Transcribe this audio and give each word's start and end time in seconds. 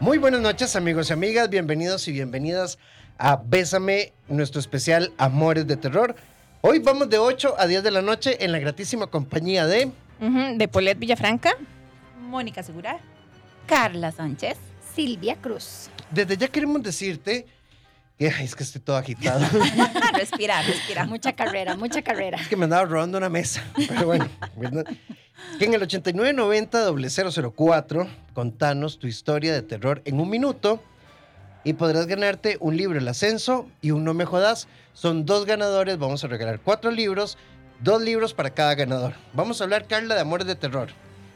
Muy 0.00 0.18
buenas 0.18 0.40
noches 0.40 0.76
amigos 0.76 1.10
y 1.10 1.12
amigas, 1.12 1.50
bienvenidos 1.50 2.06
y 2.06 2.12
bienvenidas 2.12 2.78
a 3.18 3.36
Bésame, 3.44 4.12
nuestro 4.28 4.60
especial 4.60 5.12
Amores 5.18 5.66
de 5.66 5.76
Terror. 5.76 6.14
Hoy 6.60 6.78
vamos 6.78 7.10
de 7.10 7.18
8 7.18 7.56
a 7.58 7.66
10 7.66 7.82
de 7.82 7.90
la 7.90 8.00
noche 8.00 8.44
en 8.44 8.52
la 8.52 8.60
gratísima 8.60 9.08
compañía 9.08 9.66
de... 9.66 9.90
De 10.56 10.68
Polet 10.68 10.96
Villafranca. 10.98 11.50
Mónica 12.20 12.62
Segura. 12.62 13.00
Carla 13.66 14.12
Sánchez. 14.12 14.56
Silvia 14.94 15.36
Cruz. 15.36 15.90
Desde 16.12 16.36
ya 16.36 16.46
queremos 16.46 16.80
decirte 16.82 17.46
que 18.18 18.30
ay, 18.30 18.44
es 18.44 18.54
que 18.54 18.62
estoy 18.62 18.80
todo 18.80 18.96
agitado. 18.96 19.44
Respira, 20.14 20.62
respira. 20.62 21.06
Mucha 21.06 21.32
carrera, 21.34 21.76
mucha 21.76 22.02
carrera. 22.02 22.38
es 22.40 22.48
que 22.48 22.56
me 22.56 22.64
andaba 22.64 22.84
robando 22.84 23.18
una 23.18 23.28
mesa. 23.28 23.64
Pero 23.88 24.06
bueno, 24.06 24.28
¿verdad? 24.56 24.84
Que 25.58 25.64
en 25.64 25.74
el 25.74 25.82
8990-004 25.82 28.08
contanos 28.34 28.98
tu 28.98 29.06
historia 29.06 29.52
de 29.52 29.62
terror 29.62 30.02
en 30.04 30.20
un 30.20 30.30
minuto 30.30 30.82
y 31.64 31.74
podrás 31.74 32.06
ganarte 32.06 32.56
un 32.60 32.76
libro 32.76 32.98
El 32.98 33.08
Ascenso 33.08 33.68
y 33.82 33.90
un 33.90 34.04
No 34.04 34.14
Me 34.14 34.24
Jodas. 34.24 34.68
Son 34.92 35.26
dos 35.26 35.44
ganadores, 35.44 35.98
vamos 35.98 36.24
a 36.24 36.28
regalar 36.28 36.60
cuatro 36.60 36.90
libros, 36.90 37.36
dos 37.80 38.00
libros 38.00 38.34
para 38.34 38.50
cada 38.50 38.74
ganador. 38.74 39.14
Vamos 39.32 39.60
a 39.60 39.64
hablar, 39.64 39.86
Carla, 39.86 40.14
de 40.14 40.20
Amores 40.20 40.46
de 40.46 40.54
Terror. 40.54 40.88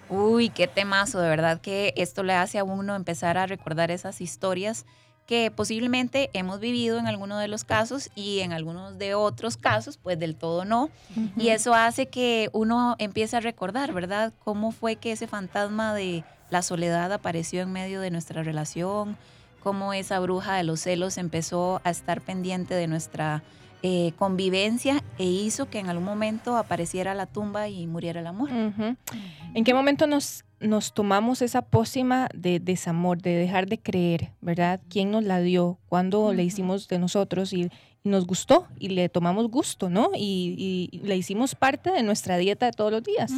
Uy, 0.09 0.51
qué 0.51 0.67
temazo, 0.67 1.21
de 1.21 1.29
verdad 1.29 1.61
que 1.61 1.95
esto 1.97 2.23
le 2.23 2.35
hace 2.35 2.59
a 2.59 2.65
uno 2.65 2.95
empezar 2.95 3.39
a 3.39 3.47
recordar 3.47 3.91
esas 3.91 4.21
historias 4.21 4.85
que 5.27 5.51
posiblemente 5.51 6.31
hemos 6.33 6.61
vivido 6.61 6.99
en 6.99 7.07
alguno 7.07 7.39
de 7.39 7.49
los 7.49 7.65
casos 7.65 8.11
y 8.15 8.41
en 8.41 8.53
algunos 8.53 8.99
de 8.99 9.15
otros 9.15 9.57
casos, 9.57 9.97
pues 9.97 10.19
del 10.19 10.35
todo 10.35 10.65
no. 10.65 10.91
Y 11.37 11.49
eso 11.49 11.75
hace 11.75 12.07
que 12.07 12.51
uno 12.53 12.97
empiece 12.99 13.37
a 13.37 13.41
recordar, 13.41 13.93
¿verdad? 13.93 14.33
Cómo 14.45 14.73
fue 14.73 14.97
que 14.97 15.13
ese 15.13 15.27
fantasma 15.27 15.95
de 15.95 16.25
la 16.51 16.63
soledad 16.63 17.13
apareció 17.13 17.63
en 17.63 17.73
medio 17.73 18.01
de 18.01 18.11
nuestra 18.11 18.43
relación, 18.43 19.17
cómo 19.63 19.95
esa 19.95 20.19
bruja 20.21 20.57
de 20.57 20.65
los 20.65 20.81
celos 20.81 21.17
empezó 21.17 21.81
a 21.85 21.91
estar 21.91 22.21
pendiente 22.21 22.75
de 22.75 22.89
nuestra 22.89 23.43
eh, 23.85 24.13
convivencia 24.17 25.03
e 25.19 25.25
hizo 25.25 25.69
que 25.69 25.79
en 25.79 25.89
algún 25.89 26.05
momento 26.05 26.57
apareciera 26.57 27.15
la 27.15 27.27
tumba 27.27 27.69
y 27.69 27.87
muriera 27.87 28.21
el 28.21 28.27
amor. 28.27 28.51
¿En 28.51 29.65
qué 29.65 29.75
momento 29.75 30.07
nos, 30.07 30.45
nos 30.63 30.93
tomamos 30.95 31.43
esa 31.43 31.63
pócima 31.63 32.29
de 32.35 32.61
desamor, 32.61 33.21
de 33.21 33.35
dejar 33.37 33.67
de 33.67 33.79
creer, 33.79 34.31
verdad? 34.41 34.81
¿Quién 34.89 35.11
nos 35.11 35.25
la 35.25 35.41
dio? 35.41 35.79
¿Cuándo 35.89 36.33
le 36.33 36.45
hicimos 36.45 36.89
de 36.89 36.99
nosotros 36.99 37.53
y, 37.53 37.69
y 38.05 38.09
nos 38.09 38.27
gustó 38.27 38.67
y 38.79 38.89
le 38.91 39.09
tomamos 39.09 39.49
gusto, 39.49 39.91
¿no? 39.91 40.11
Y, 40.15 40.55
y- 40.59 40.97
y 40.97 40.99
le 41.07 41.17
hicimos 41.17 41.55
parte 41.55 41.91
de 41.91 42.03
nuestra 42.03 42.37
dieta 42.37 42.67
de 42.67 42.73
todos 42.73 42.91
los 42.93 43.03
días. 43.03 43.33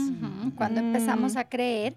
Cuando 0.56 0.80
Mm. 0.80 0.86
empezamos 0.86 1.36
a 1.36 1.48
creer 1.48 1.94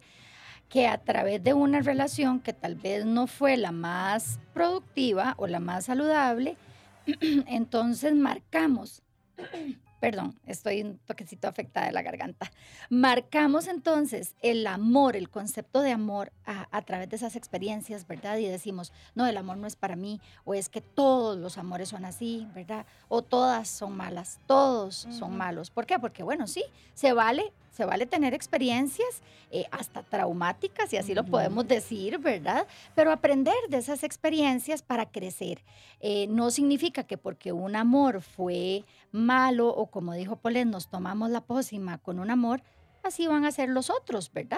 que 0.70 0.88
a 0.88 0.98
través 0.98 1.44
de 1.44 1.54
una 1.54 1.80
relación 1.82 2.40
que 2.42 2.52
tal 2.54 2.76
vez 2.76 3.06
no 3.06 3.28
fue 3.28 3.56
la 3.58 3.72
más 3.72 4.40
productiva 4.54 5.34
o 5.38 5.48
la 5.48 5.60
más 5.62 5.86
saludable, 5.86 6.58
entonces 7.48 8.14
marcamos, 8.16 9.02
perdón, 10.00 10.40
estoy 10.46 10.82
un 10.82 10.98
toquecito 11.00 11.48
afectada 11.48 11.88
de 11.88 11.92
la 11.92 12.02
garganta, 12.02 12.52
marcamos 12.90 13.68
entonces 13.68 14.36
el 14.42 14.66
amor, 14.68 15.16
el 15.16 15.30
concepto 15.30 15.82
de 15.82 15.92
amor 15.92 16.32
a, 16.46 16.68
a 16.72 16.82
través 16.84 17.10
de 17.10 17.16
esas 17.16 17.36
experiencias, 17.36 18.08
¿verdad? 18.08 18.38
Y 18.38 18.46
decimos, 18.46 18.92
no, 19.16 19.26
el 19.26 19.38
amor 19.38 19.58
no 19.58 19.68
es 19.68 19.76
para 19.76 19.96
mí, 19.96 20.22
o 20.46 20.54
es 20.54 20.70
que 20.70 20.82
todos 20.82 21.38
los 21.38 21.58
amores 21.58 21.90
son 21.90 22.06
así, 22.06 22.48
¿verdad? 22.54 22.86
O 23.08 23.22
todas 23.22 23.68
son 23.68 23.96
malas, 23.96 24.40
todos 24.46 25.08
son 25.10 25.36
malos. 25.38 25.70
¿Por 25.70 25.86
qué? 25.86 26.00
Porque 26.00 26.24
bueno, 26.24 26.48
sí, 26.48 26.64
se 26.94 27.14
vale, 27.14 27.52
se 27.78 27.86
vale 27.86 28.08
tener 28.08 28.34
experiencias 28.34 29.22
eh, 29.52 29.66
hasta 29.70 30.02
traumáticas, 30.02 30.92
y 30.92 30.98
así 30.98 31.14
lo 31.14 31.24
podemos 31.24 31.68
decir, 31.68 32.18
¿verdad? 32.18 32.66
Pero 32.96 33.12
aprender 33.12 33.54
de 33.70 33.78
esas 33.78 34.04
experiencias 34.04 34.82
para 34.82 35.06
crecer. 35.06 35.64
Eh, 36.00 36.26
no 36.28 36.50
significa 36.50 37.04
que 37.04 37.20
porque 37.20 37.52
un 37.52 37.76
amor 37.76 38.22
fue 38.22 38.84
malo 39.12 39.70
o 39.70 39.86
como 39.86 40.14
dijo 40.14 40.38
Polet, 40.38 40.66
nos 40.66 40.90
tomamos 40.90 41.30
la 41.30 41.42
pócima 41.42 42.00
con 42.00 42.18
un 42.18 42.32
amor, 42.32 42.64
así 43.04 43.28
van 43.28 43.46
a 43.46 43.52
ser 43.52 43.70
los 43.70 43.92
otros, 43.92 44.32
¿verdad? 44.34 44.58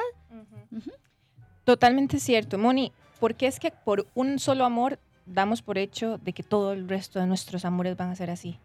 Totalmente 1.66 2.22
cierto. 2.22 2.58
Moni, 2.58 2.94
¿por 3.20 3.36
qué 3.36 3.48
es 3.48 3.60
que 3.60 3.72
por 3.72 4.08
un 4.16 4.40
solo 4.40 4.64
amor 4.64 4.98
damos 5.26 5.62
por 5.62 5.78
hecho 5.78 6.18
de 6.20 6.32
que 6.32 6.42
todo 6.42 6.72
el 6.72 6.88
resto 6.88 7.20
de 7.20 7.28
nuestros 7.28 7.66
amores 7.66 7.98
van 7.98 8.12
a 8.12 8.16
ser 8.16 8.32
así? 8.32 8.58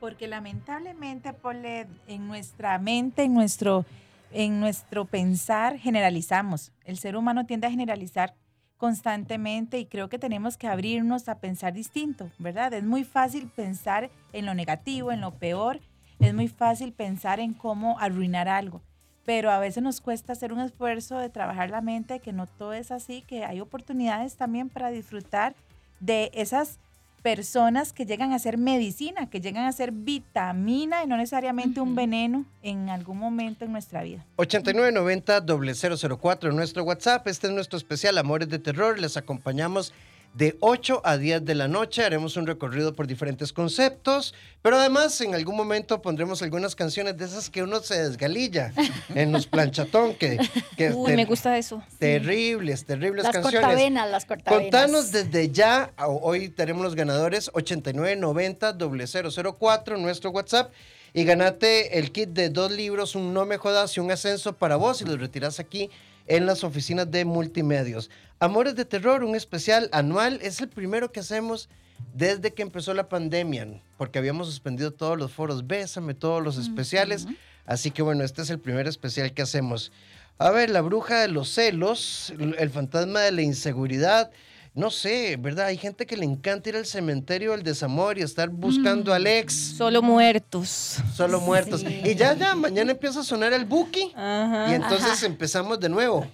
Porque 0.00 0.28
lamentablemente, 0.28 1.32
Paulette, 1.32 1.88
en 2.06 2.28
nuestra 2.28 2.78
mente, 2.78 3.24
en 3.24 3.34
nuestro, 3.34 3.84
en 4.32 4.60
nuestro 4.60 5.04
pensar, 5.04 5.78
generalizamos. 5.78 6.72
El 6.84 6.98
ser 6.98 7.16
humano 7.16 7.46
tiende 7.46 7.66
a 7.66 7.70
generalizar 7.70 8.34
constantemente 8.78 9.78
y 9.78 9.86
creo 9.86 10.08
que 10.08 10.18
tenemos 10.18 10.56
que 10.56 10.68
abrirnos 10.68 11.28
a 11.28 11.40
pensar 11.40 11.72
distinto, 11.74 12.30
¿verdad? 12.38 12.72
Es 12.72 12.84
muy 12.84 13.04
fácil 13.04 13.48
pensar 13.48 14.08
en 14.32 14.46
lo 14.46 14.54
negativo, 14.54 15.10
en 15.10 15.20
lo 15.20 15.32
peor, 15.32 15.80
es 16.20 16.34
muy 16.34 16.48
fácil 16.48 16.92
pensar 16.92 17.40
en 17.40 17.54
cómo 17.54 17.98
arruinar 17.98 18.48
algo, 18.48 18.80
pero 19.24 19.50
a 19.50 19.58
veces 19.58 19.82
nos 19.82 20.00
cuesta 20.00 20.32
hacer 20.32 20.52
un 20.52 20.60
esfuerzo 20.60 21.18
de 21.18 21.28
trabajar 21.28 21.70
la 21.70 21.80
mente, 21.80 22.20
que 22.20 22.32
no 22.32 22.46
todo 22.46 22.72
es 22.72 22.90
así, 22.90 23.22
que 23.22 23.44
hay 23.44 23.60
oportunidades 23.60 24.36
también 24.36 24.68
para 24.68 24.90
disfrutar 24.90 25.54
de 26.00 26.30
esas 26.34 26.78
personas 27.22 27.92
que 27.92 28.06
llegan 28.06 28.32
a 28.32 28.38
ser 28.38 28.58
medicina, 28.58 29.28
que 29.28 29.40
llegan 29.40 29.64
a 29.64 29.72
ser 29.72 29.92
vitamina 29.92 31.04
y 31.04 31.06
no 31.06 31.16
necesariamente 31.16 31.80
un 31.80 31.94
veneno 31.94 32.44
en 32.62 32.88
algún 32.88 33.18
momento 33.18 33.64
en 33.64 33.72
nuestra 33.72 34.02
vida. 34.02 34.24
8990-004 34.36 36.48
en 36.48 36.56
nuestro 36.56 36.84
WhatsApp. 36.84 37.26
Este 37.26 37.48
es 37.48 37.52
nuestro 37.52 37.76
especial 37.76 38.16
Amores 38.18 38.48
de 38.48 38.58
Terror. 38.58 38.98
Les 38.98 39.16
acompañamos 39.16 39.92
de 40.34 40.56
8 40.60 41.00
a 41.04 41.16
10 41.16 41.44
de 41.44 41.54
la 41.56 41.66
noche. 41.68 42.04
Haremos 42.04 42.36
un 42.36 42.46
recorrido 42.46 42.94
por 42.94 43.06
diferentes 43.08 43.52
conceptos, 43.52 44.34
pero 44.62 44.76
además 44.76 45.20
en 45.20 45.34
algún 45.34 45.56
momento 45.56 46.00
pondremos 46.00 46.42
algunas 46.42 46.76
canciones 46.76 47.16
de 47.16 47.24
esas 47.24 47.50
que 47.50 47.60
uno 47.62 47.80
se 47.80 48.00
desgalilla 48.02 48.72
en 49.14 49.32
los 49.32 49.46
planchatón, 49.48 50.14
que, 50.14 50.38
que 50.76 50.90
Uy, 50.90 51.16
me 51.16 51.24
gusta 51.24 51.56
eso. 51.58 51.82
terribles, 51.98 52.84
terribles 52.84 53.24
Las 53.24 53.32
canciones. 53.32 53.60
cortavenas, 53.60 54.08
las 54.10 54.26
cortavenas. 54.26 54.62
Contanos 54.62 55.10
desde 55.10 55.50
ya, 55.50 55.92
hoy 55.98 56.50
tenemos 56.50 56.84
los 56.84 56.94
ganadores 56.94 57.50
8990-004 57.52 59.98
nuestro 59.98 60.30
WhatsApp 60.30 60.70
y 61.14 61.24
ganate 61.24 61.98
el 61.98 62.12
kit 62.12 62.28
de 62.30 62.50
dos 62.50 62.70
libros, 62.70 63.14
un 63.14 63.32
No 63.32 63.46
Me 63.46 63.56
Jodas 63.56 63.96
y 63.96 64.00
un 64.00 64.10
ascenso 64.10 64.52
para 64.52 64.76
vos 64.76 65.00
y 65.00 65.04
los 65.04 65.18
retiras 65.18 65.58
aquí 65.58 65.90
en 66.28 66.46
las 66.46 66.62
oficinas 66.62 67.10
de 67.10 67.24
multimedios. 67.24 68.10
Amores 68.38 68.76
de 68.76 68.84
Terror, 68.84 69.24
un 69.24 69.34
especial 69.34 69.88
anual, 69.92 70.38
es 70.42 70.60
el 70.60 70.68
primero 70.68 71.10
que 71.10 71.20
hacemos 71.20 71.68
desde 72.14 72.54
que 72.54 72.62
empezó 72.62 72.94
la 72.94 73.08
pandemia, 73.08 73.82
porque 73.96 74.18
habíamos 74.18 74.46
suspendido 74.46 74.92
todos 74.92 75.18
los 75.18 75.32
foros 75.32 75.66
Bésame, 75.66 76.14
todos 76.14 76.42
los 76.42 76.56
especiales, 76.56 77.26
así 77.66 77.90
que 77.90 78.02
bueno, 78.02 78.22
este 78.22 78.42
es 78.42 78.50
el 78.50 78.60
primer 78.60 78.86
especial 78.86 79.32
que 79.32 79.42
hacemos. 79.42 79.90
A 80.38 80.50
ver, 80.50 80.70
la 80.70 80.82
bruja 80.82 81.20
de 81.20 81.28
los 81.28 81.48
celos, 81.48 82.32
el 82.38 82.70
fantasma 82.70 83.20
de 83.20 83.32
la 83.32 83.42
inseguridad. 83.42 84.30
No 84.78 84.90
sé, 84.92 85.36
¿verdad? 85.36 85.66
Hay 85.66 85.76
gente 85.76 86.06
que 86.06 86.16
le 86.16 86.24
encanta 86.24 86.68
ir 86.68 86.76
al 86.76 86.86
cementerio 86.86 87.50
del 87.50 87.64
desamor 87.64 88.16
y 88.16 88.22
estar 88.22 88.48
buscando 88.48 89.12
al 89.12 89.26
ex, 89.26 89.52
Solo 89.76 90.02
muertos. 90.02 90.98
solo 91.16 91.40
muertos. 91.40 91.80
Sí. 91.80 92.00
Y 92.04 92.14
ya, 92.14 92.34
ya, 92.34 92.54
mañana 92.54 92.92
empieza 92.92 93.20
a 93.20 93.24
sonar 93.24 93.52
el 93.52 93.64
buki 93.64 94.12
Ajá. 94.14 94.66
y 94.70 94.74
entonces 94.74 95.10
Ajá. 95.10 95.26
empezamos 95.26 95.80
de 95.80 95.88
nuevo. 95.88 96.26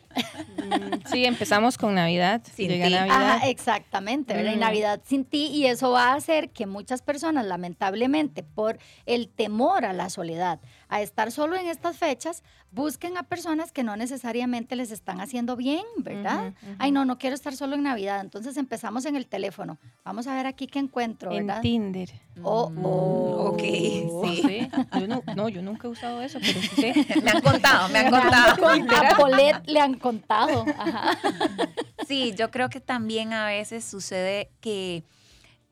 Mm, 0.58 0.94
Sí, 1.10 1.24
empezamos 1.24 1.78
con 1.78 1.94
Navidad. 1.94 2.42
Sin 2.54 2.68
Llega 2.68 2.86
ti. 2.88 2.92
Navidad. 2.94 3.16
Ajá, 3.36 3.48
exactamente, 3.48 4.34
¿verdad? 4.34 4.52
Y 4.52 4.56
Mm. 4.56 4.60
Navidad 4.60 5.00
sin 5.06 5.24
ti, 5.24 5.46
y 5.46 5.66
eso 5.66 5.90
va 5.90 6.12
a 6.12 6.14
hacer 6.14 6.50
que 6.50 6.66
muchas 6.66 7.00
personas, 7.02 7.46
lamentablemente, 7.46 8.42
por 8.42 8.78
el 9.06 9.28
temor 9.28 9.84
a 9.86 9.92
la 9.94 10.10
soledad, 10.10 10.60
a 10.88 11.02
estar 11.02 11.30
solo 11.32 11.56
en 11.56 11.66
estas 11.66 11.96
fechas, 11.96 12.42
busquen 12.70 13.16
a 13.16 13.22
personas 13.22 13.72
que 13.72 13.82
no 13.82 13.96
necesariamente 13.96 14.76
les 14.76 14.90
están 14.90 15.20
haciendo 15.20 15.56
bien, 15.56 15.84
¿verdad? 15.98 16.54
Ay, 16.78 16.92
no, 16.92 17.04
no 17.04 17.18
quiero 17.18 17.34
estar 17.34 17.54
solo 17.54 17.74
en 17.74 17.82
Navidad. 17.82 18.20
Entonces 18.20 18.56
empezamos 18.56 19.04
en 19.06 19.16
el 19.16 19.26
teléfono. 19.26 19.78
Vamos 20.04 20.26
a 20.26 20.34
ver 20.34 20.46
aquí 20.46 20.66
qué 20.66 20.78
encuentro, 20.78 21.32
en 21.32 21.46
¿verdad? 21.46 21.62
Tinder. 21.62 22.10
Oh, 22.42 22.72
oh. 22.82 23.50
Ok, 23.52 23.60
sí. 23.60 24.42
Sí. 24.46 24.70
Yo 24.98 25.06
no, 25.06 25.22
no, 25.36 25.48
yo 25.48 25.62
nunca 25.62 25.88
he 25.88 25.90
usado 25.90 26.20
eso, 26.22 26.38
pero 26.40 26.60
sí 26.60 26.68
sé. 26.68 26.94
Me 27.22 27.30
han 27.30 27.40
contado, 27.40 27.88
me 27.88 27.98
han 28.00 28.10
contado. 28.10 28.66
A 28.68 29.16
Polet 29.16 29.62
le 29.66 29.80
han 29.80 29.94
contado. 29.94 30.64
Ajá. 30.78 31.18
Sí, 32.06 32.34
yo 32.36 32.50
creo 32.50 32.68
que 32.68 32.80
también 32.80 33.32
a 33.32 33.46
veces 33.46 33.84
sucede 33.84 34.50
que 34.60 35.04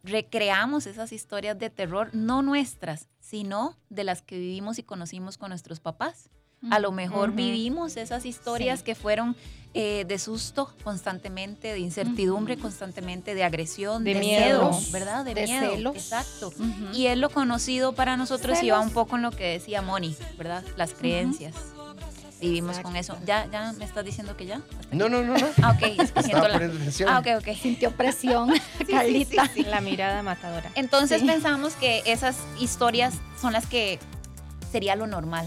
recreamos 0.03 0.87
esas 0.87 1.13
historias 1.13 1.59
de 1.59 1.71
terror, 1.71 2.11
no 2.13 2.43
nuestras, 2.43 3.09
sino 3.33 3.79
de 3.89 4.05
las 4.05 4.21
que 4.21 4.39
vivimos 4.39 4.79
y 4.79 4.83
conocimos 4.83 5.39
con 5.39 5.49
nuestros 5.49 5.81
papás. 5.81 6.29
A 6.71 6.79
lo 6.81 6.93
mejor 6.93 7.33
vivimos 7.33 7.97
esas 7.97 8.27
historias 8.27 8.81
Sí. 8.81 8.85
que 8.85 8.95
fueron 8.95 9.35
eh, 9.75 10.05
de 10.07 10.19
susto 10.19 10.71
constantemente, 10.85 11.73
de 11.73 11.79
incertidumbre 11.79 12.59
constantemente, 12.59 13.35
de 13.35 13.43
agresión, 13.43 14.05
De 14.05 14.13
de, 14.13 14.21
miedo. 14.21 14.71
¿verdad? 14.93 15.25
De, 15.25 15.33
De 15.33 15.45
miedo. 15.47 15.73
celos. 15.73 15.97
Exacto. 15.97 16.53
Y 16.93 17.07
es 17.07 17.17
lo 17.17 17.31
conocido 17.31 17.95
para 17.95 18.19
nosotros 18.19 18.63
y 18.63 18.69
va 18.69 18.81
un 18.81 18.91
poco 18.91 19.17
en 19.17 19.23
lo 19.23 19.31
que 19.31 19.45
decía 19.45 19.81
Moni, 19.81 20.15
¿verdad? 20.37 20.63
Las 20.77 20.93
creencias. 20.93 21.55
Vivimos 22.43 22.79
con 22.81 22.97
eso. 22.97 23.17
¿Ya, 23.25 23.47
¿Ya 23.51 23.73
me 23.73 23.85
estás 23.85 24.05
diciendo 24.05 24.37
que 24.37 24.47
ya? 24.47 24.61
No, 24.91 25.09
no, 25.09 25.23
no, 25.23 25.39
no. 25.39 25.47
Ah, 25.63 25.71
ok. 25.77 25.83
Es 26.01 26.13
que 26.13 26.23
siento 26.23 26.47
Estaba 26.47 26.49
la... 26.49 27.15
Ah, 27.15 27.19
ok, 27.21 27.27
ok. 27.49 27.57
Sintió 27.63 27.93
presión, 27.93 28.51
Sí, 28.55 28.61
sí, 28.79 28.85
sí, 28.87 28.93
Carlita. 28.93 29.49
sí. 29.55 29.63
La 29.65 29.81
mirada 29.81 30.23
matadora. 30.23 30.71
Entonces 30.75 31.21
Sí. 31.21 31.27
pensamos 31.27 31.75
que 31.75 32.03
esas 32.05 32.37
historias 32.61 33.15
son 33.41 33.53
las 33.53 33.67
que 33.67 33.99
sería 34.73 34.97
lo 34.97 35.07
normal. 35.07 35.47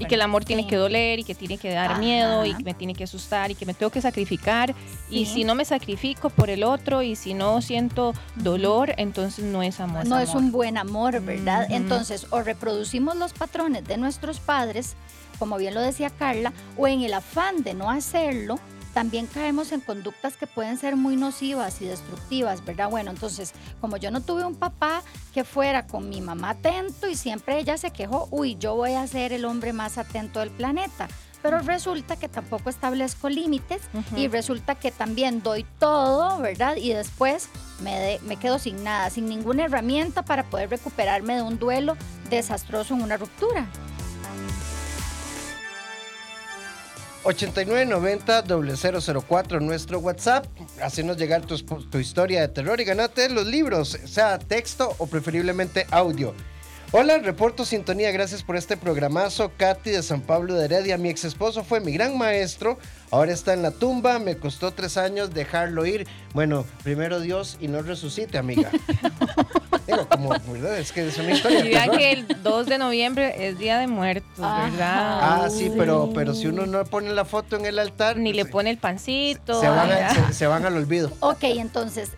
Y 0.00 0.06
que 0.06 0.16
el 0.16 0.20
amor 0.22 0.44
tiene 0.44 0.66
que 0.66 0.74
doler 0.74 1.20
y 1.20 1.24
que 1.24 1.36
tiene 1.36 1.58
que 1.58 1.70
dar 1.70 1.92
Ajá. 1.92 2.00
miedo 2.00 2.44
y 2.44 2.54
que 2.54 2.64
me 2.64 2.74
tiene 2.74 2.92
que 2.92 3.04
asustar 3.04 3.52
y 3.52 3.54
que 3.54 3.64
me 3.64 3.72
tengo 3.72 3.90
que 3.90 4.00
sacrificar. 4.02 4.74
Y 5.08 5.26
si 5.26 5.44
no 5.44 5.54
me 5.54 5.64
sacrifico 5.64 6.28
por 6.28 6.50
el 6.50 6.64
otro 6.64 7.02
y 7.02 7.14
si 7.14 7.34
no 7.34 7.62
siento 7.62 8.14
dolor, 8.34 8.94
entonces 8.96 9.44
no 9.44 9.62
es 9.62 9.78
amor. 9.78 10.06
no 10.06 10.18
es 10.18 10.34
un 10.34 10.50
buen 10.50 10.76
amor, 10.76 11.20
¿verdad? 11.20 11.68
Entonces, 11.70 12.26
o 12.30 12.42
reproducimos 12.42 13.14
los 13.16 13.32
patrones 13.32 13.84
de 13.84 13.96
nuestros 13.96 14.40
padres, 14.40 14.96
como 15.38 15.56
bien 15.56 15.74
lo 15.74 15.80
decía 15.80 16.10
Carla, 16.10 16.52
o 16.76 16.86
en 16.86 17.02
el 17.02 17.14
afán 17.14 17.62
de 17.62 17.74
no 17.74 17.90
hacerlo, 17.90 18.58
también 18.94 19.26
caemos 19.26 19.70
en 19.72 19.80
conductas 19.80 20.36
que 20.36 20.46
pueden 20.46 20.76
ser 20.78 20.96
muy 20.96 21.14
nocivas 21.14 21.80
y 21.82 21.84
destructivas, 21.84 22.64
¿verdad? 22.64 22.90
Bueno, 22.90 23.10
entonces, 23.10 23.52
como 23.80 23.96
yo 23.96 24.10
no 24.10 24.22
tuve 24.22 24.44
un 24.44 24.56
papá 24.56 25.02
que 25.32 25.44
fuera 25.44 25.86
con 25.86 26.08
mi 26.08 26.20
mamá 26.20 26.50
atento 26.50 27.06
y 27.08 27.14
siempre 27.14 27.58
ella 27.58 27.76
se 27.76 27.90
quejó, 27.92 28.26
uy, 28.30 28.56
yo 28.58 28.74
voy 28.74 28.94
a 28.94 29.06
ser 29.06 29.32
el 29.32 29.44
hombre 29.44 29.72
más 29.72 29.98
atento 29.98 30.40
del 30.40 30.50
planeta. 30.50 31.06
Pero 31.40 31.60
resulta 31.60 32.16
que 32.16 32.28
tampoco 32.28 32.68
establezco 32.68 33.28
límites 33.28 33.82
y 34.16 34.26
resulta 34.26 34.74
que 34.74 34.90
también 34.90 35.40
doy 35.40 35.64
todo, 35.78 36.40
¿verdad? 36.40 36.74
Y 36.74 36.92
después 36.92 37.48
me, 37.80 37.96
de- 37.96 38.18
me 38.24 38.34
quedo 38.36 38.58
sin 38.58 38.82
nada, 38.82 39.08
sin 39.10 39.28
ninguna 39.28 39.66
herramienta 39.66 40.24
para 40.24 40.42
poder 40.42 40.70
recuperarme 40.70 41.36
de 41.36 41.42
un 41.42 41.56
duelo 41.60 41.96
desastroso 42.28 42.94
en 42.94 43.02
una 43.02 43.16
ruptura. 43.16 43.68
8990-004 47.24 49.60
nuestro 49.60 49.98
WhatsApp. 49.98 50.46
Hacenos 50.82 51.16
llegar 51.16 51.42
tu, 51.42 51.58
tu 51.58 51.98
historia 51.98 52.42
de 52.42 52.48
terror 52.48 52.80
y 52.80 52.84
ganate 52.84 53.28
los 53.28 53.46
libros, 53.46 53.98
sea 54.04 54.38
texto 54.38 54.94
o 54.98 55.06
preferiblemente 55.06 55.86
audio. 55.90 56.34
Hola, 56.90 57.18
reporto 57.18 57.66
sintonía, 57.66 58.10
gracias 58.12 58.42
por 58.42 58.56
este 58.56 58.78
programazo. 58.78 59.52
Katy 59.58 59.90
de 59.90 60.02
San 60.02 60.22
Pablo 60.22 60.54
de 60.54 60.64
Heredia, 60.64 60.96
mi 60.96 61.10
ex 61.10 61.22
esposo 61.24 61.62
fue 61.62 61.80
mi 61.80 61.92
gran 61.92 62.16
maestro, 62.16 62.78
ahora 63.10 63.30
está 63.32 63.52
en 63.52 63.60
la 63.60 63.72
tumba, 63.72 64.18
me 64.18 64.38
costó 64.38 64.72
tres 64.72 64.96
años 64.96 65.34
dejarlo 65.34 65.84
ir. 65.84 66.06
Bueno, 66.32 66.64
primero 66.82 67.20
Dios 67.20 67.58
y 67.60 67.68
no 67.68 67.82
resucite, 67.82 68.38
amiga. 68.38 68.70
Digo, 69.86 70.06
como, 70.08 70.30
¿verdad? 70.30 70.78
Es 70.78 70.90
que 70.92 71.06
es 71.08 71.18
una 71.18 71.32
historia. 71.32 71.60
Y 71.64 71.68
vean 71.68 71.90
que 71.90 72.12
el 72.12 72.26
2 72.42 72.66
de 72.66 72.78
noviembre 72.78 73.48
es 73.48 73.58
Día 73.58 73.78
de 73.78 73.86
Muertos, 73.86 74.26
Ajá. 74.40 74.64
¿verdad? 74.70 75.18
Ah, 75.44 75.48
sí, 75.50 75.70
pero, 75.76 76.10
pero 76.14 76.32
si 76.34 76.46
uno 76.46 76.64
no 76.64 76.82
pone 76.86 77.10
la 77.12 77.26
foto 77.26 77.56
en 77.56 77.66
el 77.66 77.78
altar, 77.78 78.16
Ni 78.16 78.32
le 78.32 78.44
se- 78.44 78.48
pone 78.50 78.70
el 78.70 78.78
pancito. 78.78 79.60
se, 79.60 79.68
van 79.68 79.90
a- 79.92 80.14
se- 80.14 80.32
se 80.32 80.46
van 80.46 80.64
al 80.64 80.74
olvido. 80.76 81.10
Ok, 81.20 81.42
entonces 81.44 82.10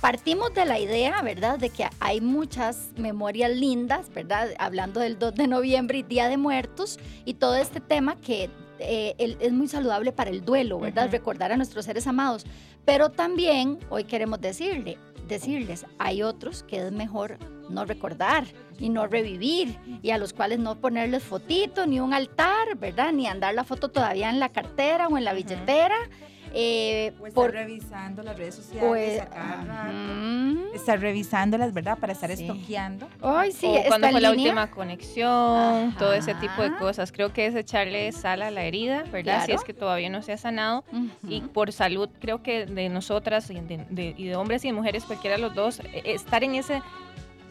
partimos 0.00 0.52
de 0.54 0.64
la 0.64 0.78
idea, 0.78 1.20
¿verdad? 1.22 1.58
De 1.58 1.70
que 1.70 1.86
hay 2.00 2.20
muchas 2.20 2.90
memorias 2.96 3.50
lindas, 3.50 4.12
¿verdad? 4.12 4.48
Hablando 4.58 5.00
del 5.00 5.18
2 5.18 5.34
de 5.34 5.46
noviembre 5.48 5.98
y 5.98 6.02
Día 6.02 6.28
de 6.28 6.36
Muertos 6.36 6.98
y 7.24 7.34
todo 7.34 7.56
este 7.56 7.80
tema 7.80 8.16
que 8.20 8.50
eh, 8.78 9.14
el- 9.18 9.38
es 9.40 9.52
muy 9.52 9.68
saludable 9.68 10.12
para 10.12 10.28
el 10.28 10.44
duelo, 10.44 10.78
¿verdad? 10.78 11.04
Ujú. 11.06 11.12
Recordar 11.12 11.50
a 11.50 11.56
nuestros 11.56 11.86
seres 11.86 12.06
amados. 12.06 12.44
Pero 12.84 13.10
también 13.10 13.78
hoy 13.88 14.04
queremos 14.04 14.38
decirle, 14.40 14.98
decirles, 15.26 15.86
hay 15.98 16.22
otros 16.22 16.62
que 16.62 16.86
es 16.86 16.92
mejor 16.92 17.38
no 17.70 17.84
recordar 17.86 18.44
y 18.78 18.90
no 18.90 19.06
revivir 19.06 19.78
y 20.02 20.10
a 20.10 20.18
los 20.18 20.32
cuales 20.34 20.58
no 20.58 20.76
ponerles 20.76 21.22
fotito 21.22 21.86
ni 21.86 22.00
un 22.00 22.12
altar, 22.12 22.76
¿verdad? 22.76 23.12
Ni 23.12 23.26
andar 23.26 23.54
la 23.54 23.64
foto 23.64 23.88
todavía 23.88 24.28
en 24.28 24.38
la 24.40 24.50
cartera 24.50 25.08
o 25.08 25.16
en 25.16 25.24
la 25.24 25.32
billetera. 25.32 25.96
Eh, 26.58 27.12
O 27.20 27.26
estar 27.26 27.34
por- 27.34 27.52
revisando 27.52 28.22
las 28.22 28.36
redes 28.38 28.54
sociales. 28.54 28.82
pues, 28.88 29.20
ajá. 29.20 29.92
Estar 30.74 30.98
revisándolas, 31.00 31.74
¿verdad? 31.74 31.98
Para 31.98 32.12
estar 32.14 32.34
Sí. 32.34 32.44
estoqueando. 32.46 33.08
Ay, 33.22 33.52
sí, 33.52 33.66
o 33.66 33.82
cuando 33.88 34.08
fue 34.08 34.20
la 34.20 34.30
última 34.30 34.70
conexión, 34.70 35.94
todo 35.98 36.12
ese 36.14 36.34
tipo 36.36 36.62
de 36.62 36.74
cosas. 36.76 37.12
Creo 37.12 37.32
que 37.32 37.46
es 37.46 37.54
echarle 37.54 38.10
sal 38.12 38.42
a 38.42 38.50
la 38.50 38.62
herida, 38.64 39.04
¿verdad? 39.12 39.44
Si 39.44 39.52
es 39.52 39.62
que 39.64 39.74
todavía 39.74 40.08
no 40.08 40.22
se 40.22 40.32
ha 40.32 40.38
sanado. 40.38 40.84
Y 41.28 41.40
por 41.42 41.72
salud, 41.72 42.08
creo 42.20 42.42
que 42.42 42.66
de 42.66 42.88
nosotras 42.88 43.50
y 43.50 43.60
de, 43.60 43.84
de- 43.90 44.14
y 44.16 44.26
de 44.26 44.36
hombres 44.36 44.64
y 44.64 44.68
de 44.68 44.72
mujeres, 44.72 45.04
cualquiera 45.04 45.36
de 45.36 45.42
los 45.42 45.54
dos, 45.54 45.80
eh, 45.80 46.02
estar 46.06 46.42
en 46.42 46.54
esa 46.54 46.82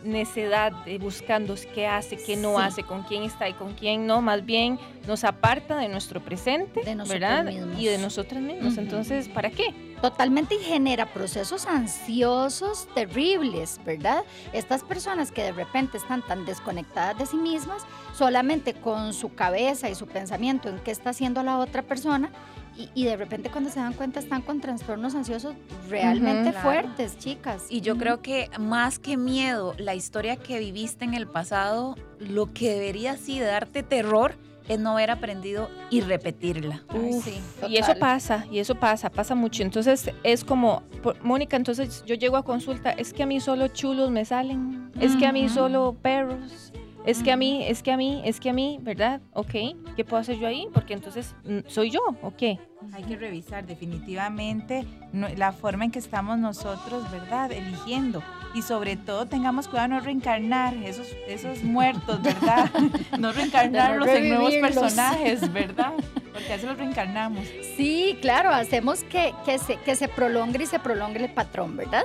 necedad 0.06 0.72
de 0.86 0.98
buscando 0.98 1.56
qué 1.74 1.88
hace, 1.88 2.18
qué 2.18 2.36
no 2.38 2.58
Sí. 2.58 2.64
hace, 2.64 2.84
con 2.84 3.04
quién 3.04 3.24
está 3.24 3.50
y 3.50 3.54
con 3.54 3.74
quién 3.74 4.06
no, 4.08 4.22
más 4.22 4.46
bien 4.46 4.80
nos 5.08 5.24
aparta 5.24 5.78
de 5.78 5.88
nuestro 5.90 6.22
presente, 6.24 6.82
De 6.84 6.96
¿verdad? 6.96 7.46
mismos. 7.46 7.80
Y 7.80 7.86
de 7.86 7.98
nosotros 7.98 8.42
mismos. 8.42 8.78
Entonces, 8.78 9.28
¿para 9.30 9.50
qué? 9.50 9.96
Totalmente 10.02 10.56
y 10.56 10.60
genera 10.60 11.06
procesos 11.08 11.66
ansiosos 11.66 12.88
terribles, 12.94 13.80
¿verdad? 13.86 14.24
Estas 14.54 14.84
personas 14.84 15.32
que 15.32 15.44
de 15.44 15.52
repente 15.52 15.98
están 15.98 16.22
tan 16.26 16.46
desconectadas 16.46 17.18
de 17.18 17.26
sí 17.26 17.38
mismas, 17.38 17.84
solamente 18.14 18.74
con 18.74 19.14
su 19.14 19.34
cabeza 19.34 19.90
y 19.90 19.96
su 19.96 20.08
pensamiento 20.08 20.70
en 20.70 20.80
qué 20.80 20.92
está 20.92 21.12
haciendo 21.12 21.44
la 21.44 21.58
otra 21.60 21.82
persona, 21.82 22.30
y, 22.78 22.90
y 22.94 23.06
de 23.06 23.16
repente 23.18 23.50
cuando 23.50 23.70
se 23.70 23.80
dan 23.80 23.94
cuenta 23.94 24.20
están 24.20 24.42
con 24.42 24.62
trastornos 24.62 25.16
ansiosos 25.16 25.56
realmente 25.90 26.52
fuertes, 26.54 27.18
chicas. 27.18 27.66
Y 27.70 27.82
yo 27.82 27.98
creo 27.98 28.22
que 28.22 28.50
más 28.60 29.00
que 29.00 29.18
miedo, 29.18 29.74
la 29.78 29.96
historia 29.96 30.36
que 30.36 30.60
viviste 30.60 31.06
en 31.06 31.14
el 31.14 31.28
pasado, 31.28 31.96
lo 32.20 32.52
que 32.54 32.70
debería 32.74 33.18
sí 33.18 33.40
de 33.40 33.46
darte 33.46 33.84
terror 33.84 34.36
es 34.68 34.80
no 34.80 34.94
haber 34.94 35.12
aprendido 35.12 35.70
y 35.92 36.02
repetirla. 36.02 36.84
Ay, 36.90 37.12
Uf, 37.14 37.24
sí, 37.24 37.40
Y 37.70 37.78
eso 37.78 37.94
pasa, 38.00 38.46
y 38.50 38.58
eso 38.58 38.74
pasa, 38.74 39.12
pasa 39.12 39.36
mucho. 39.36 39.62
Entonces 39.62 40.10
es 40.24 40.44
como, 40.44 40.82
por- 41.04 41.22
Mónica, 41.24 41.56
entonces 41.56 42.04
yo 42.06 42.16
llego 42.16 42.36
a 42.36 42.44
consulta, 42.44 42.90
es 42.92 43.14
que 43.14 43.22
a 43.22 43.26
mí 43.28 43.40
solo 43.40 43.68
chulos 43.68 44.10
me 44.10 44.26
salen, 44.26 44.92
es 45.00 45.16
que 45.18 45.28
a 45.28 45.32
mí 45.32 45.50
solo 45.50 45.96
perros, 46.02 46.74
es 47.06 47.22
que 47.24 47.32
a 47.32 47.38
mí, 47.38 47.64
es 47.68 47.82
que 47.84 47.92
a 47.92 47.98
mí, 47.98 48.22
es 48.26 48.40
que 48.40 48.50
a 48.50 48.54
mí, 48.54 48.80
¿verdad? 48.82 49.22
Ok, 49.34 49.52
¿qué 49.96 50.04
puedo 50.06 50.22
hacer 50.22 50.38
yo 50.38 50.48
ahí? 50.48 50.68
Porque 50.74 50.94
entonces, 50.94 51.36
mm, 51.44 51.60
¿soy 51.68 51.90
yo 51.92 52.00
o 52.22 52.36
qué? 52.36 52.60
Hay 52.94 53.04
que 53.04 53.16
revisar 53.16 53.66
definitivamente 53.66 54.86
no- 55.12 55.28
la 55.30 55.52
forma 55.52 55.86
en 55.86 55.92
que 55.92 56.00
estamos 56.00 56.38
nosotros, 56.38 57.10
¿verdad? 57.12 57.52
Eligiendo. 57.52 58.24
Y 58.54 58.62
sobre 58.62 58.96
todo 58.96 59.26
tengamos 59.26 59.68
cuidado 59.68 59.90
de 59.90 59.96
no 59.96 60.00
reencarnar 60.02 60.74
esos, 60.78 61.08
esos 61.28 61.64
muertos, 61.64 62.22
¿verdad? 62.22 62.70
No 63.20 63.32
reencarnarlos 63.32 64.08
en 64.08 64.30
nuevos 64.30 64.54
personajes, 64.56 65.52
¿verdad? 65.52 65.94
Porque 66.32 66.54
así 66.54 66.66
los 66.66 66.78
reencarnamos. 66.78 67.46
Sí, 67.76 68.18
claro, 68.22 68.50
hacemos 68.52 69.04
que, 69.04 69.34
que, 69.46 69.58
se, 69.58 69.78
que 69.78 69.96
se 69.96 70.08
prolongue 70.08 70.64
y 70.64 70.68
se 70.68 70.80
prolongue 70.80 71.24
el 71.26 71.32
patrón, 71.32 71.76
¿verdad? 71.76 72.04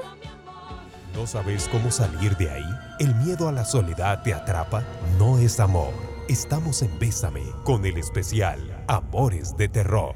¿No 1.14 1.26
sabes 1.26 1.68
cómo 1.68 1.90
salir 1.90 2.36
de 2.36 2.50
ahí? 2.50 2.70
¿El 3.00 3.14
miedo 3.16 3.48
a 3.48 3.52
la 3.52 3.64
soledad 3.64 4.22
te 4.22 4.32
atrapa? 4.32 4.84
No 5.18 5.38
es 5.38 5.58
amor. 5.58 5.92
Estamos 6.28 6.82
en 6.82 6.98
Bésame 7.00 7.42
con 7.64 7.84
el 7.84 7.98
especial 7.98 8.84
Amores 8.86 9.56
de 9.56 9.68
Terror. 9.68 10.14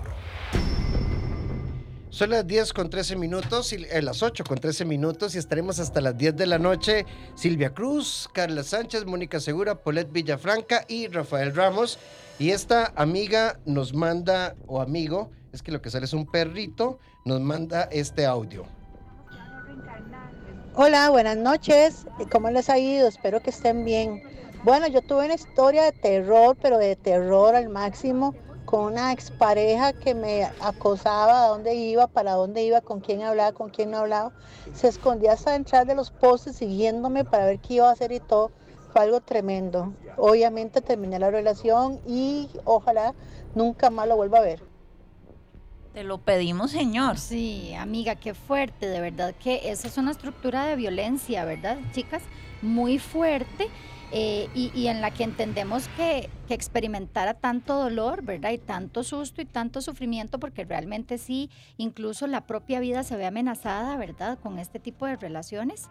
Son 2.10 2.30
las 2.30 2.46
10 2.46 2.72
con 2.72 2.90
13 2.90 3.16
minutos, 3.16 3.72
y, 3.72 3.84
eh, 3.90 4.00
las 4.00 4.22
8 4.22 4.44
con 4.44 4.58
13 4.58 4.84
minutos 4.84 5.34
y 5.34 5.38
estaremos 5.38 5.80
hasta 5.80 6.00
las 6.00 6.16
10 6.16 6.36
de 6.36 6.46
la 6.46 6.60
noche. 6.60 7.06
Silvia 7.34 7.74
Cruz, 7.74 8.28
Carla 8.32 8.62
Sánchez, 8.62 9.04
Mónica 9.04 9.40
Segura, 9.40 9.74
Polet 9.74 10.12
Villafranca 10.12 10.84
y 10.86 11.08
Rafael 11.08 11.52
Ramos. 11.56 11.98
Y 12.38 12.50
esta 12.50 12.92
amiga 12.94 13.58
nos 13.66 13.94
manda, 13.94 14.54
o 14.68 14.80
amigo, 14.80 15.32
es 15.52 15.60
que 15.60 15.72
lo 15.72 15.82
que 15.82 15.90
sale 15.90 16.04
es 16.04 16.12
un 16.12 16.26
perrito, 16.30 17.00
nos 17.24 17.40
manda 17.40 17.82
este 17.90 18.26
audio. 18.26 18.64
Hola, 20.76 21.08
buenas 21.10 21.36
noches. 21.36 22.04
¿Cómo 22.32 22.50
les 22.50 22.68
ha 22.68 22.76
ido? 22.78 23.06
Espero 23.06 23.40
que 23.40 23.50
estén 23.50 23.84
bien. 23.84 24.24
Bueno, 24.64 24.88
yo 24.88 25.02
tuve 25.02 25.26
una 25.26 25.34
historia 25.34 25.84
de 25.84 25.92
terror, 25.92 26.56
pero 26.60 26.78
de 26.78 26.96
terror 26.96 27.54
al 27.54 27.68
máximo, 27.68 28.34
con 28.64 28.92
una 28.92 29.12
expareja 29.12 29.92
que 29.92 30.16
me 30.16 30.42
acosaba 30.60 31.44
a 31.44 31.48
dónde 31.50 31.76
iba, 31.76 32.08
para 32.08 32.32
dónde 32.32 32.64
iba, 32.64 32.80
con 32.80 32.98
quién 32.98 33.22
hablaba, 33.22 33.52
con 33.52 33.70
quién 33.70 33.92
no 33.92 33.98
hablaba. 33.98 34.32
Se 34.74 34.88
escondía 34.88 35.34
hasta 35.34 35.56
detrás 35.56 35.86
de 35.86 35.94
los 35.94 36.10
postes 36.10 36.56
siguiéndome 36.56 37.24
para 37.24 37.46
ver 37.46 37.60
qué 37.60 37.74
iba 37.74 37.88
a 37.88 37.92
hacer 37.92 38.10
y 38.10 38.18
todo. 38.18 38.50
Fue 38.92 39.02
algo 39.02 39.20
tremendo. 39.20 39.92
Obviamente 40.16 40.80
terminé 40.80 41.20
la 41.20 41.30
relación 41.30 42.00
y 42.04 42.50
ojalá 42.64 43.14
nunca 43.54 43.90
más 43.90 44.08
lo 44.08 44.16
vuelva 44.16 44.38
a 44.38 44.42
ver. 44.42 44.73
Te 45.94 46.02
lo 46.02 46.18
pedimos, 46.18 46.72
señor. 46.72 47.18
Sí, 47.18 47.72
amiga, 47.74 48.16
qué 48.16 48.34
fuerte, 48.34 48.88
de 48.88 49.00
verdad 49.00 49.32
que 49.32 49.70
esa 49.70 49.86
es 49.86 49.96
una 49.96 50.10
estructura 50.10 50.66
de 50.66 50.74
violencia, 50.74 51.44
¿verdad, 51.44 51.78
chicas? 51.92 52.20
Muy 52.62 52.98
fuerte 52.98 53.68
eh, 54.10 54.48
y, 54.56 54.88
en 54.88 55.00
la 55.00 55.12
que 55.12 55.22
entendemos 55.22 55.86
que, 55.96 56.28
que 56.48 56.54
experimentara 56.54 57.34
tanto 57.34 57.78
dolor, 57.78 58.22
¿verdad? 58.24 58.50
Y 58.50 58.58
tanto 58.58 59.04
susto 59.04 59.40
y 59.40 59.44
tanto 59.44 59.80
sufrimiento, 59.80 60.40
porque 60.40 60.64
realmente 60.64 61.16
sí, 61.16 61.48
incluso 61.76 62.26
la 62.26 62.40
propia 62.44 62.80
vida 62.80 63.04
se 63.04 63.16
ve 63.16 63.26
amenazada, 63.26 63.96
¿verdad? 63.96 64.36
Con 64.40 64.58
este 64.58 64.80
tipo 64.80 65.06
de 65.06 65.14
relaciones. 65.14 65.88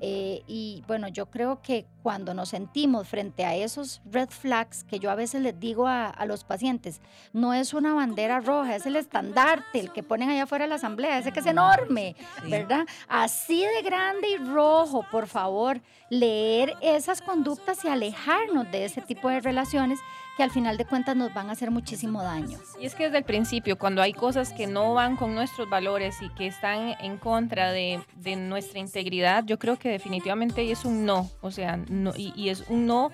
Eh, 0.00 0.42
y 0.46 0.84
bueno, 0.86 1.08
yo 1.08 1.26
creo 1.26 1.62
que 1.62 1.86
cuando 2.06 2.34
nos 2.34 2.50
sentimos 2.50 3.08
frente 3.08 3.44
a 3.44 3.56
esos 3.56 4.00
red 4.08 4.28
flags 4.28 4.84
que 4.84 5.00
yo 5.00 5.10
a 5.10 5.16
veces 5.16 5.42
les 5.42 5.58
digo 5.58 5.88
a, 5.88 6.06
a 6.06 6.24
los 6.24 6.44
pacientes, 6.44 7.00
no 7.32 7.52
es 7.52 7.74
una 7.74 7.94
bandera 7.94 8.38
roja, 8.38 8.76
es 8.76 8.86
el 8.86 8.94
estandarte, 8.94 9.80
el 9.80 9.92
que 9.92 10.04
ponen 10.04 10.30
allá 10.30 10.44
afuera 10.44 10.66
de 10.66 10.68
la 10.68 10.76
asamblea, 10.76 11.18
ese 11.18 11.32
que 11.32 11.40
es 11.40 11.46
enorme, 11.46 12.14
Sí. 12.44 12.48
¿verdad? 12.48 12.86
Así 13.08 13.60
de 13.64 13.82
grande 13.82 14.28
y 14.30 14.36
rojo, 14.36 15.04
por 15.10 15.26
favor, 15.26 15.80
leer 16.08 16.74
esas 16.80 17.20
conductas 17.22 17.84
y 17.84 17.88
alejarnos 17.88 18.70
de 18.70 18.84
ese 18.84 19.00
tipo 19.02 19.28
de 19.28 19.40
relaciones 19.40 19.98
que 20.36 20.42
al 20.42 20.50
final 20.50 20.76
de 20.76 20.84
cuentas 20.84 21.16
nos 21.16 21.32
van 21.32 21.48
a 21.48 21.52
hacer 21.52 21.70
muchísimo 21.70 22.22
daño. 22.22 22.58
Y 22.78 22.84
es 22.84 22.94
que 22.94 23.04
desde 23.04 23.16
el 23.16 23.24
principio, 23.24 23.78
cuando 23.78 24.02
hay 24.02 24.12
cosas 24.12 24.52
que 24.52 24.66
no 24.66 24.92
van 24.92 25.16
con 25.16 25.34
nuestros 25.34 25.68
valores 25.70 26.20
y 26.20 26.28
que 26.34 26.46
están 26.46 26.94
en 27.00 27.16
contra 27.16 27.72
de, 27.72 28.00
de 28.16 28.36
nuestra 28.36 28.78
integridad, 28.78 29.44
yo 29.46 29.58
creo 29.58 29.78
que 29.78 29.88
definitivamente 29.88 30.70
es 30.70 30.84
un 30.84 31.06
no. 31.06 31.30
O 31.40 31.50
sea, 31.50 31.78
no, 32.04 32.12
y, 32.16 32.32
y 32.36 32.48
es 32.48 32.64
un 32.68 32.86
no 32.86 33.10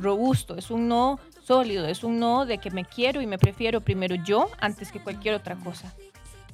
robusto, 0.00 0.56
es 0.56 0.70
un 0.70 0.88
no 0.88 1.18
sólido, 1.42 1.86
es 1.86 2.04
un 2.04 2.18
no 2.18 2.46
de 2.46 2.58
que 2.58 2.70
me 2.70 2.84
quiero 2.84 3.20
y 3.20 3.26
me 3.26 3.38
prefiero 3.38 3.80
primero 3.80 4.14
yo 4.14 4.48
antes 4.60 4.92
que 4.92 5.00
cualquier 5.00 5.34
otra 5.34 5.56
cosa. 5.56 5.92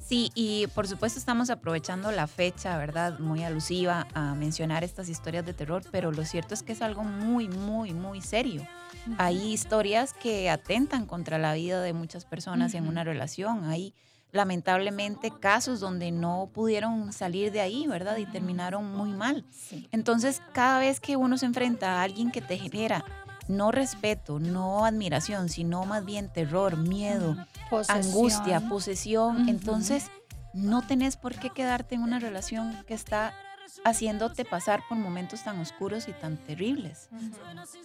Sí, 0.07 0.31
y 0.35 0.67
por 0.67 0.87
supuesto 0.87 1.19
estamos 1.19 1.49
aprovechando 1.49 2.13
la 2.13 2.27
fecha, 2.27 2.77
¿verdad? 2.77 3.19
Muy 3.19 3.43
alusiva 3.43 4.07
a 4.13 4.35
mencionar 4.35 4.85
estas 4.85 5.09
historias 5.09 5.45
de 5.45 5.53
terror, 5.53 5.83
pero 5.91 6.13
lo 6.13 6.23
cierto 6.23 6.53
es 6.53 6.63
que 6.63 6.71
es 6.71 6.81
algo 6.81 7.03
muy, 7.03 7.49
muy, 7.49 7.93
muy 7.93 8.21
serio. 8.21 8.65
Hay 9.17 9.51
historias 9.51 10.13
que 10.13 10.49
atentan 10.49 11.05
contra 11.07 11.37
la 11.37 11.53
vida 11.53 11.81
de 11.81 11.91
muchas 11.91 12.23
personas 12.23 12.73
en 12.73 12.87
una 12.87 13.03
relación. 13.03 13.65
Hay 13.65 13.93
lamentablemente 14.37 15.31
casos 15.31 15.81
donde 15.81 16.11
no 16.11 16.49
pudieron 16.53 17.11
salir 17.11 17.51
de 17.51 17.59
ahí, 17.59 17.85
¿verdad? 17.87 18.15
Y 18.17 18.25
terminaron 18.25 18.95
muy 18.95 19.11
mal. 19.11 19.43
Sí. 19.51 19.89
Entonces, 19.91 20.41
cada 20.53 20.79
vez 20.79 21.01
que 21.01 21.17
uno 21.17 21.37
se 21.37 21.45
enfrenta 21.45 21.99
a 21.99 22.03
alguien 22.03 22.31
que 22.31 22.41
te 22.41 22.57
genera 22.57 23.03
no 23.47 23.71
respeto, 23.71 24.39
no 24.39 24.85
admiración, 24.85 25.49
sino 25.49 25.85
más 25.85 26.05
bien 26.05 26.31
terror, 26.31 26.77
miedo, 26.77 27.35
angustia, 27.87 28.61
Posesión. 28.67 29.47
entonces 29.49 30.11
no 30.53 30.81
tenés 30.81 31.17
por 31.17 31.35
qué 31.35 31.49
quedarte 31.49 31.95
en 31.95 32.01
una 32.01 32.19
relación 32.19 32.75
que 32.87 32.93
está 32.93 33.33
haciéndote 33.83 34.45
pasar 34.45 34.81
por 34.87 34.97
momentos 34.97 35.43
tan 35.43 35.59
oscuros 35.59 36.07
y 36.07 36.13
tan 36.13 36.37
terribles. 36.37 37.09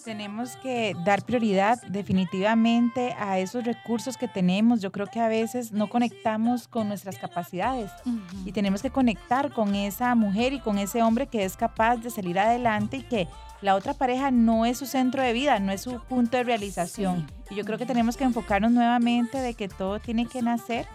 Tenemos 0.05 0.57
que 0.57 0.95
dar 1.05 1.25
prioridad 1.25 1.81
definitivamente 1.89 3.15
a 3.19 3.39
esos 3.39 3.65
recursos 3.65 4.17
que 4.17 4.29
tenemos. 4.29 4.81
Yo 4.81 4.93
creo 4.93 5.07
que 5.07 5.21
a 5.21 5.29
veces 5.29 5.73
no 5.73 5.89
conectamos 5.89 6.69
con 6.69 6.89
nuestras 6.89 7.19
capacidades 7.19 7.91
y 8.45 8.53
tenemos 8.53 8.83
que 8.83 8.91
conectar 8.91 9.53
con 9.53 9.75
esa 9.75 10.15
mujer 10.15 10.53
y 10.53 10.61
con 10.61 10.79
ese 10.79 11.03
hombre 11.03 11.27
que 11.27 11.45
es 11.45 11.57
capaz 11.57 11.97
de 11.97 12.11
salir 12.11 12.39
adelante 12.39 12.99
y 12.99 13.03
que 13.03 13.29
la 13.61 13.77
otra 13.77 13.95
pareja 13.95 14.31
no 14.31 14.67
es 14.67 14.79
su 14.79 14.87
centro 14.87 15.23
de 15.23 15.33
vida, 15.33 15.61
no 15.61 15.71
es 15.73 15.83
su 15.83 16.01
punto 16.01 16.37
de 16.37 16.43
realización. 16.43 17.31
Y 17.49 17.55
yo 17.55 17.65
creo 17.65 17.79
que 17.79 17.87
tenemos 17.87 18.17
que 18.17 18.25
enfocarnos 18.25 18.73
nuevamente 18.73 19.39
de 19.39 19.55
que 19.55 19.69
todo 19.69 20.01
tiene 20.01 20.27
que 20.27 20.43
nacer 20.43 20.87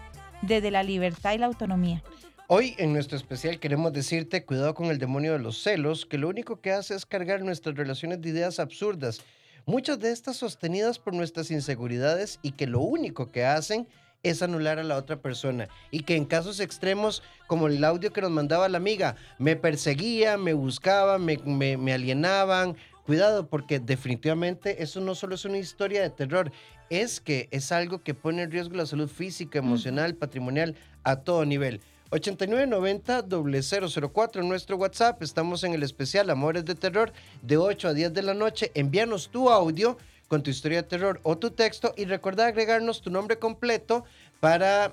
desde 0.42 0.70
la 0.70 0.82
libertad 0.82 1.32
y 1.32 1.38
la 1.38 1.46
autonomía. 1.46 2.02
Hoy 2.50 2.74
en 2.78 2.94
nuestro 2.94 3.18
especial 3.18 3.60
queremos 3.60 3.92
decirte 3.92 4.44
cuidado 4.44 4.72
con 4.74 4.86
el 4.86 4.98
demonio 4.98 5.32
de 5.32 5.38
los 5.38 5.62
celos, 5.62 6.06
que 6.06 6.16
lo 6.16 6.28
único 6.28 6.62
que 6.62 6.72
hace 6.72 6.94
es 6.94 7.04
cargar 7.04 7.42
nuestras 7.42 7.76
relaciones 7.76 8.22
de 8.22 8.30
ideas 8.30 8.58
absurdas, 8.58 9.20
muchas 9.66 9.98
de 10.00 10.10
estas 10.12 10.36
sostenidas 10.38 10.98
por 10.98 11.12
nuestras 11.12 11.50
inseguridades 11.50 12.38
y 12.42 12.52
que 12.52 12.66
lo 12.66 12.80
único 12.80 13.30
que 13.30 13.44
hacen 13.44 13.86
es 14.22 14.40
anular 14.40 14.78
a 14.78 14.82
la 14.84 14.96
otra 14.96 15.20
persona 15.20 15.68
y 15.90 16.00
que 16.04 16.16
en 16.16 16.24
casos 16.24 16.58
extremos 16.60 17.22
como 17.46 17.66
el 17.68 17.84
audio 17.84 18.14
que 18.14 18.22
nos 18.22 18.30
mandaba 18.30 18.68
la 18.70 18.78
amiga, 18.78 19.16
me 19.38 19.54
perseguía, 19.54 20.38
me 20.38 20.54
buscaba, 20.54 21.18
me, 21.18 21.36
me- 21.44 21.76
me 21.76 21.92
alienaban. 21.92 22.76
Cuidado 23.04 23.46
porque 23.48 23.78
definitivamente 23.78 24.82
eso 24.82 25.00
no 25.00 25.14
solo 25.14 25.34
es 25.34 25.44
una 25.46 25.56
historia 25.58 26.02
de 26.02 26.10
terror, 26.10 26.50
es 26.90 27.20
que 27.20 27.48
es 27.52 27.72
algo 27.72 28.02
que 28.02 28.12
pone 28.14 28.42
en 28.42 28.50
riesgo 28.50 28.74
la 28.76 28.84
salud 28.86 29.08
física, 29.08 29.58
emocional, 29.58 30.14
patrimonial 30.14 30.74
a 31.04 31.16
todo 31.16 31.44
nivel. 31.46 31.80
8990-004 32.10 34.40
en 34.40 34.48
nuestro 34.48 34.76
WhatsApp. 34.76 35.22
Estamos 35.22 35.62
en 35.64 35.74
el 35.74 35.82
especial 35.82 36.30
Amores 36.30 36.64
de 36.64 36.74
Terror 36.74 37.12
de 37.42 37.58
8 37.58 37.88
a 37.88 37.94
10 37.94 38.14
de 38.14 38.22
la 38.22 38.34
noche. 38.34 38.70
Envíanos 38.74 39.28
tu 39.28 39.50
audio 39.50 39.98
con 40.26 40.42
tu 40.42 40.50
historia 40.50 40.82
de 40.82 40.88
terror 40.88 41.20
o 41.22 41.38
tu 41.38 41.50
texto 41.50 41.94
y 41.96 42.04
recuerda 42.04 42.46
agregarnos 42.46 43.02
tu 43.02 43.10
nombre 43.10 43.38
completo 43.38 44.04
para 44.40 44.92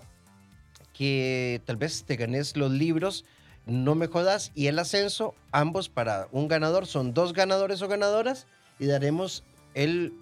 que 0.94 1.62
tal 1.66 1.78
vez 1.78 2.04
te 2.06 2.16
ganes 2.16 2.56
los 2.56 2.72
libros 2.72 3.26
No 3.66 3.96
me 3.96 4.08
jodas 4.08 4.54
y 4.56 4.68
el 4.68 4.80
ascenso, 4.80 5.36
ambos 5.52 5.90
para 5.90 6.28
un 6.32 6.48
ganador. 6.48 6.86
Son 6.86 7.14
dos 7.14 7.34
ganadores 7.34 7.82
o 7.82 7.88
ganadoras 7.88 8.46
y 8.78 8.86
daremos 8.86 9.44
el, 9.74 10.14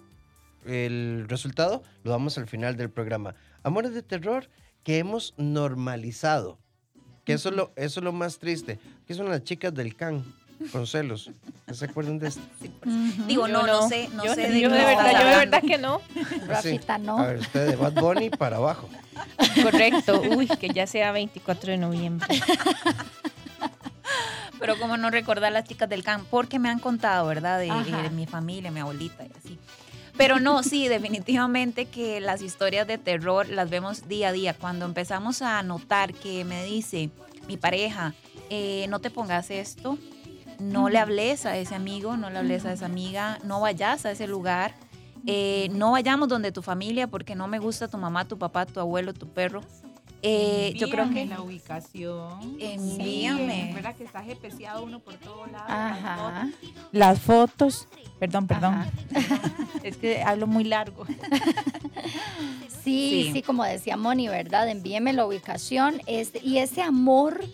el 0.64 1.26
resultado. 1.28 1.82
Lo 2.04 2.12
damos 2.12 2.38
al 2.38 2.46
final 2.46 2.76
del 2.76 2.90
programa. 2.90 3.34
Amores 3.62 3.94
de 3.94 4.02
terror 4.02 4.48
que 4.82 4.98
hemos 4.98 5.34
normalizado. 5.36 6.58
Que 7.24 7.34
eso 7.34 7.48
es 7.48 7.56
lo, 7.56 7.72
eso 7.76 8.00
es 8.00 8.04
lo 8.04 8.12
más 8.12 8.38
triste. 8.38 8.78
Que 9.06 9.14
son 9.14 9.28
las 9.28 9.42
chicas 9.44 9.74
del 9.74 9.96
can 9.96 10.24
con 10.70 10.86
celos. 10.86 11.30
¿No 11.66 11.74
¿Se 11.74 11.86
acuerdan 11.86 12.18
de 12.18 12.28
esto? 12.28 12.42
Digo, 13.26 13.46
Yo 13.46 13.52
no, 13.52 13.66
no, 13.66 13.88
sé, 13.88 14.08
no 14.12 14.24
yo, 14.24 14.34
sé 14.34 14.48
de 14.48 14.60
yo 14.60 14.70
de 14.70 14.78
verdad, 14.78 15.12
yo 15.12 15.28
de 15.28 15.36
verdad 15.36 15.62
que 15.62 15.78
no. 15.78 16.00
Rafita, 16.46 16.98
no. 16.98 17.18
A 17.18 17.26
ver, 17.28 17.38
usted 17.38 17.68
de 17.68 17.76
Bad 17.76 17.94
Bunny 17.94 18.30
para 18.30 18.56
abajo. 18.56 18.88
Correcto. 19.62 20.20
Uy, 20.36 20.46
que 20.46 20.68
ya 20.68 20.86
sea 20.86 21.12
24 21.12 21.72
de 21.72 21.78
noviembre. 21.78 22.40
Pero 24.58 24.78
como 24.78 24.96
no 24.96 25.10
recordar 25.10 25.52
las 25.52 25.64
chicas 25.64 25.88
del 25.88 26.02
camp, 26.02 26.26
porque 26.30 26.58
me 26.58 26.68
han 26.68 26.78
contado, 26.78 27.26
¿verdad? 27.26 27.58
De 27.58 28.10
mi 28.10 28.26
familia, 28.26 28.70
mi 28.70 28.80
abuelita 28.80 29.24
y 29.24 29.30
así. 29.36 29.58
Pero 30.16 30.38
no, 30.38 30.62
sí, 30.62 30.88
definitivamente 30.88 31.86
que 31.86 32.20
las 32.20 32.40
historias 32.40 32.86
de 32.86 32.98
terror 32.98 33.48
las 33.48 33.68
vemos 33.68 34.08
día 34.08 34.28
a 34.28 34.32
día. 34.32 34.54
Cuando 34.54 34.84
empezamos 34.84 35.42
a 35.42 35.62
notar 35.62 36.14
que 36.14 36.44
me 36.44 36.64
dice 36.64 37.10
mi 37.48 37.56
pareja, 37.56 38.14
eh, 38.48 38.86
no 38.88 39.00
te 39.00 39.10
pongas 39.10 39.50
esto, 39.50 39.98
no 40.60 40.88
le 40.88 40.98
hables 40.98 41.46
a 41.46 41.56
ese 41.56 41.74
amigo, 41.74 42.16
no 42.16 42.30
le 42.30 42.38
hables 42.38 42.64
a 42.64 42.72
esa 42.72 42.86
amiga, 42.86 43.38
no 43.42 43.60
vayas 43.60 44.06
a 44.06 44.12
ese 44.12 44.28
lugar, 44.28 44.74
eh, 45.26 45.68
no 45.72 45.92
vayamos 45.92 46.28
donde 46.28 46.52
tu 46.52 46.62
familia 46.62 47.06
porque 47.08 47.34
no 47.34 47.48
me 47.48 47.58
gusta 47.58 47.88
tu 47.88 47.98
mamá, 47.98 48.24
tu 48.26 48.38
papá, 48.38 48.66
tu 48.66 48.78
abuelo, 48.78 49.14
tu 49.14 49.28
perro. 49.28 49.62
Eh, 50.26 50.72
yo 50.76 50.88
creo 50.88 51.10
que... 51.10 51.26
la 51.26 51.42
ubicación. 51.42 52.56
Envíame. 52.58 53.66
Sí, 53.68 53.74
¿Verdad 53.74 53.94
que 53.94 54.04
está 54.04 54.22
GPCado 54.22 54.82
uno 54.84 55.00
por 55.00 55.14
todos 55.14 55.50
lados? 55.50 55.66
Ajá. 55.68 56.48
Las 56.92 57.20
fotos. 57.20 57.88
Perdón, 58.24 58.46
perdón. 58.46 58.74
Ajá. 58.74 58.90
Es 59.82 59.98
que 59.98 60.22
hablo 60.22 60.46
muy 60.46 60.64
largo. 60.64 61.04
Sí, 62.82 63.24
Sí. 63.24 63.30
sí, 63.34 63.42
como 63.42 63.64
decía 63.64 63.98
Moni, 63.98 64.28
¿verdad? 64.28 64.66
Envíeme 64.68 65.12
la 65.12 65.26
ubicación 65.26 66.00
este, 66.06 66.40
y 66.42 66.56
ese 66.58 66.80
amor 66.82 67.44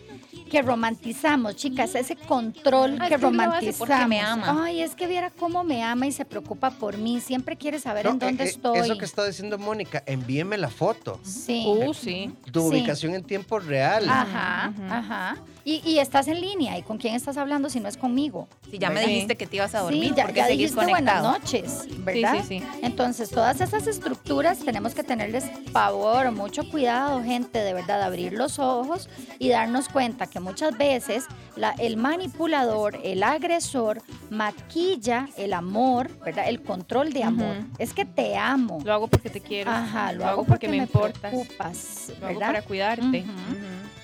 que 0.51 0.63
romantizamos, 0.63 1.57
chicas, 1.57 1.95
ese 1.95 2.17
control 2.17 2.99
Ay, 3.01 3.09
que 3.09 3.17
romantizamos. 3.17 3.77
porque 3.79 4.07
me 4.07 4.21
ama. 4.21 4.65
Ay, 4.65 4.83
es 4.83 4.95
que 4.95 5.07
viera 5.07 5.31
cómo 5.31 5.63
me 5.65 5.83
ama 5.83 6.07
y 6.07 6.13
se 6.13 6.25
preocupa 6.25 6.71
por 6.71 6.99
mí, 6.99 7.21
siempre 7.21 7.57
quiere 7.57 7.79
saber 7.79 8.05
No, 8.07 8.13
en 8.13 8.19
dónde 8.19 8.45
eh, 8.45 8.47
eh, 8.47 8.51
estoy. 8.51 8.79
Eso 8.79 8.99
que 8.99 9.05
está 9.05 9.25
diciendo 9.25 9.57
Mónica, 9.59 10.03
envíeme 10.07 10.59
la 10.59 10.69
foto. 10.69 11.21
Sí. 11.23 11.65
Uh, 11.67 11.95
sí. 11.95 12.35
Tu 12.53 12.61
Sí. 12.61 12.67
ubicación 12.67 13.15
en 13.15 13.23
tiempo 13.23 13.59
real. 13.61 14.07
Ajá, 14.09 14.73
ajá. 14.91 15.37
Y, 15.65 15.83
y 15.89 15.99
estás 15.99 16.27
en 16.27 16.41
línea, 16.41 16.77
¿y 16.79 16.83
con 16.83 16.97
quién 16.99 17.15
estás 17.15 17.37
hablando 17.37 17.69
si 17.69 17.79
no 17.81 17.89
es 17.89 17.97
conmigo? 17.97 18.49
Si 18.71 18.79
ya 18.79 18.91
me 18.91 19.05
dijiste 19.07 19.37
que 19.37 19.47
te 19.47 19.57
ibas 19.57 19.75
a 19.75 19.81
dormir, 19.81 20.09
sí, 20.11 20.15
ya, 20.17 20.25
porque 20.25 20.39
ya 20.41 20.47
seguís 20.47 20.71
dijiste 20.75 20.91
buenas 20.91 21.23
noches, 21.23 21.85
¿verdad? 21.99 22.37
Sí, 22.43 22.61
sí, 22.61 22.61
sí. 22.61 22.79
Entonces, 22.83 23.31
todas 23.31 23.61
esas 23.61 23.87
estructuras 23.87 24.59
tenemos 24.61 24.95
que 24.95 25.05
tenerles 25.05 25.45
pavor, 25.73 26.33
mucho 26.33 26.69
cuidado, 26.71 27.23
gente, 27.23 27.59
de 27.61 27.75
verdad, 27.75 28.03
abrir 28.03 28.33
los 28.33 28.59
ojos 28.59 29.09
y 29.39 29.51
darnos 29.51 29.89
cuenta 29.91 30.27
que 30.27 30.40
muchas 30.41 30.77
veces 30.77 31.27
la- 31.57 31.73
el 31.79 31.97
manipulador, 31.97 32.99
el 33.05 33.23
agresor, 33.23 34.03
maquilla 34.31 35.29
el 35.37 35.53
amor, 35.53 36.11
¿verdad? 36.25 36.49
El 36.49 36.63
control 36.63 37.13
de 37.13 37.23
amor. 37.25 37.57
Es 37.79 37.93
que 37.93 38.05
te 38.05 38.37
amo. 38.37 38.81
Lo 38.85 38.93
hago 38.93 39.07
porque 39.09 39.31
te 39.31 39.41
quiero. 39.41 39.71
Ajá, 39.71 40.13
lo, 40.13 40.19
lo 40.21 40.25
hago 40.25 40.33
hago 40.33 40.45
porque, 40.45 40.67
porque 40.67 40.69
me 40.69 40.77
me 40.79 40.83
importas. 40.85 41.19
preocupas, 41.33 42.13
Lo 42.21 42.27
hago 42.29 42.41
para 42.41 42.63
cuidarte. 42.63 43.25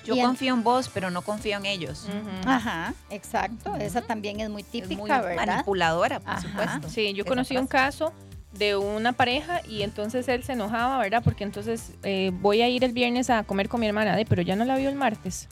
Yo 0.05 0.15
confío 0.21 0.53
en 0.53 0.63
vos, 0.63 0.89
pero 0.93 1.09
no 1.11 1.21
confío 1.21 1.57
en 1.57 1.65
ellos. 1.65 2.07
Ajá, 2.45 2.93
exacto. 3.09 3.75
Esa 3.75 4.01
también 4.01 4.39
es 4.39 4.49
muy 4.49 4.61
Es 4.61 4.67
típica, 4.69 4.95
muy 4.95 5.09
¿verdad? 5.09 5.35
manipuladora, 5.47 6.19
por 6.21 6.29
Ajá. 6.29 6.41
supuesto. 6.41 6.89
Sí, 6.89 7.11
yo 7.13 7.23
Esa 7.23 7.29
conocí 7.29 7.57
un 7.57 7.67
frase. 7.67 7.87
caso 7.97 8.13
de 8.53 8.77
una 8.77 9.11
pareja 9.11 9.61
y 9.67 9.81
entonces 9.83 10.27
él 10.29 10.43
se 10.43 10.53
enojaba, 10.53 10.97
¿verdad? 10.99 11.21
Porque 11.23 11.43
entonces 11.43 11.91
eh, 12.03 12.31
voy 12.33 12.61
a 12.61 12.69
ir 12.69 12.83
el 12.85 12.93
viernes 12.93 13.29
a 13.29 13.43
comer 13.43 13.67
con 13.67 13.81
mi 13.81 13.87
hermana, 13.87 14.13
"Ay, 14.13 14.23
pero 14.25 14.41
ya 14.41 14.55
no 14.55 14.63
la 14.63 14.77
vio 14.77 14.87
el 14.89 14.95
martes. 14.95 15.49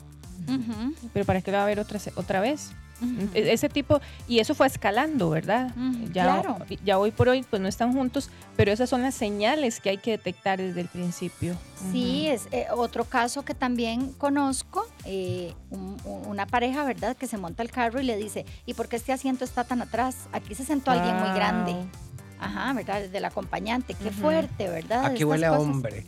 Pero 1.14 1.26
¿para 1.26 1.42
qué 1.42 1.52
va 1.52 1.64
a 1.64 1.66
ver 1.66 1.80
otra, 1.80 2.00
se- 2.00 2.14
otra 2.16 2.40
vez? 2.42 2.72
E- 3.34 3.52
Ese 3.52 3.68
tipo, 3.68 4.00
y 4.26 4.40
eso 4.40 4.56
fue 4.56 4.68
escalando, 4.68 5.30
¿verdad? 5.30 5.70
Ya, 6.14 6.24
claro. 6.42 6.58
ya 6.86 6.98
hoy 6.98 7.12
por 7.12 7.28
hoy 7.28 7.44
pues 7.50 7.62
no 7.62 7.68
están 7.68 7.92
juntos, 7.92 8.30
pero 8.56 8.72
esas 8.72 8.90
son 8.90 9.02
las 9.02 9.14
señales 9.16 9.82
que 9.82 9.90
hay 9.90 9.98
que 9.98 10.12
detectar 10.12 10.60
desde 10.60 10.80
el 10.80 10.88
principio. 10.88 11.58
Sí, 11.92 12.28
es 12.28 12.48
eh, 12.52 12.68
otro 12.74 13.04
caso 13.04 13.44
que 13.44 13.54
también 13.54 14.14
conozco 14.14 14.88
eh, 15.04 15.54
un- 15.72 15.98
un- 16.06 16.26
una 16.28 16.46
pareja, 16.46 16.86
¿verdad? 16.86 17.18
Que 17.18 17.28
se 17.28 17.38
monta 17.38 17.64
al 17.64 17.70
carro 17.70 18.00
y 18.00 18.06
le 18.06 18.16
dice, 18.16 18.46
¿y 18.66 18.74
por 18.76 18.88
qué 18.88 18.96
este 18.96 19.12
asiento 19.12 19.44
está 19.44 19.66
tan 19.66 19.82
atrás? 19.82 20.16
Aquí 20.32 20.56
se 20.56 20.64
sentó 20.64 20.92
alguien 20.92 21.18
muy 21.18 21.34
grande. 21.36 21.76
Ajá, 22.40 22.72
¿verdad? 22.74 23.02
Del 23.10 23.26
acompañante. 23.26 23.94
Qué 23.94 24.10
fuerte, 24.12 24.70
¿verdad? 24.70 25.06
Aquí 25.06 25.16
Estas 25.16 25.28
huele 25.30 25.46
a 25.48 25.50
cosas. 25.50 25.64
hombre. 25.64 26.06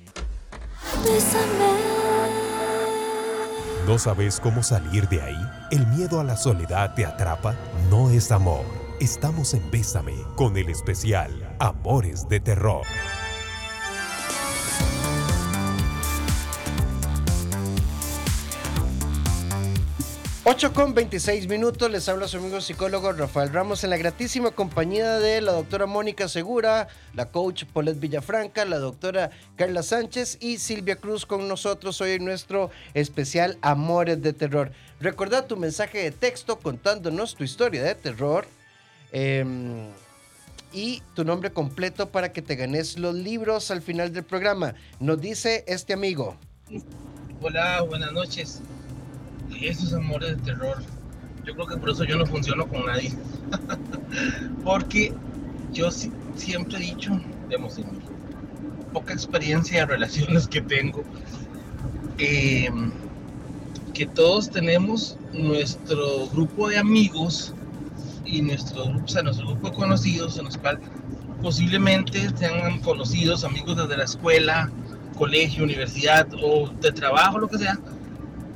¿No 3.88 3.98
sabes 3.98 4.42
cómo 4.42 4.64
salir 4.64 5.08
de 5.08 5.22
ahí? 5.22 5.50
¿El 5.72 5.88
miedo 5.88 6.20
a 6.20 6.24
la 6.26 6.36
soledad 6.36 6.94
te 6.94 7.06
atrapa? 7.06 7.56
No 7.90 8.10
es 8.10 8.34
amor. 8.34 8.66
Estamos 9.00 9.54
en 9.54 9.72
Bésame 9.72 10.14
con 10.36 10.58
el 10.58 10.68
especial 10.68 11.56
Amores 11.58 12.28
de 12.28 12.42
Terror. 12.42 12.86
8 20.50 20.74
con 20.74 20.94
26 20.94 21.50
minutos, 21.50 21.92
les 21.92 22.08
habla 22.08 22.26
su 22.26 22.38
amigo 22.38 22.62
psicólogo 22.62 23.12
Rafael 23.12 23.52
Ramos 23.52 23.84
en 23.84 23.90
la 23.90 23.98
gratísima 23.98 24.52
compañía 24.52 25.20
de 25.20 25.42
la 25.42 25.52
doctora 25.52 25.88
Mónica 25.88 26.30
Segura, 26.30 26.88
la 27.14 27.26
coach 27.32 27.66
Paulette 27.66 28.00
Villafranca, 28.00 28.64
la 28.64 28.80
doctora 28.80 29.32
Carla 29.58 29.84
Sánchez 29.84 30.38
y 30.40 30.60
Silvia 30.60 30.96
Cruz 30.96 31.26
con 31.26 31.50
nosotros 31.50 32.00
hoy 32.00 32.12
en 32.12 32.24
nuestro 32.24 32.72
especial 32.94 33.58
Amores 33.62 34.22
de 34.22 34.32
Terror. 34.32 34.72
Recuerda 35.02 35.46
tu 35.48 35.58
mensaje 35.58 35.98
de 35.98 36.12
texto 36.12 36.60
contándonos 36.60 37.36
tu 37.36 37.44
historia 37.44 37.84
de 37.84 37.96
terror 37.96 38.48
em, 39.12 39.90
y 40.72 41.02
tu 41.14 41.26
nombre 41.26 41.52
completo 41.52 42.08
para 42.08 42.32
que 42.32 42.42
te 42.42 42.56
ganes 42.56 42.98
los 42.98 43.14
libros 43.16 43.70
al 43.70 43.82
final 43.82 44.14
del 44.14 44.24
programa. 44.24 44.76
Nos 45.02 45.20
dice 45.20 45.66
este 45.68 45.92
amigo. 45.92 46.38
Hola, 47.42 47.82
buenas 47.82 48.14
noches. 48.14 48.62
Esos 49.62 49.94
amores 49.94 50.38
de 50.38 50.44
terror. 50.44 50.78
Yo 51.46 51.54
creo 51.54 51.68
que 51.68 51.78
por 51.78 51.90
eso 51.92 52.04
yo 52.04 52.18
no 52.18 52.26
funciono 52.26 52.68
con 52.68 52.86
nadie. 52.86 53.12
Porque 54.64 55.14
yo 55.74 55.92
si- 55.92 56.12
siempre 56.36 56.78
he 56.78 56.82
dicho, 56.82 57.20
digamos, 57.50 57.78
en 57.78 57.86
poca 58.94 59.14
experiencia 59.14 59.82
de 59.82 59.86
relaciones 59.86 60.48
que 60.48 60.62
tengo, 60.62 61.04
eh, 62.18 62.70
que 63.94 64.06
todos 64.06 64.50
tenemos 64.50 65.18
nuestro 65.34 66.28
grupo 66.28 66.70
de 66.70 66.78
amigos 66.78 67.54
y 68.26 68.42
nuestro, 68.42 68.84
o 68.86 69.08
sea, 69.08 69.24
nuestro 69.24 69.48
grupo 69.48 69.70
de 69.70 69.76
conocidos 69.76 70.38
en 70.38 70.46
los 70.46 70.58
cuales 70.58 70.82
posiblemente 71.42 72.30
sean 72.36 72.80
conocidos, 72.82 73.44
amigos 73.44 73.78
desde 73.78 73.98
la 73.98 74.04
escuela, 74.04 74.70
colegio, 75.18 75.64
universidad 75.64 76.28
o 76.44 76.70
de 76.82 76.92
trabajo, 76.92 77.40
lo 77.40 77.48
que 77.48 77.58
sea, 77.60 77.80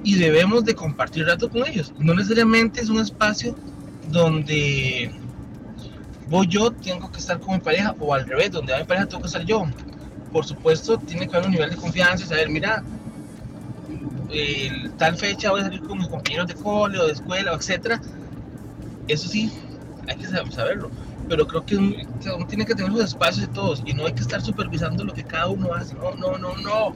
y 0.04 0.16
debemos 0.16 0.66
de 0.66 0.74
compartir 0.76 1.26
rato 1.26 1.50
con 1.50 1.66
ellos. 1.68 1.94
No 2.00 2.14
necesariamente 2.14 2.82
es 2.82 2.90
un 2.90 3.00
espacio 3.00 3.56
donde 4.10 5.12
voy 6.28 6.48
yo, 6.48 6.72
tengo 6.72 7.12
que 7.12 7.20
estar 7.20 7.40
con 7.40 7.56
mi 7.56 7.60
pareja, 7.60 7.96
o 8.00 8.14
al 8.14 8.26
revés, 8.26 8.52
donde 8.52 8.74
hay 8.74 8.84
pareja, 8.86 9.06
tengo 9.06 9.22
que 9.22 9.28
estar 9.28 9.44
yo. 9.46 9.64
Por 10.32 10.46
supuesto, 10.46 10.98
tiene 10.98 11.28
que 11.28 11.36
haber 11.36 11.48
un 11.48 11.54
nivel 11.54 11.70
de 11.72 11.76
confianza 11.76 12.24
y 12.24 12.28
saber, 12.28 12.50
mira, 12.50 12.84
tal 14.98 15.18
fecha 15.18 15.52
voy 15.52 15.62
a 15.62 15.64
salir 15.66 15.82
con 15.82 15.98
mis 15.98 16.08
compañeros 16.08 16.48
de 16.48 16.54
cole 16.56 17.00
o 17.00 17.06
de 17.08 17.14
escuela, 17.14 17.52
etcétera. 17.54 18.02
Eso 19.08 19.28
sí, 19.28 19.52
hay 20.08 20.16
que 20.16 20.28
sab- 20.28 20.50
saberlo. 20.52 20.90
Pero 21.28 21.48
creo 21.48 21.66
que 21.66 21.76
uno 21.78 22.48
tiene 22.48 22.66
que 22.66 22.76
tener 22.76 22.92
sus 22.92 23.04
espacios 23.06 23.48
de 23.48 23.54
todos 23.54 23.84
y 23.86 23.94
no 23.94 24.06
hay 24.06 24.14
que 24.14 24.22
estar 24.22 24.42
supervisando 24.42 25.04
lo 25.04 25.14
que 25.14 25.24
cada 25.24 25.48
uno 25.48 25.74
hace. 25.74 25.94
No, 25.96 26.14
no, 26.16 26.38
no, 26.38 26.56
no. 26.58 26.96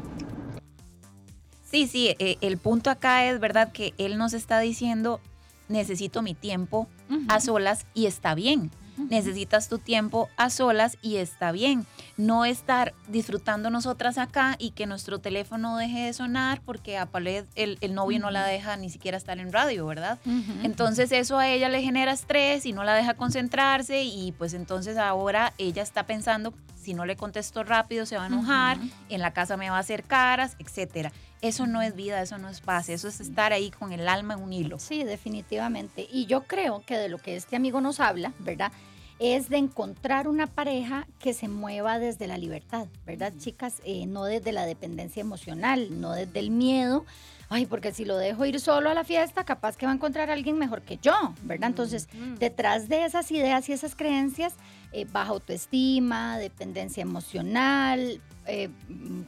Sí, 1.75 1.87
sí, 1.87 2.15
eh, 2.19 2.37
el 2.39 2.57
punto 2.57 2.89
acá 2.89 3.25
es 3.25 3.37
verdad 3.41 3.73
que 3.73 3.93
él 3.97 4.17
nos 4.17 4.31
está 4.31 4.61
diciendo, 4.61 5.19
necesito 5.67 6.21
mi 6.21 6.33
tiempo 6.33 6.87
a 7.27 7.41
solas 7.41 7.85
y 7.93 8.05
está 8.05 8.33
bien. 8.33 8.71
Necesitas 9.09 9.67
tu 9.67 9.77
tiempo 9.77 10.29
a 10.37 10.49
solas 10.49 10.97
y 11.01 11.17
está 11.17 11.51
bien. 11.51 11.85
No 12.17 12.45
estar 12.45 12.93
disfrutando 13.09 13.69
nosotras 13.69 14.17
acá 14.17 14.55
y 14.57 14.71
que 14.71 14.85
nuestro 14.85 15.19
teléfono 15.19 15.75
deje 15.75 16.05
de 16.05 16.13
sonar 16.13 16.61
porque 16.61 16.97
a 16.97 17.05
Paulette 17.05 17.47
el, 17.55 17.77
el 17.81 17.93
novio 17.93 18.19
no 18.19 18.31
la 18.31 18.45
deja 18.45 18.77
ni 18.77 18.89
siquiera 18.89 19.17
estar 19.17 19.37
en 19.39 19.51
radio, 19.51 19.85
¿verdad? 19.85 20.17
Entonces 20.63 21.11
eso 21.11 21.37
a 21.37 21.49
ella 21.49 21.67
le 21.67 21.81
genera 21.81 22.13
estrés 22.13 22.65
y 22.65 22.71
no 22.71 22.83
la 22.85 22.93
deja 22.93 23.15
concentrarse 23.15 24.03
y 24.03 24.31
pues 24.31 24.53
entonces 24.53 24.97
ahora 24.97 25.53
ella 25.57 25.83
está 25.83 26.05
pensando, 26.05 26.53
si 26.75 26.93
no 26.93 27.05
le 27.05 27.17
contesto 27.17 27.63
rápido 27.63 28.05
se 28.05 28.15
va 28.15 28.23
a 28.23 28.27
enojar, 28.27 28.77
en 29.09 29.21
la 29.21 29.33
casa 29.33 29.57
me 29.57 29.69
va 29.69 29.77
a 29.77 29.81
hacer 29.81 30.03
caras, 30.03 30.55
etcétera. 30.59 31.11
Eso 31.41 31.67
no 31.67 31.81
es 31.81 31.95
vida, 31.95 32.21
eso 32.21 32.37
no 32.37 32.49
es 32.49 32.61
paz, 32.61 32.89
eso 32.89 33.07
es 33.07 33.19
estar 33.19 33.51
ahí 33.53 33.71
con 33.71 33.91
el 33.91 34.07
alma 34.07 34.35
en 34.35 34.41
un 34.41 34.53
hilo. 34.53 34.79
Sí, 34.79 35.03
definitivamente. 35.03 36.07
Y 36.11 36.27
yo 36.27 36.43
creo 36.43 36.81
que 36.85 36.97
de 36.97 37.09
lo 37.09 37.17
que 37.17 37.35
este 37.35 37.55
amigo 37.55 37.81
nos 37.81 37.99
habla, 37.99 38.33
¿verdad? 38.39 38.71
Es 39.17 39.49
de 39.49 39.57
encontrar 39.57 40.27
una 40.27 40.47
pareja 40.47 41.07
que 41.19 41.33
se 41.33 41.47
mueva 41.47 41.99
desde 41.99 42.27
la 42.27 42.37
libertad, 42.37 42.87
¿verdad, 43.05 43.31
chicas? 43.37 43.81
Eh, 43.85 44.05
no 44.07 44.25
desde 44.25 44.51
la 44.51 44.65
dependencia 44.65 45.21
emocional, 45.21 46.01
no 46.01 46.11
desde 46.11 46.39
el 46.39 46.51
miedo. 46.51 47.05
Ay, 47.47 47.65
porque 47.65 47.93
si 47.93 48.05
lo 48.05 48.17
dejo 48.17 48.43
ir 48.45 48.59
solo 48.59 48.89
a 48.89 48.93
la 48.93 49.03
fiesta, 49.03 49.43
capaz 49.43 49.77
que 49.77 49.85
va 49.85 49.91
a 49.91 49.95
encontrar 49.95 50.29
a 50.29 50.33
alguien 50.33 50.57
mejor 50.57 50.81
que 50.81 50.97
yo, 50.97 51.13
¿verdad? 51.43 51.69
Entonces, 51.69 52.09
detrás 52.39 52.89
de 52.89 53.05
esas 53.05 53.31
ideas 53.31 53.69
y 53.69 53.73
esas 53.73 53.95
creencias, 53.95 54.55
eh, 54.91 55.05
baja 55.11 55.31
autoestima, 55.31 56.37
dependencia 56.39 57.01
emocional, 57.01 58.19
eh, 58.47 58.69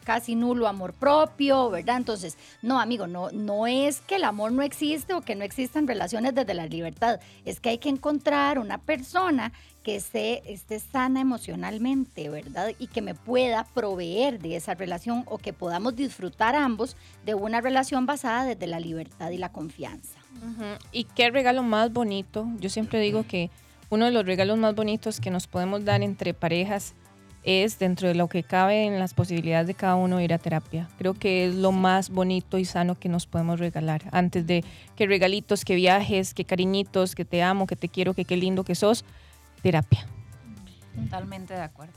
casi 0.04 0.36
nulo 0.36 0.68
amor 0.68 0.94
propio, 0.94 1.70
¿verdad? 1.70 1.98
Entonces, 1.98 2.38
no, 2.62 2.80
amigo, 2.80 3.08
no, 3.08 3.32
no 3.32 3.68
es 3.68 4.02
que 4.02 4.16
el 4.16 4.24
amor 4.24 4.52
no 4.52 4.62
existe 4.62 5.14
o 5.14 5.22
que 5.22 5.36
no 5.36 5.44
existan 5.44 5.88
relaciones 5.88 6.34
desde 6.36 6.54
la 6.54 6.66
libertad, 6.68 7.20
es 7.44 7.60
que 7.60 7.70
hay 7.70 7.78
que 7.78 7.90
encontrar 7.90 8.60
una 8.60 8.78
persona 8.78 9.52
que 9.88 9.96
esté, 9.96 10.52
esté 10.52 10.82
sana 10.82 11.22
emocionalmente, 11.22 12.28
¿verdad? 12.28 12.74
Y 12.78 12.88
que 12.88 13.02
me 13.02 13.16
pueda 13.16 13.64
proveer 13.74 14.38
de 14.38 14.58
esa 14.58 14.74
relación 14.74 15.24
o 15.28 15.38
que 15.38 15.54
podamos 15.54 15.96
disfrutar 15.96 16.56
ambos 16.58 16.98
de 17.26 17.36
una 17.36 17.62
relación 17.62 18.06
basada 18.06 18.44
desde 18.44 18.68
la 18.68 18.82
libertad 18.82 19.30
y 19.30 19.38
la 19.38 19.54
confianza. 19.54 20.20
Y 20.92 21.06
qué 21.06 21.30
regalo 21.30 21.64
más 21.64 21.94
bonito. 21.94 22.50
Yo 22.60 22.70
siempre 22.70 23.00
digo 23.00 23.24
que 23.26 23.50
uno 23.90 24.04
de 24.04 24.12
los 24.12 24.26
regalos 24.26 24.58
más 24.58 24.76
bonitos 24.76 25.22
que 25.22 25.32
nos 25.32 25.48
podemos 25.48 25.86
dar 25.86 26.04
entre 26.04 26.34
parejas 26.34 26.94
es 27.44 27.80
dentro 27.80 28.10
de 28.10 28.16
lo 28.16 28.28
que 28.28 28.44
cabe 28.44 28.84
en 28.84 29.00
las 29.00 29.14
posibilidades 29.14 29.68
de 29.68 29.74
cada 29.74 29.96
uno 29.96 30.20
ir 30.20 30.34
a 30.34 30.38
terapia. 30.38 30.90
Creo 30.98 31.14
que 31.14 31.46
es 31.46 31.56
lo 31.56 31.72
más 31.72 32.10
bonito 32.10 32.58
y 32.58 32.66
sano 32.66 33.00
que 33.00 33.08
nos 33.08 33.26
podemos 33.26 33.58
regalar. 33.58 34.02
Antes 34.12 34.46
de 34.46 34.66
que 34.98 35.08
regalitos, 35.08 35.64
que 35.64 35.76
viajes, 35.76 36.34
que 36.34 36.44
cariñitos, 36.44 37.16
que 37.16 37.24
te 37.24 37.42
amo, 37.42 37.68
que 37.68 37.78
te 37.78 37.88
quiero, 37.88 38.14
que 38.14 38.26
qué 38.26 38.36
lindo 38.36 38.66
que 38.66 38.76
sos, 38.76 39.06
terapia. 39.62 40.06
Totalmente 40.96 41.54
de 41.54 41.62
acuerdo. 41.62 41.94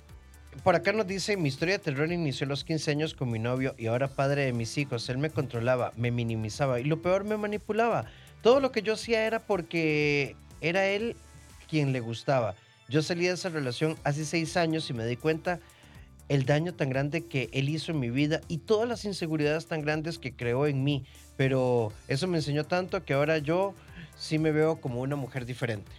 Por 0.63 0.75
acá 0.75 0.93
nos 0.93 1.07
dice, 1.07 1.37
mi 1.37 1.49
historia 1.49 1.79
de 1.79 1.85
terror 1.85 2.13
inició 2.13 2.45
a 2.45 2.49
los 2.49 2.65
15 2.65 2.91
años 2.91 3.15
con 3.15 3.31
mi 3.31 3.39
novio 3.39 3.75
y 3.79 3.87
ahora 3.87 4.09
padre 4.09 4.45
de 4.45 4.53
mis 4.53 4.77
hijos. 4.77 5.09
Él 5.09 5.19
me 5.19 5.31
controlaba, 5.31 5.93
me 5.97 6.11
minimizaba 6.11 6.81
y 6.81 6.85
lo 6.85 7.01
peor 7.01 7.25
me 7.25 7.37
manipulaba. 7.37 8.05
Todo 8.43 8.61
lo 8.61 8.71
que 8.73 8.83
yo 8.83 8.95
hacía 8.95 9.25
era 9.25 9.39
porque 9.39 10.37
era 10.61 10.87
él 10.87 11.17
quien 11.69 11.93
le 11.93 12.01
gustaba. 12.01 12.55
Yo 12.89 13.01
salí 13.01 13.27
de 13.27 13.35
esa 13.35 13.49
relación 13.49 13.97
hace 14.05 14.25
seis 14.25 14.57
años 14.57 14.91
y 14.91 14.93
me 14.93 15.07
di 15.07 15.17
cuenta 15.17 15.61
el 16.29 16.45
daño 16.45 16.75
tan 16.75 16.91
grande 16.91 17.25
que 17.25 17.49
él 17.53 17.69
hizo 17.69 17.93
en 17.93 18.01
mi 18.01 18.11
vida 18.11 18.41
y 18.49 18.59
todas 18.59 18.89
las 18.89 19.05
inseguridades 19.05 19.67
tan 19.67 19.81
grandes 19.81 20.19
que 20.19 20.35
creó 20.35 20.67
en 20.67 20.85
mí. 20.85 21.05
Pero 21.37 21.93
eso 22.09 22.27
me 22.27 22.39
enseñó 22.39 22.65
tanto 22.65 23.03
que 23.05 23.15
ahora 23.15 23.39
yo 23.39 23.75
sí 24.17 24.39
me 24.39 24.53
veo 24.53 24.81
como 24.81 25.01
una 25.01 25.17
mujer 25.17 25.47
diferente. 25.47 25.91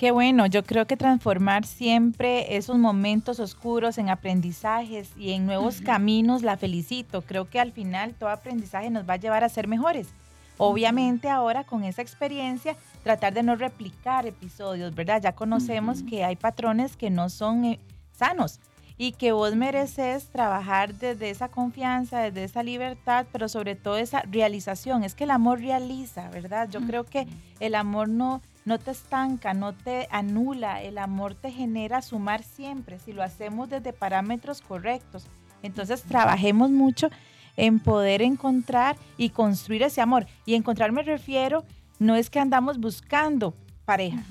Qué 0.00 0.12
bueno, 0.12 0.46
yo 0.46 0.64
creo 0.64 0.86
que 0.86 0.96
transformar 0.96 1.66
siempre 1.66 2.56
esos 2.56 2.78
momentos 2.78 3.38
oscuros 3.38 3.98
en 3.98 4.08
aprendizajes 4.08 5.10
y 5.18 5.32
en 5.32 5.44
nuevos 5.44 5.82
caminos 5.82 6.42
la 6.42 6.56
felicito. 6.56 7.20
Creo 7.20 7.50
que 7.50 7.60
al 7.60 7.72
final 7.72 8.14
todo 8.14 8.30
aprendizaje 8.30 8.88
nos 8.88 9.06
va 9.06 9.12
a 9.12 9.18
llevar 9.18 9.44
a 9.44 9.50
ser 9.50 9.68
mejores. 9.68 10.08
Obviamente 10.56 11.28
ahora 11.28 11.64
con 11.64 11.84
esa 11.84 12.00
experiencia 12.00 12.78
tratar 13.02 13.34
de 13.34 13.42
no 13.42 13.56
replicar 13.56 14.24
episodios, 14.24 14.94
¿verdad? 14.94 15.20
Ya 15.20 15.34
conocemos 15.34 16.02
que 16.02 16.24
hay 16.24 16.36
patrones 16.36 16.96
que 16.96 17.10
no 17.10 17.28
son 17.28 17.66
eh, 17.66 17.78
sanos 18.10 18.58
y 18.96 19.12
que 19.12 19.32
vos 19.32 19.54
mereces 19.54 20.28
trabajar 20.28 20.94
desde 20.94 21.28
esa 21.28 21.48
confianza, 21.48 22.20
desde 22.20 22.44
esa 22.44 22.62
libertad, 22.62 23.26
pero 23.32 23.50
sobre 23.50 23.74
todo 23.74 23.98
esa 23.98 24.22
realización. 24.22 25.04
Es 25.04 25.14
que 25.14 25.24
el 25.24 25.30
amor 25.30 25.60
realiza, 25.60 26.30
¿verdad? 26.30 26.70
Yo 26.70 26.80
creo 26.80 27.04
que 27.04 27.26
el 27.60 27.74
amor 27.74 28.08
no, 28.08 28.40
no 28.64 28.78
te 28.78 28.90
estanca, 28.90 29.54
no 29.54 29.74
te 29.74 30.08
anula, 30.10 30.82
el 30.82 30.98
amor 30.98 31.34
te 31.34 31.50
genera 31.50 32.02
sumar 32.02 32.42
siempre, 32.42 32.98
si 32.98 33.12
lo 33.12 33.22
hacemos 33.22 33.68
desde 33.70 33.92
parámetros 33.92 34.60
correctos. 34.60 35.26
Entonces 35.62 36.02
trabajemos 36.02 36.70
mucho 36.70 37.10
en 37.56 37.78
poder 37.78 38.22
encontrar 38.22 38.96
y 39.16 39.30
construir 39.30 39.82
ese 39.82 40.00
amor. 40.00 40.26
Y 40.46 40.54
encontrar 40.54 40.92
me 40.92 41.02
refiero, 41.02 41.64
no 41.98 42.14
es 42.16 42.30
que 42.30 42.38
andamos 42.38 42.78
buscando 42.78 43.54
pareja, 43.84 44.22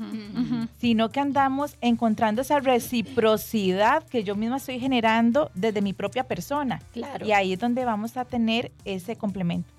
sino 0.77 1.09
que 1.09 1.19
andamos 1.19 1.75
encontrando 1.81 2.41
esa 2.41 2.59
reciprocidad 2.59 4.03
que 4.07 4.23
yo 4.23 4.35
misma 4.35 4.55
estoy 4.57 4.79
generando 4.79 5.51
desde 5.53 5.81
mi 5.81 5.91
propia 5.91 6.23
persona. 6.23 6.79
Claro. 6.93 7.25
Y 7.25 7.33
ahí 7.33 7.53
es 7.53 7.59
donde 7.59 7.83
vamos 7.83 8.15
a 8.15 8.23
tener 8.23 8.71
ese 8.85 9.17
complemento. 9.17 9.69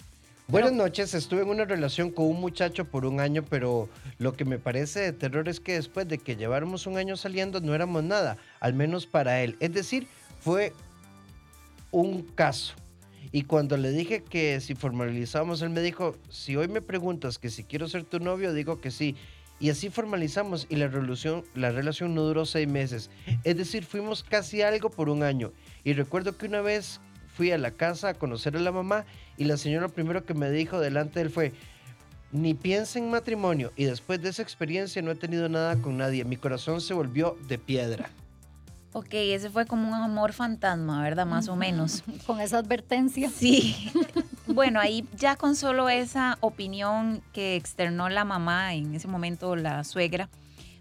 Buenas 0.50 0.72
noches, 0.72 1.14
estuve 1.14 1.42
en 1.42 1.48
una 1.48 1.64
relación 1.64 2.10
con 2.10 2.26
un 2.26 2.40
muchacho 2.40 2.84
por 2.84 3.06
un 3.06 3.20
año, 3.20 3.44
pero 3.48 3.88
lo 4.18 4.32
que 4.32 4.44
me 4.44 4.58
parece 4.58 4.98
de 4.98 5.12
terror 5.12 5.48
es 5.48 5.60
que 5.60 5.74
después 5.74 6.08
de 6.08 6.18
que 6.18 6.34
lleváramos 6.34 6.88
un 6.88 6.96
año 6.96 7.16
saliendo 7.16 7.60
no 7.60 7.72
éramos 7.72 8.02
nada, 8.02 8.36
al 8.58 8.74
menos 8.74 9.06
para 9.06 9.42
él. 9.42 9.56
Es 9.60 9.72
decir, 9.72 10.08
fue 10.40 10.72
un 11.92 12.22
caso. 12.22 12.74
Y 13.30 13.42
cuando 13.42 13.76
le 13.76 13.92
dije 13.92 14.24
que 14.24 14.60
si 14.60 14.74
formalizamos, 14.74 15.62
él 15.62 15.70
me 15.70 15.82
dijo, 15.82 16.16
si 16.30 16.56
hoy 16.56 16.66
me 16.66 16.82
preguntas 16.82 17.38
que 17.38 17.48
si 17.48 17.62
quiero 17.62 17.88
ser 17.88 18.02
tu 18.02 18.18
novio, 18.18 18.52
digo 18.52 18.80
que 18.80 18.90
sí. 18.90 19.14
Y 19.60 19.70
así 19.70 19.88
formalizamos 19.88 20.66
y 20.68 20.74
la 20.76 20.88
relación, 20.88 21.44
la 21.54 21.70
relación 21.70 22.12
no 22.12 22.22
duró 22.22 22.44
seis 22.44 22.66
meses. 22.66 23.08
Es 23.44 23.56
decir, 23.56 23.84
fuimos 23.84 24.24
casi 24.24 24.62
algo 24.62 24.90
por 24.90 25.10
un 25.10 25.22
año. 25.22 25.52
Y 25.84 25.92
recuerdo 25.92 26.36
que 26.36 26.46
una 26.46 26.60
vez 26.60 27.00
fui 27.40 27.52
a 27.52 27.56
la 27.56 27.70
casa 27.70 28.10
a 28.10 28.14
conocer 28.14 28.54
a 28.54 28.60
la 28.60 28.70
mamá 28.70 29.06
y 29.38 29.44
la 29.44 29.56
señora 29.56 29.88
primero 29.88 30.26
que 30.26 30.34
me 30.34 30.50
dijo 30.50 30.78
delante 30.78 31.20
de 31.20 31.22
él 31.22 31.30
fue, 31.30 31.54
ni 32.32 32.52
piensa 32.52 32.98
en 32.98 33.10
matrimonio. 33.10 33.72
Y 33.76 33.86
después 33.86 34.20
de 34.20 34.28
esa 34.28 34.42
experiencia 34.42 35.00
no 35.00 35.10
he 35.10 35.14
tenido 35.14 35.48
nada 35.48 35.76
con 35.76 35.96
nadie. 35.96 36.22
Mi 36.26 36.36
corazón 36.36 36.82
se 36.82 36.92
volvió 36.92 37.38
de 37.48 37.56
piedra. 37.56 38.10
Ok, 38.92 39.08
ese 39.12 39.48
fue 39.48 39.64
como 39.64 39.88
un 39.88 39.94
amor 39.94 40.34
fantasma, 40.34 41.02
¿verdad? 41.02 41.24
Más 41.24 41.48
o 41.48 41.56
menos. 41.56 42.04
Con 42.26 42.42
esa 42.42 42.58
advertencia. 42.58 43.30
Sí. 43.30 43.90
bueno, 44.46 44.78
ahí 44.78 45.08
ya 45.16 45.36
con 45.36 45.56
solo 45.56 45.88
esa 45.88 46.36
opinión 46.40 47.22
que 47.32 47.56
externó 47.56 48.10
la 48.10 48.26
mamá, 48.26 48.74
en 48.74 48.94
ese 48.94 49.08
momento 49.08 49.56
la 49.56 49.82
suegra, 49.84 50.28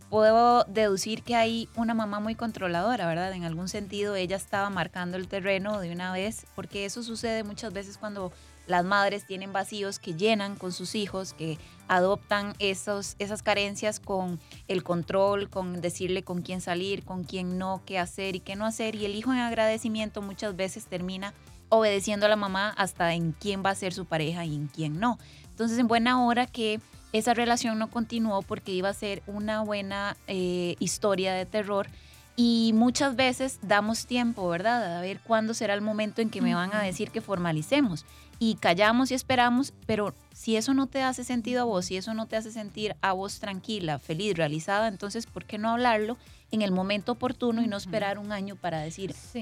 puedo 0.09 0.63
deducir 0.63 1.23
que 1.23 1.35
hay 1.35 1.69
una 1.75 1.93
mamá 1.93 2.19
muy 2.19 2.35
controladora, 2.35 3.07
¿verdad? 3.07 3.31
En 3.33 3.43
algún 3.43 3.67
sentido 3.67 4.15
ella 4.15 4.35
estaba 4.35 4.69
marcando 4.69 5.17
el 5.17 5.27
terreno 5.27 5.79
de 5.79 5.91
una 5.91 6.11
vez, 6.11 6.45
porque 6.55 6.85
eso 6.85 7.03
sucede 7.03 7.43
muchas 7.43 7.73
veces 7.73 7.97
cuando 7.97 8.31
las 8.65 8.85
madres 8.85 9.25
tienen 9.25 9.51
vacíos 9.51 9.99
que 9.99 10.15
llenan 10.15 10.55
con 10.55 10.71
sus 10.71 10.93
hijos, 10.95 11.33
que 11.33 11.57
adoptan 11.87 12.53
esos, 12.59 13.15
esas 13.17 13.41
carencias 13.41 13.99
con 13.99 14.39
el 14.67 14.83
control, 14.83 15.49
con 15.49 15.81
decirle 15.81 16.23
con 16.23 16.41
quién 16.41 16.61
salir, 16.61 17.03
con 17.03 17.23
quién 17.23 17.57
no, 17.57 17.81
qué 17.85 17.97
hacer 17.97 18.35
y 18.35 18.39
qué 18.39 18.55
no 18.55 18.65
hacer. 18.65 18.95
Y 18.95 19.05
el 19.05 19.15
hijo 19.15 19.31
en 19.31 19.39
agradecimiento 19.39 20.21
muchas 20.21 20.55
veces 20.55 20.85
termina 20.85 21.33
obedeciendo 21.69 22.27
a 22.27 22.29
la 22.29 22.35
mamá 22.35 22.69
hasta 22.77 23.13
en 23.13 23.31
quién 23.31 23.63
va 23.65 23.71
a 23.71 23.75
ser 23.75 23.93
su 23.93 24.05
pareja 24.05 24.45
y 24.45 24.55
en 24.55 24.67
quién 24.67 24.99
no. 24.99 25.17
Entonces, 25.49 25.77
en 25.79 25.87
buena 25.87 26.23
hora 26.23 26.45
que 26.45 26.79
esa 27.13 27.33
relación 27.33 27.79
no 27.79 27.89
continuó 27.89 28.41
porque 28.41 28.71
iba 28.71 28.89
a 28.89 28.93
ser 28.93 29.23
una 29.27 29.61
buena 29.61 30.17
eh, 30.27 30.75
historia 30.79 31.33
de 31.33 31.45
terror. 31.45 31.87
Y 32.35 32.71
muchas 32.73 33.17
veces 33.17 33.59
damos 33.61 34.05
tiempo, 34.05 34.47
¿verdad? 34.47 34.97
A 34.97 35.01
ver 35.01 35.19
cuándo 35.19 35.53
será 35.53 35.73
el 35.73 35.81
momento 35.81 36.21
en 36.21 36.29
que 36.29 36.41
me 36.41 36.55
van 36.55 36.73
a 36.73 36.81
decir 36.81 37.11
que 37.11 37.19
formalicemos 37.19 38.05
y 38.39 38.55
callamos 38.55 39.11
y 39.11 39.13
esperamos, 39.13 39.73
pero 39.85 40.13
si 40.33 40.55
eso 40.55 40.73
no 40.73 40.87
te 40.87 41.03
hace 41.03 41.25
sentido 41.25 41.61
a 41.61 41.65
vos, 41.65 41.85
si 41.85 41.97
eso 41.97 42.13
no 42.13 42.25
te 42.25 42.37
hace 42.37 42.51
sentir 42.51 42.95
a 43.01 43.11
vos 43.11 43.39
tranquila, 43.39 43.99
feliz, 43.99 44.35
realizada, 44.35 44.87
entonces 44.87 45.25
¿por 45.25 45.43
qué 45.43 45.57
no 45.57 45.69
hablarlo 45.69 46.17
en 46.51 46.61
el 46.61 46.71
momento 46.71 47.11
oportuno 47.11 47.61
y 47.61 47.67
no 47.67 47.75
esperar 47.75 48.17
un 48.17 48.31
año 48.31 48.55
para 48.55 48.79
decir? 48.79 49.13
Sí. 49.13 49.41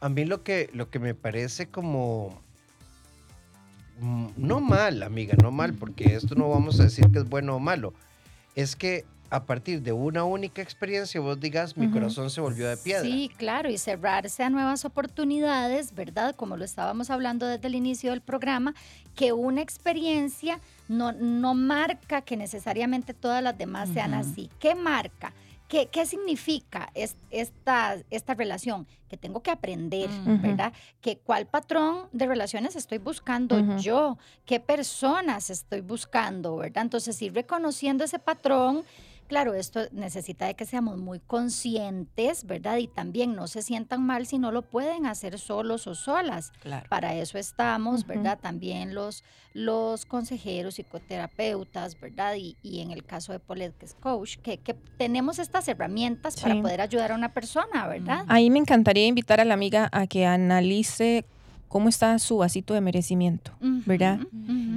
A, 0.00 0.08
mí 0.08 0.24
lo 0.24 0.42
que, 0.42 0.70
lo 0.72 0.90
que 0.90 0.98
me 0.98 1.14
parece 1.14 1.68
como... 1.68 2.40
No 4.00 4.60
mal, 4.60 5.02
amiga, 5.02 5.34
no 5.42 5.50
mal, 5.50 5.74
porque 5.74 6.14
esto 6.14 6.34
no 6.34 6.48
vamos 6.48 6.78
a 6.80 6.84
decir 6.84 7.10
que 7.10 7.18
es 7.18 7.28
bueno 7.28 7.56
o 7.56 7.58
malo. 7.58 7.94
Es 8.54 8.76
que 8.76 9.04
a 9.30 9.44
partir 9.44 9.82
de 9.82 9.92
una 9.92 10.24
única 10.24 10.62
experiencia 10.62 11.20
vos 11.20 11.38
digas, 11.38 11.76
mi 11.76 11.90
corazón 11.90 12.30
se 12.30 12.40
volvió 12.40 12.68
de 12.68 12.76
piedra. 12.76 13.02
Sí, 13.02 13.30
claro, 13.36 13.68
y 13.68 13.76
cerrarse 13.76 14.42
a 14.42 14.50
nuevas 14.50 14.84
oportunidades, 14.84 15.94
¿verdad? 15.94 16.34
Como 16.34 16.56
lo 16.56 16.64
estábamos 16.64 17.10
hablando 17.10 17.46
desde 17.46 17.68
el 17.68 17.74
inicio 17.74 18.10
del 18.10 18.22
programa, 18.22 18.74
que 19.14 19.32
una 19.32 19.60
experiencia 19.60 20.60
no, 20.88 21.12
no 21.12 21.54
marca 21.54 22.22
que 22.22 22.36
necesariamente 22.36 23.12
todas 23.12 23.42
las 23.42 23.58
demás 23.58 23.90
sean 23.90 24.14
así. 24.14 24.50
¿Qué 24.58 24.74
marca? 24.74 25.32
¿Qué, 25.68 25.86
¿Qué, 25.86 26.06
significa 26.06 26.90
esta, 26.94 27.96
esta 28.10 28.34
relación? 28.34 28.86
Que 29.08 29.16
tengo 29.16 29.42
que 29.42 29.50
aprender, 29.50 30.08
¿verdad? 30.24 30.72
Que 31.00 31.18
cuál 31.18 31.46
patrón 31.46 32.08
de 32.12 32.26
relaciones 32.26 32.74
estoy 32.74 32.98
buscando 32.98 33.76
yo, 33.76 34.18
qué 34.46 34.60
personas 34.60 35.50
estoy 35.50 35.82
buscando, 35.82 36.56
¿verdad? 36.56 36.84
Entonces, 36.84 37.20
ir 37.22 37.34
reconociendo 37.34 38.04
ese 38.04 38.18
patrón 38.18 38.84
Claro, 39.28 39.52
esto 39.52 39.80
necesita 39.92 40.46
de 40.46 40.54
que 40.54 40.64
seamos 40.64 40.96
muy 40.96 41.20
conscientes, 41.20 42.44
¿verdad? 42.44 42.78
Y 42.78 42.88
también 42.88 43.36
no 43.36 43.46
se 43.46 43.60
sientan 43.60 44.02
mal 44.04 44.26
si 44.26 44.38
no 44.38 44.52
lo 44.52 44.62
pueden 44.62 45.04
hacer 45.04 45.38
solos 45.38 45.86
o 45.86 45.94
solas. 45.94 46.52
Claro. 46.62 46.86
Para 46.88 47.14
eso 47.14 47.36
estamos, 47.36 48.06
¿verdad? 48.06 48.38
También 48.40 48.94
los, 48.94 49.24
los 49.52 50.06
consejeros, 50.06 50.76
psicoterapeutas, 50.76 52.00
¿verdad? 52.00 52.36
Y, 52.36 52.56
en 52.80 52.90
el 52.90 53.04
caso 53.04 53.32
de 53.32 53.38
Paulette, 53.38 53.76
que 53.76 53.84
es 53.84 53.94
coach, 53.94 54.38
que, 54.38 54.58
tenemos 54.96 55.38
estas 55.38 55.68
herramientas 55.68 56.40
para 56.40 56.60
poder 56.62 56.80
ayudar 56.80 57.12
a 57.12 57.14
una 57.14 57.34
persona, 57.34 57.86
¿verdad? 57.86 58.24
Ahí 58.28 58.48
me 58.48 58.58
encantaría 58.58 59.06
invitar 59.06 59.40
a 59.40 59.44
la 59.44 59.54
amiga 59.54 59.90
a 59.92 60.06
que 60.06 60.24
analice 60.24 61.26
cómo 61.68 61.90
está 61.90 62.18
su 62.18 62.38
vasito 62.38 62.72
de 62.72 62.80
merecimiento, 62.80 63.52
¿verdad? 63.60 64.20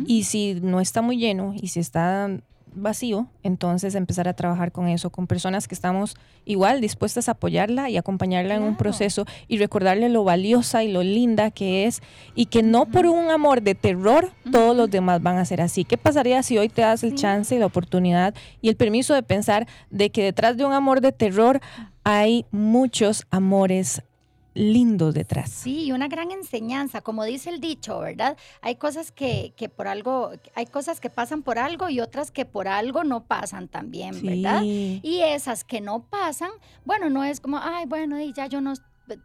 Y 0.07 0.23
si 0.23 0.55
no 0.55 0.81
está 0.81 1.01
muy 1.01 1.17
lleno 1.17 1.53
y 1.55 1.69
si 1.69 1.79
está 1.79 2.29
vacío, 2.73 3.27
entonces 3.43 3.95
empezar 3.95 4.27
a 4.27 4.33
trabajar 4.33 4.71
con 4.71 4.87
eso, 4.87 5.09
con 5.09 5.27
personas 5.27 5.67
que 5.67 5.75
estamos 5.75 6.15
igual 6.45 6.81
dispuestas 6.81 7.27
a 7.27 7.33
apoyarla 7.33 7.89
y 7.89 7.97
acompañarla 7.97 8.55
en 8.55 8.63
un 8.63 8.77
proceso 8.77 9.25
y 9.47 9.57
recordarle 9.57 10.09
lo 10.09 10.23
valiosa 10.23 10.83
y 10.83 10.91
lo 10.91 11.03
linda 11.03 11.51
que 11.51 11.85
es 11.85 12.01
y 12.35 12.47
que 12.47 12.63
no 12.63 12.85
por 12.85 13.05
un 13.05 13.29
amor 13.29 13.61
de 13.61 13.75
terror 13.75 14.31
todos 14.51 14.75
los 14.75 14.89
demás 14.89 15.21
van 15.21 15.37
a 15.37 15.45
ser 15.45 15.61
así. 15.61 15.85
¿Qué 15.85 15.97
pasaría 15.97 16.43
si 16.43 16.57
hoy 16.57 16.69
te 16.69 16.81
das 16.81 17.03
el 17.03 17.15
chance 17.15 17.55
y 17.55 17.59
la 17.59 17.65
oportunidad 17.65 18.33
y 18.61 18.69
el 18.69 18.75
permiso 18.75 19.13
de 19.13 19.23
pensar 19.23 19.67
de 19.89 20.09
que 20.09 20.23
detrás 20.23 20.57
de 20.57 20.65
un 20.65 20.73
amor 20.73 21.01
de 21.01 21.11
terror 21.11 21.61
hay 22.03 22.45
muchos 22.51 23.25
amores 23.29 24.01
lindos 24.53 25.13
detrás. 25.13 25.49
Sí, 25.49 25.85
y 25.85 25.91
una 25.91 26.07
gran 26.07 26.31
enseñanza, 26.31 27.01
como 27.01 27.23
dice 27.23 27.49
el 27.49 27.59
dicho, 27.59 27.99
¿verdad? 27.99 28.37
Hay 28.61 28.75
cosas 28.75 29.11
que, 29.11 29.53
que, 29.55 29.69
por 29.69 29.87
algo, 29.87 30.31
hay 30.55 30.65
cosas 30.65 30.99
que 30.99 31.09
pasan 31.09 31.41
por 31.41 31.57
algo 31.57 31.89
y 31.89 31.99
otras 31.99 32.31
que 32.31 32.45
por 32.45 32.67
algo 32.67 33.03
no 33.03 33.23
pasan 33.23 33.67
también, 33.67 34.21
¿verdad? 34.21 34.61
Y 34.63 35.21
esas 35.21 35.63
que 35.63 35.81
no 35.81 36.03
pasan, 36.03 36.51
bueno, 36.85 37.09
no 37.09 37.23
es 37.23 37.39
como, 37.39 37.59
ay, 37.59 37.85
bueno, 37.85 38.19
y 38.19 38.33
ya 38.33 38.47
yo 38.47 38.61
no 38.61 38.73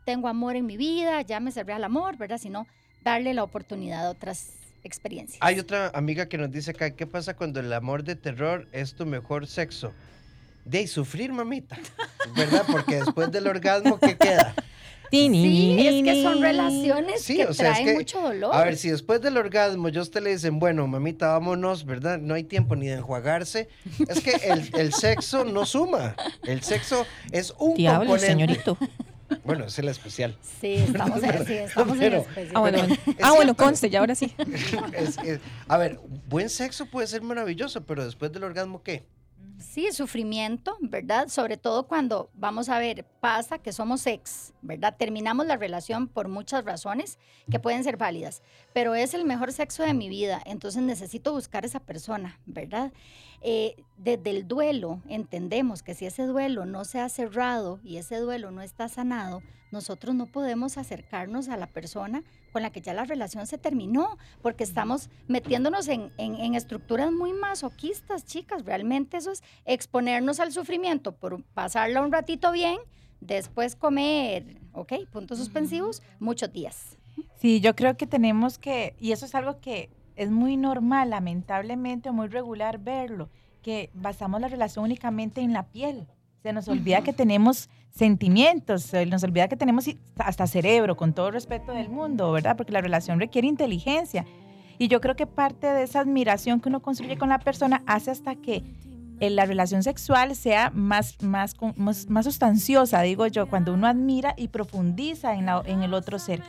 tengo 0.05 0.29
amor 0.29 0.57
en 0.57 0.67
mi 0.67 0.77
vida, 0.77 1.23
ya 1.23 1.41
me 1.41 1.51
serví 1.51 1.73
al 1.73 1.85
amor, 1.85 2.17
¿verdad? 2.17 2.39
Sino 2.39 2.67
darle 3.03 3.35
la 3.35 3.45
oportunidad 3.45 4.07
a 4.07 4.11
otras 4.11 4.53
experiencias. 4.85 5.39
Hay 5.41 5.59
otra 5.59 5.91
amiga 5.95 6.29
que 6.29 6.39
nos 6.39 6.51
dice 6.51 6.71
acá, 6.71 6.91
¿qué 6.91 7.07
pasa 7.07 7.35
cuando 7.35 7.61
el 7.61 7.73
amor 7.73 8.05
de 8.05 8.17
terror 8.17 8.69
es 8.73 8.95
tu 8.95 9.07
mejor 9.07 9.47
sexo? 9.47 9.93
De 10.65 10.87
sufrir, 10.89 11.33
mamita, 11.33 11.79
¿verdad? 12.37 12.65
Porque 12.71 12.97
después 12.97 13.31
del 13.31 13.47
orgasmo, 13.47 13.99
¿qué 14.01 14.17
queda? 14.17 14.55
Sí, 15.11 15.77
es 15.79 16.05
que 16.05 16.23
son 16.23 16.41
relaciones 16.41 17.27
que 17.27 17.47
traen 17.47 17.95
mucho 17.95 18.21
dolor. 18.21 18.55
A 18.55 18.65
ver, 18.65 18.77
si 18.77 18.91
después 18.91 19.21
del 19.21 19.37
orgasmo 19.37 19.89
yo 19.89 20.03
usted 20.03 20.23
le 20.23 20.31
dicen, 20.31 20.59
bueno, 20.59 20.87
mamita, 20.87 21.29
vámonos, 21.29 21.85
¿verdad? 21.85 22.19
No 22.19 22.35
hay 22.35 22.45
tiempo 22.45 22.77
ni 22.77 22.87
de 22.87 22.95
enjuagarse. 22.95 23.69
Es 24.09 24.21
que 24.21 24.33
el, 24.75 24.93
sexo 24.93 25.45
no 25.45 25.67
suma. 25.67 26.17
El 26.45 26.63
sexo 26.63 27.07
es 27.33 27.55
un 27.59 27.75
Diablo, 27.75 28.19
señorito. 28.19 28.79
Bueno, 29.45 29.65
es 29.65 29.79
el 29.79 29.89
especial. 29.89 30.37
Sí, 30.61 30.75
estamos, 30.75 31.23
en, 31.23 31.47
sí, 31.47 31.55
estamos 31.55 31.99
en 32.01 32.15
especial. 32.15 32.53
Ah, 32.55 32.61
bueno, 32.61 32.79
ah, 33.23 33.33
bueno 33.33 33.57
conste, 33.57 33.91
ya 33.91 34.01
ahora 34.01 34.15
sí. 34.15 34.33
a 35.69 35.77
ver, 35.77 35.99
buen 36.29 36.49
sexo 36.49 36.87
puede 36.87 37.07
ser 37.07 37.23
maravilloso, 37.23 37.85
pero 37.85 38.05
después 38.05 38.33
del 38.33 38.45
orgasmo, 38.45 38.83
¿qué? 38.83 39.05
Sí, 39.59 39.91
sufrimiento, 39.93 40.77
¿verdad? 40.81 41.29
Sobre 41.29 41.57
todo 41.57 41.87
cuando, 41.87 42.29
vamos 42.35 42.69
a 42.69 42.79
ver, 42.79 43.07
pasa 43.21 43.59
que 43.59 43.73
somos 43.73 44.07
ex, 44.07 44.53
¿verdad? 44.61 44.95
Terminamos 44.99 45.47
la 45.47 45.57
relación 45.57 46.09
por 46.09 46.29
muchas 46.29 46.65
razones 46.65 47.19
que 47.51 47.59
pueden 47.59 47.83
ser 47.83 47.97
válidas, 47.97 48.43
pero 48.75 48.95
es 48.95 49.15
el 49.15 49.25
mejor 49.25 49.53
sexo 49.53 49.83
de 49.83 49.95
mi 49.95 50.11
vida, 50.11 50.43
entonces 50.45 50.83
necesito 50.83 51.33
buscar 51.33 51.65
esa 51.65 51.81
persona, 51.81 52.39
¿verdad? 52.45 52.93
Eh, 53.41 53.77
desde 53.97 54.31
el 54.31 54.47
duelo 54.47 55.01
entendemos 55.09 55.83
que 55.83 55.95
si 55.95 56.05
ese 56.05 56.25
duelo 56.25 56.67
no 56.67 56.85
se 56.85 57.01
ha 57.01 57.09
cerrado 57.09 57.81
y 57.83 57.97
ese 57.97 58.17
duelo 58.17 58.51
no 58.51 58.61
está 58.61 58.89
sanado, 58.89 59.43
nosotros 59.71 60.15
no 60.15 60.27
podemos 60.27 60.77
acercarnos 60.77 61.49
a 61.49 61.57
la 61.57 61.67
persona 61.67 62.23
con 62.57 62.63
la 62.63 62.71
que 62.71 62.81
ya 62.81 62.95
la 62.95 63.05
relación 63.05 63.47
se 63.47 63.59
terminó, 63.59 64.17
porque 64.41 64.65
estamos 64.65 65.11
metiéndonos 65.29 65.89
en, 65.89 66.11
estructuras 66.55 67.13
muy 67.13 67.35
masoquistas, 67.35 68.25
chicas. 68.25 68.65
Realmente 68.65 69.19
eso 69.19 69.31
es 69.31 69.43
exponernos 69.67 70.41
al 70.41 70.53
sufrimiento 70.53 71.13
por 71.15 71.43
pasarla 71.53 72.01
un 72.01 72.11
ratito 72.11 72.53
bien, 72.53 72.79
después 73.21 73.77
comer, 73.77 74.57
¿ok? 74.73 74.95
Puntos 75.13 75.37
suspensivos, 75.37 76.03
muchos 76.19 76.51
días. 76.51 76.97
Sí, 77.35 77.61
yo 77.61 77.77
creo 77.77 77.99
que 77.99 78.07
tenemos 78.07 78.57
que, 78.57 78.97
y 78.99 79.13
eso 79.13 79.27
es 79.27 79.35
algo 79.35 79.61
que 79.61 79.91
es 80.15 80.31
muy 80.31 80.57
normal, 80.57 81.11
lamentablemente, 81.11 82.11
muy 82.11 82.29
regular 82.29 82.79
verlo, 82.79 83.29
que 83.61 83.91
basamos 83.93 84.41
la 84.41 84.49
relación 84.49 84.87
únicamente 84.87 85.43
en 85.43 85.53
la 85.53 85.65
piel. 85.65 86.07
Se 86.43 86.55
nos 86.55 86.69
olvida 86.69 87.03
que 87.03 87.13
tenemos 87.13 87.69
sentimientos, 87.91 88.83
se 88.83 89.07
nos 89.07 89.23
olvida 89.25 89.49
que 89.49 89.57
tenemos 89.57 89.87
hasta 90.19 90.47
cerebro, 90.47 90.97
con 90.97 91.13
todo 91.15 91.29
el 91.29 91.33
respeto 91.35 91.73
del 91.73 91.89
mundo, 91.89 92.31
¿verdad? 92.33 92.57
Porque 92.57 92.73
la 92.73 92.81
relación 92.81 93.19
requiere 93.19 93.49
inteligencia. 93.49 94.25
Y 94.79 94.89
yo 94.89 95.01
creo 95.01 95.17
que 95.17 95.27
parte 95.27 95.67
de 95.67 95.83
esa 95.85 96.01
admiración 96.01 96.61
que 96.61 96.69
uno 96.69 96.81
construye 96.81 97.17
con 97.17 97.31
la 97.31 97.39
persona 97.39 97.83
hace 97.87 98.11
hasta 98.11 98.35
que 98.35 98.63
eh, 99.21 99.31
la 99.31 99.47
relación 99.47 99.83
sexual 99.83 100.37
sea 100.37 100.71
más, 100.75 101.23
más, 101.23 101.55
más, 101.77 102.11
más 102.11 102.27
sustanciosa, 102.27 103.01
digo 103.01 103.27
yo, 103.29 103.49
cuando 103.49 103.73
uno 103.73 103.87
admira 103.87 104.35
y 104.37 104.49
profundiza 104.49 105.35
en, 105.35 105.47
la- 105.47 105.63
en 105.65 105.83
el 105.83 105.95
otro 105.95 106.19
ser. 106.19 106.43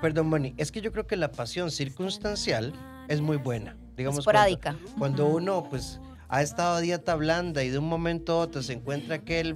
Perdón, 0.00 0.28
Moni, 0.30 0.54
es 0.56 0.72
que 0.72 0.80
yo 0.80 0.90
creo 0.92 1.06
que 1.06 1.16
la 1.18 1.30
pasión 1.30 1.70
circunstancial 1.70 2.72
es 3.08 3.20
muy 3.20 3.36
buena. 3.36 3.76
Digamos, 3.98 4.20
Esporádica. 4.20 4.72
Cuando, 4.72 4.98
cuando 4.98 5.26
uno, 5.26 5.64
pues, 5.68 6.00
ha 6.36 6.42
estado 6.42 6.76
a 6.76 6.80
dieta 6.80 7.14
blanda 7.14 7.62
y 7.62 7.68
de 7.70 7.78
un 7.78 7.88
momento 7.88 8.32
a 8.32 8.36
otro 8.38 8.62
se 8.62 8.72
encuentra 8.72 9.16
aquel, 9.16 9.54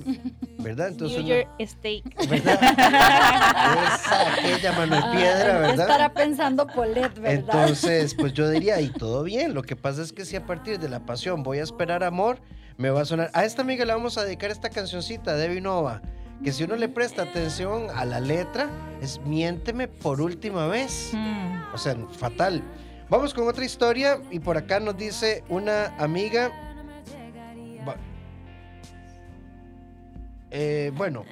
¿verdad? 0.59 0.89
Entonces 0.89 1.25
New 1.25 1.27
uno- 1.27 1.35
York 1.59 1.69
Steak. 1.69 2.29
¿verdad? 2.29 2.59
Esa, 3.95 4.33
aquella 4.35 4.73
mano 4.73 4.97
de 4.97 5.03
piedra, 5.17 5.55
Ah, 5.57 5.61
¿qué 5.61 5.67
¿verdad? 5.69 5.81
estará 5.81 6.13
pensando 6.15 6.67
Polet, 6.67 7.13
verdad? 7.19 7.31
Entonces, 7.33 8.15
pues 8.15 8.33
yo 8.33 8.49
diría, 8.49 8.81
y 8.81 8.91
todo 8.91 9.23
bien. 9.25 9.55
Lo 9.55 9.63
que 9.63 9.77
pasa 9.77 10.03
es 10.03 10.13
que 10.13 10.25
si 10.25 10.37
a 10.37 10.47
partir 10.47 10.79
de 10.79 10.89
la 10.89 11.01
pasión 11.01 11.43
voy 11.43 11.59
a 11.59 11.63
esperar 11.65 12.05
amor, 12.05 12.39
me 12.77 12.91
va 12.91 13.01
a 13.01 13.05
sonar. 13.05 13.31
A 13.35 13.45
esta 13.45 13.63
amiga 13.63 13.85
le 13.85 13.93
vamos 13.93 14.17
a 14.19 14.25
dedicar 14.25 14.51
esta 14.51 14.71
cancioncita 14.71 15.35
de 15.35 15.49
Vinova. 15.49 16.01
Que 16.45 16.53
si 16.53 16.63
uno 16.63 16.77
le 16.77 16.89
presta 16.89 17.23
atención 17.23 17.89
a 17.97 18.05
la 18.05 18.21
letra, 18.21 18.69
es 19.03 19.21
miénteme 19.23 19.89
por 19.89 20.21
última 20.21 20.69
vez. 20.69 21.11
Mm. 21.13 21.75
O 21.75 21.79
sea, 21.79 21.97
fatal. 22.17 22.63
Vamos 23.11 23.35
con 23.35 23.49
otra 23.49 23.65
historia 23.65 24.19
y 24.31 24.39
por 24.39 24.57
acá 24.57 24.79
nos 24.79 24.97
dice 24.97 25.43
una 25.49 25.87
amiga. 25.99 26.53
Va- 27.87 27.97
Eh, 30.51 30.91
bueno, 30.97 31.25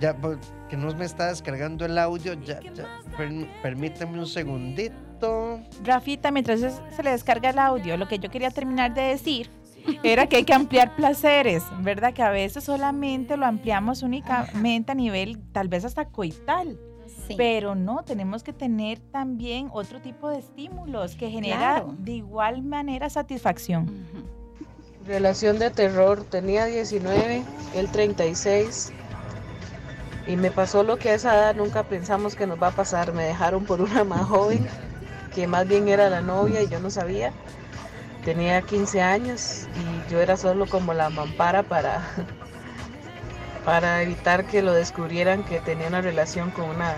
ya 0.00 0.12
va- 0.12 0.38
que 0.68 0.76
no 0.76 0.92
me 0.94 1.04
está 1.04 1.28
descargando 1.28 1.84
el 1.84 1.98
audio. 1.98 2.34
Ya, 2.34 2.60
ya, 2.60 2.84
perm- 3.18 3.48
permítame 3.62 4.18
un 4.18 4.26
segundito. 4.26 5.60
Rafita, 5.82 6.30
mientras 6.30 6.60
se 6.60 7.02
le 7.02 7.10
descarga 7.10 7.50
el 7.50 7.58
audio, 7.58 7.96
lo 7.96 8.06
que 8.06 8.18
yo 8.18 8.30
quería 8.30 8.50
terminar 8.50 8.94
de 8.94 9.02
decir 9.02 9.50
era 10.02 10.26
que 10.26 10.36
hay 10.36 10.44
que 10.44 10.54
ampliar 10.54 10.94
placeres, 10.96 11.64
¿verdad? 11.80 12.12
Que 12.12 12.22
a 12.22 12.30
veces 12.30 12.64
solamente 12.64 13.36
lo 13.36 13.46
ampliamos 13.46 14.02
únicamente 14.02 14.92
a 14.92 14.94
nivel 14.94 15.38
tal 15.52 15.68
vez 15.68 15.84
hasta 15.84 16.06
coital, 16.06 16.78
Sí. 17.26 17.34
pero 17.36 17.74
no, 17.74 18.02
tenemos 18.04 18.42
que 18.42 18.52
tener 18.52 18.98
también 18.98 19.68
otro 19.72 20.00
tipo 20.00 20.28
de 20.30 20.38
estímulos 20.38 21.16
que 21.16 21.30
genera 21.30 21.58
Claro. 21.58 21.94
de 21.98 22.12
igual 22.12 22.62
manera 22.62 23.08
satisfacción. 23.10 23.86
Relación 25.06 25.58
de 25.58 25.68
terror, 25.68 26.24
tenía 26.24 26.64
19, 26.64 27.44
él 27.74 27.90
36. 27.90 28.90
Y 30.26 30.36
me 30.36 30.50
pasó 30.50 30.82
lo 30.82 30.96
que 30.96 31.10
a 31.10 31.14
esa 31.14 31.34
edad 31.34 31.54
nunca 31.54 31.82
pensamos 31.82 32.34
que 32.34 32.46
nos 32.46 32.62
va 32.62 32.68
a 32.68 32.70
pasar. 32.70 33.12
Me 33.12 33.24
dejaron 33.24 33.66
por 33.66 33.82
una 33.82 34.02
más 34.04 34.22
joven, 34.22 34.66
que 35.34 35.46
más 35.46 35.68
bien 35.68 35.88
era 35.88 36.08
la 36.08 36.22
novia 36.22 36.62
y 36.62 36.68
yo 36.68 36.80
no 36.80 36.88
sabía. 36.88 37.32
Tenía 38.24 38.62
15 38.62 39.02
años 39.02 39.68
y 39.74 40.10
yo 40.10 40.22
era 40.22 40.38
solo 40.38 40.66
como 40.66 40.94
la 40.94 41.10
mampara 41.10 41.62
para, 41.64 42.02
para 43.66 44.00
evitar 44.00 44.46
que 44.46 44.62
lo 44.62 44.72
descubrieran 44.72 45.44
que 45.44 45.60
tenía 45.60 45.88
una 45.88 46.00
relación 46.00 46.50
con 46.50 46.70
una 46.70 46.94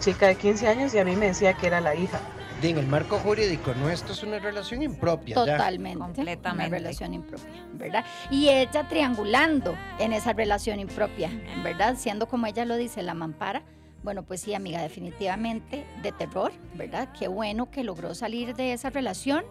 chica 0.00 0.28
de 0.28 0.36
15 0.36 0.66
años 0.66 0.94
y 0.94 0.98
a 0.98 1.04
mí 1.04 1.14
me 1.14 1.26
decía 1.26 1.52
que 1.52 1.66
era 1.66 1.82
la 1.82 1.94
hija. 1.94 2.20
En 2.60 2.76
el 2.76 2.88
marco 2.88 3.18
jurídico, 3.20 3.72
no, 3.74 3.88
esto 3.88 4.12
es 4.12 4.22
una 4.24 4.40
relación 4.40 4.82
impropia. 4.82 5.36
ya. 5.36 5.56
Totalmente. 5.56 5.98
Completamente. 5.98 6.66
Una 6.66 6.76
relación 6.76 7.14
impropia, 7.14 7.64
¿verdad? 7.74 8.04
Y 8.32 8.48
ella 8.48 8.88
triangulando 8.88 9.76
en 10.00 10.12
esa 10.12 10.32
relación 10.32 10.80
impropia, 10.80 11.30
¿verdad? 11.62 11.94
Siendo 11.96 12.26
como 12.26 12.46
ella 12.46 12.64
lo 12.64 12.76
dice, 12.76 13.02
la 13.02 13.14
mampara. 13.14 13.62
Bueno, 14.02 14.24
pues 14.24 14.40
sí, 14.40 14.54
amiga, 14.54 14.82
definitivamente 14.82 15.86
de 16.02 16.10
terror, 16.10 16.50
¿verdad? 16.74 17.08
Qué 17.16 17.28
bueno 17.28 17.70
que 17.70 17.84
logró 17.84 18.14
salir 18.16 18.56
de 18.56 18.72
esa 18.72 18.90
relación. 18.90 19.44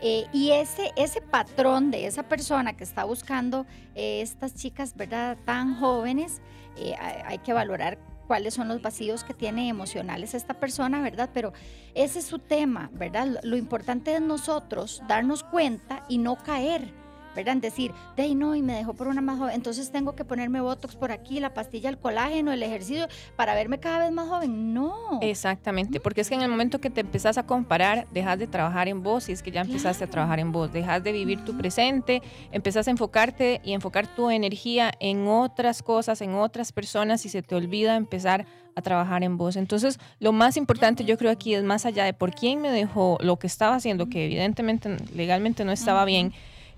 Eh, 0.00 0.24
y 0.32 0.52
ese, 0.52 0.92
ese 0.96 1.20
patrón 1.20 1.90
de 1.90 2.06
esa 2.06 2.22
persona 2.22 2.74
que 2.74 2.84
está 2.84 3.04
buscando 3.04 3.66
eh, 3.94 4.22
estas 4.22 4.54
chicas, 4.54 4.96
¿verdad? 4.96 5.36
Tan 5.44 5.78
jóvenes, 5.78 6.40
eh, 6.78 6.94
hay, 6.98 7.22
hay 7.26 7.38
que 7.38 7.52
valorar 7.52 7.98
cuáles 8.26 8.54
son 8.54 8.68
los 8.68 8.82
vacíos 8.82 9.24
que 9.24 9.34
tiene 9.34 9.68
emocionales 9.68 10.34
esta 10.34 10.54
persona, 10.54 11.02
¿verdad? 11.02 11.30
Pero 11.32 11.52
ese 11.94 12.18
es 12.18 12.26
su 12.26 12.38
tema, 12.38 12.90
¿verdad? 12.92 13.40
Lo, 13.42 13.56
importante 13.56 14.14
es 14.14 14.20
nosotros 14.20 15.02
darnos 15.08 15.42
cuenta 15.42 16.04
y 16.08 16.18
no 16.18 16.36
caer, 16.36 16.92
¿verdad? 17.36 17.52
En 17.52 17.60
decir, 17.60 17.92
de 18.16 18.24
ahí 18.24 18.34
no, 18.34 18.56
y 18.56 18.62
me 18.62 18.74
dejó 18.74 18.94
por 18.94 19.06
una 19.06 19.20
más 19.20 19.38
joven, 19.38 19.54
entonces 19.54 19.92
tengo 19.92 20.16
que 20.16 20.24
ponerme 20.24 20.60
Botox 20.60 20.96
por 20.96 21.12
aquí, 21.12 21.38
la 21.38 21.54
pastilla, 21.54 21.88
el 21.88 21.98
colágeno, 21.98 22.52
el 22.52 22.62
ejercicio, 22.62 23.06
para 23.36 23.54
verme 23.54 23.78
cada 23.78 24.00
vez 24.00 24.12
más 24.12 24.28
joven. 24.28 24.74
No. 24.74 25.20
Exactamente, 25.20 26.00
porque 26.00 26.22
es 26.22 26.28
que 26.28 26.34
en 26.34 26.42
el 26.42 26.48
momento 26.48 26.80
que 26.80 26.90
te 26.90 27.02
empezás 27.02 27.38
a 27.38 27.46
comparar, 27.46 28.06
dejas 28.12 28.38
de 28.38 28.46
trabajar 28.46 28.88
en 28.88 29.02
vos, 29.02 29.28
y 29.28 29.32
es 29.32 29.42
que 29.42 29.52
ya 29.52 29.60
empezaste 29.60 30.04
a 30.04 30.10
trabajar 30.10 30.40
en 30.40 30.50
vos, 30.50 30.72
dejas 30.72 31.04
de 31.04 31.12
vivir 31.12 31.44
tu 31.44 31.56
presente, 31.56 32.22
empezás 32.50 32.88
a 32.88 32.90
enfocarte 32.90 33.60
y 33.62 33.72
enfocar 33.72 34.06
tu 34.06 34.30
energía 34.30 34.90
en 34.98 35.28
otras 35.28 35.82
cosas, 35.82 36.20
en 36.22 36.34
otras 36.34 36.72
personas, 36.72 37.24
y 37.26 37.28
se 37.28 37.42
te 37.42 37.54
olvida 37.54 37.96
empezar 37.96 38.46
a 38.74 38.82
trabajar 38.82 39.24
en 39.24 39.38
vos. 39.38 39.56
Entonces, 39.56 39.98
lo 40.20 40.32
más 40.32 40.56
importante 40.56 41.04
yo 41.04 41.16
creo 41.16 41.30
aquí 41.30 41.54
es 41.54 41.64
más 41.64 41.86
allá 41.86 42.04
de 42.04 42.12
por 42.12 42.32
quién 42.32 42.60
me 42.60 42.70
dejó 42.70 43.18
lo 43.20 43.38
que 43.38 43.46
estaba 43.46 43.74
haciendo, 43.74 44.08
que 44.08 44.26
evidentemente 44.26 44.96
legalmente 45.14 45.64
no 45.64 45.72
estaba 45.72 46.04
bien, 46.04 46.32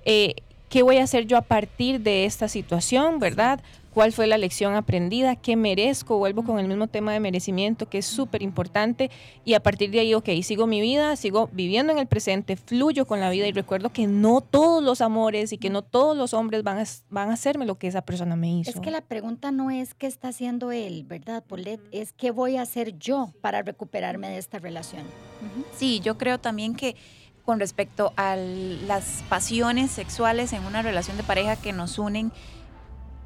eh, 0.04 0.36
¿qué 0.68 0.82
voy 0.82 0.98
a 0.98 1.04
hacer 1.04 1.26
yo 1.26 1.36
a 1.36 1.42
partir 1.42 2.00
de 2.00 2.24
esta 2.24 2.48
situación, 2.48 3.18
verdad? 3.18 3.60
¿Cuál 3.98 4.12
fue 4.12 4.26
la 4.28 4.38
lección 4.38 4.76
aprendida? 4.76 5.34
¿Qué 5.34 5.56
merezco? 5.56 6.18
Vuelvo 6.18 6.44
con 6.44 6.60
el 6.60 6.68
mismo 6.68 6.86
tema 6.86 7.12
de 7.12 7.18
merecimiento, 7.18 7.88
que 7.88 7.98
es 7.98 8.06
súper 8.06 8.42
importante. 8.42 9.10
Y 9.44 9.54
a 9.54 9.60
partir 9.60 9.90
de 9.90 9.98
ahí, 9.98 10.14
ok, 10.14 10.28
sigo 10.42 10.68
mi 10.68 10.80
vida, 10.80 11.16
sigo 11.16 11.48
viviendo 11.52 11.92
en 11.92 11.98
el 11.98 12.06
presente, 12.06 12.56
fluyo 12.56 13.06
con 13.06 13.18
la 13.18 13.28
vida 13.30 13.48
y 13.48 13.52
recuerdo 13.52 13.90
que 13.90 14.06
no 14.06 14.40
todos 14.40 14.84
los 14.84 15.00
amores 15.00 15.52
y 15.52 15.58
que 15.58 15.70
no 15.70 15.82
todos 15.82 16.16
los 16.16 16.32
hombres 16.32 16.62
van 16.62 16.78
a, 16.78 16.84
van 17.10 17.30
a 17.30 17.32
hacerme 17.32 17.66
lo 17.66 17.76
que 17.76 17.88
esa 17.88 18.02
persona 18.02 18.36
me 18.36 18.60
hizo. 18.60 18.70
Es 18.70 18.78
que 18.78 18.92
la 18.92 19.00
pregunta 19.00 19.50
no 19.50 19.70
es 19.70 19.94
qué 19.94 20.06
está 20.06 20.28
haciendo 20.28 20.70
él, 20.70 21.04
¿verdad, 21.04 21.42
Polet? 21.42 21.80
Es 21.90 22.12
qué 22.12 22.30
voy 22.30 22.56
a 22.56 22.62
hacer 22.62 22.98
yo 22.98 23.32
para 23.40 23.62
recuperarme 23.62 24.28
de 24.28 24.38
esta 24.38 24.60
relación. 24.60 25.02
Sí, 25.76 26.00
yo 26.00 26.18
creo 26.18 26.38
también 26.38 26.74
que 26.74 26.94
con 27.48 27.60
respecto 27.60 28.12
a 28.18 28.36
las 28.36 29.24
pasiones 29.30 29.90
sexuales 29.90 30.52
en 30.52 30.66
una 30.66 30.82
relación 30.82 31.16
de 31.16 31.22
pareja 31.22 31.56
que 31.56 31.72
nos 31.72 31.98
unen, 31.98 32.30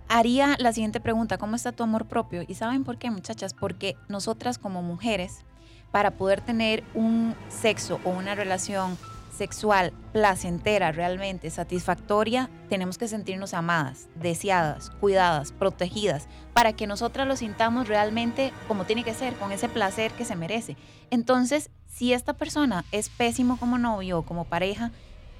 haría 0.06 0.54
la 0.60 0.72
siguiente 0.72 1.00
pregunta, 1.00 1.38
¿cómo 1.38 1.56
está 1.56 1.72
tu 1.72 1.82
amor 1.82 2.06
propio? 2.06 2.44
¿Y 2.46 2.54
saben 2.54 2.84
por 2.84 2.98
qué, 2.98 3.10
muchachas? 3.10 3.52
Porque 3.52 3.96
nosotras 4.06 4.58
como 4.58 4.80
mujeres, 4.80 5.44
para 5.90 6.12
poder 6.12 6.40
tener 6.40 6.84
un 6.94 7.34
sexo 7.48 7.98
o 8.04 8.10
una 8.10 8.36
relación 8.36 8.96
sexual 9.36 9.92
placentera, 10.12 10.92
realmente 10.92 11.50
satisfactoria, 11.50 12.48
tenemos 12.68 12.98
que 12.98 13.08
sentirnos 13.08 13.54
amadas, 13.54 14.06
deseadas, 14.14 14.90
cuidadas, 15.00 15.50
protegidas, 15.50 16.28
para 16.52 16.74
que 16.74 16.86
nosotras 16.86 17.26
lo 17.26 17.34
sintamos 17.34 17.88
realmente 17.88 18.52
como 18.68 18.84
tiene 18.84 19.02
que 19.02 19.14
ser, 19.14 19.34
con 19.34 19.50
ese 19.50 19.68
placer 19.68 20.12
que 20.12 20.24
se 20.24 20.36
merece. 20.36 20.76
Entonces, 21.10 21.70
si 21.94 22.12
esta 22.12 22.32
persona 22.32 22.84
es 22.90 23.08
pésimo 23.08 23.58
como 23.58 23.78
novio 23.78 24.18
o 24.18 24.22
como 24.22 24.44
pareja, 24.44 24.90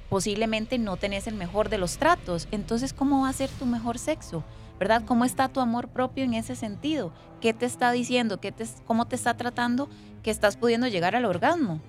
posiblemente 0.08 0.78
no 0.78 0.96
tenés 0.96 1.26
el 1.26 1.34
mejor 1.34 1.68
de 1.70 1.78
los 1.78 1.96
tratos. 1.96 2.46
Entonces, 2.50 2.92
¿cómo 2.92 3.22
va 3.22 3.30
a 3.30 3.32
ser 3.32 3.48
tu 3.50 3.64
mejor 3.64 3.98
sexo? 3.98 4.44
¿Verdad? 4.78 5.02
¿Cómo 5.06 5.24
está 5.24 5.48
tu 5.48 5.60
amor 5.60 5.88
propio 5.88 6.24
en 6.24 6.34
ese 6.34 6.54
sentido? 6.54 7.12
¿Qué 7.40 7.54
te 7.54 7.66
está 7.66 7.90
diciendo? 7.92 8.40
¿Qué 8.40 8.52
te, 8.52 8.66
¿Cómo 8.86 9.06
te 9.06 9.16
está 9.16 9.36
tratando 9.36 9.88
que 10.22 10.30
estás 10.30 10.56
pudiendo 10.56 10.88
llegar 10.88 11.16
al 11.16 11.24
orgasmo? 11.24 11.80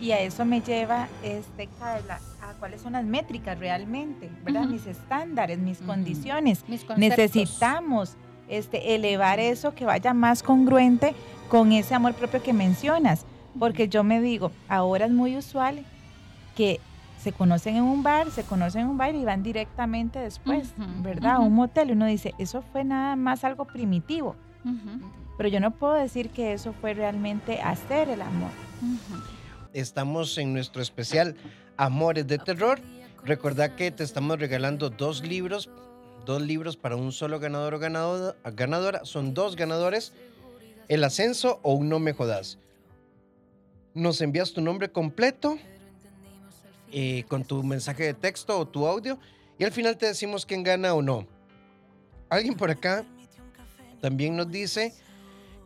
Y 0.00 0.12
a 0.12 0.20
eso 0.20 0.44
me 0.44 0.60
lleva, 0.60 1.08
este, 1.22 1.68
Carla, 1.78 2.20
a 2.42 2.52
cuáles 2.54 2.80
son 2.80 2.92
las 2.92 3.04
métricas 3.04 3.58
realmente, 3.58 4.30
¿verdad? 4.44 4.66
Mis 4.66 4.86
estándares, 4.86 5.58
mis 5.58 5.78
condiciones. 5.78 6.64
Mis. 6.68 6.86
Necesitamos 6.96 8.16
este, 8.48 8.94
elevar 8.94 9.40
eso 9.40 9.74
que 9.74 9.84
vaya 9.84 10.14
más 10.14 10.42
congruente 10.42 11.14
con 11.48 11.72
ese 11.72 11.94
amor 11.94 12.14
propio 12.14 12.42
que 12.42 12.52
mencionas. 12.52 13.24
Porque 13.58 13.88
yo 13.88 14.04
me 14.04 14.20
digo, 14.20 14.52
ahora 14.68 15.06
es 15.06 15.12
muy 15.12 15.36
usual 15.36 15.84
que 16.56 16.80
se 17.20 17.32
conocen 17.32 17.76
en 17.76 17.82
un 17.82 18.02
bar, 18.02 18.30
se 18.30 18.44
conocen 18.44 18.82
en 18.82 18.88
un 18.88 18.98
bar 18.98 19.14
y 19.14 19.24
van 19.24 19.42
directamente 19.42 20.18
después, 20.18 20.72
¿verdad? 21.02 21.36
A 21.36 21.38
un 21.40 21.52
motel. 21.52 21.90
Y 21.90 21.92
uno 21.92 22.06
dice, 22.06 22.34
eso 22.38 22.62
fue 22.72 22.84
nada 22.84 23.16
más 23.16 23.44
algo 23.44 23.64
primitivo. 23.64 24.36
Pero 25.36 25.48
yo 25.48 25.60
no 25.60 25.70
puedo 25.72 25.94
decir 25.94 26.30
que 26.30 26.52
eso 26.52 26.72
fue 26.80 26.94
realmente 26.94 27.60
hacer 27.60 28.08
el 28.08 28.22
amor. 28.22 28.50
Estamos 29.72 30.36
en 30.38 30.52
nuestro 30.52 30.82
especial 30.82 31.36
Amores 31.76 32.26
de 32.26 32.38
Terror. 32.38 32.80
Recordad 33.24 33.72
que 33.72 33.90
te 33.90 34.04
estamos 34.04 34.38
regalando 34.38 34.90
dos 34.90 35.22
libros, 35.22 35.70
dos 36.24 36.42
libros 36.42 36.76
para 36.76 36.96
un 36.96 37.12
solo 37.12 37.40
ganador 37.40 37.74
o 37.74 37.78
ganadora. 37.78 38.36
ganadora. 38.44 39.04
Son 39.04 39.34
dos 39.34 39.56
ganadores, 39.56 40.12
El 40.88 41.04
Ascenso 41.04 41.60
o 41.62 41.74
Un 41.74 41.88
No 41.88 41.98
Me 41.98 42.12
Jodas. 42.12 42.58
Nos 43.98 44.20
envías 44.20 44.52
tu 44.52 44.60
nombre 44.60 44.92
completo 44.92 45.58
eh, 46.92 47.24
con 47.26 47.42
tu 47.42 47.64
mensaje 47.64 48.04
de 48.04 48.14
texto 48.14 48.56
o 48.56 48.64
tu 48.64 48.86
audio 48.86 49.18
y 49.58 49.64
al 49.64 49.72
final 49.72 49.98
te 49.98 50.06
decimos 50.06 50.46
quién 50.46 50.62
gana 50.62 50.94
o 50.94 51.02
no. 51.02 51.26
Alguien 52.28 52.54
por 52.54 52.70
acá 52.70 53.04
también 54.00 54.36
nos 54.36 54.48
dice 54.52 54.94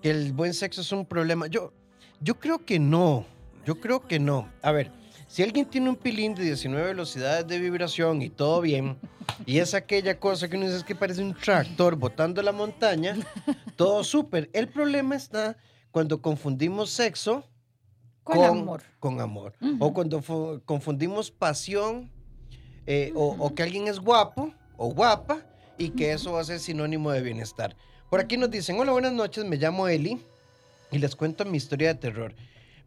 que 0.01 0.11
el 0.11 0.33
buen 0.33 0.55
sexo 0.55 0.81
es 0.81 0.91
un 0.93 1.05
problema. 1.05 1.47
Yo, 1.47 1.75
yo 2.23 2.39
creo 2.39 2.65
que 2.65 2.79
no. 2.79 3.27
Yo 3.67 3.79
creo 3.79 4.01
que 4.01 4.19
no. 4.19 4.51
A 4.63 4.73
ver, 4.73 4.91
si 5.29 5.43
alguien 5.43 5.67
tiene 5.67 5.91
un 5.91 5.97
pilín 5.97 6.35
de 6.35 6.45
19 6.45 6.87
velocidades 6.87 7.47
de 7.47 7.59
vibración 7.59 8.23
y 8.23 8.31
todo 8.31 8.63
bien, 8.63 8.97
y 9.45 9.59
es 9.59 9.75
aquella 9.75 10.19
cosa 10.19 10.49
que 10.49 10.57
uno 10.57 10.71
dice 10.71 10.87
que 10.87 10.95
parece 10.95 11.23
un 11.23 11.35
tractor 11.35 11.97
botando 11.97 12.41
la 12.41 12.53
montaña, 12.53 13.15
todo 13.77 14.03
súper. 14.03 14.49
El 14.55 14.69
problema 14.69 15.17
está 15.17 15.59
cuando 15.91 16.23
confundimos 16.23 16.89
sexo 16.89 17.45
Con 18.25 18.37
amor. 18.45 18.83
Con 19.01 19.21
amor. 19.21 19.55
O 19.81 19.93
cuando 19.93 20.23
fu- 20.23 20.61
confundimos 20.65 21.31
pasión, 21.31 22.11
eh, 22.87 23.13
o, 23.15 23.37
o 23.39 23.55
que 23.55 23.63
alguien 23.63 23.89
es 23.89 23.99
guapo 23.99 24.53
o 24.77 24.93
guapa, 24.93 25.45
y 25.79 25.91
que 25.91 26.13
eso 26.13 26.33
va 26.33 26.41
a 26.41 26.45
ser 26.45 26.59
sinónimo 26.61 27.11
de 27.11 27.23
bienestar. 27.23 27.77
Por 28.11 28.21
aquí 28.21 28.37
nos 28.37 28.51
dicen, 28.51 28.79
hola, 28.79 28.93
buenas 28.93 29.13
noches, 29.13 29.45
me 29.45 29.57
llamo 29.57 29.89
Eli, 29.89 30.21
y 30.91 30.99
les 30.99 31.17
cuento 31.17 31.45
mi 31.45 31.57
historia 31.57 31.89
de 31.95 32.01
terror. 32.01 32.35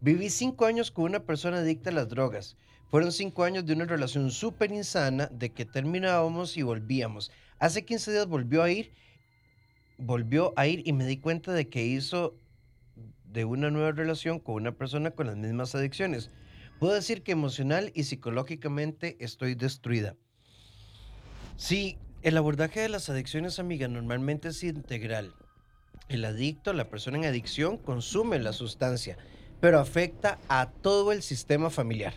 Viví 0.01 0.29
cinco 0.29 0.65
años 0.65 0.91
con 0.91 1.05
una 1.05 1.19
persona 1.21 1.57
adicta 1.57 1.89
a 1.89 1.93
las 1.93 2.07
drogas. 2.09 2.55
Fueron 2.91 3.11
cinco 3.11 3.43
años 3.43 3.65
de 3.65 3.73
una 3.73 3.85
relación 3.85 4.29
súper 4.31 4.71
insana, 4.71 5.27
de 5.31 5.51
que 5.51 5.65
terminábamos 5.65 6.55
y 6.57 6.61
volvíamos. 6.61 7.31
Hace 7.59 7.83
15 7.83 8.11
días 8.11 8.27
volvió 8.27 8.61
a 8.63 8.69
ir, 8.69 8.93
volvió 9.97 10.53
a 10.55 10.67
ir 10.67 10.83
y 10.85 10.93
me 10.93 11.05
di 11.05 11.17
cuenta 11.17 11.53
de 11.53 11.67
que 11.69 11.83
hizo 11.85 12.35
de 13.35 13.45
una 13.45 13.69
nueva 13.69 13.91
relación 13.91 14.39
con 14.39 14.55
una 14.55 14.71
persona 14.71 15.11
con 15.11 15.27
las 15.27 15.35
mismas 15.35 15.75
adicciones. 15.75 16.31
Puedo 16.79 16.93
decir 16.93 17.21
que 17.21 17.33
emocional 17.33 17.91
y 17.93 18.05
psicológicamente 18.05 19.17
estoy 19.19 19.55
destruida. 19.55 20.15
Sí, 21.57 21.97
el 22.23 22.37
abordaje 22.37 22.79
de 22.79 22.89
las 22.89 23.09
adicciones, 23.09 23.59
amiga, 23.59 23.87
normalmente 23.89 24.47
es 24.47 24.63
integral. 24.63 25.35
El 26.07 26.23
adicto, 26.23 26.71
la 26.71 26.89
persona 26.89 27.17
en 27.17 27.25
adicción, 27.25 27.77
consume 27.77 28.39
la 28.39 28.53
sustancia, 28.53 29.17
pero 29.59 29.79
afecta 29.79 30.39
a 30.47 30.71
todo 30.71 31.11
el 31.11 31.21
sistema 31.21 31.69
familiar. 31.69 32.13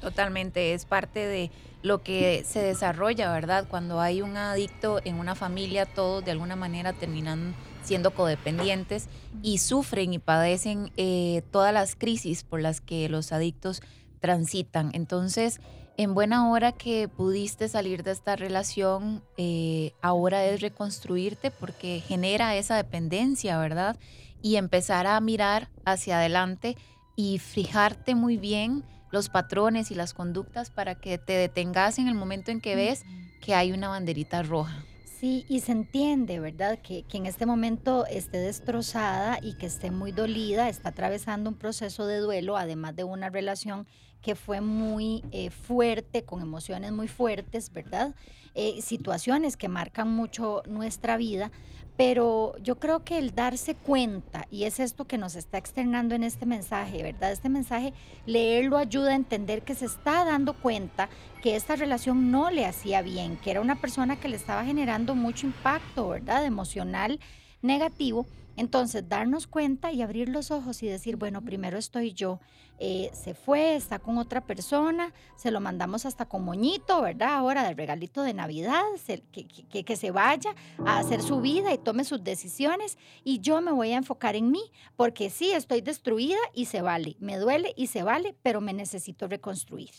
Totalmente, 0.00 0.74
es 0.74 0.84
parte 0.84 1.26
de 1.26 1.50
lo 1.82 2.02
que 2.02 2.44
se 2.44 2.60
desarrolla, 2.60 3.32
¿verdad? 3.32 3.66
Cuando 3.68 4.00
hay 4.00 4.22
un 4.22 4.36
adicto 4.36 5.00
en 5.04 5.16
una 5.16 5.34
familia, 5.34 5.86
todos 5.86 6.24
de 6.24 6.30
alguna 6.30 6.54
manera 6.54 6.92
terminan 6.92 7.54
siendo 7.86 8.12
codependientes 8.12 9.08
y 9.42 9.58
sufren 9.58 10.12
y 10.12 10.18
padecen 10.18 10.92
eh, 10.96 11.42
todas 11.50 11.72
las 11.72 11.96
crisis 11.96 12.42
por 12.42 12.60
las 12.60 12.80
que 12.80 13.08
los 13.08 13.32
adictos 13.32 13.80
transitan. 14.20 14.90
Entonces, 14.92 15.60
en 15.96 16.14
buena 16.14 16.50
hora 16.50 16.72
que 16.72 17.08
pudiste 17.08 17.68
salir 17.68 18.02
de 18.02 18.10
esta 18.10 18.36
relación, 18.36 19.22
eh, 19.38 19.92
ahora 20.02 20.44
es 20.44 20.60
reconstruirte 20.60 21.50
porque 21.50 22.02
genera 22.06 22.54
esa 22.56 22.76
dependencia, 22.76 23.58
¿verdad? 23.58 23.96
Y 24.42 24.56
empezar 24.56 25.06
a 25.06 25.18
mirar 25.20 25.70
hacia 25.84 26.18
adelante 26.18 26.76
y 27.16 27.38
fijarte 27.38 28.14
muy 28.14 28.36
bien 28.36 28.84
los 29.10 29.28
patrones 29.30 29.90
y 29.90 29.94
las 29.94 30.12
conductas 30.12 30.70
para 30.70 30.96
que 30.96 31.16
te 31.16 31.32
detengas 31.32 31.98
en 31.98 32.08
el 32.08 32.14
momento 32.14 32.50
en 32.50 32.60
que 32.60 32.74
ves 32.74 33.04
que 33.40 33.54
hay 33.54 33.72
una 33.72 33.88
banderita 33.88 34.42
roja. 34.42 34.84
Sí, 35.18 35.46
y 35.48 35.60
se 35.60 35.72
entiende, 35.72 36.40
¿verdad? 36.40 36.78
Que, 36.82 37.02
que 37.04 37.16
en 37.16 37.24
este 37.24 37.46
momento 37.46 38.04
esté 38.04 38.36
destrozada 38.36 39.38
y 39.40 39.54
que 39.56 39.64
esté 39.64 39.90
muy 39.90 40.12
dolida, 40.12 40.68
está 40.68 40.90
atravesando 40.90 41.48
un 41.48 41.56
proceso 41.56 42.06
de 42.06 42.18
duelo, 42.18 42.58
además 42.58 42.94
de 42.96 43.04
una 43.04 43.30
relación 43.30 43.86
que 44.20 44.34
fue 44.34 44.60
muy 44.60 45.24
eh, 45.32 45.48
fuerte, 45.48 46.24
con 46.24 46.42
emociones 46.42 46.92
muy 46.92 47.08
fuertes, 47.08 47.72
¿verdad? 47.72 48.14
Eh, 48.54 48.82
situaciones 48.82 49.56
que 49.56 49.68
marcan 49.68 50.10
mucho 50.10 50.62
nuestra 50.68 51.16
vida, 51.16 51.50
pero 51.96 52.54
yo 52.62 52.78
creo 52.78 53.04
que 53.04 53.18
el 53.18 53.34
darse 53.34 53.74
cuenta, 53.74 54.46
y 54.50 54.64
es 54.64 54.80
esto 54.80 55.06
que 55.06 55.16
nos 55.16 55.34
está 55.34 55.56
externando 55.56 56.14
en 56.14 56.24
este 56.24 56.44
mensaje, 56.44 57.02
¿verdad? 57.02 57.32
Este 57.32 57.48
mensaje, 57.48 57.94
leerlo 58.26 58.76
ayuda 58.76 59.12
a 59.12 59.16
entender 59.16 59.62
que 59.62 59.74
se 59.74 59.86
está 59.86 60.24
dando 60.24 60.52
cuenta 60.52 61.08
que 61.42 61.56
esta 61.56 61.74
relación 61.76 62.30
no 62.30 62.50
le 62.50 62.66
hacía 62.66 63.00
bien, 63.00 63.38
que 63.38 63.50
era 63.50 63.60
una 63.60 63.80
persona 63.80 64.16
que 64.16 64.28
le 64.28 64.36
estaba 64.36 64.64
generando 64.64 65.14
mucho 65.14 65.46
impacto, 65.46 66.10
¿verdad? 66.10 66.44
Emocional 66.44 67.18
negativo. 67.62 68.26
Entonces, 68.56 69.08
darnos 69.08 69.46
cuenta 69.46 69.92
y 69.92 70.02
abrir 70.02 70.28
los 70.28 70.50
ojos 70.50 70.82
y 70.82 70.86
decir, 70.86 71.16
bueno, 71.16 71.42
primero 71.42 71.76
estoy 71.78 72.12
yo. 72.12 72.40
Eh, 72.78 73.10
se 73.14 73.34
fue, 73.34 73.74
está 73.74 73.98
con 73.98 74.18
otra 74.18 74.44
persona, 74.44 75.12
se 75.36 75.50
lo 75.50 75.60
mandamos 75.60 76.04
hasta 76.04 76.26
con 76.26 76.44
moñito, 76.44 77.00
¿verdad? 77.00 77.34
Ahora 77.34 77.66
de 77.66 77.74
regalito 77.74 78.22
de 78.22 78.34
Navidad, 78.34 78.82
se- 79.02 79.22
que, 79.32 79.46
que- 79.46 79.84
que 79.84 79.96
se 79.96 80.10
vaya 80.10 80.54
a 80.84 80.98
hacer 80.98 81.22
su 81.22 81.40
vida 81.40 81.72
y 81.72 81.78
tome 81.78 82.04
sus 82.04 82.22
decisiones 82.22 82.98
y 83.24 83.40
yo 83.40 83.60
me 83.62 83.72
voy 83.72 83.92
a 83.92 83.96
enfocar 83.96 84.36
en 84.36 84.50
mí, 84.50 84.60
porque 84.96 85.30
sí, 85.30 85.52
estoy 85.52 85.80
destruida 85.80 86.36
y 86.54 86.66
se 86.66 86.82
vale, 86.82 87.16
me 87.18 87.38
duele 87.38 87.72
y 87.76 87.86
se 87.86 88.02
vale, 88.02 88.34
pero 88.42 88.60
me 88.60 88.74
necesito 88.74 89.26
reconstruir. 89.26 89.90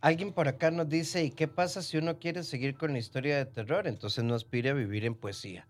Alguien 0.00 0.32
por 0.32 0.46
acá 0.46 0.70
nos 0.70 0.88
dice, 0.88 1.24
¿y 1.24 1.30
qué 1.30 1.48
pasa 1.48 1.82
si 1.82 1.96
uno 1.96 2.18
quiere 2.18 2.42
seguir 2.44 2.76
con 2.76 2.92
la 2.92 2.98
historia 2.98 3.38
de 3.38 3.46
terror? 3.46 3.86
Entonces 3.88 4.22
no 4.24 4.34
aspire 4.34 4.70
a 4.70 4.74
vivir 4.74 5.04
en 5.04 5.14
poesía. 5.14 5.66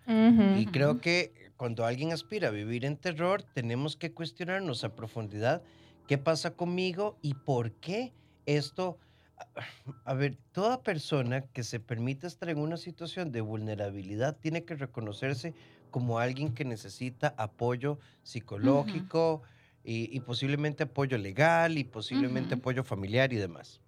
Y 0.59 0.67
creo 0.67 1.01
que 1.01 1.46
cuando 1.57 1.85
alguien 1.85 2.13
aspira 2.13 2.49
a 2.49 2.53
vivir 2.53 2.85
en 2.85 2.97
terror, 2.97 3.43
tenemos 3.43 3.97
que 3.97 4.13
cuestionarnos 4.13 4.85
a 4.85 4.95
profundidad 4.95 5.63
qué 6.07 6.19
pasa 6.19 6.53
conmigo 6.53 7.17
y 7.23 7.35
por 7.35 7.73
qué 7.73 8.13
esto... 8.47 8.99
A 10.05 10.15
ver, 10.15 10.37
toda 10.53 10.83
persona 10.83 11.43
que 11.43 11.63
se 11.63 11.79
permite 11.79 12.27
estar 12.27 12.49
en 12.49 12.59
una 12.59 12.77
situación 12.77 13.33
de 13.33 13.41
vulnerabilidad 13.41 14.37
tiene 14.39 14.65
que 14.65 14.75
reconocerse 14.75 15.53
como 15.91 16.19
alguien 16.19 16.55
que 16.55 16.65
necesita 16.65 17.35
apoyo 17.37 17.99
psicológico 18.23 19.43
y, 19.85 20.15
y 20.17 20.21
posiblemente 20.21 20.85
apoyo 20.85 21.19
legal 21.19 21.77
y 21.77 21.85
posiblemente 21.85 22.55
apoyo 22.55 22.83
familiar 22.83 23.33
y 23.33 23.37
demás. 23.37 23.81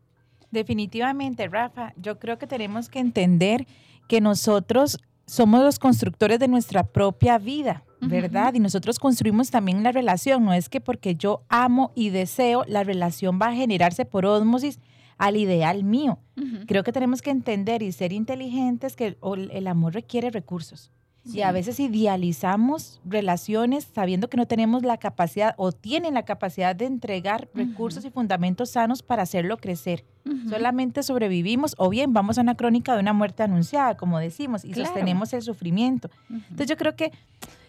Definitivamente, 0.50 1.48
Rafa, 1.48 1.92
yo 1.96 2.18
creo 2.18 2.38
que 2.38 2.46
tenemos 2.46 2.88
que 2.88 2.98
entender 2.98 3.66
que 4.06 4.20
nosotros 4.20 4.98
somos 5.28 5.62
los 5.62 5.78
constructores 5.78 6.40
de 6.40 6.48
nuestra 6.48 6.82
propia 6.82 7.38
vida, 7.38 7.84
¿verdad? 8.00 8.54
Y 8.54 8.60
nosotros 8.60 8.98
construimos 8.98 9.50
también 9.50 9.82
la 9.82 9.92
relación. 9.92 10.44
No 10.44 10.54
es 10.54 10.68
que 10.68 10.80
porque 10.80 11.14
yo 11.16 11.42
amo 11.48 11.92
y 11.94 12.08
deseo, 12.08 12.64
la 12.66 12.82
relación 12.82 13.38
va 13.40 13.48
a 13.48 13.54
generarse 13.54 14.04
por 14.06 14.24
ósmosis 14.24 14.80
al 15.18 15.36
ideal 15.36 15.84
mío. 15.84 16.18
Creo 16.66 16.82
que 16.82 16.92
tenemos 16.92 17.20
que 17.20 17.30
entender 17.30 17.82
y 17.82 17.92
ser 17.92 18.12
inteligentes 18.12 18.96
que 18.96 19.18
el 19.52 19.66
amor 19.66 19.94
requiere 19.94 20.30
recursos. 20.30 20.90
Y 21.34 21.42
a 21.42 21.52
veces 21.52 21.78
idealizamos 21.80 23.00
relaciones 23.04 23.88
sabiendo 23.94 24.28
que 24.28 24.36
no 24.36 24.46
tenemos 24.46 24.82
la 24.82 24.96
capacidad 24.96 25.54
o 25.56 25.72
tienen 25.72 26.14
la 26.14 26.24
capacidad 26.24 26.74
de 26.74 26.86
entregar 26.86 27.48
recursos 27.54 28.04
y 28.04 28.10
fundamentos 28.10 28.70
sanos 28.70 29.02
para 29.02 29.22
hacerlo 29.22 29.56
crecer. 29.58 30.04
Solamente 30.48 31.02
sobrevivimos 31.02 31.74
o 31.78 31.88
bien 31.88 32.12
vamos 32.12 32.38
a 32.38 32.42
una 32.42 32.54
crónica 32.54 32.94
de 32.94 33.00
una 33.00 33.12
muerte 33.12 33.42
anunciada, 33.42 33.96
como 33.96 34.18
decimos, 34.18 34.64
y 34.64 34.70
Claro. 34.72 34.88
sostenemos 34.90 35.32
el 35.32 35.42
sufrimiento. 35.42 36.10
Entonces 36.30 36.66
yo 36.66 36.76
creo 36.76 36.96
que 36.96 37.12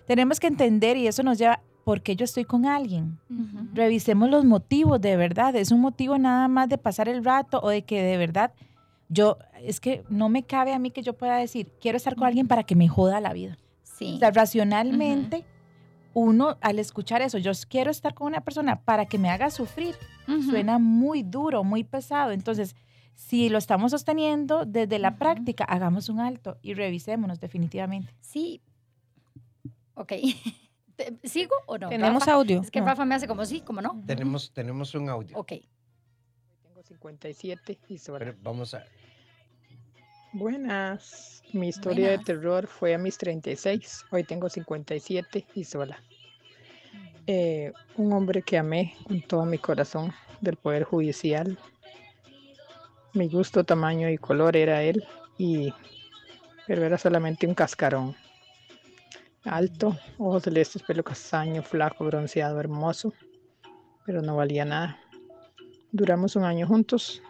tenemos 0.07 0.39
que 0.39 0.47
entender 0.47 0.97
y 0.97 1.07
eso 1.07 1.23
nos 1.23 1.37
lleva, 1.37 1.61
¿por 1.85 2.01
qué 2.01 2.15
yo 2.15 2.25
estoy 2.25 2.43
con 2.45 2.65
alguien? 2.65 3.17
Revisemos 3.73 4.29
los 4.29 4.43
motivos 4.45 4.99
de 4.99 5.15
verdad. 5.17 5.55
¿Es 5.55 5.71
un 5.71 5.79
motivo 5.81 6.17
nada 6.17 6.47
más 6.47 6.67
de 6.69 6.77
pasar 6.77 7.07
el 7.07 7.23
rato 7.23 7.59
o 7.61 7.69
de 7.69 7.83
que 7.83 8.01
de 8.01 8.17
verdad 8.17 8.51
yo, 9.09 9.37
es 9.61 9.79
que 9.79 10.03
no 10.09 10.29
me 10.29 10.43
cabe 10.43 10.73
a 10.73 10.79
mí 10.79 10.91
que 10.91 11.01
yo 11.01 11.13
pueda 11.13 11.37
decir, 11.37 11.71
quiero 11.81 11.97
estar 11.97 12.15
con 12.15 12.27
alguien 12.27 12.47
para 12.47 12.63
que 12.63 12.75
me 12.75 12.87
joda 12.87 13.19
la 13.19 13.33
vida? 13.33 13.57
Sí. 13.83 14.13
O 14.15 14.19
sea, 14.19 14.31
racionalmente, 14.31 15.45
uno 16.13 16.57
al 16.61 16.79
escuchar 16.79 17.21
eso, 17.21 17.37
yo 17.37 17.51
quiero 17.67 17.91
estar 17.91 18.13
con 18.13 18.27
una 18.27 18.41
persona 18.41 18.81
para 18.83 19.05
que 19.07 19.17
me 19.17 19.29
haga 19.29 19.49
sufrir, 19.49 19.95
suena 20.49 20.77
muy 20.77 21.23
duro, 21.23 21.63
muy 21.63 21.83
pesado. 21.83 22.31
Entonces, 22.31 22.75
si 23.15 23.49
lo 23.49 23.57
estamos 23.57 23.91
sosteniendo 23.91 24.65
desde 24.65 24.99
la 24.99 25.17
práctica, 25.17 25.65
hagamos 25.65 26.07
un 26.07 26.19
alto 26.19 26.57
y 26.61 26.73
revisémonos 26.75 27.39
definitivamente. 27.39 28.13
Sí. 28.21 28.61
Ok. 29.95 30.13
¿Sigo 31.23 31.55
o 31.65 31.77
no? 31.77 31.89
Tenemos 31.89 32.21
Rafa? 32.21 32.33
audio. 32.33 32.61
Es 32.61 32.71
que 32.71 32.79
No. 32.79 32.85
Rafa 32.85 33.05
me 33.05 33.15
hace 33.15 33.27
como 33.27 33.45
sí, 33.45 33.61
como 33.61 33.81
no. 33.81 34.01
Tenemos, 34.05 34.51
tenemos 34.53 34.93
un 34.95 35.09
audio. 35.09 35.37
Ok. 35.37 35.53
Tengo 36.63 36.83
57 36.83 37.79
y 37.89 37.97
sola. 37.97 38.19
Pero 38.19 38.35
vamos 38.41 38.73
a... 38.73 38.83
Buenas. 40.31 41.41
Mi 41.53 41.69
historia 41.69 42.11
de 42.11 42.19
terror 42.19 42.67
fue 42.67 42.93
a 42.93 42.99
mis 42.99 43.17
36. 43.17 44.05
Hoy 44.11 44.23
tengo 44.23 44.47
57 44.47 45.47
y 45.55 45.63
sola. 45.63 45.99
Eh, 47.25 47.73
un 47.97 48.13
hombre 48.13 48.43
que 48.43 48.59
amé 48.59 48.95
con 49.07 49.21
todo 49.21 49.45
mi 49.45 49.57
corazón 49.57 50.13
del 50.39 50.55
Poder 50.55 50.83
Judicial. 50.83 51.57
Mi 53.15 53.27
gusto, 53.27 53.63
tamaño 53.63 54.07
y 54.07 54.19
color 54.19 54.55
era 54.55 54.83
él, 54.83 55.03
y, 55.39 55.73
pero 56.67 56.85
era 56.85 56.99
solamente 56.99 57.47
un 57.47 57.55
cascarón. 57.55 58.15
Alto, 59.45 59.97
ojos 60.19 60.43
celestes, 60.43 60.83
pelo 60.83 61.03
castaño, 61.03 61.63
flaco, 61.63 62.05
bronceado, 62.05 62.59
hermoso, 62.59 63.13
pero 64.05 64.21
no 64.21 64.35
valía 64.35 64.63
nada. 64.63 64.99
Duramos 65.91 66.35
un 66.35 66.43
año 66.43 66.67
juntos. 66.67 67.23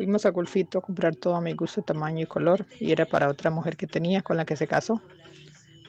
Fuimos 0.00 0.24
a 0.24 0.30
Golfito 0.30 0.78
a 0.78 0.80
comprar 0.80 1.14
todo 1.14 1.36
a 1.36 1.42
mi 1.42 1.52
gusto, 1.52 1.82
tamaño 1.82 2.22
y 2.22 2.26
color, 2.26 2.64
y 2.78 2.90
era 2.90 3.04
para 3.04 3.28
otra 3.28 3.50
mujer 3.50 3.76
que 3.76 3.86
tenía 3.86 4.22
con 4.22 4.38
la 4.38 4.46
que 4.46 4.56
se 4.56 4.66
casó. 4.66 5.02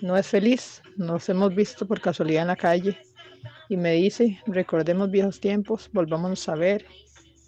No 0.02 0.18
es 0.18 0.28
feliz, 0.28 0.82
nos 0.98 1.30
hemos 1.30 1.56
visto 1.56 1.88
por 1.88 2.02
casualidad 2.02 2.42
en 2.42 2.50
la 2.50 2.58
calle 2.58 2.98
y 3.70 3.78
me 3.78 3.94
dice, 3.94 4.42
recordemos 4.48 5.10
viejos 5.10 5.40
tiempos, 5.40 5.90
volvámonos 5.94 6.50
a 6.50 6.56
ver 6.56 6.86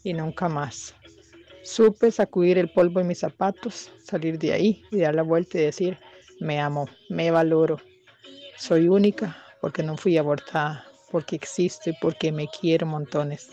y 0.05 0.14
nunca 0.14 0.47
más. 0.47 0.95
Supe 1.64 2.09
sacudir 2.11 2.57
el 2.57 2.70
polvo 2.70 3.01
en 3.01 3.07
mis 3.07 3.20
zapatos, 3.20 3.91
salir 4.01 4.39
de 4.39 4.53
ahí 4.53 4.86
y 4.89 4.99
dar 4.99 5.16
la 5.16 5.24
vuelta 5.24 5.57
y 5.57 5.64
decir, 5.64 5.97
me 6.39 6.61
amo, 6.61 6.88
me 7.09 7.30
valoro, 7.30 7.76
soy 8.55 8.88
única 8.88 9.36
porque 9.59 9.84
no 9.84 9.97
fui 9.97 10.18
abortada, 10.18 10.86
porque 11.11 11.36
existo 11.36 11.89
y 11.89 11.93
porque 11.99 12.32
me 12.32 12.47
quiero 12.47 12.86
montones. 12.86 13.49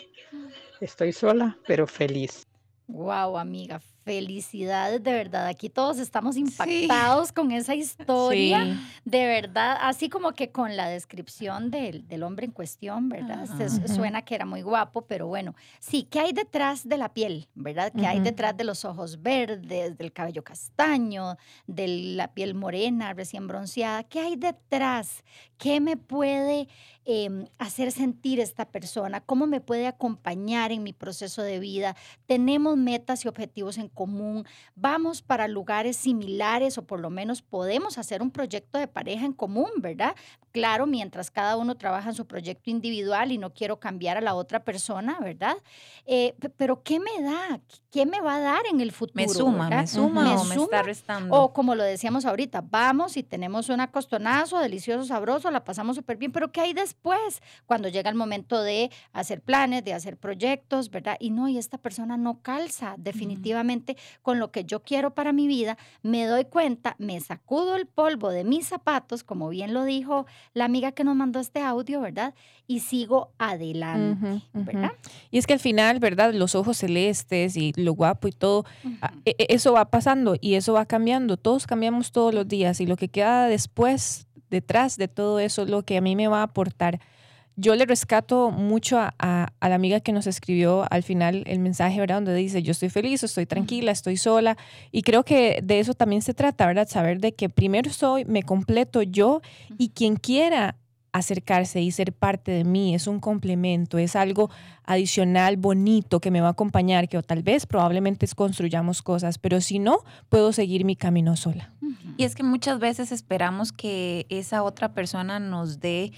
Estoy 0.80 1.12
sola, 1.12 1.58
pero 1.66 1.88
feliz. 1.88 2.46
Wow, 2.92 3.38
amiga, 3.38 3.80
felicidades 4.04 5.02
de 5.02 5.12
verdad. 5.12 5.46
Aquí 5.46 5.68
todos 5.70 5.98
estamos 5.98 6.36
impactados 6.36 7.32
con 7.32 7.52
esa 7.52 7.74
historia. 7.74 8.64
Sí. 8.64 8.80
De 9.04 9.26
verdad, 9.26 9.76
así 9.80 10.08
como 10.08 10.32
que 10.32 10.50
con 10.50 10.76
la 10.76 10.88
descripción 10.88 11.70
del, 11.70 12.06
del 12.08 12.22
hombre 12.22 12.46
en 12.46 12.52
cuestión, 12.52 13.08
¿verdad? 13.08 13.46
Se- 13.56 13.64
Ajá. 13.64 13.88
Suena 13.94 14.22
que 14.22 14.34
era 14.34 14.44
muy 14.44 14.62
guapo, 14.62 15.02
pero 15.02 15.26
bueno, 15.26 15.54
sí, 15.78 16.02
¿qué 16.10 16.20
hay 16.20 16.32
detrás 16.32 16.88
de 16.88 16.96
la 16.98 17.12
piel, 17.14 17.48
verdad? 17.54 17.92
¿Qué 17.96 18.06
hay 18.06 18.20
detrás 18.20 18.56
de 18.56 18.64
los 18.64 18.84
ojos 18.84 19.22
verdes, 19.22 19.96
del 19.96 20.12
cabello 20.12 20.42
castaño, 20.42 21.36
de 21.66 21.88
la 22.16 22.34
piel 22.34 22.54
morena, 22.54 23.14
recién 23.14 23.46
bronceada? 23.46 24.04
¿Qué 24.04 24.20
hay 24.20 24.36
detrás? 24.36 25.22
¿Qué 25.58 25.80
me 25.80 25.96
puede 25.96 26.68
em, 27.10 27.46
hacer 27.58 27.90
sentir 27.90 28.38
esta 28.38 28.66
persona? 28.70 29.20
¿Cómo 29.20 29.48
me 29.48 29.60
puede 29.60 29.88
acompañar 29.88 30.70
en 30.70 30.84
mi 30.84 30.92
proceso 30.92 31.42
de 31.42 31.58
vida? 31.58 31.96
Tenemos 32.26 32.76
metas 32.76 33.24
y 33.24 33.28
objetivos 33.28 33.78
en 33.78 33.88
común, 33.88 34.44
vamos 34.76 35.20
para 35.20 35.48
lugares 35.48 35.96
similares 35.96 36.78
o 36.78 36.86
por 36.86 37.00
lo 37.00 37.10
menos 37.10 37.42
podemos 37.42 37.98
hacer 37.98 38.22
un 38.22 38.30
proyecto 38.30 38.78
de 38.78 38.86
pareja 38.86 39.26
en 39.26 39.32
común, 39.32 39.70
¿verdad? 39.78 40.14
Claro, 40.52 40.86
mientras 40.86 41.30
cada 41.30 41.56
uno 41.56 41.76
trabaja 41.76 42.08
en 42.10 42.14
su 42.14 42.26
proyecto 42.26 42.70
individual 42.70 43.30
y 43.32 43.38
no 43.38 43.52
quiero 43.54 43.78
cambiar 43.78 44.16
a 44.16 44.20
la 44.20 44.34
otra 44.34 44.64
persona, 44.64 45.18
¿verdad? 45.20 45.56
Eh, 46.06 46.34
pe- 46.40 46.48
pero 46.50 46.82
¿qué 46.82 46.98
me 46.98 47.22
da? 47.22 47.60
¿Qué 47.90 48.04
me 48.06 48.20
va 48.20 48.36
a 48.36 48.40
dar 48.40 48.62
en 48.70 48.80
el 48.80 48.90
futuro? 48.92 49.14
¿Me 49.26 49.28
suma, 49.28 49.68
verdad? 49.68 49.82
me 49.82 49.86
suma 49.86 50.22
¿Me 50.24 50.36
o 50.36 50.44
me 50.44 50.54
está 50.56 50.82
restando? 50.82 51.36
O 51.36 51.52
como 51.52 51.74
lo 51.74 51.82
decíamos 51.84 52.24
ahorita, 52.24 52.62
vamos 52.68 53.16
y 53.16 53.22
tenemos 53.22 53.68
un 53.68 53.80
acostonazo 53.80 54.58
delicioso, 54.58 55.04
sabroso, 55.04 55.50
la 55.50 55.62
pasamos 55.64 55.96
súper 55.96 56.16
bien, 56.16 56.32
pero 56.32 56.50
¿qué 56.50 56.60
hay 56.62 56.72
después? 56.72 57.40
Cuando 57.66 57.88
llega 57.88 58.10
el 58.10 58.16
momento 58.16 58.60
de 58.62 58.90
hacer 59.12 59.42
planes, 59.42 59.84
de 59.84 59.94
hacer 59.94 60.16
proyectos, 60.16 60.90
¿verdad? 60.90 61.16
Y 61.20 61.30
no, 61.30 61.48
y 61.48 61.58
esta 61.58 61.78
persona 61.78 62.16
no 62.16 62.40
calza 62.42 62.94
definitivamente 62.98 63.96
con 64.22 64.38
lo 64.38 64.50
que 64.50 64.64
yo 64.64 64.82
quiero 64.82 65.14
para 65.14 65.32
mi 65.32 65.46
vida, 65.46 65.76
me 66.02 66.26
doy 66.26 66.44
cuenta, 66.44 66.96
me 66.98 67.20
sacudo 67.20 67.76
el 67.76 67.86
polvo 67.86 68.30
de 68.30 68.44
mis 68.44 68.66
zapatos, 68.66 69.22
como 69.24 69.48
bien 69.48 69.74
lo 69.74 69.84
dijo 69.84 70.26
la 70.54 70.64
amiga 70.64 70.92
que 70.92 71.04
nos 71.04 71.16
mandó 71.16 71.40
este 71.40 71.60
audio, 71.62 72.00
¿verdad? 72.00 72.34
Y 72.66 72.80
sigo 72.80 73.32
adelante. 73.38 74.42
¿verdad? 74.52 74.92
Y 75.30 75.38
es 75.38 75.46
que 75.46 75.54
al 75.54 75.60
final, 75.60 75.98
¿verdad? 75.98 76.32
Los 76.34 76.54
ojos 76.54 76.78
celestes 76.78 77.56
y 77.56 77.72
lo 77.76 77.92
guapo 77.94 78.28
y 78.28 78.32
todo, 78.32 78.64
e- 79.24 79.34
e- 79.38 79.46
eso 79.50 79.72
va 79.72 79.90
pasando 79.90 80.36
y 80.40 80.54
eso 80.54 80.72
va 80.72 80.86
cambiando. 80.86 81.36
Todos 81.36 81.66
cambiamos 81.66 82.12
todos 82.12 82.34
los 82.34 82.46
días 82.48 82.80
y 82.80 82.86
lo 82.86 82.96
que 82.96 83.08
queda 83.08 83.46
después, 83.46 84.26
detrás 84.50 84.96
de 84.96 85.08
todo 85.08 85.38
eso, 85.40 85.62
es 85.62 85.70
lo 85.70 85.82
que 85.84 85.96
a 85.96 86.00
mí 86.00 86.16
me 86.16 86.28
va 86.28 86.40
a 86.40 86.44
aportar. 86.44 87.00
Yo 87.56 87.74
le 87.74 87.84
rescato 87.84 88.50
mucho 88.50 88.98
a, 88.98 89.14
a- 89.18 89.52
a 89.60 89.68
la 89.68 89.74
amiga 89.74 90.00
que 90.00 90.12
nos 90.12 90.26
escribió 90.26 90.86
al 90.90 91.02
final 91.02 91.42
el 91.46 91.58
mensaje, 91.58 92.00
¿verdad? 92.00 92.16
Donde 92.16 92.34
dice, 92.34 92.62
yo 92.62 92.70
estoy 92.72 92.88
feliz, 92.88 93.22
estoy 93.22 93.44
tranquila, 93.46 93.92
estoy 93.92 94.16
sola. 94.16 94.56
Y 94.92 95.02
creo 95.02 95.24
que 95.24 95.60
de 95.62 95.78
eso 95.80 95.92
también 95.94 96.22
se 96.22 96.32
trata, 96.32 96.66
¿verdad? 96.66 96.88
Saber 96.88 97.20
de 97.20 97.32
que 97.34 97.48
primero 97.50 97.90
soy, 97.92 98.24
me 98.24 98.42
completo 98.42 99.02
yo 99.02 99.42
y 99.78 99.90
quien 99.90 100.16
quiera 100.16 100.76
acercarse 101.12 101.82
y 101.82 101.90
ser 101.90 102.12
parte 102.12 102.52
de 102.52 102.62
mí 102.62 102.94
es 102.94 103.08
un 103.08 103.18
complemento, 103.18 103.98
es 103.98 104.14
algo 104.14 104.48
adicional, 104.84 105.56
bonito, 105.56 106.20
que 106.20 106.30
me 106.30 106.40
va 106.40 106.46
a 106.46 106.50
acompañar, 106.52 107.08
que 107.08 107.18
o 107.18 107.22
tal 107.22 107.42
vez 107.42 107.66
probablemente 107.66 108.28
construyamos 108.34 109.02
cosas, 109.02 109.36
pero 109.38 109.60
si 109.60 109.80
no, 109.80 109.98
puedo 110.28 110.52
seguir 110.52 110.84
mi 110.84 110.94
camino 110.94 111.34
sola. 111.36 111.72
Y 112.16 112.22
es 112.22 112.36
que 112.36 112.44
muchas 112.44 112.78
veces 112.78 113.10
esperamos 113.10 113.72
que 113.72 114.26
esa 114.28 114.62
otra 114.62 114.92
persona 114.94 115.40
nos 115.40 115.80
dé 115.80 116.12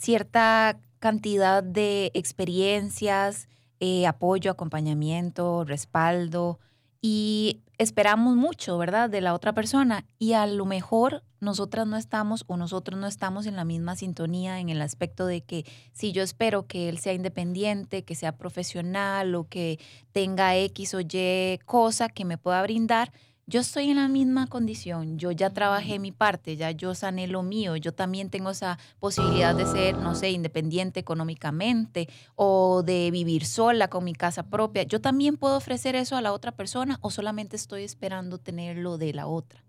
cierta 0.00 0.80
cantidad 0.98 1.62
de 1.62 2.10
experiencias, 2.14 3.48
eh, 3.80 4.06
apoyo, 4.06 4.50
acompañamiento, 4.50 5.64
respaldo 5.64 6.58
y 7.02 7.60
esperamos 7.78 8.34
mucho, 8.36 8.78
¿verdad? 8.78 9.10
De 9.10 9.20
la 9.20 9.34
otra 9.34 9.52
persona 9.52 10.06
y 10.18 10.32
a 10.32 10.46
lo 10.46 10.64
mejor 10.64 11.22
nosotras 11.38 11.86
no 11.86 11.96
estamos 11.96 12.44
o 12.46 12.56
nosotros 12.56 12.98
no 12.98 13.06
estamos 13.06 13.46
en 13.46 13.56
la 13.56 13.64
misma 13.64 13.94
sintonía 13.94 14.60
en 14.60 14.68
el 14.70 14.80
aspecto 14.82 15.26
de 15.26 15.42
que 15.42 15.64
si 15.92 16.12
yo 16.12 16.22
espero 16.22 16.66
que 16.66 16.88
él 16.88 16.98
sea 16.98 17.12
independiente, 17.12 18.02
que 18.02 18.14
sea 18.14 18.36
profesional 18.36 19.34
o 19.34 19.48
que 19.48 19.78
tenga 20.12 20.56
X 20.56 20.94
o 20.94 21.00
Y 21.00 21.58
cosa 21.64 22.08
que 22.08 22.24
me 22.24 22.38
pueda 22.38 22.62
brindar, 22.62 23.12
yo 23.50 23.60
estoy 23.60 23.90
en 23.90 23.96
la 23.96 24.06
misma 24.06 24.46
condición, 24.46 25.18
yo 25.18 25.32
ya 25.32 25.50
trabajé 25.50 25.98
mi 25.98 26.12
parte, 26.12 26.56
ya 26.56 26.70
yo 26.70 26.94
sané 26.94 27.26
lo 27.26 27.42
mío, 27.42 27.74
yo 27.74 27.92
también 27.92 28.30
tengo 28.30 28.50
esa 28.50 28.78
posibilidad 29.00 29.56
de 29.56 29.66
ser, 29.66 29.98
no 29.98 30.14
sé, 30.14 30.30
independiente 30.30 31.00
económicamente 31.00 32.08
o 32.36 32.84
de 32.84 33.10
vivir 33.10 33.44
sola 33.44 33.88
con 33.88 34.04
mi 34.04 34.14
casa 34.14 34.44
propia. 34.44 34.84
Yo 34.84 35.00
también 35.00 35.36
puedo 35.36 35.56
ofrecer 35.56 35.96
eso 35.96 36.16
a 36.16 36.20
la 36.20 36.32
otra 36.32 36.52
persona 36.52 36.98
o 37.00 37.10
solamente 37.10 37.56
estoy 37.56 37.82
esperando 37.82 38.38
tenerlo 38.38 38.98
de 38.98 39.12
la 39.12 39.26
otra. 39.26 39.64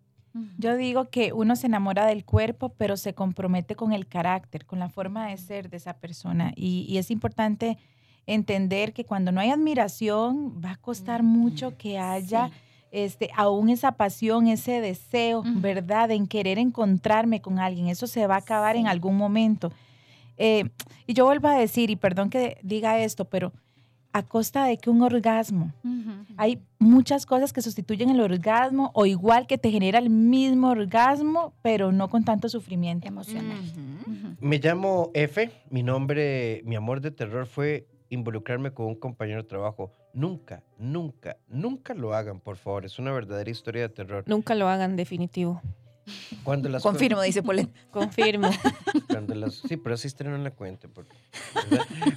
Yo 0.59 0.77
digo 0.77 1.09
que 1.09 1.33
uno 1.33 1.57
se 1.57 1.67
enamora 1.67 2.05
del 2.05 2.23
cuerpo, 2.23 2.69
pero 2.69 2.95
se 2.95 3.13
compromete 3.13 3.75
con 3.75 3.91
el 3.91 4.07
carácter, 4.07 4.65
con 4.65 4.79
la 4.79 4.87
forma 4.89 5.27
de 5.27 5.37
ser 5.37 5.69
de 5.69 5.77
esa 5.77 5.97
persona. 5.97 6.53
Y, 6.55 6.85
y 6.87 6.99
es 6.99 7.11
importante 7.11 7.77
entender 8.27 8.93
que 8.93 9.03
cuando 9.03 9.33
no 9.33 9.41
hay 9.41 9.49
admiración, 9.49 10.61
va 10.63 10.71
a 10.71 10.77
costar 10.77 11.23
mucho 11.23 11.77
que 11.77 11.97
haya 11.97 12.47
Sí. 12.47 12.53
Este, 12.91 13.29
aún 13.35 13.69
esa 13.69 13.93
pasión, 13.93 14.47
ese 14.47 14.81
deseo. 14.81 15.43
¿verdad? 15.45 16.11
En 16.11 16.27
querer 16.27 16.59
encontrarme 16.59 17.41
con 17.41 17.59
alguien. 17.59 17.87
Eso 17.87 18.07
se 18.07 18.27
va 18.27 18.35
a 18.35 18.39
acabar 18.39 18.75
en 18.75 18.87
algún 18.87 19.17
momento. 19.17 19.71
Eh, 20.37 20.69
y 21.07 21.13
yo 21.13 21.25
vuelvo 21.25 21.47
a 21.47 21.55
decir, 21.55 21.89
y 21.89 21.95
perdón 21.95 22.29
que 22.29 22.57
diga 22.63 22.99
esto, 22.99 23.25
pero 23.25 23.53
a 24.13 24.23
costa 24.23 24.65
de 24.65 24.77
que 24.77 24.89
un 24.89 25.01
orgasmo, 25.03 25.71
hay 26.35 26.59
muchas 26.79 27.25
cosas 27.25 27.53
que 27.53 27.61
sustituyen 27.61 28.09
el 28.09 28.19
orgasmo 28.19 28.91
o 28.93 29.05
igual 29.05 29.47
que 29.47 29.57
te 29.57 29.71
genera 29.71 29.99
el 29.99 30.09
mismo 30.09 30.69
orgasmo, 30.69 31.53
pero 31.61 31.91
no 31.91 32.09
con 32.09 32.23
tanto 32.25 32.49
sufrimiento. 32.49 33.07
emocional. 33.07 33.57
Me 34.39 34.57
llamo 34.57 35.11
F. 35.13 35.51
Mi 35.69 35.83
nombre, 35.83 36.61
mi 36.65 36.75
amor 36.75 36.99
de 36.99 37.11
terror 37.11 37.45
fue 37.45 37.87
involucrarme 38.11 38.71
con 38.71 38.85
un 38.85 38.95
compañero 38.95 39.41
de 39.41 39.47
trabajo. 39.49 39.91
Nunca, 40.13 40.61
nunca, 40.77 41.37
nunca 41.47 41.93
lo 41.95 42.13
hagan, 42.13 42.39
por 42.39 42.57
favor. 42.57 42.85
Es 42.85 42.99
una 42.99 43.11
verdadera 43.11 43.49
historia 43.49 43.81
de 43.81 43.89
terror. 43.89 44.23
Nunca 44.27 44.53
lo 44.53 44.67
hagan 44.67 44.95
definitivo. 44.95 45.61
Cuando 46.43 46.67
las 46.67 46.81
co- 46.83 46.89
Confirmo, 46.89 47.21
dice 47.21 47.41
Polen. 47.43 47.71
Confirmo. 47.91 48.49
Cuando 49.07 49.33
las, 49.35 49.55
sí, 49.55 49.77
pero 49.77 49.95
historia 49.95 50.31
no 50.31 50.37
la 50.39 50.51
cuente. 50.51 50.87
porque. 50.89 51.15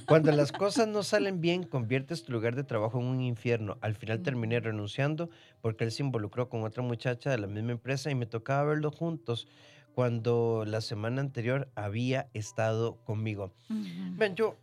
Cuando 0.05 0.31
las 0.31 0.51
cosas 0.51 0.87
no 0.87 1.03
salen 1.03 1.39
bien, 1.39 1.63
conviertes 1.63 2.23
tu 2.23 2.31
lugar 2.33 2.55
de 2.55 2.63
trabajo 2.63 2.99
en 2.99 3.05
un 3.05 3.21
infierno. 3.21 3.77
Al 3.81 3.95
final 3.95 4.21
terminé 4.21 4.59
renunciando 4.59 5.29
porque 5.61 5.83
él 5.85 5.91
se 5.91 6.03
involucró 6.03 6.49
con 6.49 6.63
otra 6.63 6.83
muchacha 6.83 7.29
de 7.29 7.37
la 7.37 7.47
misma 7.47 7.71
empresa 7.73 8.09
y 8.11 8.15
me 8.15 8.25
tocaba 8.25 8.63
verlos 8.65 8.95
juntos 8.95 9.47
cuando 9.93 10.65
la 10.67 10.81
semana 10.81 11.21
anterior 11.21 11.69
había 11.75 12.27
estado 12.33 12.97
conmigo. 13.05 13.53
Ven, 13.69 14.35
yo. 14.35 14.57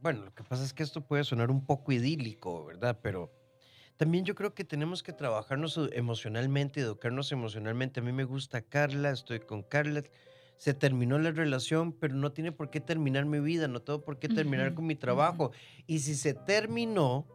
Bueno, 0.00 0.24
lo 0.24 0.34
que 0.34 0.44
pasa 0.44 0.64
es 0.64 0.72
que 0.72 0.82
esto 0.82 1.06
puede 1.06 1.24
sonar 1.24 1.50
un 1.50 1.66
poco 1.66 1.92
idílico, 1.92 2.64
¿verdad? 2.64 3.00
Pero 3.02 3.32
también 3.96 4.24
yo 4.24 4.34
creo 4.34 4.54
que 4.54 4.64
tenemos 4.64 5.02
que 5.02 5.12
trabajarnos 5.12 5.76
e- 5.78 5.90
emocionalmente, 5.98 6.80
educarnos 6.80 7.32
emocionalmente. 7.32 8.00
A 8.00 8.02
mí 8.02 8.12
me 8.12 8.24
gusta 8.24 8.62
Carla, 8.62 9.10
estoy 9.10 9.40
con 9.40 9.62
Carla. 9.62 10.02
Se 10.56 10.74
terminó 10.74 11.18
la 11.18 11.32
relación, 11.32 11.92
pero 11.98 12.14
no 12.14 12.32
tiene 12.32 12.52
por 12.52 12.70
qué 12.70 12.80
terminar 12.80 13.26
mi 13.26 13.40
vida, 13.40 13.68
no 13.68 13.82
tengo 13.82 14.04
por 14.04 14.18
qué 14.18 14.28
terminar 14.30 14.72
Ujú, 14.72 14.74
con 14.74 14.86
mi 14.86 14.96
trabajo. 14.96 15.52
Y 15.86 16.00
si 16.00 16.14
se 16.14 16.34
terminó, 16.34 17.30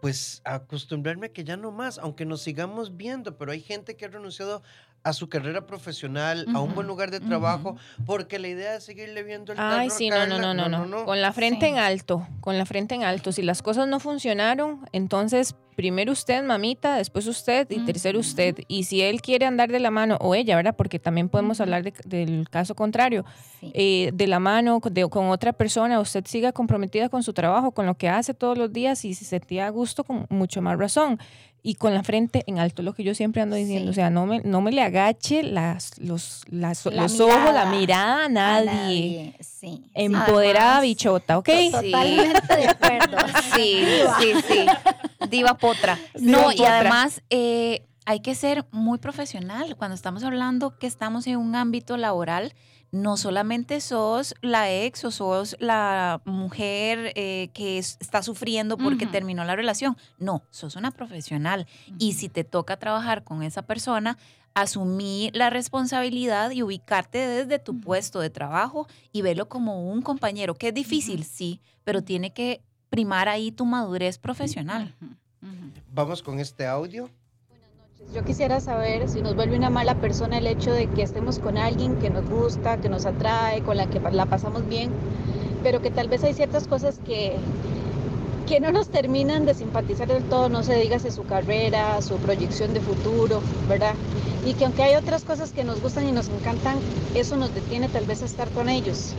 pues 0.00 0.40
acostumbrarme 0.44 1.26
a 1.26 1.32
que 1.32 1.44
ya 1.44 1.56
no 1.56 1.70
más, 1.70 1.98
aunque 1.98 2.26
nos 2.26 2.42
sigamos 2.42 2.96
viendo, 2.96 3.38
pero 3.38 3.52
hay 3.52 3.60
gente 3.60 3.96
que 3.96 4.04
ha 4.04 4.08
renunciado 4.08 4.62
a 5.04 5.12
su 5.12 5.28
carrera 5.28 5.66
profesional, 5.66 6.46
a 6.54 6.60
un 6.60 6.74
buen 6.74 6.86
lugar 6.86 7.10
de 7.10 7.18
trabajo, 7.20 7.76
porque 8.06 8.38
la 8.38 8.48
idea 8.48 8.76
es 8.76 8.84
seguirle 8.84 9.22
viendo 9.24 9.52
el 9.52 9.58
Ay, 9.60 9.90
sí, 9.90 10.08
no, 10.10 10.26
no, 10.26 10.36
Carla. 10.36 10.54
no, 10.54 10.68
no, 10.68 10.86
no. 10.86 11.04
Con 11.04 11.20
la 11.20 11.32
frente 11.32 11.66
Sí. 11.66 11.72
en 11.72 11.78
alto, 11.78 12.26
con 12.40 12.56
la 12.56 12.64
frente 12.66 12.94
en 12.94 13.02
alto. 13.02 13.32
Si 13.32 13.42
las 13.42 13.62
cosas 13.62 13.88
no 13.88 13.98
funcionaron, 13.98 14.80
entonces 14.92 15.56
primero 15.74 16.12
usted, 16.12 16.44
mamita, 16.44 16.96
después 16.98 17.26
usted 17.26 17.66
y 17.70 17.80
tercero 17.84 18.20
usted. 18.20 18.56
Y 18.68 18.84
si 18.84 19.00
él 19.02 19.22
quiere 19.22 19.46
andar 19.46 19.72
de 19.72 19.80
la 19.80 19.90
mano, 19.90 20.18
o 20.20 20.34
ella, 20.34 20.54
¿verdad? 20.54 20.76
Porque 20.76 20.98
también 20.98 21.28
podemos 21.30 21.60
hablar 21.60 21.82
de- 21.82 21.94
del 22.04 22.48
caso 22.50 22.74
contrario, 22.74 23.24
Sí. 23.58 23.72
eh, 23.74 24.10
de 24.12 24.26
la 24.26 24.38
mano 24.38 24.80
con- 24.80 24.92
de- 24.94 25.08
con 25.08 25.30
otra 25.30 25.52
persona, 25.52 25.98
usted 25.98 26.24
siga 26.26 26.52
comprometida 26.52 27.08
con 27.08 27.22
su 27.22 27.32
trabajo, 27.32 27.72
con 27.72 27.86
lo 27.86 27.94
que 27.96 28.08
hace 28.08 28.34
todos 28.34 28.56
los 28.58 28.72
días 28.72 29.04
y 29.04 29.14
si 29.14 29.24
se 29.24 29.30
sentía 29.30 29.66
a 29.66 29.70
gusto, 29.70 30.04
con 30.04 30.26
mucho 30.28 30.60
más 30.62 30.78
razón. 30.78 31.18
Y 31.64 31.74
con 31.76 31.94
la 31.94 32.02
frente 32.02 32.42
en 32.48 32.58
alto, 32.58 32.82
lo 32.82 32.92
que 32.92 33.04
yo 33.04 33.14
siempre 33.14 33.40
ando 33.40 33.54
diciendo. 33.56 33.86
Sí. 33.86 33.90
O 33.90 33.94
sea, 33.94 34.10
no 34.10 34.26
me, 34.26 34.40
no 34.40 34.60
me 34.60 34.72
le 34.72 34.82
agache 34.82 35.42
las, 35.44 35.96
los, 35.98 36.42
las- 36.50 36.84
La 36.86 37.02
los 37.02 37.20
ojos, 37.20 37.54
la 37.54 37.66
mirada 37.66 38.22
a 38.22 38.24
A 38.24 38.28
nadie. 38.28 39.36
Sí. 39.40 39.84
Empoderada 39.94 40.78
Además, 40.78 40.82
bichota, 40.82 41.38
¿ok? 41.38 41.48
Sí. 41.48 41.70
Totalmente 41.70 42.56
de 42.56 42.68
acuerdo. 42.68 43.16
Sí, 43.54 43.84
sí, 44.20 44.32
sí. 44.48 44.66
Diva 45.28 45.54
potra. 45.54 45.98
No, 46.20 46.50
y 46.52 46.64
además 46.64 47.22
eh, 47.30 47.82
hay 48.06 48.20
que 48.20 48.34
ser 48.34 48.64
muy 48.72 48.98
profesional. 48.98 49.76
Cuando 49.76 49.94
estamos 49.94 50.24
hablando 50.24 50.78
que 50.78 50.86
estamos 50.86 51.26
en 51.26 51.36
un 51.36 51.54
ámbito 51.54 51.96
laboral, 51.96 52.54
no 52.92 53.16
solamente 53.16 53.80
sos 53.80 54.34
la 54.42 54.70
ex 54.70 55.04
o 55.04 55.10
sos 55.10 55.56
la 55.58 56.20
mujer 56.24 57.12
eh, 57.16 57.48
que 57.54 57.78
es- 57.78 57.96
está 58.00 58.22
sufriendo 58.22 58.76
porque 58.76 59.06
terminó 59.12 59.44
la 59.44 59.56
relación. 59.56 59.96
No, 60.18 60.42
sos 60.50 60.76
una 60.76 60.90
profesional. 60.92 61.66
Y 61.98 62.12
si 62.12 62.28
te 62.28 62.44
toca 62.44 62.76
trabajar 62.78 63.24
con 63.24 63.42
esa 63.42 63.62
persona, 63.62 64.18
asumir 64.54 65.34
la 65.34 65.48
responsabilidad 65.48 66.50
y 66.50 66.62
ubicarte 66.62 67.18
desde 67.26 67.58
tu 67.58 67.80
puesto 67.80 68.20
de 68.20 68.28
trabajo 68.28 68.86
y 69.10 69.22
verlo 69.22 69.48
como 69.48 69.90
un 69.90 70.02
compañero, 70.02 70.54
que 70.54 70.68
es 70.68 70.74
difícil, 70.74 71.24
sí, 71.24 71.60
pero 71.84 72.02
tiene 72.02 72.32
que 72.34 72.60
primar 72.90 73.28
ahí 73.30 73.50
tu 73.50 73.64
madurez 73.64 74.18
profesional. 74.18 74.94
Vamos 75.90 76.22
con 76.22 76.38
este 76.38 76.66
audio. 76.66 77.08
Yo 78.10 78.24
quisiera 78.24 78.60
saber 78.60 79.08
si 79.08 79.22
nos 79.22 79.34
vuelve 79.34 79.56
una 79.56 79.70
mala 79.70 79.94
persona 79.94 80.36
el 80.36 80.46
hecho 80.46 80.70
de 80.72 80.86
que 80.86 81.02
estemos 81.02 81.38
con 81.38 81.56
alguien 81.56 81.96
que 81.96 82.10
nos 82.10 82.28
gusta, 82.28 82.76
que 82.78 82.90
nos 82.90 83.06
atrae, 83.06 83.62
con 83.62 83.78
la 83.78 83.86
que 83.86 84.00
la 84.00 84.26
pasamos 84.26 84.68
bien, 84.68 84.90
pero 85.62 85.80
que 85.80 85.90
tal 85.90 86.08
vez 86.08 86.22
hay 86.22 86.34
ciertas 86.34 86.66
cosas 86.66 86.98
que, 87.06 87.40
que 88.46 88.60
no 88.60 88.70
nos 88.70 88.88
terminan 88.90 89.46
de 89.46 89.54
simpatizar 89.54 90.08
del 90.08 90.24
todo, 90.24 90.50
no 90.50 90.62
se 90.62 90.76
dígase 90.76 91.10
su 91.10 91.24
carrera, 91.24 92.02
su 92.02 92.20
proyección 92.20 92.74
de 92.74 92.82
futuro, 92.82 93.40
¿verdad? 93.66 93.94
Y 94.44 94.54
que 94.54 94.66
aunque 94.66 94.82
hay 94.82 94.96
otras 94.96 95.24
cosas 95.24 95.52
que 95.52 95.64
nos 95.64 95.80
gustan 95.80 96.06
y 96.06 96.12
nos 96.12 96.28
encantan, 96.28 96.84
eso 97.14 97.36
nos 97.36 97.54
detiene 97.54 97.88
tal 97.88 98.04
vez 98.04 98.22
a 98.22 98.26
estar 98.26 98.50
con 98.50 98.68
ellos. 98.68 99.16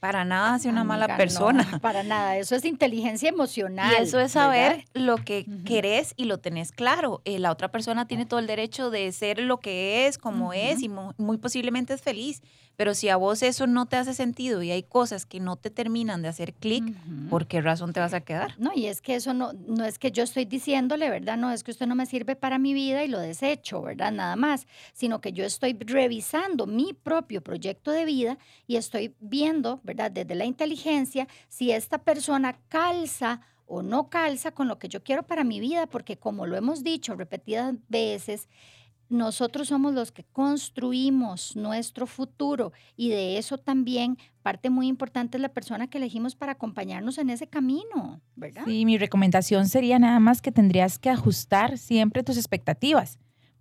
Para 0.00 0.24
nada 0.24 0.54
hace 0.54 0.68
una 0.68 0.84
mala 0.84 1.16
persona. 1.16 1.68
no, 1.72 1.78
para 1.80 2.02
nada. 2.04 2.36
Eso 2.36 2.54
es 2.54 2.64
inteligencia 2.64 3.28
emocional. 3.28 3.92
Y 3.92 4.02
eso 4.02 4.20
es 4.20 4.32
saber 4.32 4.70
¿verdad? 4.76 4.84
lo 4.94 5.16
que 5.16 5.44
Ujú. 5.48 5.64
querés 5.64 6.14
y 6.16 6.24
lo 6.26 6.38
tenés 6.38 6.70
claro. 6.72 7.20
Eh, 7.24 7.38
la 7.38 7.50
otra 7.50 7.70
persona 7.70 8.06
tiene 8.06 8.24
todo 8.26 8.38
el 8.40 8.46
derecho 8.46 8.90
de 8.90 9.10
ser 9.12 9.40
lo 9.40 9.58
que 9.58 10.06
es, 10.06 10.16
como 10.18 10.52
es, 10.52 10.82
y 10.82 10.88
mu- 10.88 11.12
muy 11.18 11.38
posiblemente 11.38 11.94
es 11.94 12.00
feliz. 12.02 12.42
Pero 12.76 12.94
si 12.94 13.08
a 13.08 13.16
vos 13.16 13.42
eso 13.42 13.66
no 13.66 13.86
te 13.86 13.96
hace 13.96 14.14
sentido 14.14 14.62
y 14.62 14.70
hay 14.70 14.84
cosas 14.84 15.26
que 15.26 15.40
no 15.40 15.56
te 15.56 15.70
terminan 15.70 16.22
de 16.22 16.28
hacer 16.28 16.54
clic. 16.54 16.84
¿por 17.28 17.46
qué 17.46 17.60
razón 17.60 17.92
te 17.92 18.00
vas 18.00 18.14
a 18.14 18.20
quedar? 18.22 18.54
No, 18.58 18.70
y 18.74 18.86
es 18.86 19.02
que 19.02 19.14
eso 19.14 19.34
no, 19.34 19.52
no 19.52 19.84
es 19.84 19.98
que 19.98 20.10
yo 20.12 20.22
estoy 20.22 20.46
diciéndole, 20.46 21.10
¿verdad? 21.10 21.36
No 21.36 21.50
es 21.50 21.62
que 21.62 21.72
usted 21.72 21.86
no 21.86 21.94
me 21.94 22.06
sirve 22.06 22.36
para 22.36 22.58
mi 22.58 22.72
vida 22.72 23.04
y 23.04 23.08
lo 23.08 23.18
desecho, 23.18 23.82
¿verdad? 23.82 24.12
Nada 24.12 24.34
más, 24.36 24.66
sino 24.94 25.20
que 25.20 25.32
yo 25.34 25.44
estoy 25.44 25.76
revisando 25.78 26.66
mi 26.66 26.94
propio 26.94 27.42
proyecto 27.42 27.90
de 27.90 28.06
vida 28.06 28.38
y 28.66 28.76
estoy 28.76 29.14
viendo, 29.20 29.80
Desde 29.94 30.34
la 30.34 30.44
inteligencia, 30.44 31.28
si 31.48 31.70
esta 31.70 31.98
persona 31.98 32.58
calza 32.68 33.40
o 33.66 33.82
no 33.82 34.08
calza 34.08 34.52
con 34.52 34.68
lo 34.68 34.78
que 34.78 34.88
yo 34.88 35.02
quiero 35.02 35.22
para 35.24 35.44
mi 35.44 35.60
vida, 35.60 35.86
porque 35.86 36.16
como 36.16 36.46
lo 36.46 36.56
hemos 36.56 36.82
dicho 36.82 37.14
repetidas 37.14 37.74
veces, 37.88 38.48
nosotros 39.08 39.68
somos 39.68 39.94
los 39.94 40.12
que 40.12 40.24
construimos 40.24 41.56
nuestro 41.56 42.06
futuro 42.06 42.72
y 42.96 43.08
de 43.08 43.38
eso 43.38 43.56
también 43.56 44.18
parte 44.42 44.70
muy 44.70 44.86
importante 44.86 45.38
es 45.38 45.42
la 45.42 45.48
persona 45.48 45.88
que 45.88 45.98
elegimos 45.98 46.36
para 46.36 46.52
acompañarnos 46.52 47.18
en 47.18 47.30
ese 47.30 47.46
camino. 47.46 48.20
Sí, 48.66 48.84
mi 48.84 48.98
recomendación 48.98 49.68
sería 49.68 49.98
nada 49.98 50.20
más 50.20 50.42
que 50.42 50.52
tendrías 50.52 50.98
que 50.98 51.10
ajustar 51.10 51.78
siempre 51.78 52.22
tus 52.22 52.36
expectativas, 52.36 53.18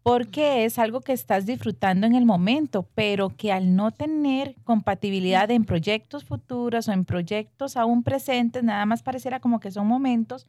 porque 0.08 0.64
es 0.64 0.80
algo 0.80 1.02
que 1.02 1.12
estás 1.12 1.46
disfrutando 1.46 2.08
en 2.08 2.16
el 2.16 2.26
momento, 2.26 2.88
pero 2.96 3.28
que 3.28 3.52
al 3.52 3.76
no 3.76 3.92
tener 3.92 4.56
compatibilidad 4.64 5.52
en 5.52 5.66
proyectos 5.66 6.24
futuros 6.24 6.88
o 6.88 6.94
en 6.94 7.04
proyectos 7.04 7.76
aún 7.76 8.04
presentes, 8.04 8.64
nada 8.64 8.86
más 8.86 9.04
pareciera 9.04 9.42
como 9.42 9.60
que 9.60 9.70
son 9.70 9.86
momentos, 9.86 10.48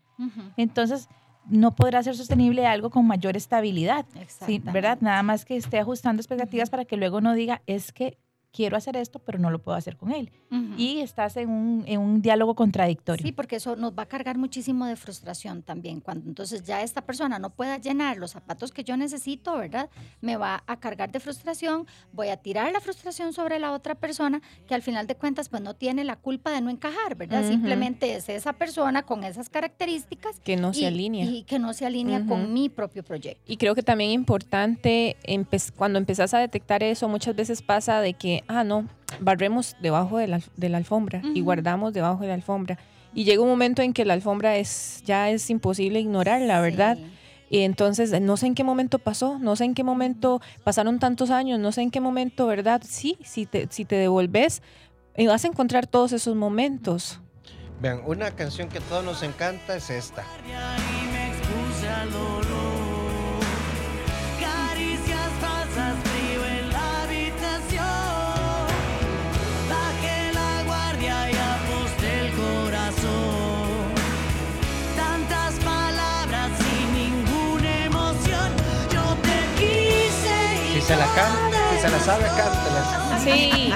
entonces 0.57 1.09
no 1.49 1.75
podrá 1.75 2.05
ser 2.05 2.15
sostenible 2.15 2.69
algo 2.69 2.91
con 2.91 3.05
mayor 3.05 3.37
estabilidad. 3.37 4.07
Sí, 4.47 4.63
¿verdad? 4.65 4.99
Nada 5.01 5.25
más 5.25 5.45
que 5.45 5.57
esté 5.57 5.81
ajustando 5.81 6.21
expectativas 6.21 6.71
para 6.71 6.85
que 6.85 6.97
luego 6.97 7.21
no 7.21 7.35
diga, 7.35 7.61
es 7.67 7.91
que 7.91 8.17
quiero 8.59 8.77
hacer 8.77 8.97
esto, 8.97 9.21
pero 9.21 9.39
no 9.39 9.51
lo 9.51 9.61
puedo 9.61 9.79
hacer 9.79 9.97
con 9.97 10.11
él. 10.11 10.33
Ujú. 10.51 10.75
Y 10.77 10.99
estás 10.99 11.37
en 11.37 11.49
un, 11.49 11.85
en 11.87 12.01
un 12.01 12.21
diálogo 12.23 12.57
contradictorio. 12.57 13.25
Sí, 13.25 13.31
porque 13.31 13.55
eso 13.57 13.77
nos 13.77 13.93
va 13.97 14.03
a 14.03 14.07
cargar 14.07 14.37
muchísimo 14.37 14.85
de 14.87 14.97
frustración 14.97 15.63
también. 15.63 16.01
Cuando 16.01 16.29
entonces 16.29 16.65
ya 16.65 16.83
esta 16.83 17.03
persona 17.03 17.39
no 17.39 17.51
pueda 17.51 17.79
llenar 17.79 18.17
los 18.17 18.33
zapatos 18.33 18.73
que 18.73 18.83
yo 18.83 18.97
necesito, 18.97 19.57
¿verdad? 19.57 19.89
Me 20.21 20.37
va 20.37 20.65
a 20.67 20.81
cargar 20.81 21.13
de 21.13 21.21
frustración, 21.21 21.87
voy 22.13 22.31
a 22.31 22.37
tirar 22.37 22.73
la 22.73 22.81
frustración 22.81 23.33
sobre 23.33 23.61
la 23.61 23.71
otra 23.71 23.95
persona 23.95 24.43
que 24.67 24.75
al 24.75 24.83
final 24.83 25.07
de 25.07 25.15
cuentas 25.15 25.49
pues 25.49 25.63
no 25.63 25.75
tiene 25.75 26.03
la 26.03 26.17
culpa 26.17 26.51
de 26.51 26.61
no 26.61 26.69
encajar, 26.71 27.15
¿verdad? 27.15 27.43
Ujú. 27.43 27.51
Simplemente 27.53 28.17
es 28.17 28.29
esa 28.29 28.55
persona 28.55 29.05
con 29.05 29.23
esas 29.23 29.49
características 29.49 30.41
Que 30.41 30.57
no 30.57 30.75
se 30.75 30.81
y, 30.81 30.85
alinea. 30.87 31.25
y 31.27 31.45
que 31.45 31.61
no 31.61 31.73
se 31.75 31.87
alinea 31.87 32.19
Ujú. 32.19 32.29
con 32.31 32.53
mi 32.53 32.69
propio 32.69 33.05
proyecto. 33.05 33.41
Y 33.47 33.57
creo 33.57 33.77
que 33.77 33.85
también 33.85 34.11
importante, 34.11 35.17
empe- 35.25 35.73
cuando 35.77 35.99
empezás 36.01 36.35
a 36.35 36.39
detectar 36.41 36.83
eso, 36.83 37.09
muchas 37.09 37.37
veces 37.37 37.63
pasa 37.63 38.01
de 38.01 38.15
que, 38.15 38.43
ah, 38.49 38.65
no, 38.65 38.87
barremos 39.21 39.77
debajo 39.81 40.19
de 40.19 40.27
la, 40.27 40.41
de 40.57 40.69
la 40.69 40.79
alfombra 40.79 41.23
y 41.35 41.41
guardamos 41.41 41.93
debajo 41.93 42.23
de 42.23 42.29
la 42.29 42.35
alfombra. 42.35 42.79
Y 43.15 43.25
llega 43.25 43.43
un 43.43 43.49
momento 43.49 43.83
en 43.83 43.93
que 43.93 44.05
la 44.05 44.15
alfombra 44.15 44.57
es 44.57 45.03
ya 45.05 45.31
es 45.31 45.49
imposible 45.51 46.01
ignorarla, 46.01 46.61
¿verdad? 46.61 46.97
Sí. 46.97 47.13
Y 47.51 47.61
entonces 47.61 48.21
no 48.21 48.37
sé 48.37 48.47
en 48.47 48.55
qué 48.55 48.65
momento 48.65 48.99
pasó, 48.99 49.39
no 49.39 49.57
sé 49.57 49.65
en 49.65 49.75
qué 49.75 49.83
momento 49.83 50.41
pasaron 50.65 50.99
tantos 50.99 51.31
años, 51.31 51.59
no 51.59 51.73
sé 51.73 51.83
en 51.83 51.91
qué 51.91 52.01
momento, 52.01 52.47
¿verdad? 52.47 52.83
Sí, 52.87 53.17
si 53.25 53.47
te, 53.47 53.69
si 53.71 53.85
te 53.85 53.97
devolves, 53.97 54.63
eh, 55.15 55.27
vas 55.27 55.45
a 55.45 55.49
encontrar 55.49 55.87
todos 55.87 56.13
esos 56.13 56.37
momentos. 56.37 57.21
Vean, 57.81 58.03
una 58.05 58.33
canción 58.33 58.69
que 58.69 58.79
a 58.79 58.81
todos 58.83 59.05
nos 59.05 59.23
encanta 59.23 59.77
es 59.77 59.89
esta. 59.89 60.25
y 60.45 61.07
me 61.13 61.29
expuse 61.29 62.48
se 80.89 80.97
la 80.97 81.07
canta, 81.15 81.71
si 81.71 81.81
se 81.83 81.91
la 81.91 82.01
sabe, 82.01 82.25
cántela. 82.29 83.19
Sí. 83.23 83.71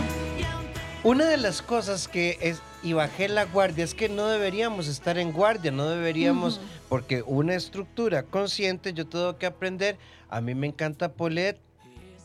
Una 1.04 1.26
de 1.26 1.36
las 1.36 1.60
cosas 1.60 2.08
que 2.08 2.38
es, 2.40 2.62
y 2.82 2.94
bajé 2.94 3.28
la 3.28 3.44
guardia, 3.44 3.84
es 3.84 3.92
que 3.92 4.08
no 4.08 4.28
deberíamos 4.28 4.88
estar 4.88 5.18
en 5.18 5.30
guardia, 5.30 5.70
no 5.72 5.90
deberíamos, 5.90 6.58
porque 6.88 7.22
una 7.26 7.54
estructura 7.54 8.22
consciente, 8.22 8.94
yo 8.94 9.06
tengo 9.06 9.36
que 9.36 9.44
aprender, 9.44 9.98
a 10.30 10.40
mí 10.40 10.54
me 10.54 10.68
encanta 10.68 11.12
Paulette, 11.12 11.60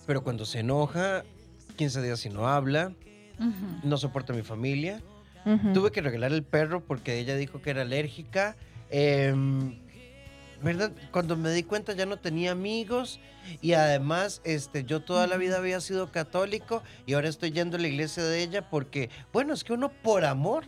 pero 0.05 0.23
cuando 0.23 0.45
se 0.45 0.59
enoja, 0.59 1.25
15 1.75 2.01
días 2.01 2.25
y 2.25 2.29
no 2.29 2.47
habla, 2.47 2.93
no 3.83 3.97
soporta 3.97 4.31
a 4.31 4.37
mi 4.37 4.43
familia, 4.43 5.01
tuve 5.73 5.91
que 5.91 5.99
regalar 5.99 6.31
el 6.31 6.43
perro 6.43 6.79
porque 6.79 7.19
ella 7.19 7.35
dijo 7.35 7.61
que 7.61 7.71
era 7.71 7.81
alérgica, 7.81 8.55
em, 8.89 9.79
¿verdad? 10.61 10.91
Cuando 11.11 11.35
me 11.35 11.51
di 11.51 11.63
cuenta 11.63 11.93
ya 11.93 12.05
no 12.05 12.17
tenía 12.17 12.51
amigos 12.51 13.19
y 13.61 13.73
además 13.73 14.41
este, 14.43 14.83
yo 14.83 15.01
toda 15.01 15.27
la 15.27 15.37
vida 15.37 15.57
había 15.57 15.79
sido 15.81 16.11
católico 16.11 16.83
y 17.05 17.13
ahora 17.13 17.29
estoy 17.29 17.51
yendo 17.51 17.77
a 17.77 17.79
la 17.79 17.87
iglesia 17.87 18.23
de 18.23 18.41
ella 18.41 18.69
porque, 18.69 19.09
bueno, 19.31 19.53
es 19.53 19.63
que 19.63 19.73
uno 19.73 19.89
por 19.89 20.25
amor 20.25 20.65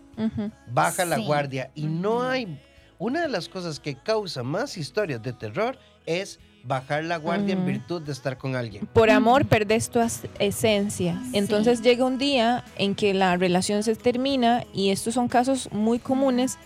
baja 0.71 1.05
la 1.05 1.17
guardia 1.17 1.71
y 1.75 1.85
no 1.85 2.23
hay... 2.23 2.61
Una 3.01 3.21
de 3.21 3.29
las 3.29 3.47
cosas 3.47 3.79
que 3.79 3.95
causa 3.95 4.43
más 4.43 4.75
historias 4.75 5.23
de 5.23 5.31
terror 5.31 5.79
es 6.05 6.37
bajar 6.65 7.05
la 7.05 7.15
guardia 7.15 7.53
en 7.53 7.65
virtud 7.65 8.01
de 8.01 8.11
estar 8.11 8.37
con 8.37 8.57
alguien. 8.57 8.85
Por 8.87 9.09
amor 9.09 9.45
perdés 9.45 9.89
tu 9.89 9.99
esencia. 10.39 11.21
Sí. 11.23 11.37
Entonces 11.37 11.81
llega 11.81 12.03
un 12.03 12.17
día 12.17 12.65
en 12.77 12.95
que 12.95 13.13
la 13.13 13.37
relación 13.37 13.83
se 13.83 13.95
termina 13.95 14.65
y 14.73 14.89
estos 14.89 15.13
son 15.13 15.29
casos 15.29 15.69
muy 15.71 15.99
comunes 15.99 16.57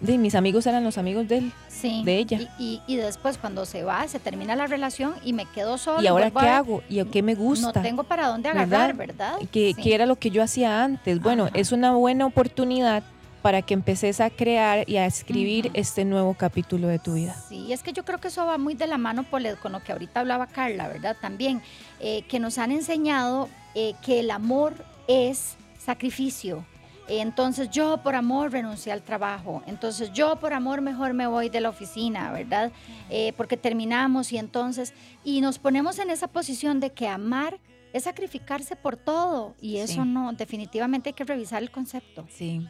de 0.00 0.18
mis 0.18 0.34
amigos 0.34 0.66
eran 0.66 0.84
los 0.84 0.98
amigos 0.98 1.26
de 1.28 1.38
él. 1.38 1.52
Sí. 1.68 2.02
de 2.04 2.16
ella. 2.16 2.38
Y, 2.58 2.64
y- 2.64 2.82
y 2.86 2.96
después 2.96 3.36
cuando 3.36 3.66
se 3.66 3.82
va, 3.82 4.08
se 4.08 4.18
termina 4.18 4.56
la 4.56 4.66
relación 4.66 5.14
y 5.22 5.32
me 5.34 5.44
quedo 5.44 5.76
sola. 5.76 6.02
¿Y 6.02 6.06
ahora 6.06 6.30
qué 6.30 6.48
a 6.48 6.56
hago? 6.58 6.82
¿Y 6.88 7.04
qué 7.04 7.22
me 7.22 7.34
gusta? 7.34 7.66
No 7.66 7.82
tengo 7.82 8.02
para 8.04 8.28
dónde 8.28 8.48
agarrar, 8.48 8.94
¿verdad? 8.94 9.36
Que, 9.52 9.74
Sí. 9.76 9.82
que 9.82 9.94
era 9.94 10.06
lo 10.06 10.16
que 10.16 10.30
yo 10.30 10.42
hacía 10.42 10.82
antes. 10.82 11.20
Bueno, 11.20 11.44
Ajá. 11.44 11.52
es 11.58 11.72
una 11.72 11.92
buena 11.92 12.24
oportunidad 12.24 13.02
para 13.42 13.60
que 13.62 13.74
empeces 13.74 14.20
a 14.20 14.30
crear 14.30 14.88
y 14.88 14.96
a 14.96 15.06
escribir 15.06 15.70
este 15.74 16.04
nuevo 16.06 16.32
capítulo 16.34 16.88
de 16.88 16.98
tu 16.98 17.12
vida. 17.14 17.36
Sí, 17.48 17.72
es 17.72 17.82
que 17.82 17.92
yo 17.92 18.04
creo 18.04 18.18
que 18.18 18.28
eso 18.28 18.44
va 18.46 18.56
muy 18.58 18.74
de 18.74 18.86
la 18.86 18.96
mano 18.98 19.24
con 19.30 19.42
lo 19.44 19.82
que 19.84 19.92
ahorita 19.92 20.20
hablaba 20.20 20.46
Carla, 20.46 20.88
¿verdad? 20.88 21.16
También, 21.20 21.60
eh, 22.00 22.22
que 22.22 22.40
nos 22.40 22.56
han 22.58 22.72
enseñado 22.72 23.48
eh, 23.74 23.92
que 24.02 24.20
el 24.20 24.30
amor 24.30 24.72
es 25.06 25.56
sacrificio, 25.78 26.64
Entonces 27.08 27.70
yo 27.70 27.98
por 27.98 28.14
amor 28.16 28.50
renuncié 28.52 28.92
al 28.92 29.02
trabajo, 29.02 29.62
entonces 29.66 30.12
yo 30.12 30.36
por 30.36 30.52
amor 30.52 30.80
mejor 30.80 31.14
me 31.14 31.26
voy 31.26 31.48
de 31.48 31.60
la 31.60 31.68
oficina, 31.68 32.32
¿verdad? 32.32 32.72
Eh, 33.10 33.32
porque 33.36 33.56
terminamos 33.56 34.32
y 34.32 34.38
entonces, 34.38 34.92
y 35.24 35.40
nos 35.40 35.58
ponemos 35.58 35.98
en 36.00 36.10
esa 36.10 36.26
posición 36.26 36.80
de 36.80 36.90
que 36.90 37.06
amar 37.06 37.58
es 37.92 38.04
sacrificarse 38.04 38.74
por 38.76 38.96
todo 38.96 39.54
y 39.60 39.76
eso 39.78 40.02
Sí. 40.02 40.08
no, 40.08 40.32
definitivamente 40.32 41.10
hay 41.10 41.14
que 41.14 41.24
revisar 41.24 41.62
el 41.62 41.70
concepto. 41.70 42.26
Sí. 42.28 42.66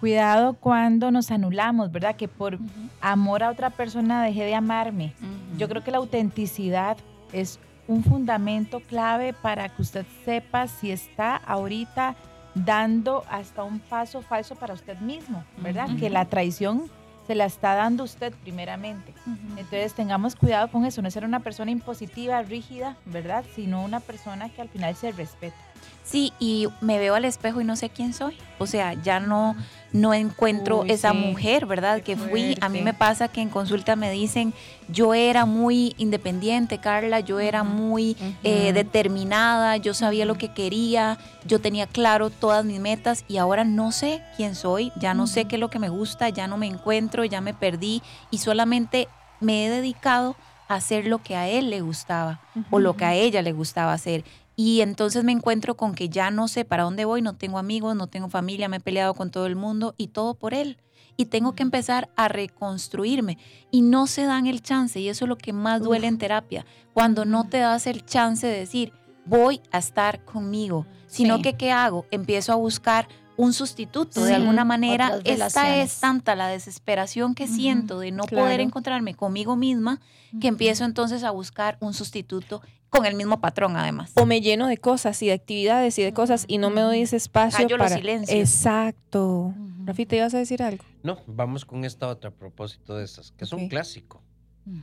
Cuidado 0.00 0.54
cuando 0.54 1.10
nos 1.10 1.30
anulamos, 1.30 1.90
¿verdad? 1.92 2.16
Que 2.16 2.28
por 2.28 2.58
amor 3.00 3.42
a 3.42 3.50
otra 3.50 3.70
persona 3.70 4.22
dejé 4.24 4.44
de 4.44 4.54
amarme. 4.54 5.14
Yo 5.56 5.68
creo 5.68 5.82
que 5.84 5.90
la 5.92 5.98
autenticidad 5.98 6.96
es 7.32 7.58
un 7.86 8.02
fundamento 8.02 8.80
clave 8.80 9.32
para 9.32 9.68
que 9.68 9.80
usted 9.80 10.04
sepa 10.24 10.66
si 10.66 10.90
está 10.90 11.36
ahorita 11.36 12.16
dando 12.54 13.24
hasta 13.28 13.64
un 13.64 13.80
paso 13.80 14.22
falso 14.22 14.54
para 14.54 14.74
usted 14.74 14.98
mismo, 15.00 15.44
¿verdad? 15.58 15.88
Que 15.98 16.10
la 16.10 16.24
traición 16.26 16.90
se 17.26 17.34
la 17.34 17.46
está 17.46 17.74
dando 17.74 18.04
usted 18.04 18.32
primeramente. 18.42 19.14
Entonces 19.56 19.94
tengamos 19.94 20.36
cuidado 20.36 20.68
con 20.70 20.84
eso, 20.84 21.02
no 21.02 21.10
ser 21.10 21.24
una 21.24 21.40
persona 21.40 21.70
impositiva, 21.70 22.42
rígida, 22.42 22.96
¿verdad? 23.06 23.44
Sino 23.54 23.82
una 23.82 24.00
persona 24.00 24.48
que 24.50 24.62
al 24.62 24.68
final 24.68 24.94
se 24.94 25.12
respeta. 25.12 25.56
Sí, 26.04 26.32
y 26.38 26.68
me 26.80 26.98
veo 26.98 27.14
al 27.14 27.24
espejo 27.24 27.60
y 27.60 27.64
no 27.64 27.76
sé 27.76 27.88
quién 27.88 28.12
soy. 28.12 28.36
O 28.58 28.66
sea, 28.66 28.92
ya 28.92 29.20
no, 29.20 29.56
no 29.92 30.12
encuentro 30.12 30.80
Uy, 30.80 30.90
esa 30.90 31.12
sí. 31.12 31.16
mujer, 31.16 31.66
¿verdad? 31.66 32.02
Que 32.02 32.16
fui. 32.16 32.58
A 32.60 32.68
mí 32.68 32.82
me 32.82 32.92
pasa 32.92 33.28
que 33.28 33.40
en 33.40 33.48
consulta 33.48 33.96
me 33.96 34.10
dicen, 34.10 34.52
yo 34.88 35.14
era 35.14 35.46
muy 35.46 35.94
independiente, 35.96 36.78
Carla, 36.78 37.20
yo 37.20 37.40
era 37.40 37.64
muy 37.64 38.16
eh, 38.42 38.72
determinada, 38.74 39.76
yo 39.78 39.94
sabía 39.94 40.26
lo 40.26 40.36
que 40.36 40.52
quería, 40.52 41.18
yo 41.46 41.60
tenía 41.60 41.86
claro 41.86 42.28
todas 42.28 42.64
mis 42.64 42.80
metas 42.80 43.24
y 43.26 43.38
ahora 43.38 43.64
no 43.64 43.90
sé 43.90 44.22
quién 44.36 44.54
soy, 44.54 44.92
ya 44.96 45.14
no 45.14 45.26
sé 45.26 45.46
qué 45.46 45.56
es 45.56 45.60
lo 45.60 45.70
que 45.70 45.78
me 45.78 45.88
gusta, 45.88 46.28
ya 46.28 46.46
no 46.46 46.58
me 46.58 46.66
encuentro, 46.66 47.24
ya 47.24 47.40
me 47.40 47.54
perdí 47.54 48.02
y 48.30 48.38
solamente 48.38 49.08
me 49.40 49.64
he 49.66 49.70
dedicado 49.70 50.36
a 50.68 50.76
hacer 50.76 51.06
lo 51.06 51.22
que 51.22 51.36
a 51.36 51.48
él 51.48 51.70
le 51.70 51.80
gustaba 51.80 52.40
o 52.70 52.78
lo 52.78 52.96
que 52.96 53.04
a 53.04 53.14
ella 53.14 53.42
le 53.42 53.52
gustaba 53.52 53.92
hacer. 53.92 54.24
Y 54.56 54.80
entonces 54.82 55.24
me 55.24 55.32
encuentro 55.32 55.76
con 55.76 55.94
que 55.94 56.08
ya 56.08 56.30
no 56.30 56.46
sé 56.48 56.64
para 56.64 56.84
dónde 56.84 57.04
voy, 57.04 57.22
no 57.22 57.34
tengo 57.34 57.58
amigos, 57.58 57.96
no 57.96 58.06
tengo 58.06 58.28
familia, 58.28 58.68
me 58.68 58.76
he 58.76 58.80
peleado 58.80 59.14
con 59.14 59.30
todo 59.30 59.46
el 59.46 59.56
mundo 59.56 59.94
y 59.96 60.08
todo 60.08 60.34
por 60.34 60.54
él. 60.54 60.78
Y 61.16 61.26
tengo 61.26 61.54
que 61.54 61.62
empezar 61.62 62.08
a 62.16 62.28
reconstruirme. 62.28 63.38
Y 63.70 63.82
no 63.82 64.06
se 64.06 64.24
dan 64.24 64.46
el 64.46 64.62
chance, 64.62 64.98
y 65.00 65.08
eso 65.08 65.24
es 65.24 65.28
lo 65.28 65.36
que 65.38 65.52
más 65.52 65.82
duele 65.82 66.06
en 66.06 66.18
terapia, 66.18 66.64
cuando 66.92 67.24
no 67.24 67.44
te 67.48 67.58
das 67.58 67.86
el 67.86 68.04
chance 68.04 68.46
de 68.46 68.58
decir, 68.58 68.92
voy 69.24 69.60
a 69.72 69.78
estar 69.78 70.24
conmigo, 70.24 70.86
sino 71.06 71.36
Sí. 71.36 71.42
que 71.42 71.54
¿qué 71.54 71.72
hago? 71.72 72.06
Empiezo 72.10 72.52
a 72.52 72.56
buscar 72.56 73.08
un 73.36 73.52
sustituto. 73.52 74.20
Sí, 74.20 74.26
De 74.28 74.34
alguna 74.34 74.64
manera, 74.64 75.18
esta 75.24 75.76
es 75.76 75.98
tanta 75.98 76.36
la 76.36 76.46
desesperación 76.48 77.34
que 77.34 77.48
siento 77.48 77.98
de 77.98 78.12
no 78.12 78.24
claro. 78.24 78.44
poder 78.46 78.60
encontrarme 78.60 79.14
conmigo 79.14 79.56
misma, 79.56 80.00
que 80.40 80.46
empiezo 80.48 80.84
entonces 80.84 81.24
a 81.24 81.30
buscar 81.32 81.76
un 81.80 81.94
sustituto 81.94 82.60
con 82.94 83.06
el 83.06 83.14
mismo 83.14 83.40
patrón 83.40 83.76
además. 83.76 84.12
O 84.14 84.24
me 84.26 84.40
lleno 84.40 84.66
de 84.68 84.76
cosas 84.78 85.20
y 85.22 85.26
de 85.26 85.32
actividades 85.32 85.98
y 85.98 86.02
de 86.02 86.12
cosas 86.12 86.44
y 86.48 86.58
no 86.58 86.70
me 86.70 86.80
doy 86.80 87.00
ese 87.02 87.16
espacio 87.16 87.64
Callo 87.64 87.76
los 87.76 87.86
para... 87.86 87.96
silencios. 87.96 88.38
Exacto. 88.38 89.52
Rafita, 89.84 90.16
¿ibas 90.16 90.34
a 90.34 90.38
decir 90.38 90.62
algo? 90.62 90.84
No, 91.02 91.18
vamos 91.26 91.64
con 91.64 91.84
esta 91.84 92.08
otra 92.08 92.30
a 92.30 92.32
propósito 92.32 92.96
de 92.96 93.04
estas, 93.04 93.32
que 93.32 93.44
es 93.44 93.52
un 93.52 93.68
clásico. 93.68 94.22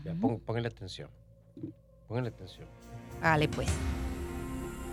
Ya, 0.06 0.14
pon- 0.14 0.40
pónganle 0.40 0.68
atención. 0.68 1.10
Pónganle 2.08 2.30
atención. 2.30 2.68
Dale 3.22 3.48
pues. 3.48 3.70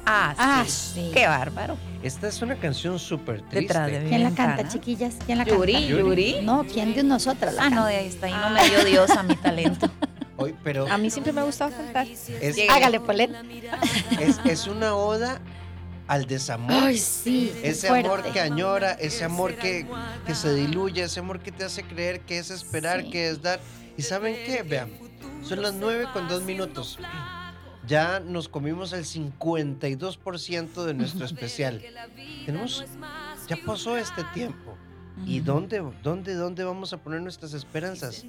Ah, 0.07 0.35
Ah, 0.39 0.65
sí. 0.67 0.73
sí. 0.95 1.11
Qué 1.13 1.27
bárbaro. 1.27 1.77
Esta 2.03 2.29
es 2.29 2.41
una 2.41 2.55
canción 2.57 2.99
súper 2.99 3.43
triste. 3.43 3.61
Detrás 3.61 3.91
de 3.91 4.01
mi 4.01 4.09
¿Quién 4.09 4.23
la 4.25 4.31
canta, 4.31 4.67
chiquillas? 4.69 5.17
¿Quién 5.27 5.37
la 5.37 5.45
Yuri, 5.45 5.73
canta? 5.75 5.89
Yuri. 5.89 6.37
No, 6.43 6.65
¿quién 6.65 6.95
de 6.95 7.03
nosotras 7.03 7.55
la 7.55 7.65
Ah, 7.65 7.71
no, 7.71 7.85
de 7.85 7.97
ahí 7.97 8.07
está. 8.07 8.27
Ahí 8.27 8.33
no 8.33 8.49
me 8.51 8.67
dio 8.71 8.85
Dios 8.87 9.11
a 9.11 9.23
mi 9.23 9.37
talento. 9.37 9.91
Hoy, 10.39 10.55
pero 10.63 10.87
A 10.89 10.97
mí 10.99 11.11
siempre 11.11 11.33
me 11.33 11.41
ha 11.41 11.45
gustado 11.45 11.71
cantar. 11.77 12.07
es, 12.07 12.57
Hágale, 12.71 13.01
Polet. 13.01 13.31
es, 14.21 14.39
es 14.45 14.67
una 14.67 14.95
oda 14.95 15.41
al 16.07 16.27
desamor. 16.27 16.73
Ay, 16.73 16.97
sí. 16.99 17.53
Ese 17.63 17.89
amor 17.89 18.23
que 18.33 18.41
añora, 18.41 18.93
ese 18.93 19.25
amor 19.25 19.57
que, 19.57 19.87
que 20.27 20.35
se 20.35 20.55
diluye, 20.55 21.03
ese 21.03 21.21
amor 21.21 21.41
que 21.41 21.53
te 21.53 21.65
hace 21.65 21.83
creer 21.83 22.21
que 22.21 22.39
es 22.39 22.51
esperar, 22.51 23.03
Sí. 23.03 23.11
que 23.11 23.29
es 23.29 23.43
dar. 23.43 23.61
¿Y 23.97 24.03
saben 24.03 24.35
qué? 24.47 24.63
Vean, 24.63 24.91
son 25.43 25.61
las 25.61 25.75
9 25.75 26.07
con 26.13 26.29
2 26.29 26.45
minutos. 26.45 26.99
Ya 27.87 28.21
nos 28.21 28.49
comimos 28.49 28.93
el 28.93 29.05
52% 29.05 30.85
de 30.85 30.95
nuestro 30.95 31.25
especial. 31.27 31.83
Tenemos, 32.47 32.85
ya 33.49 33.57
pasó 33.67 33.97
este 33.97 34.23
tiempo. 34.35 34.77
¿Y 35.27 35.41
dónde, 35.41 35.83
dónde, 36.03 36.35
dónde 36.35 36.63
vamos 36.63 36.93
a 36.93 36.99
poner 36.99 37.21
nuestras 37.21 37.53
esperanzas? 37.53 38.25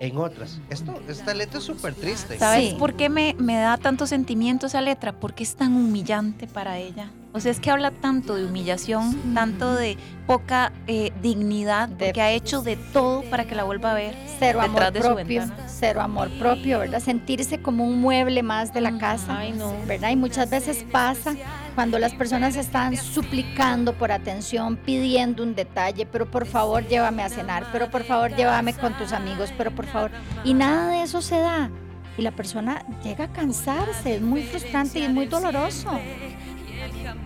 En 0.00 0.16
otras. 0.16 0.60
Esto, 0.70 1.00
esta 1.08 1.34
letra 1.34 1.58
es 1.58 1.64
súper 1.64 1.94
triste. 1.94 2.38
¿Sabes 2.38 2.70
Sí. 2.70 2.76
por 2.78 2.94
qué 2.94 3.08
me, 3.08 3.34
me 3.38 3.56
da 3.56 3.76
tanto 3.78 4.06
sentimiento 4.06 4.66
esa 4.66 4.80
letra? 4.80 5.12
Porque 5.18 5.42
es 5.42 5.56
tan 5.56 5.74
humillante 5.74 6.46
para 6.46 6.78
ella. 6.78 7.10
O 7.38 7.40
sea, 7.40 7.52
es 7.52 7.60
que 7.60 7.70
habla 7.70 7.92
tanto 7.92 8.34
de 8.34 8.46
humillación, 8.46 9.14
tanto 9.32 9.72
de 9.76 9.96
poca 10.26 10.72
eh, 10.88 11.12
dignidad, 11.22 11.88
De- 11.88 12.06
porque 12.06 12.20
ha 12.20 12.32
hecho 12.32 12.62
de 12.62 12.74
todo 12.74 13.22
para 13.30 13.44
que 13.44 13.54
la 13.54 13.62
vuelva 13.62 13.92
a 13.92 13.94
ver. 13.94 14.16
Cero 14.40 14.58
detrás 14.60 14.88
amor 14.88 14.92
de 14.92 15.00
su 15.00 15.06
propio, 15.14 15.40
ventana. 15.42 15.68
cero 15.68 16.00
amor 16.00 16.30
propio, 16.36 16.80
¿verdad? 16.80 16.98
Sentirse 16.98 17.62
como 17.62 17.84
un 17.86 18.00
mueble 18.00 18.42
más 18.42 18.74
de 18.74 18.80
la 18.80 18.98
casa, 18.98 19.38
Ay, 19.38 19.52
no. 19.52 19.72
¿verdad? 19.86 20.10
Y 20.10 20.16
muchas 20.16 20.50
veces 20.50 20.84
pasa 20.90 21.36
cuando 21.76 22.00
las 22.00 22.12
personas 22.12 22.56
están 22.56 22.96
suplicando 22.96 23.92
por 23.94 24.10
atención, 24.10 24.76
pidiendo 24.76 25.44
un 25.44 25.54
detalle, 25.54 26.06
pero 26.06 26.28
por 26.28 26.44
favor 26.44 26.88
llévame 26.88 27.22
a 27.22 27.28
cenar, 27.28 27.66
pero 27.70 27.88
por 27.88 28.02
favor 28.02 28.34
llévame 28.34 28.74
con 28.74 28.94
tus 28.94 29.12
amigos, 29.12 29.52
pero 29.56 29.70
por 29.70 29.86
favor. 29.86 30.10
Y 30.42 30.54
nada 30.54 30.88
de 30.88 31.02
eso 31.02 31.22
se 31.22 31.38
da. 31.38 31.70
Y 32.16 32.22
la 32.22 32.32
persona 32.32 32.84
llega 33.04 33.26
a 33.26 33.28
cansarse, 33.32 34.16
es 34.16 34.20
muy 34.20 34.42
frustrante 34.42 34.98
y 34.98 35.02
es 35.04 35.10
muy 35.10 35.26
doloroso. 35.26 35.88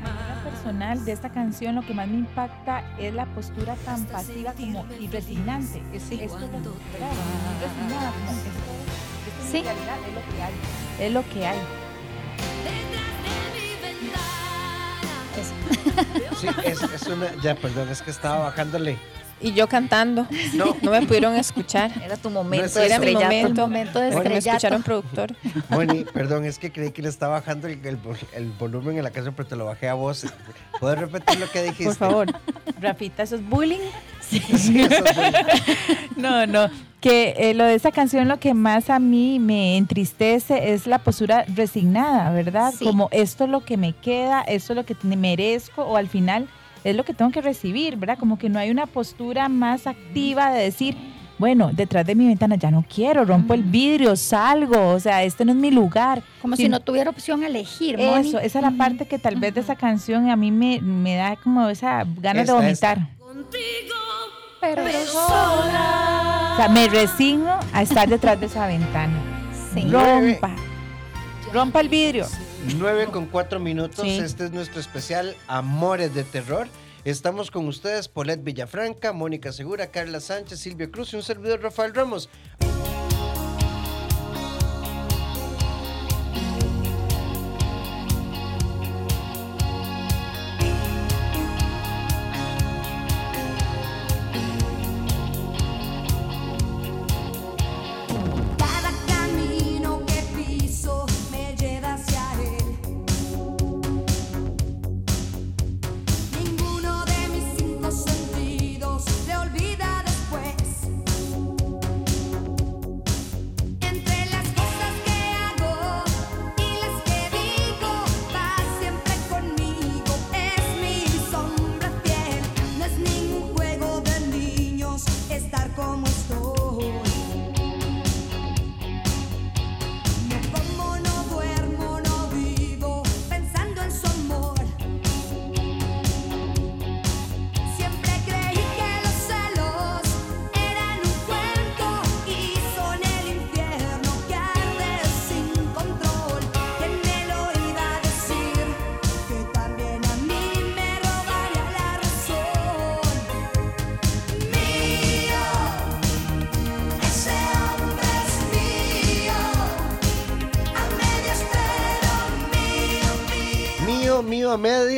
Manera 0.02 0.40
personal 0.44 1.04
de 1.04 1.12
esta 1.12 1.30
canción 1.30 1.74
lo 1.76 1.82
que 1.82 1.94
más 1.94 2.06
me 2.08 2.18
impacta 2.18 2.82
es 2.98 3.14
la 3.14 3.26
postura 3.26 3.74
tan 3.84 4.04
pasiva 4.06 4.52
como 4.52 4.86
y 5.00 5.08
resignante. 5.08 5.82
Es, 5.92 6.02
Sí. 9.50 9.62
realidad 9.62 9.96
es 10.08 10.14
lo 10.14 10.22
que 10.34 10.42
hay. 10.42 10.54
Es 10.98 11.12
lo 11.12 11.28
que 11.28 11.46
hay. 11.46 11.58
Eso. 15.38 16.40
Sí, 16.40 16.48
es, 16.64 16.82
es 16.82 17.02
una. 17.06 17.34
Ya, 17.42 17.54
perdón, 17.54 17.88
es 17.88 18.02
que 18.02 18.10
estaba 18.10 18.44
bajándole. 18.44 18.98
Y 19.42 19.52
yo 19.52 19.66
cantando. 19.68 20.26
No, 20.54 20.76
No 20.82 20.90
me 20.92 21.02
pudieron 21.02 21.34
escuchar. 21.34 21.90
Era 22.04 22.16
tu 22.16 22.30
momento 22.30 22.64
es. 22.66 22.76
Era 22.76 22.98
mi 22.98 23.12
momento. 23.12 23.62
momento 23.62 23.98
de 24.00 24.12
Porque 24.12 24.28
me 24.28 24.38
escucharon 24.38 24.82
productor. 24.82 25.34
Moni, 25.68 26.04
perdón, 26.04 26.44
es 26.44 26.58
que 26.58 26.70
creí 26.72 26.90
que 26.92 27.02
le 27.02 27.08
estaba 27.08 27.34
bajando 27.40 27.66
el, 27.68 27.84
el 27.84 28.00
vol- 28.02 28.16
el 28.34 28.50
volumen 28.52 28.98
en 28.98 29.04
la 29.04 29.10
casa, 29.10 29.32
pero 29.32 29.48
te 29.48 29.56
lo 29.56 29.64
bajé 29.66 29.88
a 29.88 29.94
voz. 29.94 30.26
¿Puedes 30.80 30.98
repetir 30.98 31.38
lo 31.40 31.50
que 31.50 31.62
dijiste? 31.62 31.84
Por 31.84 31.94
favor. 31.96 32.26
Rafita, 32.80 33.22
¿eso 33.24 33.36
es 33.36 33.48
bullying? 33.48 33.78
Sí, 34.20 34.42
eso 34.52 34.72
es 34.72 35.14
bueno. 35.14 35.38
No, 36.16 36.46
no. 36.46 36.68
Que 37.00 37.34
eh, 37.36 37.54
lo 37.54 37.64
de 37.64 37.74
esa 37.74 37.90
canción 37.90 38.28
lo 38.28 38.38
que 38.38 38.54
más 38.54 38.88
a 38.88 39.00
mí 39.00 39.40
me 39.40 39.76
entristece 39.76 40.72
es 40.72 40.86
la 40.86 40.98
postura 41.00 41.44
resignada, 41.52 42.30
¿verdad? 42.30 42.72
Sí. 42.78 42.84
Como 42.84 43.08
esto 43.10 43.44
es 43.44 43.50
lo 43.50 43.64
que 43.64 43.76
me 43.76 43.92
queda, 43.92 44.42
esto 44.42 44.72
es 44.72 44.76
lo 44.76 44.84
que 44.84 44.94
merezco 45.04 45.82
o 45.82 45.96
al 45.96 46.08
final 46.08 46.46
es 46.84 46.96
lo 46.96 47.04
que 47.04 47.14
tengo 47.14 47.30
que 47.30 47.40
recibir, 47.40 47.96
¿verdad? 47.96 48.18
Como 48.18 48.38
que 48.38 48.48
no 48.48 48.58
hay 48.58 48.70
una 48.70 48.86
postura 48.86 49.48
más 49.48 49.86
activa 49.86 50.52
de 50.52 50.64
decir, 50.64 50.96
bueno, 51.38 51.70
detrás 51.72 52.06
de 52.06 52.14
mi 52.14 52.26
ventana 52.26 52.56
ya 52.56 52.70
no 52.70 52.84
quiero, 52.88 53.24
rompo 53.24 53.54
el 53.54 53.62
vidrio, 53.62 54.14
salgo, 54.16 54.90
o 54.90 55.00
sea, 55.00 55.24
este 55.24 55.44
no 55.44 55.52
es 55.52 55.58
mi 55.58 55.70
lugar. 55.70 56.22
Como 56.40 56.56
si 56.56 56.68
no 56.68 56.80
tuviera 56.80 57.10
opción 57.10 57.42
a 57.42 57.48
elegir, 57.48 57.98
Moni. 57.98 58.28
Eso, 58.28 58.38
esa 58.38 58.58
es 58.58 58.62
la 58.64 58.70
parte 58.72 59.06
que 59.06 59.18
tal 59.18 59.36
vez 59.36 59.54
de 59.54 59.60
esa 59.60 59.76
canción 59.76 60.30
a 60.30 60.36
mí 60.36 60.50
me, 60.50 60.80
me 60.80 61.16
da 61.16 61.36
como 61.36 61.68
esa 61.68 62.04
ganas 62.20 62.46
de 62.46 62.52
Esta, 62.52 62.54
vomitar. 62.54 63.08
Pero, 64.60 64.84
O 64.84 66.56
sea, 66.56 66.68
me 66.70 66.86
resigno 66.88 67.58
a 67.72 67.82
estar 67.82 68.08
detrás 68.08 68.38
de 68.38 68.46
esa 68.46 68.68
ventana. 68.68 69.14
Sí. 69.74 69.88
Rompa. 69.90 70.54
Rompa 71.52 71.80
el 71.80 71.88
vidrio. 71.88 72.26
9 72.64 73.06
con 73.06 73.26
4 73.26 73.58
minutos. 73.58 74.04
Sí. 74.04 74.18
Este 74.18 74.44
es 74.44 74.52
nuestro 74.52 74.80
especial 74.80 75.34
Amores 75.48 76.14
de 76.14 76.24
Terror. 76.24 76.68
Estamos 77.04 77.50
con 77.50 77.66
ustedes, 77.66 78.06
Polet 78.06 78.44
Villafranca, 78.44 79.12
Mónica 79.12 79.50
Segura, 79.50 79.88
Carla 79.88 80.20
Sánchez, 80.20 80.60
Silvia 80.60 80.88
Cruz 80.88 81.12
y 81.12 81.16
un 81.16 81.24
servidor 81.24 81.60
Rafael 81.60 81.92
Ramos. 81.92 82.28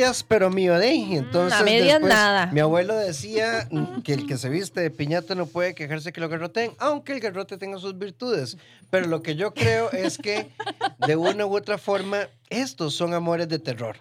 Medias, 0.05 0.23
pero 0.23 0.49
mío 0.49 0.77
de 0.77 0.87
ahí. 0.87 1.15
Entonces, 1.15 1.59
a 1.59 1.63
medias 1.63 1.99
después, 1.99 2.13
nada. 2.13 2.47
Mi 2.47 2.59
abuelo 2.59 2.95
decía 2.95 3.67
mm, 3.71 4.01
que 4.01 4.13
el 4.13 4.27
que 4.27 4.37
se 4.37 4.49
viste 4.49 4.81
de 4.81 4.91
piñata 4.91 5.35
no 5.35 5.45
puede 5.45 5.73
quejarse 5.73 6.13
que 6.13 6.21
lo 6.21 6.29
garroteen, 6.29 6.71
aunque 6.79 7.13
el 7.13 7.19
garrote 7.19 7.57
tenga 7.57 7.79
sus 7.79 7.97
virtudes. 7.97 8.57
Pero 8.89 9.07
lo 9.07 9.21
que 9.21 9.35
yo 9.35 9.53
creo 9.53 9.91
es 9.91 10.17
que, 10.17 10.49
de 11.05 11.15
una 11.15 11.45
u 11.45 11.55
otra 11.55 11.77
forma, 11.77 12.27
estos 12.49 12.95
son 12.95 13.13
amores 13.13 13.49
de 13.49 13.59
terror. 13.59 13.97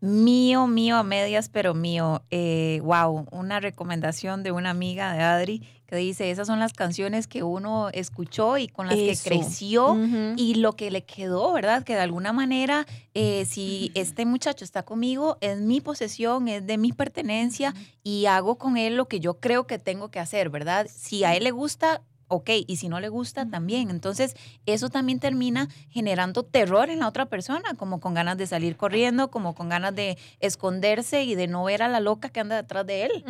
Mío, 0.00 0.66
mío, 0.66 0.96
a 0.96 1.02
medias, 1.02 1.48
pero 1.48 1.74
mío. 1.74 2.22
Eh, 2.30 2.80
wow, 2.82 3.26
una 3.30 3.60
recomendación 3.60 4.42
de 4.42 4.52
una 4.52 4.70
amiga 4.70 5.14
de 5.14 5.22
Adri 5.22 5.73
dice, 5.98 6.30
esas 6.30 6.46
son 6.46 6.58
las 6.58 6.72
canciones 6.72 7.26
que 7.26 7.42
uno 7.42 7.88
escuchó 7.90 8.58
y 8.58 8.68
con 8.68 8.86
las 8.86 8.96
Eso. 8.96 9.22
que 9.22 9.28
creció 9.28 9.96
y 10.36 10.54
lo 10.56 10.74
que 10.74 10.90
le 10.90 11.04
quedó, 11.04 11.52
¿verdad? 11.52 11.84
Que 11.84 11.94
de 11.94 12.00
alguna 12.00 12.32
manera, 12.32 12.86
eh, 13.14 13.44
si 13.46 13.92
este 13.94 14.26
muchacho 14.26 14.64
está 14.64 14.82
conmigo, 14.82 15.36
es 15.40 15.60
mi 15.60 15.80
posesión, 15.80 16.48
es 16.48 16.66
de 16.66 16.78
mi 16.78 16.92
pertenencia 16.92 17.74
y 18.02 18.26
hago 18.26 18.56
con 18.56 18.76
él 18.76 18.96
lo 18.96 19.06
que 19.06 19.20
yo 19.20 19.34
creo 19.34 19.66
que 19.66 19.78
tengo 19.78 20.10
que 20.10 20.20
hacer, 20.20 20.50
¿verdad? 20.50 20.86
Si 20.92 21.24
a 21.24 21.34
él 21.34 21.44
le 21.44 21.50
gusta... 21.50 22.02
Ok, 22.28 22.50
y 22.66 22.76
si 22.76 22.88
no 22.88 23.00
le 23.00 23.08
gusta, 23.08 23.46
también. 23.46 23.90
Entonces, 23.90 24.34
eso 24.66 24.88
también 24.88 25.20
termina 25.20 25.68
generando 25.90 26.42
terror 26.42 26.88
en 26.90 27.00
la 27.00 27.08
otra 27.08 27.26
persona, 27.26 27.74
como 27.76 28.00
con 28.00 28.14
ganas 28.14 28.36
de 28.38 28.46
salir 28.46 28.76
corriendo, 28.76 29.30
como 29.30 29.54
con 29.54 29.68
ganas 29.68 29.94
de 29.94 30.16
esconderse 30.40 31.24
y 31.24 31.34
de 31.34 31.46
no 31.46 31.64
ver 31.64 31.82
a 31.82 31.88
la 31.88 32.00
loca 32.00 32.28
que 32.30 32.40
anda 32.40 32.56
detrás 32.56 32.86
de 32.86 33.04
él. 33.04 33.24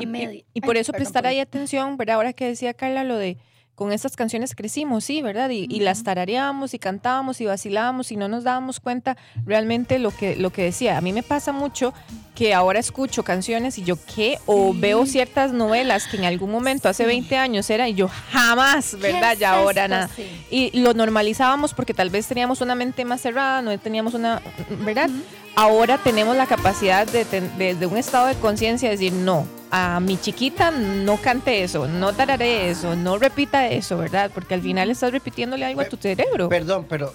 Y, 0.00 0.04
y- 0.04 0.06
medi- 0.06 0.44
y 0.54 0.60
por 0.60 0.76
eso 0.76 0.92
prestar 0.92 1.26
ahí 1.26 1.38
atención, 1.40 1.96
¿verdad? 1.96 2.16
Ahora 2.16 2.32
que 2.32 2.46
decía 2.46 2.74
Carla 2.74 3.04
lo 3.04 3.16
de 3.16 3.36
con 3.74 3.92
estas 3.92 4.14
canciones 4.16 4.54
crecimos, 4.54 5.04
sí, 5.04 5.20
¿verdad? 5.22 5.50
Y, 5.50 5.66
y 5.68 5.80
las 5.80 6.04
tarareábamos 6.04 6.74
y 6.74 6.78
cantábamos 6.78 7.40
y 7.40 7.46
vacilábamos 7.46 8.12
y 8.12 8.16
no 8.16 8.28
nos 8.28 8.44
dábamos 8.44 8.78
cuenta 8.80 9.16
realmente 9.44 9.98
lo 9.98 10.10
que, 10.10 10.36
lo 10.36 10.50
que 10.50 10.62
decía. 10.62 10.96
A 10.96 11.00
mí 11.00 11.12
me 11.12 11.22
pasa 11.24 11.50
mucho 11.52 11.92
que 12.34 12.54
ahora 12.54 12.78
escucho 12.78 13.22
canciones 13.24 13.78
y 13.78 13.84
yo 13.84 13.96
qué, 14.14 14.38
o 14.46 14.72
veo 14.74 15.06
ciertas 15.06 15.52
novelas 15.52 16.06
que 16.06 16.16
en 16.16 16.24
algún 16.24 16.50
momento, 16.50 16.88
hace 16.88 17.04
20 17.06 17.36
años 17.36 17.68
era, 17.70 17.88
y 17.88 17.94
yo 17.94 18.08
jamás, 18.30 18.90
¿Qué 18.92 18.96
¿verdad? 19.12 19.32
es 19.32 19.38
Ya 19.38 19.54
ahora 19.54 19.88
nada. 19.88 20.08
Sí. 20.14 20.26
Y 20.50 20.80
lo 20.80 20.94
normalizábamos 20.94 21.74
porque 21.74 21.94
tal 21.94 22.10
vez 22.10 22.26
teníamos 22.26 22.60
una 22.60 22.74
mente 22.74 23.04
más 23.04 23.20
cerrada, 23.20 23.60
no 23.62 23.76
teníamos 23.78 24.14
una, 24.14 24.40
¿verdad? 24.84 25.10
Ahora 25.56 25.98
tenemos 25.98 26.36
la 26.36 26.46
capacidad 26.46 27.06
de, 27.06 27.24
ten- 27.24 27.50
desde 27.58 27.86
un 27.86 27.96
estado 27.96 28.26
de 28.26 28.34
conciencia, 28.34 28.90
decir, 28.90 29.12
no, 29.12 29.46
a 29.76 29.98
mi 29.98 30.16
chiquita 30.16 30.70
no 30.70 31.16
cante 31.16 31.64
eso, 31.64 31.88
no 31.88 32.12
tararé 32.12 32.70
eso, 32.70 32.94
no 32.94 33.18
repita 33.18 33.66
eso, 33.66 33.98
¿verdad? 33.98 34.30
Porque 34.32 34.54
al 34.54 34.62
final 34.62 34.88
estás 34.88 35.10
repitiéndole 35.10 35.64
algo 35.64 35.80
a 35.80 35.88
tu 35.88 35.96
cerebro. 35.96 36.48
Perdón, 36.48 36.86
pero 36.88 37.12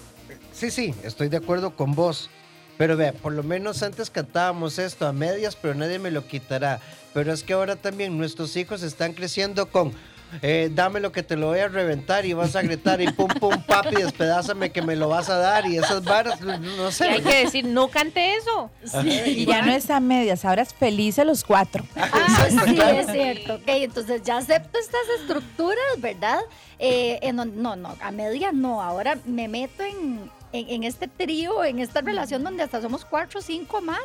sí, 0.52 0.70
sí, 0.70 0.94
estoy 1.02 1.30
de 1.30 1.38
acuerdo 1.38 1.74
con 1.74 1.94
vos. 1.94 2.28
Pero 2.76 2.98
vea, 2.98 3.14
por 3.14 3.32
lo 3.32 3.42
menos 3.42 3.82
antes 3.82 4.10
cantábamos 4.10 4.78
esto 4.78 5.06
a 5.06 5.12
medias, 5.14 5.56
pero 5.56 5.74
nadie 5.74 5.98
me 5.98 6.10
lo 6.10 6.26
quitará. 6.26 6.80
Pero 7.14 7.32
es 7.32 7.42
que 7.42 7.54
ahora 7.54 7.76
también 7.76 8.18
nuestros 8.18 8.54
hijos 8.56 8.82
están 8.82 9.14
creciendo 9.14 9.70
con 9.70 9.94
eh, 10.42 10.70
dame 10.72 11.00
lo 11.00 11.12
que 11.12 11.22
te 11.22 11.36
lo 11.36 11.48
voy 11.48 11.58
a 11.60 11.68
reventar 11.68 12.24
y 12.26 12.32
vas 12.32 12.56
a 12.56 12.62
gritar 12.62 13.00
y 13.00 13.10
pum 13.12 13.28
pum 13.28 13.62
papi, 13.66 13.96
despedázame 13.96 14.70
que 14.70 14.82
me 14.82 14.96
lo 14.96 15.08
vas 15.08 15.28
a 15.28 15.36
dar 15.36 15.66
y 15.66 15.76
esas 15.76 16.02
varas, 16.04 16.40
no, 16.40 16.58
no 16.58 16.88
Y 16.88 16.92
sé. 16.92 17.08
hay 17.08 17.20
que 17.22 17.44
decir, 17.44 17.64
no 17.64 17.88
cante 17.88 18.34
eso. 18.36 18.70
Y 19.04 19.46
ya 19.46 19.62
no 19.62 19.72
es 19.72 19.90
a 19.90 20.00
medias, 20.00 20.44
ahora 20.44 20.62
es 20.62 20.74
felices 20.74 21.24
los 21.26 21.44
cuatro. 21.44 21.84
Ah, 21.96 22.46
sí, 22.66 22.78
es 22.80 23.06
cierto. 23.10 23.54
Ok, 23.54 23.62
entonces 23.66 24.22
ya 24.22 24.38
acepto 24.38 24.78
estas 24.78 25.00
estructuras, 25.20 25.78
¿verdad? 25.98 26.38
Eh, 26.78 27.18
en 27.22 27.36
don- 27.36 27.62
no, 27.62 27.76
no, 27.76 27.96
a 28.00 28.10
media 28.10 28.52
no. 28.52 28.80
Ahora 28.82 29.18
me 29.26 29.48
meto 29.48 29.82
en, 29.82 30.30
en, 30.52 30.68
en 30.68 30.84
este 30.84 31.08
trío, 31.08 31.64
en 31.64 31.78
esta 31.78 32.00
relación 32.00 32.42
donde 32.42 32.62
hasta 32.62 32.80
somos 32.80 33.04
cuatro 33.04 33.40
o 33.40 33.42
cinco 33.42 33.80
más, 33.80 34.04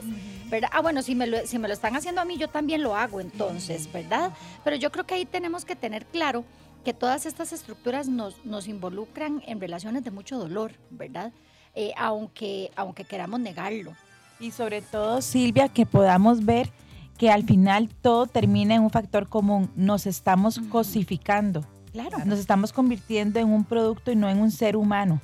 ¿verdad? 0.49 0.69
Ah, 0.71 0.81
bueno, 0.81 1.01
si 1.01 1.15
me, 1.15 1.27
lo, 1.27 1.45
si 1.45 1.59
me 1.59 1.67
lo 1.67 1.73
están 1.73 1.95
haciendo 1.95 2.21
a 2.21 2.25
mí, 2.25 2.37
yo 2.37 2.47
también 2.47 2.83
lo 2.83 2.95
hago 2.95 3.19
entonces, 3.19 3.91
¿verdad? 3.91 4.31
Pero 4.63 4.75
yo 4.75 4.91
creo 4.91 5.05
que 5.05 5.15
ahí 5.15 5.25
tenemos 5.25 5.65
que 5.65 5.75
tener 5.75 6.05
claro 6.05 6.45
que 6.83 6.93
todas 6.93 7.25
estas 7.25 7.51
estructuras 7.51 8.07
nos, 8.07 8.45
nos 8.45 8.67
involucran 8.67 9.41
en 9.47 9.59
relaciones 9.59 10.03
de 10.03 10.11
mucho 10.11 10.37
dolor, 10.37 10.73
¿verdad? 10.91 11.31
Eh, 11.73 11.93
aunque, 11.97 12.71
aunque 12.75 13.03
queramos 13.03 13.39
negarlo. 13.39 13.93
Y 14.39 14.51
sobre 14.51 14.81
todo, 14.81 15.21
Silvia, 15.21 15.67
que 15.67 15.85
podamos 15.85 16.45
ver 16.45 16.69
que 17.17 17.31
al 17.31 17.43
final 17.43 17.89
todo 18.01 18.27
termina 18.27 18.75
en 18.75 18.83
un 18.83 18.89
factor 18.89 19.27
común. 19.27 19.69
Nos 19.75 20.05
estamos 20.05 20.59
cosificando. 20.69 21.65
Claro. 21.91 22.19
Nos 22.25 22.39
estamos 22.39 22.73
convirtiendo 22.73 23.39
en 23.39 23.47
un 23.49 23.63
producto 23.63 24.11
y 24.11 24.15
no 24.15 24.29
en 24.29 24.39
un 24.39 24.51
ser 24.51 24.75
humano. 24.75 25.21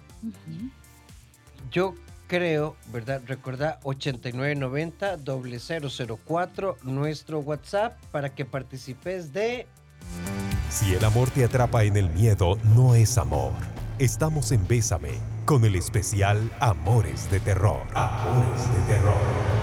Yo 1.72 1.96
creo, 2.28 2.76
¿verdad? 2.92 3.22
Recordá 3.26 3.80
8990 3.84 5.18
004 6.26 6.78
nuestro 6.84 7.40
WhatsApp 7.40 7.98
para 8.12 8.36
que 8.36 8.44
participes 8.44 9.32
de 9.32 9.68
Si 10.70 10.94
el 10.94 11.06
amor 11.06 11.30
te 11.30 11.46
atrapa 11.46 11.86
en 11.86 11.96
el 11.96 12.10
miedo, 12.10 12.58
no 12.76 12.94
es 12.94 13.18
amor. 13.18 13.54
Estamos 14.00 14.52
en 14.52 14.68
Bésame 14.68 15.14
con 15.46 15.64
el 15.64 15.76
especial 15.76 16.52
Amores 16.60 17.32
de 17.32 17.40
Terror. 17.40 17.84
Amores 17.94 18.62
de 18.62 18.94
Terror. 18.94 19.62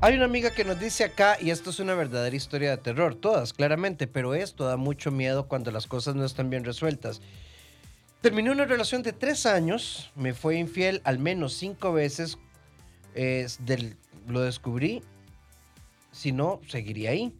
Hay 0.00 0.14
una 0.14 0.26
amiga 0.26 0.52
que 0.52 0.64
nos 0.64 0.78
dice 0.78 1.02
acá, 1.02 1.38
y 1.40 1.50
esto 1.50 1.70
es 1.70 1.80
una 1.80 1.94
verdadera 1.94 2.36
historia 2.36 2.70
de 2.70 2.76
terror, 2.76 3.16
todas 3.16 3.52
claramente, 3.52 4.06
pero 4.06 4.32
esto 4.32 4.64
da 4.64 4.76
mucho 4.76 5.10
miedo 5.10 5.48
cuando 5.48 5.72
las 5.72 5.88
cosas 5.88 6.14
no 6.14 6.24
están 6.24 6.50
bien 6.50 6.64
resueltas. 6.64 7.20
Terminé 8.20 8.50
una 8.50 8.64
relación 8.64 9.02
de 9.02 9.12
tres 9.12 9.46
años, 9.46 10.10
me 10.16 10.34
fue 10.34 10.56
infiel 10.56 11.00
al 11.04 11.18
menos 11.18 11.52
cinco 11.54 11.92
veces, 11.92 12.38
es 13.14 13.64
del- 13.64 13.96
lo 14.26 14.40
descubrí, 14.40 15.02
si 16.10 16.32
no, 16.32 16.60
seguiría 16.68 17.10
ahí. 17.10 17.32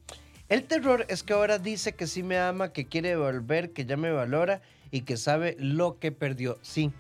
El 0.49 0.64
terror 0.64 1.05
es 1.09 1.22
que 1.22 1.33
ahora 1.33 1.59
dice 1.59 1.95
que 1.95 2.07
sí 2.07 2.22
me 2.22 2.39
ama, 2.39 2.72
que 2.72 2.87
quiere 2.87 3.16
volver, 3.16 3.72
que 3.72 3.85
ya 3.85 3.97
me 3.97 4.11
valora 4.12 4.62
y 4.91 5.03
que 5.03 5.16
sabe 5.16 5.57
lo 5.59 5.99
que 5.99 6.12
perdió. 6.12 6.59
Sí, 6.62 6.93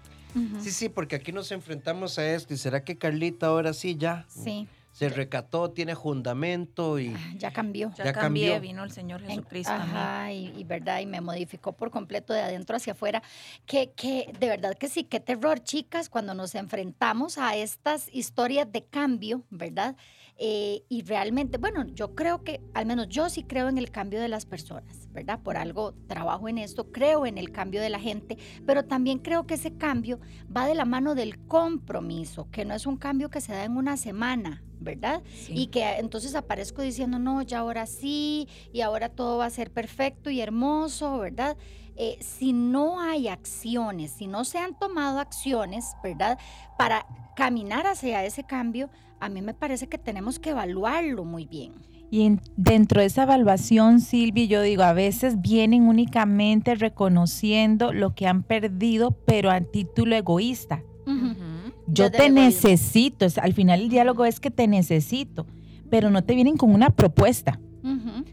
sí, 0.60 0.70
sí, 0.72 0.88
porque 0.88 1.16
aquí 1.16 1.32
nos 1.32 1.50
enfrentamos 1.52 2.18
a 2.18 2.28
esto. 2.34 2.52
¿Y 2.52 2.58
será 2.58 2.84
que 2.84 2.98
Carlita 2.98 3.46
ahora 3.46 3.72
sí 3.72 3.96
ya 3.96 4.26
Sí, 4.28 4.68
se 4.98 5.08
recató, 5.08 5.70
tiene 5.70 5.94
fundamento 5.94 6.98
y 6.98 7.14
ya 7.36 7.52
cambió. 7.52 7.92
Ya, 7.96 8.06
Ya 8.06 8.12
cambié, 8.12 8.50
cambió. 8.50 8.60
vino 8.60 8.82
el 8.82 8.90
Señor 8.90 9.22
Jesucristo. 9.22 9.72
Ajá, 9.72 10.32
y, 10.32 10.52
y 10.56 10.64
verdad, 10.64 10.98
y 10.98 11.06
me 11.06 11.20
modificó 11.20 11.72
por 11.72 11.92
completo 11.92 12.32
de 12.32 12.40
adentro 12.40 12.74
hacia 12.76 12.94
afuera. 12.94 13.22
Que, 13.64 13.92
que 13.92 14.32
de 14.40 14.48
verdad 14.48 14.74
que 14.76 14.88
sí, 14.88 15.04
qué 15.04 15.20
terror, 15.20 15.60
chicas, 15.60 16.08
cuando 16.08 16.34
nos 16.34 16.56
enfrentamos 16.56 17.38
a 17.38 17.54
estas 17.54 18.12
historias 18.12 18.72
de 18.72 18.86
cambio, 18.86 19.44
¿verdad? 19.50 19.94
Eh, 20.36 20.82
y 20.88 21.02
realmente, 21.02 21.58
bueno, 21.58 21.84
yo 21.94 22.16
creo 22.16 22.42
que, 22.42 22.60
al 22.74 22.86
menos 22.86 23.08
yo 23.08 23.28
sí 23.28 23.44
creo 23.44 23.68
en 23.68 23.78
el 23.78 23.92
cambio 23.92 24.20
de 24.20 24.28
las 24.28 24.46
personas, 24.46 25.08
¿verdad? 25.12 25.40
Por 25.40 25.56
algo 25.56 25.94
trabajo 26.08 26.48
en 26.48 26.58
esto, 26.58 26.90
creo 26.90 27.24
en 27.24 27.38
el 27.38 27.52
cambio 27.52 27.80
de 27.80 27.90
la 27.90 28.00
gente, 28.00 28.36
pero 28.66 28.84
también 28.84 29.18
creo 29.20 29.46
que 29.46 29.54
ese 29.54 29.76
cambio 29.76 30.18
va 30.56 30.66
de 30.66 30.74
la 30.74 30.84
mano 30.84 31.14
del 31.14 31.38
compromiso, 31.46 32.48
que 32.50 32.64
no 32.64 32.74
es 32.74 32.86
un 32.86 32.96
cambio 32.96 33.30
que 33.30 33.40
se 33.40 33.52
da 33.52 33.64
en 33.64 33.76
una 33.76 33.96
semana, 33.96 34.62
¿verdad? 34.80 35.22
Sí. 35.34 35.52
Y 35.56 35.66
que 35.68 35.84
entonces 35.98 36.34
aparezco 36.34 36.82
diciendo, 36.82 37.18
no, 37.18 37.42
ya 37.42 37.58
ahora 37.60 37.86
sí, 37.86 38.48
y 38.72 38.80
ahora 38.80 39.08
todo 39.08 39.38
va 39.38 39.46
a 39.46 39.50
ser 39.50 39.70
perfecto 39.70 40.30
y 40.30 40.40
hermoso, 40.40 41.18
¿verdad? 41.18 41.56
Eh, 41.96 42.16
si 42.20 42.52
no 42.52 43.00
hay 43.00 43.26
acciones, 43.28 44.12
si 44.12 44.26
no 44.28 44.44
se 44.44 44.58
han 44.58 44.78
tomado 44.78 45.18
acciones, 45.18 45.84
¿verdad? 46.02 46.38
Para 46.76 47.04
caminar 47.34 47.86
hacia 47.86 48.24
ese 48.24 48.44
cambio, 48.44 48.88
a 49.20 49.28
mí 49.28 49.42
me 49.42 49.52
parece 49.54 49.88
que 49.88 49.98
tenemos 49.98 50.38
que 50.38 50.50
evaluarlo 50.50 51.24
muy 51.24 51.44
bien. 51.46 51.72
Y 52.10 52.24
en- 52.24 52.40
dentro 52.56 53.00
de 53.00 53.06
esa 53.08 53.24
evaluación, 53.24 54.00
Silvia, 54.00 54.44
yo 54.46 54.62
digo, 54.62 54.82
a 54.82 54.92
veces 54.94 55.42
vienen 55.42 55.82
únicamente 55.88 56.74
reconociendo 56.76 57.92
lo 57.92 58.14
que 58.14 58.26
han 58.26 58.44
perdido, 58.44 59.10
pero 59.26 59.50
a 59.50 59.60
título 59.60 60.14
egoísta. 60.16 60.84
Yo 61.90 62.10
te 62.10 62.18
necesito, 62.30 63.24
es- 63.24 63.38
al 63.38 63.52
final 63.54 63.80
el 63.80 63.88
diálogo 63.88 64.24
es 64.24 64.40
que 64.40 64.50
te 64.50 64.66
necesito, 64.66 65.46
pero 65.90 66.10
no 66.10 66.22
te 66.22 66.34
vienen 66.34 66.56
con 66.56 66.72
una 66.74 66.90
propuesta. 66.90 67.58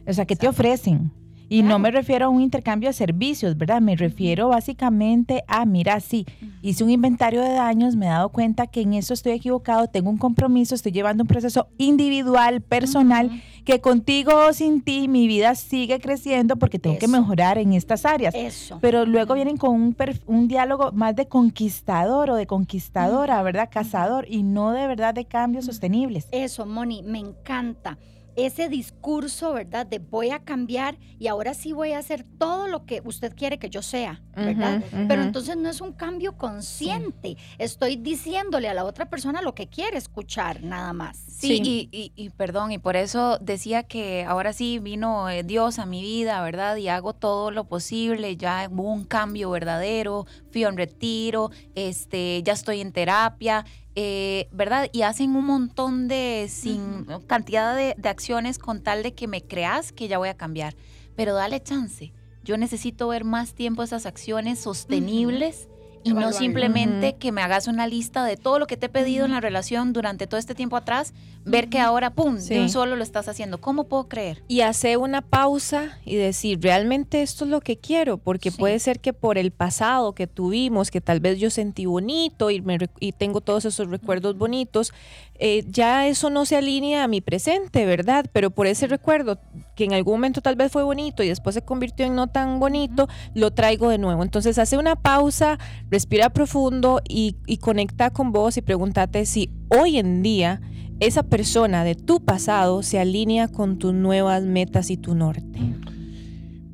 O 0.08 0.14
sea, 0.14 0.26
¿qué 0.26 0.36
te 0.36 0.48
ofrecen? 0.48 1.12
Y 1.48 1.62
no 1.62 1.80
me 1.80 1.92
refiero 1.92 2.26
a 2.26 2.30
un 2.30 2.42
intercambio 2.42 2.90
de 2.90 2.94
servicios, 2.94 3.58
¿verdad? 3.58 3.82
Me 3.82 3.96
refiero 3.96 4.50
básicamente 4.50 5.44
a, 5.48 5.66
mira, 5.66 6.00
sí, 6.00 6.26
hice 6.62 6.84
un 6.84 6.90
inventario 6.90 7.42
de 7.42 7.54
daños, 7.54 7.96
me 7.96 8.08
he 8.08 8.10
dado 8.10 8.30
cuenta 8.30 8.68
que 8.68 8.82
en 8.82 8.94
eso 8.94 9.14
estoy 9.14 9.34
equivocado, 9.34 9.88
tengo 9.88 10.10
un 10.10 10.18
compromiso, 10.18 10.74
estoy 10.74 10.92
llevando 10.92 11.24
un 11.24 11.28
proceso 11.28 11.68
individual, 11.78 12.62
personal, 12.62 13.30
que 13.64 13.82
contigo 13.82 14.32
o 14.48 14.54
sin 14.54 14.82
ti 14.82 15.08
mi 15.08 15.28
vida 15.28 15.56
sigue 15.56 16.00
creciendo 16.00 16.56
porque 16.56 16.80
tengo 16.80 16.98
que 16.98 17.08
mejorar 17.08 17.58
en 17.58 17.74
estas 17.74 18.06
áreas. 18.06 18.34
Eso. 18.36 18.80
Pero 18.82 19.06
luego 19.06 19.34
vienen 19.34 19.58
con 19.58 19.72
un, 19.72 19.96
un 20.28 20.48
diálogo 20.48 20.92
más 20.94 21.16
de 21.16 21.28
conquistador 21.28 22.30
o 22.30 22.36
de 22.36 22.48
conquistadora, 22.48 23.42
¿verdad? 23.44 23.70
Cazador 23.72 24.26
y 24.30 24.44
no 24.44 24.72
de 24.72 24.88
verdad 24.88 25.14
de 25.14 25.26
cambios 25.26 25.66
sostenibles. 25.66 26.28
Eso, 26.32 26.66
Moni, 26.66 27.02
me 27.04 27.20
encanta. 27.20 27.98
Ese 28.36 28.70
discurso, 28.70 29.54
¿verdad? 29.54 29.86
De 29.86 30.00
voy 30.00 30.30
a 30.32 30.40
cambiar 30.40 30.98
y 31.20 31.28
ahora 31.28 31.54
sí 31.54 31.72
voy 31.74 31.94
a 31.94 32.00
hacer 32.00 32.24
todo 32.38 32.68
lo 32.68 32.86
que 32.86 33.02
usted 33.06 33.34
quiere 33.36 33.58
que 33.60 33.70
yo 33.70 33.82
sea, 33.82 34.22
¿verdad? 34.36 34.82
Pero 35.08 35.24
entonces 35.24 35.56
no 35.58 35.70
es 35.70 35.82
un 35.82 35.94
cambio 35.94 36.38
consciente. 36.38 37.38
Estoy 37.58 37.96
diciéndole 37.96 38.68
a 38.68 38.74
la 38.74 38.84
otra 38.84 39.10
persona 39.10 39.42
lo 39.42 39.56
que 39.56 39.68
quiere 39.68 39.98
escuchar, 39.98 40.62
nada 40.64 40.94
más. 40.94 41.18
Sí, 41.18 41.48
Y, 41.64 41.90
y- 41.92 42.12
y 42.16 42.30
perdón, 42.30 42.72
y 42.72 42.78
por 42.78 42.96
eso 42.96 43.38
decía 43.40 43.84
que 43.84 44.24
ahora 44.26 44.54
sí 44.54 44.80
vino 44.80 45.30
eh, 45.30 45.44
Dios 45.44 45.80
a 45.80 45.86
mi 45.86 46.02
vida, 46.02 46.42
¿verdad? 46.42 46.76
Y 46.78 46.88
hago 46.88 47.14
todo 47.14 47.52
lo 47.52 47.66
posible, 47.66 48.36
ya 48.38 48.68
hubo 48.72 48.92
un 48.92 49.06
cambio 49.06 49.50
verdadero, 49.52 50.26
fui 50.52 50.64
a 50.64 50.70
un 50.70 50.78
retiro, 50.78 51.52
este, 51.76 52.42
ya 52.44 52.54
estoy 52.54 52.82
en 52.82 52.92
terapia, 52.92 53.66
eh, 53.96 54.48
¿verdad? 54.52 54.90
Y 54.92 55.04
hacen 55.04 55.36
un 55.36 55.46
montón 55.46 56.08
de, 56.08 56.48
sin 56.50 57.06
cantidad 57.28 57.76
de, 57.76 57.96
de 57.98 58.10
acciones 58.10 58.60
con 58.60 58.82
tal 58.82 59.04
de 59.04 59.14
que 59.14 59.28
me 59.28 59.42
creas 59.42 59.92
que 59.92 60.08
ya 60.08 60.18
voy 60.18 60.30
a 60.30 60.38
cambiar. 60.38 60.76
Pero 61.16 61.34
dale 61.34 61.62
chance. 61.62 62.14
Yo 62.44 62.58
necesito 62.58 63.08
ver 63.08 63.24
más 63.24 63.54
tiempo 63.54 63.82
esas 63.82 64.06
acciones 64.06 64.60
sostenibles. 64.60 65.68
Y 66.06 66.14
no 66.14 66.32
simplemente 66.32 67.16
que 67.16 67.32
me 67.32 67.42
hagas 67.42 67.68
una 67.68 67.88
lista 67.88 68.24
de 68.24 68.38
todo 68.38 68.60
lo 68.60 68.68
que 68.68 68.78
te 68.78 68.86
he 68.86 68.90
pedido 68.90 69.26
en 69.26 69.32
la 69.32 69.42
relación 69.42 69.92
durante 69.92 70.28
todo 70.28 70.40
este 70.40 70.54
tiempo 70.54 70.78
atrás, 70.78 71.14
ver 71.46 71.68
que 71.68 71.80
ahora, 71.80 72.12
pum, 72.12 72.38
Sí. 72.38 72.54
de 72.54 72.62
un 72.62 72.70
solo 72.70 72.96
lo 72.96 73.02
estás 73.04 73.28
haciendo. 73.28 73.60
¿Cómo 73.60 73.86
puedo 73.86 74.08
creer? 74.08 74.44
y 74.48 74.62
hacer 74.62 74.98
una 75.00 75.22
pausa 75.24 75.98
y 76.06 76.16
decir, 76.16 76.60
realmente 76.62 77.24
esto 77.24 77.46
es 77.46 77.50
lo 77.52 77.60
que 77.60 77.78
quiero, 77.78 78.18
porque 78.18 78.52
Sí. 78.52 78.58
puede 78.58 78.78
ser 78.80 79.00
que 79.00 79.14
por 79.14 79.40
el 79.40 79.50
pasado 79.52 80.14
que 80.14 80.28
tuvimos, 80.28 80.92
que 80.92 81.02
tal 81.02 81.20
vez 81.20 81.40
yo 81.40 81.50
sentí 81.50 81.88
bonito 81.88 82.52
y, 82.52 82.62
me 82.62 82.78
y 83.00 83.12
tengo 83.12 83.42
todos 83.42 83.66
esos 83.66 83.90
recuerdos 83.90 84.38
bonitos, 84.38 84.94
eh, 85.40 85.66
ya 85.68 86.08
eso 86.08 86.30
no 86.30 86.46
se 86.46 86.56
alinea 86.56 87.04
a 87.04 87.08
mi 87.08 87.22
presente, 87.22 87.86
¿verdad? 87.86 88.26
Pero 88.32 88.52
por 88.52 88.68
ese 88.68 88.88
recuerdo 88.88 89.40
que 89.76 89.84
en 89.84 89.94
algún 89.94 90.16
momento 90.16 90.42
tal 90.42 90.56
vez 90.56 90.72
fue 90.72 90.84
bonito 90.84 91.24
y 91.24 91.28
después 91.28 91.54
se 91.54 91.62
convirtió 91.62 92.06
en 92.06 92.16
no 92.16 92.28
tan 92.28 92.60
bonito, 92.60 93.08
lo 93.34 93.52
traigo 93.52 93.90
de 93.90 93.98
nuevo. 93.98 94.24
Entonces 94.24 94.58
hace 94.58 94.78
una 94.78 94.96
pausa, 94.96 95.58
respira 95.90 96.30
profundo 96.30 97.02
y, 97.08 97.36
y 97.46 97.58
conecta 97.58 98.12
con 98.12 98.32
vos 98.32 98.58
y 98.58 98.62
pregúntate 98.62 99.26
si 99.26 99.50
hoy 99.70 99.98
en 99.98 100.24
día 100.24 100.62
esa 101.00 101.24
persona 101.24 101.84
de 101.84 101.96
tu 101.96 102.24
pasado 102.24 102.82
se 102.82 103.00
alinea 103.00 103.50
con 103.50 103.78
tus 103.78 103.94
nuevas 103.94 104.44
metas 104.44 104.90
y 104.90 104.98
tu 104.98 105.14
norte. 105.16 105.60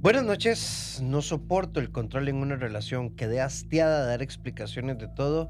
Buenas 0.01 0.23
noches. 0.23 0.99
No 1.03 1.21
soporto 1.21 1.79
el 1.79 1.91
control 1.91 2.27
en 2.27 2.37
una 2.37 2.55
relación. 2.55 3.11
Quedé 3.11 3.39
hastiada 3.39 4.01
de 4.01 4.07
dar 4.07 4.21
explicaciones 4.23 4.97
de 4.97 5.07
todo 5.07 5.47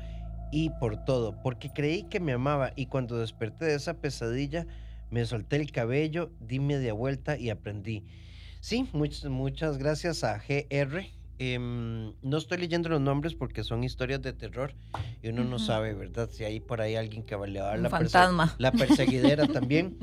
y 0.51 0.69
por 0.69 1.03
todo, 1.05 1.41
porque 1.41 1.71
creí 1.71 2.03
que 2.03 2.19
me 2.19 2.33
amaba 2.33 2.71
y 2.75 2.87
cuando 2.87 3.17
desperté 3.17 3.65
de 3.65 3.75
esa 3.75 3.95
pesadilla 3.95 4.67
me 5.09 5.25
solté 5.25 5.55
el 5.57 5.71
cabello, 5.71 6.31
di 6.39 6.59
media 6.59 6.93
vuelta 6.93 7.37
y 7.37 7.49
aprendí. 7.49 8.05
Sí, 8.59 8.87
muchas, 8.93 9.25
muchas 9.25 9.77
gracias 9.77 10.23
a 10.23 10.37
GR. 10.37 11.20
Em, 11.43 12.13
no 12.21 12.37
estoy 12.37 12.59
leyendo 12.59 12.87
los 12.87 13.01
nombres 13.01 13.33
porque 13.33 13.63
son 13.63 13.83
historias 13.83 14.21
de 14.21 14.31
terror 14.31 14.75
y 15.23 15.29
uno 15.29 15.43
no 15.43 15.57
sabe, 15.57 15.95
¿verdad? 15.95 16.29
Si 16.31 16.43
hay 16.43 16.59
por 16.59 16.81
ahí 16.81 16.95
alguien 16.95 17.23
que 17.23 17.35
va 17.35 17.45
a 17.45 17.49
llevar 17.49 17.79
la, 17.79 17.89
fantasma. 17.89 18.53
la 18.59 18.71
perseguidera 18.71 19.47
también. 19.51 19.97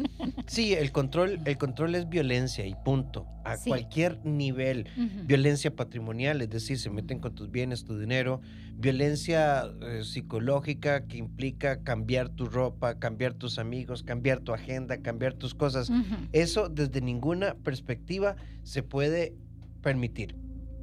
Sí, 0.48 0.74
el 0.74 0.90
control, 0.90 1.38
el 1.44 1.56
control 1.56 1.94
es 1.94 2.08
violencia 2.08 2.66
y 2.66 2.74
punto. 2.84 3.24
A 3.44 3.56
Sí. 3.56 3.68
cualquier 3.70 4.18
nivel. 4.26 4.88
Violencia 5.26 5.70
patrimonial, 5.74 6.40
es 6.42 6.50
decir, 6.50 6.76
se 6.76 6.90
meten 6.90 7.20
con 7.20 7.36
tus 7.36 7.52
bienes, 7.52 7.84
tu 7.84 7.96
dinero. 7.96 8.40
Violencia 8.74 9.70
eh, 9.80 10.02
psicológica 10.02 11.06
que 11.06 11.18
implica 11.18 11.84
cambiar 11.84 12.30
tu 12.30 12.46
ropa, 12.46 12.98
cambiar 12.98 13.34
tus 13.34 13.60
amigos, 13.60 14.02
cambiar 14.02 14.40
tu 14.40 14.52
agenda, 14.52 14.98
cambiar 15.02 15.34
tus 15.34 15.54
cosas. 15.54 15.88
Eso 16.32 16.68
desde 16.68 17.00
ninguna 17.00 17.54
perspectiva 17.54 18.34
se 18.64 18.82
puede 18.82 19.34
permitir. 19.82 20.34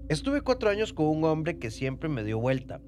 Estuve 0.07 0.41
cuatro 0.41 0.69
años 0.69 0.93
con 0.93 1.07
un 1.07 1.23
hombre 1.23 1.57
que 1.57 1.71
siempre 1.71 2.09
me 2.09 2.23
dio 2.23 2.37
vuelta, 2.37 2.79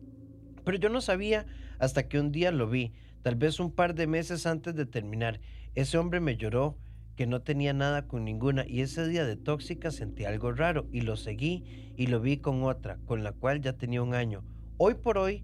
pero 0.63 0.78
yo 0.78 0.89
no 0.89 1.01
sabía 1.01 1.47
hasta 1.80 2.07
que 2.07 2.20
un 2.20 2.32
día 2.32 2.51
lo 2.51 2.70
vi, 2.70 2.93
tal 3.24 3.36
vez 3.36 3.59
un 3.59 3.72
par 3.72 3.95
de 3.95 4.05
meses 4.05 4.45
antes 4.45 4.76
de 4.76 4.86
terminar. 4.86 5.39
Ese 5.74 5.97
hombre 5.97 6.20
me 6.20 6.38
lloró 6.38 6.78
que 7.15 7.26
no 7.26 7.41
tenía 7.41 7.74
nada 7.74 8.07
con 8.07 8.24
ninguna 8.24 8.68
y 8.68 8.82
ese 8.82 9.07
día 9.07 9.26
de 9.26 9.36
tóxica 9.36 9.89
sentí 9.89 10.26
algo 10.26 10.51
raro 10.51 10.88
y 10.91 11.01
lo 11.01 11.18
seguí 11.18 11.93
y 11.97 12.05
lo 12.05 12.22
vi 12.22 12.38
con 12.38 12.61
otra, 12.61 12.99
con 13.07 13.24
la 13.24 13.32
cual 13.32 13.61
ya 13.61 13.74
tenía 13.74 14.03
un 14.03 14.13
año. 14.13 14.43
Hoy 14.78 14.93
por 14.93 15.18
hoy, 15.18 15.43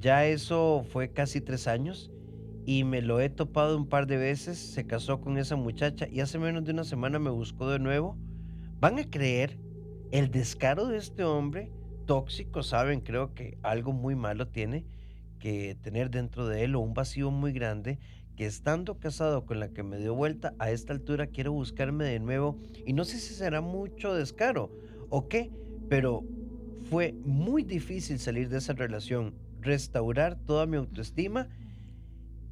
ya 0.00 0.26
eso 0.26 0.84
fue 0.90 1.14
casi 1.14 1.40
tres 1.40 1.66
años 1.66 2.10
y 2.66 2.84
me 2.84 3.00
lo 3.00 3.20
he 3.20 3.30
topado 3.30 3.74
un 3.74 3.88
par 3.88 4.06
de 4.06 4.18
veces, 4.18 4.58
se 4.58 4.86
casó 4.86 5.22
con 5.22 5.38
esa 5.38 5.56
muchacha 5.56 6.06
y 6.06 6.20
hace 6.20 6.38
menos 6.38 6.62
de 6.64 6.72
una 6.72 6.84
semana 6.84 7.18
me 7.18 7.30
buscó 7.30 7.70
de 7.70 7.78
nuevo. 7.78 8.18
¿Van 8.80 8.98
a 8.98 9.08
creer 9.08 9.58
el 10.10 10.30
descaro 10.30 10.86
de 10.86 10.98
este 10.98 11.24
hombre 11.24 11.70
tóxico? 12.06 12.62
Saben, 12.62 13.00
creo 13.00 13.34
que 13.34 13.58
algo 13.62 13.92
muy 13.92 14.16
malo 14.16 14.48
tiene 14.48 14.84
que 15.38 15.76
tener 15.80 16.10
dentro 16.10 16.46
de 16.46 16.64
él 16.64 16.74
o 16.74 16.80
un 16.80 16.94
vacío 16.94 17.30
muy 17.30 17.52
grande 17.52 17.98
que 18.36 18.46
estando 18.46 18.98
casado 18.98 19.44
con 19.46 19.60
la 19.60 19.68
que 19.68 19.82
me 19.82 19.98
dio 19.98 20.14
vuelta 20.14 20.54
a 20.58 20.70
esta 20.70 20.92
altura 20.92 21.26
quiero 21.26 21.52
buscarme 21.52 22.04
de 22.04 22.20
nuevo 22.20 22.58
y 22.86 22.92
no 22.92 23.04
sé 23.04 23.18
si 23.18 23.34
será 23.34 23.60
mucho 23.60 24.14
descaro 24.14 24.70
o 25.08 25.28
qué, 25.28 25.50
pero 25.88 26.24
fue 26.88 27.12
muy 27.24 27.62
difícil 27.62 28.18
salir 28.18 28.48
de 28.48 28.58
esa 28.58 28.72
relación, 28.72 29.34
restaurar 29.60 30.36
toda 30.46 30.66
mi 30.66 30.76
autoestima 30.76 31.48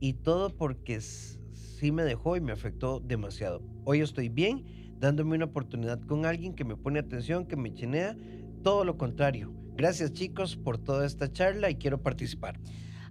y 0.01 0.15
todo 0.15 0.51
porque 0.51 1.01
sí 1.01 1.93
me 1.93 2.05
dejó 2.05 2.37
y 2.37 2.41
me 2.41 2.53
afectó 2.53 3.01
demasiado. 3.01 3.63
Hoy 3.85 4.01
estoy 4.01 4.29
bien, 4.29 4.65
dándome 4.99 5.37
una 5.37 5.47
oportunidad 5.47 6.01
con 6.01 6.27
alguien 6.27 6.55
que 6.55 6.65
me 6.65 6.77
pone 6.77 6.99
atención, 7.01 7.47
que 7.47 7.57
me 7.57 7.73
chinea, 7.73 8.17
todo 8.63 8.85
lo 8.85 8.97
contrario. 8.99 9.53
Gracias 9.77 10.13
chicos 10.13 10.57
por 10.57 10.79
toda 10.79 11.07
esta 11.07 11.33
charla 11.33 11.71
y 11.71 11.77
quiero 11.77 12.03
participar. 12.03 12.59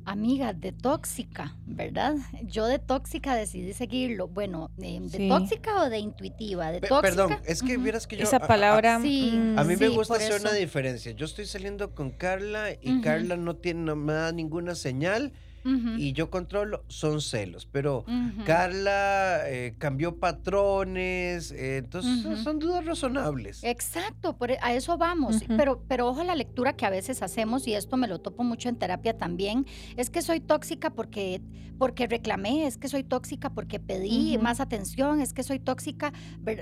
Amiga, 0.04 0.54
de 0.54 0.72
tóxica, 0.72 1.58
¿verdad? 1.66 2.16
Yo 2.46 2.66
de 2.66 2.80
tóxica 2.80 3.36
decidí 3.36 3.74
seguirlo. 3.74 4.30
Bueno, 4.30 4.72
eh, 4.82 5.00
¿de 5.02 5.10
Sí. 5.18 5.28
tóxica 5.28 5.84
o 5.84 5.90
de 5.90 6.00
intuitiva? 6.00 6.72
De 6.72 6.80
Pe- 6.80 6.88
tóxica. 6.88 7.10
Perdón, 7.28 7.38
es 7.46 7.62
que 7.62 7.76
vieras 7.78 8.08
que 8.08 8.16
yo... 8.16 8.24
Esa 8.24 8.38
a- 8.38 8.46
a- 8.46 8.48
palabra... 8.48 9.02
sí, 9.02 9.34
mm, 9.36 9.60
A 9.60 9.66
mí 9.66 9.76
me 9.76 9.90
gusta 9.90 10.16
hacer 10.16 10.40
una 10.40 10.54
diferencia. 10.54 11.12
Yo 11.12 11.26
estoy 11.26 11.46
saliendo 11.46 11.94
con 11.94 12.12
Carla 12.12 12.72
y. 12.82 13.02
Carla 13.02 13.36
no 13.36 13.58
tiene 13.58 13.82
no 13.82 13.96
me 13.98 14.14
da 14.14 14.32
ninguna 14.32 14.76
señal 14.76 15.34
Y 15.98 16.14
yo 16.14 16.30
controlo, 16.30 16.84
son 16.88 17.22
celos. 17.22 17.66
Pero. 17.72 18.06
Carla 18.46 19.42
eh, 19.50 19.76
cambió 19.78 20.18
patrones, 20.18 21.52
eh, 21.52 21.78
entonces 21.78 22.40
son- 22.44 22.60
dudas 22.60 22.86
razonables. 22.86 23.64
Exacto, 23.64 24.36
por 24.38 24.52
e- 24.52 24.58
a 24.62 24.74
eso 24.74 24.98
vamos. 24.98 25.44
Pero, 25.58 25.84
pero 25.88 26.08
ojo 26.08 26.22
a 26.22 26.24
la 26.24 26.36
lectura 26.36 26.76
que 26.76 26.86
a 26.86 26.90
veces 26.90 27.22
hacemos, 27.22 27.68
y 27.68 27.74
esto 27.74 27.98
me 27.98 28.08
lo 28.08 28.20
topo 28.20 28.44
mucho 28.44 28.70
en 28.70 28.76
terapia 28.78 29.18
también, 29.18 29.66
es 29.96 30.10
que 30.10 30.22
soy 30.22 30.40
tóxica 30.40 30.90
porque, 30.90 31.42
porque 31.78 32.08
reclamé, 32.08 32.66
es 32.66 32.78
que 32.78 32.88
soy 32.88 33.04
tóxica 33.04 33.50
porque 33.52 33.80
pedí 33.80 34.38
más 34.38 34.60
atención, 34.60 35.22
es 35.22 35.34
que 35.34 35.44
soy 35.44 35.60
tóxica. 35.60 36.12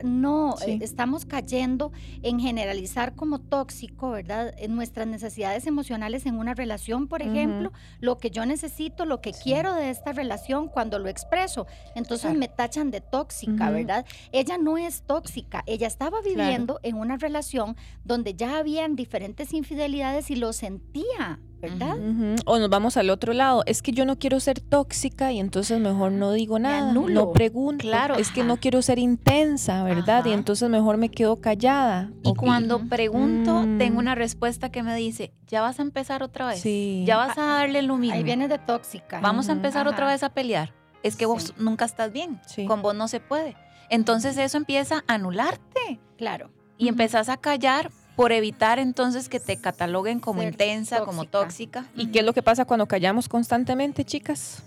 No, 0.04 0.56
Sí. 0.58 0.72
eh, 0.72 0.80
estamos 0.82 1.26
cayendo 1.26 1.92
en 2.22 2.40
generalizar 2.40 3.16
como 3.16 3.40
tóxico, 3.40 4.12
¿verdad? 4.12 4.54
En 4.58 4.76
nuestras 4.76 5.08
necesidades 5.08 5.66
emocionales 5.68 6.26
en 6.26 6.36
una 6.36 6.54
relación, 6.54 7.08
por 7.08 7.22
ejemplo, 7.22 7.72
lo 8.00 8.18
que 8.18 8.30
yo 8.32 8.46
necesito, 8.46 8.95
lo 9.04 9.20
que 9.20 9.34
quiero 9.34 9.74
de 9.74 9.90
esta 9.90 10.14
relación 10.14 10.70
cuando 10.70 10.98
lo 11.00 11.10
expreso. 11.10 11.68
Entonces 11.96 12.28
Claro. 12.28 12.40
me 12.40 12.48
tachan 12.48 12.92
de 12.92 13.02
tóxica. 13.02 13.70
¿verdad? 13.70 14.06
Ella 14.32 14.58
no 14.58 14.78
es 14.78 15.02
tóxica, 15.02 15.64
ella 15.66 15.88
estaba 15.88 16.22
Claro. 16.22 16.30
viviendo 16.30 16.80
en 16.84 16.96
una 16.96 17.18
relación 17.18 17.76
donde 18.06 18.36
ya 18.36 18.58
habían 18.60 18.96
diferentes 18.96 19.52
infidelidades 19.54 20.30
y 20.32 20.36
lo 20.36 20.54
sentía, 20.54 21.40
¿verdad? 21.62 21.98
Ujú. 21.98 22.36
O 22.46 22.60
nos 22.60 22.70
vamos 22.70 22.98
al 22.98 23.10
otro 23.10 23.34
lado. 23.34 23.64
Es 23.66 23.82
que 23.82 23.92
yo 23.92 24.06
no 24.06 24.18
quiero 24.20 24.40
ser 24.40 24.60
tóxica 24.60 25.32
y 25.32 25.40
entonces 25.40 25.80
mejor 25.80 26.12
no 26.12 26.32
digo 26.32 26.60
nada. 26.60 26.92
No 26.92 27.32
pregunto. 27.32 27.82
Claro. 27.82 28.16
Es 28.16 28.30
que 28.32 28.44
no 28.44 28.58
quiero 28.58 28.82
ser 28.82 29.00
intensa, 29.00 29.84
¿verdad? 29.84 30.26
Y 30.26 30.32
entonces 30.32 30.70
mejor 30.70 30.98
me 30.98 31.10
quedo 31.10 31.38
callada. 31.38 32.12
Y 32.24 32.34
cuando 32.36 32.80
pregunto, 32.88 33.62
Mm. 33.64 33.78
tengo 33.78 34.00
una 34.00 34.16
respuesta 34.16 34.70
que 34.70 34.84
me 34.84 34.96
dice, 34.96 35.34
ya 35.48 35.62
vas 35.62 35.80
a 35.80 35.82
empezar 35.82 36.22
otra 36.24 36.48
vez. 36.48 36.60
Sí. 36.62 37.04
Ya 37.08 37.18
vas 37.18 37.38
a 37.38 37.44
darle 37.44 37.82
lo 37.82 37.98
mismo. 37.98 38.16
Ahí 38.16 38.24
viene 38.24 38.48
de 38.48 38.60
tóxica. 38.60 39.20
Vamos 39.22 39.50
a 39.50 39.54
empezar 39.54 39.88
otra 39.88 40.08
vez 40.08 40.22
a 40.24 40.30
pelear. 40.30 40.74
Es 41.04 41.16
que 41.16 41.26
vos 41.26 41.54
nunca 41.58 41.86
estás 41.86 42.12
bien. 42.12 42.40
Sí. 42.48 42.66
Con 42.66 42.82
vos 42.82 42.96
no 42.96 43.08
se 43.08 43.20
puede. 43.20 43.56
Entonces 43.90 44.38
eso 44.38 44.58
empieza 44.58 45.04
a 45.08 45.14
anularte 45.14 46.00
Claro. 46.18 46.50
y 46.78 46.86
Ujú. 46.86 46.90
empezás 46.94 47.30
a 47.30 47.38
callar 47.38 47.92
por 48.16 48.32
evitar 48.32 48.80
entonces 48.80 49.30
que 49.30 49.40
te 49.40 49.58
cataloguen 49.58 50.20
como 50.20 50.42
Ser 50.42 50.52
intensa, 50.54 51.02
como 51.04 51.26
tóxica. 51.26 51.86
¿Y 51.96 52.08
qué 52.08 52.20
es 52.20 52.26
lo 52.26 52.34
que 52.34 52.42
pasa 52.42 52.66
cuando 52.66 52.88
callamos 52.88 53.28
constantemente, 53.30 54.06
chicas? 54.06 54.64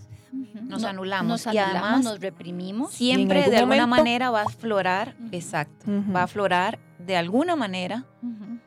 Nos 0.62 0.82
No- 0.82 0.88
anulamos. 0.88 1.46
Nos 1.46 1.54
Y 1.54 1.58
anulamos, 1.58 1.82
además, 1.82 2.04
nos 2.04 2.20
reprimimos. 2.20 2.92
Siempre 2.92 3.48
de 3.48 3.56
alguna 3.56 3.86
momento- 3.86 4.04
manera 4.04 4.30
va 4.30 4.40
a 4.40 4.44
aflorar, 4.44 5.14
exacto, 5.32 5.86
va 6.14 6.20
a 6.20 6.24
aflorar 6.24 6.78
de 6.98 7.16
alguna 7.16 7.56
manera 7.56 8.04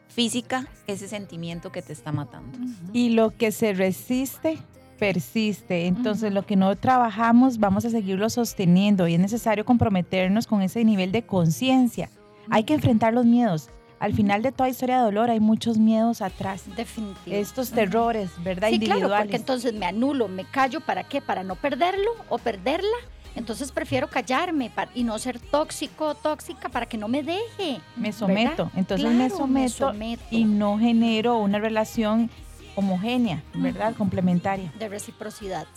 física 0.07 0.67
ese 0.87 1.07
sentimiento 1.07 1.71
que 1.71 1.81
te 1.81 1.93
está 1.93 2.11
matando. 2.11 2.57
Y 2.93 3.09
lo 3.11 3.35
que 3.37 3.51
se 3.51 3.73
resiste 3.73 4.57
persiste. 4.99 5.87
Entonces, 5.87 6.31
lo 6.31 6.45
que 6.45 6.55
no 6.55 6.75
trabajamos, 6.75 7.57
vamos 7.57 7.85
a 7.85 7.89
seguirlo 7.89 8.29
sosteniendo 8.29 9.07
y 9.07 9.15
es 9.15 9.19
necesario 9.19 9.65
comprometernos 9.65 10.45
con 10.45 10.61
ese 10.61 10.83
nivel 10.85 11.11
de 11.11 11.23
conciencia. 11.23 12.09
Hay 12.51 12.65
que 12.65 12.75
enfrentar 12.75 13.11
los 13.11 13.25
miedos. 13.25 13.69
Al 14.01 14.13
final 14.15 14.41
de 14.41 14.51
toda 14.51 14.67
historia 14.67 14.97
de 14.97 15.03
dolor 15.03 15.29
hay 15.29 15.39
muchos 15.39 15.77
miedos 15.77 16.23
atrás. 16.23 16.63
Definitivo. 16.75 17.35
Estos 17.35 17.69
terrores, 17.69 18.31
¿verdad? 18.43 18.69
Sí, 18.69 18.79
claro, 18.79 18.95
Individuales. 18.95 19.25
porque 19.27 19.35
entonces 19.37 19.73
me 19.75 19.85
anulo, 19.85 20.27
me 20.27 20.43
callo, 20.43 20.81
¿para 20.81 21.03
qué? 21.03 21.21
Para 21.21 21.43
no 21.43 21.55
perderlo 21.55 22.09
o 22.27 22.39
perderla. 22.39 22.97
Entonces 23.35 23.71
prefiero 23.71 24.09
callarme 24.09 24.71
y 24.95 25.03
no 25.03 25.19
ser 25.19 25.39
tóxico 25.39 26.07
o 26.07 26.15
tóxica 26.15 26.67
para 26.69 26.87
que 26.87 26.97
no 26.97 27.07
me 27.07 27.21
deje. 27.21 27.79
me 27.95 28.11
someto. 28.11 28.65
¿verdad? 28.65 28.71
Entonces 28.75 29.07
me 29.07 29.15
Claro, 29.27 29.37
someto 29.37 29.87
someto. 29.91 30.23
y 30.31 30.45
no 30.45 30.79
genero 30.79 31.37
una 31.37 31.59
relación 31.59 32.29
homogénea, 32.75 33.43
¿verdad? 33.53 33.93
Complementaria. 33.95 34.73
De 34.79 34.89
reciprocidad. 34.89 35.67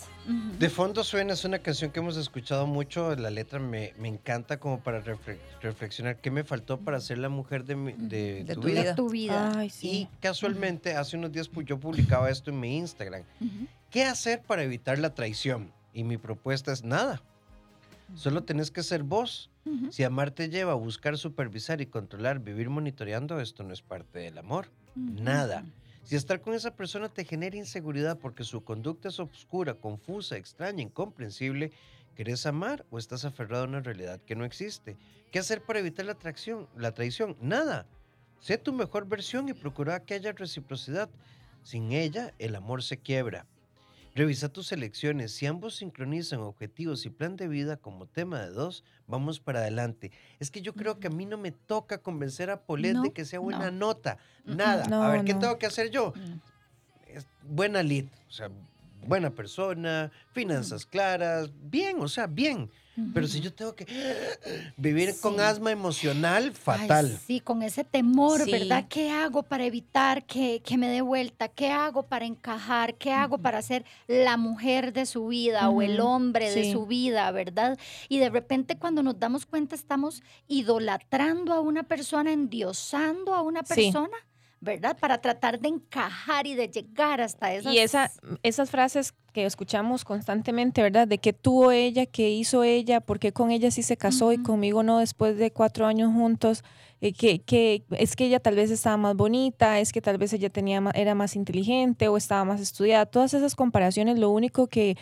De 0.59 0.69
fondo 0.69 1.03
suena, 1.03 1.33
es 1.33 1.45
una 1.45 1.59
canción 1.59 1.91
que 1.91 1.99
hemos 1.99 2.17
escuchado 2.17 2.65
mucho, 2.65 3.15
la 3.15 3.29
letra 3.29 3.59
me, 3.59 3.93
me 3.99 4.07
encanta 4.07 4.59
como 4.59 4.79
para 4.79 5.03
refle- 5.03 5.37
reflexionar 5.61 6.17
qué 6.17 6.31
me 6.31 6.43
faltó 6.43 6.79
para 6.79 6.99
ser 6.99 7.19
la 7.19 7.29
mujer 7.29 7.63
de, 7.65 7.75
mi- 7.75 7.93
de, 7.93 8.43
De 8.43 8.55
tu, 8.55 8.61
tu 8.61 8.67
vida. 8.67 8.81
vida. 8.81 8.95
Tu 8.95 9.09
vida. 9.09 9.51
Ay, 9.55 9.69
sí. 9.69 9.87
Y 9.91 10.09
casualmente 10.21 10.95
hace 10.95 11.15
unos 11.17 11.31
días 11.31 11.49
yo 11.65 11.79
publicaba 11.79 12.29
esto 12.31 12.49
en 12.49 12.59
mi 12.59 12.77
Instagram. 12.77 13.23
¿Qué 13.91 14.03
hacer 14.03 14.41
para 14.41 14.63
evitar 14.63 14.97
la 14.97 15.13
traición? 15.13 15.71
Y 15.93 16.03
mi 16.03 16.17
propuesta 16.17 16.71
es 16.71 16.83
nada. 16.83 17.21
Solo 18.15 18.43
tenés 18.43 18.71
que 18.71 18.81
ser 18.83 19.03
vos. 19.03 19.49
Si 19.89 20.03
amar 20.03 20.29
te 20.31 20.49
lleva 20.49 20.73
a 20.73 20.75
buscar, 20.75 21.17
supervisar 21.17 21.81
y 21.81 21.87
controlar, 21.87 22.39
vivir 22.39 22.69
monitoreando, 22.69 23.39
esto 23.39 23.63
no 23.63 23.73
es 23.73 23.81
parte 23.81 24.19
del 24.19 24.37
amor. 24.37 24.67
Nada. 24.95 25.65
Si 26.05 26.15
estar 26.15 26.39
con 26.39 26.53
esa 26.53 26.75
persona 26.75 27.09
te 27.09 27.25
genera 27.25 27.57
inseguridad 27.57 28.19
porque 28.19 28.43
su 28.43 28.63
conducta 28.63 29.09
es 29.09 29.19
oscura, 29.19 29.73
confusa, 29.73 30.37
extraña, 30.37 30.83
incomprensible, 30.83 31.71
¿querés 32.15 32.45
amar 32.45 32.85
o 32.91 32.99
estás 32.99 33.25
aferrado 33.25 33.63
a 33.63 33.67
una 33.67 33.79
realidad 33.79 34.21
que 34.21 34.35
no 34.35 34.45
existe? 34.45 34.97
¿Qué 35.31 35.39
hacer 35.39 35.63
para 35.63 35.79
evitar 35.79 36.05
la 36.05 36.11
atracción, 36.11 36.69
la 36.77 36.93
traición? 36.93 37.35
Nada. 37.41 37.87
Sé 38.39 38.59
tu 38.59 38.71
mejor 38.71 39.07
versión 39.07 39.49
y 39.49 39.53
procura 39.53 39.99
que 40.05 40.13
haya 40.13 40.31
reciprocidad. 40.31 41.09
Sin 41.63 41.91
ella, 41.91 42.35
el 42.37 42.55
amor 42.55 42.83
se 42.83 42.97
quiebra. 42.97 43.47
Revisa 44.15 44.47
tus 44.47 44.71
elecciones. 44.71 45.33
Si 45.33 45.45
ambos 45.45 45.75
sincronizan 45.75 46.39
objetivos 46.39 47.05
y 47.05 47.09
plan 47.09 47.35
de 47.35 47.49
vida 47.49 47.75
como 47.75 48.07
tema 48.07 48.39
de 48.39 48.49
dos, 48.49 48.85
vamos 49.07 49.41
para 49.41 49.59
adelante. 49.59 50.13
Es 50.39 50.49
que 50.49 50.61
yo 50.61 50.73
creo 50.73 51.01
que 51.01 51.07
a 51.07 51.09
mí 51.09 51.25
no 51.25 51.37
me 51.37 51.51
toca 51.51 51.97
convencer 51.97 52.49
a 52.49 52.61
Polet 52.61 52.93
No, 52.93 53.01
de 53.01 53.11
que 53.11 53.25
sea 53.25 53.39
buena 53.39 53.71
no. 53.71 53.87
nota. 53.87 54.17
Nada. 54.45 54.87
No, 54.87 55.03
a 55.03 55.09
ver, 55.09 55.25
¿qué 55.25 55.33
tengo 55.33 55.57
que 55.57 55.65
hacer 55.65 55.91
yo? 55.91 56.13
Es 57.07 57.27
buena 57.43 57.83
lead, 57.83 58.05
o 58.29 58.31
sea, 58.31 58.49
buena 59.05 59.31
persona, 59.31 60.09
finanzas 60.31 60.85
claras, 60.85 61.51
bien, 61.69 61.97
o 61.99 62.07
sea, 62.07 62.25
bien. 62.25 62.71
Pero 63.13 63.27
si 63.27 63.41
yo 63.41 63.53
tengo 63.53 63.75
que 63.75 63.85
vivir 64.77 65.15
con 65.21 65.39
asma 65.39 65.71
emocional, 65.71 66.45
Ay, 66.45 66.51
fatal. 66.53 67.19
sí, 67.25 67.39
con 67.39 67.61
ese 67.61 67.83
temor, 67.83 68.41
Sí. 68.43 68.51
¿verdad? 68.51 68.85
¿Qué 68.89 69.11
hago 69.11 69.43
para 69.43 69.65
evitar 69.65 70.25
que, 70.25 70.61
que 70.63 70.77
me 70.77 70.87
dé 70.87 71.01
vuelta? 71.01 71.47
¿Qué 71.49 71.69
hago 71.71 72.03
para 72.03 72.25
encajar? 72.25 72.95
¿Qué 72.95 73.11
hago 73.11 73.37
para 73.37 73.61
ser 73.61 73.83
la 74.07 74.37
mujer 74.37 74.93
de 74.93 75.05
su 75.05 75.27
vida 75.27 75.69
o 75.69 75.81
el 75.81 75.99
hombre 75.99 76.51
de 76.51 76.71
su 76.71 76.85
vida, 76.85 77.29
¿verdad? 77.31 77.77
Y 78.09 78.19
de 78.19 78.29
repente 78.29 78.77
cuando 78.77 79.03
nos 79.03 79.19
damos 79.19 79.45
cuenta 79.45 79.75
estamos 79.75 80.21
idolatrando 80.47 81.53
a 81.53 81.59
una 81.59 81.83
persona, 81.83 82.31
endiosando 82.31 83.33
a 83.33 83.41
una 83.41 83.63
Sí. 83.65 83.75
persona, 83.75 84.17
¿verdad? 84.65 84.97
Para 84.99 85.19
tratar 85.19 85.59
de 85.59 85.69
encajar 85.69 86.45
y 86.47 86.55
de 86.55 86.67
llegar 86.67 87.21
hasta 87.21 87.53
esas... 87.53 87.73
Y 87.73 87.79
esa, 87.79 88.11
esas 88.43 88.69
frases 88.69 89.13
que 89.31 89.45
escuchamos 89.45 90.03
constantemente, 90.03 90.81
¿verdad? 90.81 91.07
De 91.07 91.19
qué 91.19 91.31
tuvo 91.31 91.71
ella, 91.71 92.05
qué 92.05 92.29
hizo 92.29 92.63
ella, 92.63 92.99
por 92.99 93.19
qué 93.19 93.31
con 93.31 93.51
ella 93.51 93.71
sí 93.71 93.83
se 93.83 93.95
casó 93.95 94.33
y 94.33 94.41
conmigo 94.41 94.83
no 94.83 94.99
después 94.99 95.37
de 95.37 95.51
cuatro 95.51 95.85
años 95.85 96.11
juntos, 96.11 96.63
eh, 97.01 97.13
que, 97.13 97.39
que 97.39 97.83
es 97.91 98.15
que 98.15 98.25
ella 98.25 98.39
tal 98.39 98.55
vez 98.55 98.71
estaba 98.71 98.97
más 98.97 99.15
bonita, 99.15 99.79
es 99.79 99.91
que 99.91 100.01
tal 100.01 100.17
vez 100.17 100.33
ella 100.33 100.49
tenía 100.49 100.81
era 100.93 101.15
más 101.15 101.35
inteligente 101.35 102.07
o 102.07 102.17
estaba 102.17 102.43
más 102.45 102.61
estudiada. 102.61 103.05
Todas 103.05 103.33
esas 103.33 103.55
comparaciones 103.55 104.17
lo 104.17 104.29
único 104.29 104.67
que 104.67 104.97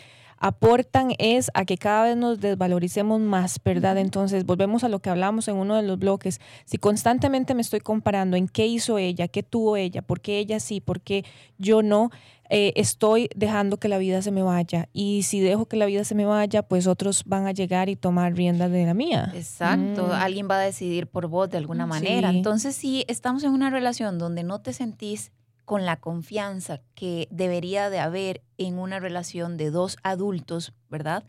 aportan 0.46 1.12
es 1.18 1.50
a 1.54 1.64
que 1.64 1.78
cada 1.78 2.02
vez 2.04 2.16
nos 2.18 2.38
desvaloricemos 2.38 3.18
más, 3.20 3.58
¿verdad? 3.64 3.96
Entonces, 3.96 4.44
volvemos 4.44 4.84
a 4.84 4.88
lo 4.90 4.98
que 5.00 5.08
hablamos 5.08 5.48
en 5.48 5.56
uno 5.56 5.74
de 5.74 5.82
los 5.82 5.98
bloques. 5.98 6.38
Si 6.66 6.76
constantemente 6.76 7.54
me 7.54 7.62
estoy 7.62 7.80
comparando 7.80 8.36
en 8.36 8.46
qué 8.48 8.66
hizo 8.66 8.98
ella, 8.98 9.26
qué 9.28 9.42
tuvo 9.42 9.76
ella, 9.78 10.02
por 10.02 10.20
qué 10.20 10.38
ella 10.38 10.60
sí, 10.60 10.80
por 10.82 11.00
qué 11.00 11.24
yo 11.56 11.82
no, 11.82 12.10
eh, 12.50 12.74
estoy 12.76 13.30
dejando 13.34 13.78
que 13.78 13.88
la 13.88 13.96
vida 13.96 14.20
se 14.20 14.30
me 14.30 14.42
vaya. 14.42 14.90
Y 14.92 15.22
si 15.22 15.40
dejo 15.40 15.64
que 15.64 15.78
la 15.78 15.86
vida 15.86 16.04
se 16.04 16.14
me 16.14 16.26
vaya, 16.26 16.62
pues 16.62 16.86
otros 16.86 17.22
van 17.24 17.46
a 17.46 17.52
llegar 17.52 17.88
y 17.88 17.96
tomar 17.96 18.34
rienda 18.34 18.68
de 18.68 18.84
la 18.84 18.92
mía. 18.92 19.32
Exacto, 19.34 20.08
Mm. 20.08 20.12
alguien 20.12 20.48
va 20.50 20.56
a 20.56 20.60
decidir 20.60 21.06
por 21.06 21.26
vos 21.28 21.48
de 21.48 21.56
alguna 21.56 21.86
Mm, 21.86 21.88
manera. 21.88 22.30
sí. 22.30 22.36
Entonces, 22.36 22.76
si 22.76 23.04
estamos 23.08 23.44
en 23.44 23.52
una 23.52 23.70
relación 23.70 24.18
donde 24.18 24.42
no 24.44 24.60
te 24.60 24.74
sentís 24.74 25.32
con 25.64 25.84
la 25.86 25.96
confianza 26.00 26.80
que 26.94 27.28
debería 27.30 27.90
de 27.90 27.98
haber 27.98 28.42
en 28.58 28.78
una 28.78 29.00
relación 29.00 29.56
de 29.56 29.70
dos 29.70 29.96
adultos, 30.02 30.72
¿verdad? 30.90 31.24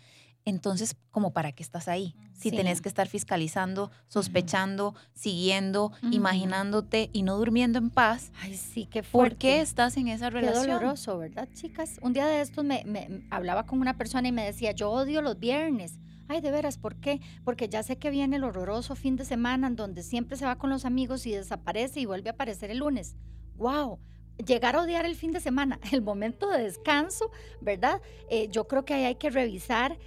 Entonces, 0.47 0.95
¿como 1.09 1.33
para 1.33 1.53
qué 1.53 1.63
estás 1.63 1.87
ahí? 1.87 2.13
Si 2.33 2.51
Sí. 2.51 2.55
tenés 2.55 2.79
que 2.81 2.89
estar 2.89 3.07
fiscalizando, 3.07 3.89
sospechando, 4.07 4.93
siguiendo, 5.13 5.91
imaginándote 6.11 7.09
y 7.13 7.23
no 7.23 7.37
durmiendo 7.37 7.79
en 7.79 7.89
paz, 7.89 8.31
Ay, 8.41 8.55
sí, 8.55 8.85
qué 8.91 9.01
fuerte. 9.03 9.29
¿por 9.31 9.37
qué 9.39 9.61
estás 9.61 9.97
en 9.97 10.07
esa 10.07 10.27
Qué 10.29 10.35
relación? 10.41 10.67
doloroso, 10.67 11.17
¿verdad, 11.17 11.47
chicas? 11.53 11.97
Un 12.01 12.13
día 12.13 12.27
de 12.27 12.41
estos 12.41 12.63
me, 12.65 12.83
me- 12.85 13.07
me 13.09 13.27
hablaba 13.31 13.65
con 13.65 13.79
una 13.79 13.97
persona 13.97 14.27
y 14.27 14.31
me 14.31 14.43
decía, 14.45 14.71
yo 14.73 14.91
odio 14.91 15.21
los 15.21 15.39
viernes. 15.39 15.99
Ay, 16.27 16.41
de 16.41 16.51
veras, 16.51 16.77
¿por 16.77 16.95
qué? 16.95 17.21
Porque 17.43 17.69
ya 17.69 17.83
sé 17.83 17.97
que 17.97 18.09
viene 18.09 18.35
el 18.37 18.43
horroroso 18.43 18.95
fin 18.95 19.15
de 19.15 19.25
semana 19.25 19.67
en 19.67 19.75
donde 19.75 20.03
siempre 20.03 20.37
se 20.37 20.45
va 20.45 20.57
con 20.57 20.69
los 20.69 20.83
amigos 20.85 21.25
y 21.27 21.31
desaparece 21.31 21.99
y 22.01 22.05
vuelve 22.05 22.29
a 22.29 22.33
aparecer 22.33 22.71
el 22.71 22.79
lunes. 22.79 23.15
¡Wow! 23.55 23.99
Llegar 24.45 24.75
a 24.75 24.81
odiar 24.81 25.05
el 25.05 25.15
fin 25.15 25.31
de 25.31 25.39
semana, 25.39 25.79
el 25.91 26.01
momento 26.01 26.49
de 26.49 26.63
descanso, 26.63 27.31
¿verdad? 27.61 28.01
Eh, 28.29 28.47
yo 28.51 28.67
creo 28.67 28.83
que 28.85 28.93
ahí 28.93 29.03
hay 29.05 29.15
que 29.15 29.29
revisar 29.29 29.97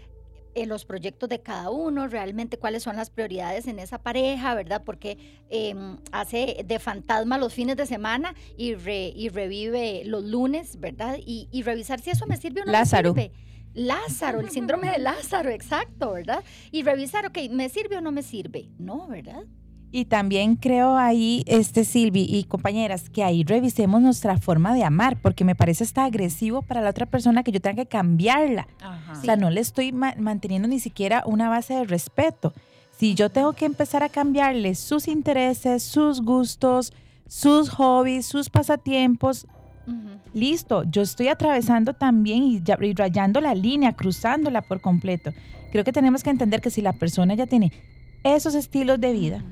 eh, 0.55 0.67
los 0.67 0.85
proyectos 0.85 1.29
de 1.29 1.41
cada 1.41 1.71
uno, 1.71 2.09
realmente 2.09 2.59
cuáles 2.59 2.83
son 2.83 2.97
las 2.97 3.11
prioridades 3.11 3.67
en 3.69 3.79
esa 3.79 3.99
pareja, 4.03 4.55
¿verdad? 4.55 4.83
Porque 4.85 5.17
em, 5.51 5.99
hace 6.11 6.65
de 6.67 6.79
fantasma 6.79 7.39
los 7.39 7.55
fines 7.55 7.77
de 7.77 7.87
semana 7.87 8.35
y, 8.57 8.75
re- 8.75 9.13
y 9.15 9.29
revive 9.29 10.03
los 10.05 10.25
lunes, 10.25 10.81
¿verdad? 10.81 11.17
Y, 11.25 11.49
y 11.53 11.63
revisar 11.63 12.01
si 12.01 12.11
eso 12.11 12.27
me 12.27 12.37
sirve 12.37 12.63
o 12.63 12.65
no 12.65 12.73
Lázaro. 12.73 13.15
me 13.15 13.23
sirve. 13.23 13.37
Lázaro, 13.75 14.41
el 14.41 14.51
síndrome 14.51 14.91
de 14.91 14.99
Lázaro, 14.99 15.51
exacto, 15.51 16.13
¿verdad? 16.13 16.43
Y 16.73 16.83
revisar, 16.83 17.27
ok, 17.27 17.39
¿me 17.51 17.69
sirve 17.69 17.99
o 17.99 18.01
no 18.01 18.11
me 18.11 18.23
sirve? 18.23 18.71
No, 18.79 19.07
¿verdad? 19.07 19.45
Y 19.91 20.05
también 20.05 20.57
creo 20.57 20.97
ahí, 20.97 21.43
este 21.47 21.85
Silvi 21.85 22.27
y 22.29 22.45
compañeras, 22.45 23.09
que 23.09 23.25
ahí 23.25 23.43
revisemos 23.43 24.03
nuestra 24.03 24.37
forma 24.37 24.75
de 24.75 24.85
amar, 24.85 25.17
porque 25.23 25.45
me 25.45 25.55
parece 25.55 25.85
hasta 25.85 26.05
agresivo 26.05 26.61
para 26.61 26.83
la 26.83 26.91
otra 26.91 27.07
persona 27.07 27.43
que 27.43 27.53
yo 27.53 27.61
tenga 27.61 27.77
que 27.85 27.89
cambiarla. 27.89 28.69
Ajá. 28.83 29.13
O 29.13 29.25
sea, 29.25 29.37
no 29.37 29.49
le 29.51 29.61
estoy 29.61 29.93
ma- 29.93 30.15
manteniendo 30.19 30.69
ni 30.69 30.79
siquiera 30.79 31.23
una 31.25 31.49
base 31.49 31.73
de 31.75 31.85
respeto. 31.85 32.53
Si 32.99 33.15
yo 33.15 33.31
tengo 33.31 33.55
que 33.55 33.65
empezar 33.65 34.03
a 34.03 34.09
cambiarle 34.11 34.75
sus 34.75 35.09
intereses, 35.09 35.83
sus 35.85 36.21
gustos, 36.21 36.93
sus 37.27 37.71
hobbies, 37.71 38.27
sus 38.27 38.51
pasatiempos, 38.51 39.47
listo, 40.35 40.83
yo 40.85 41.01
estoy 41.01 41.29
atravesando 41.29 41.95
también 41.95 42.43
y, 42.43 42.57
y 42.83 42.93
rayando 42.95 43.41
la 43.41 43.55
línea, 43.55 43.95
cruzándola 43.95 44.61
por 44.61 44.81
completo. 44.83 45.33
Creo 45.73 45.83
que 45.85 45.93
tenemos 45.93 46.23
que 46.23 46.29
entender 46.31 46.61
que 46.61 46.71
si 46.71 46.83
la 46.83 46.93
persona 46.93 47.35
ya 47.35 47.47
tiene 47.47 47.73
esos 48.23 48.55
estilos 48.55 49.01
de 49.01 49.13
vida 49.13 49.45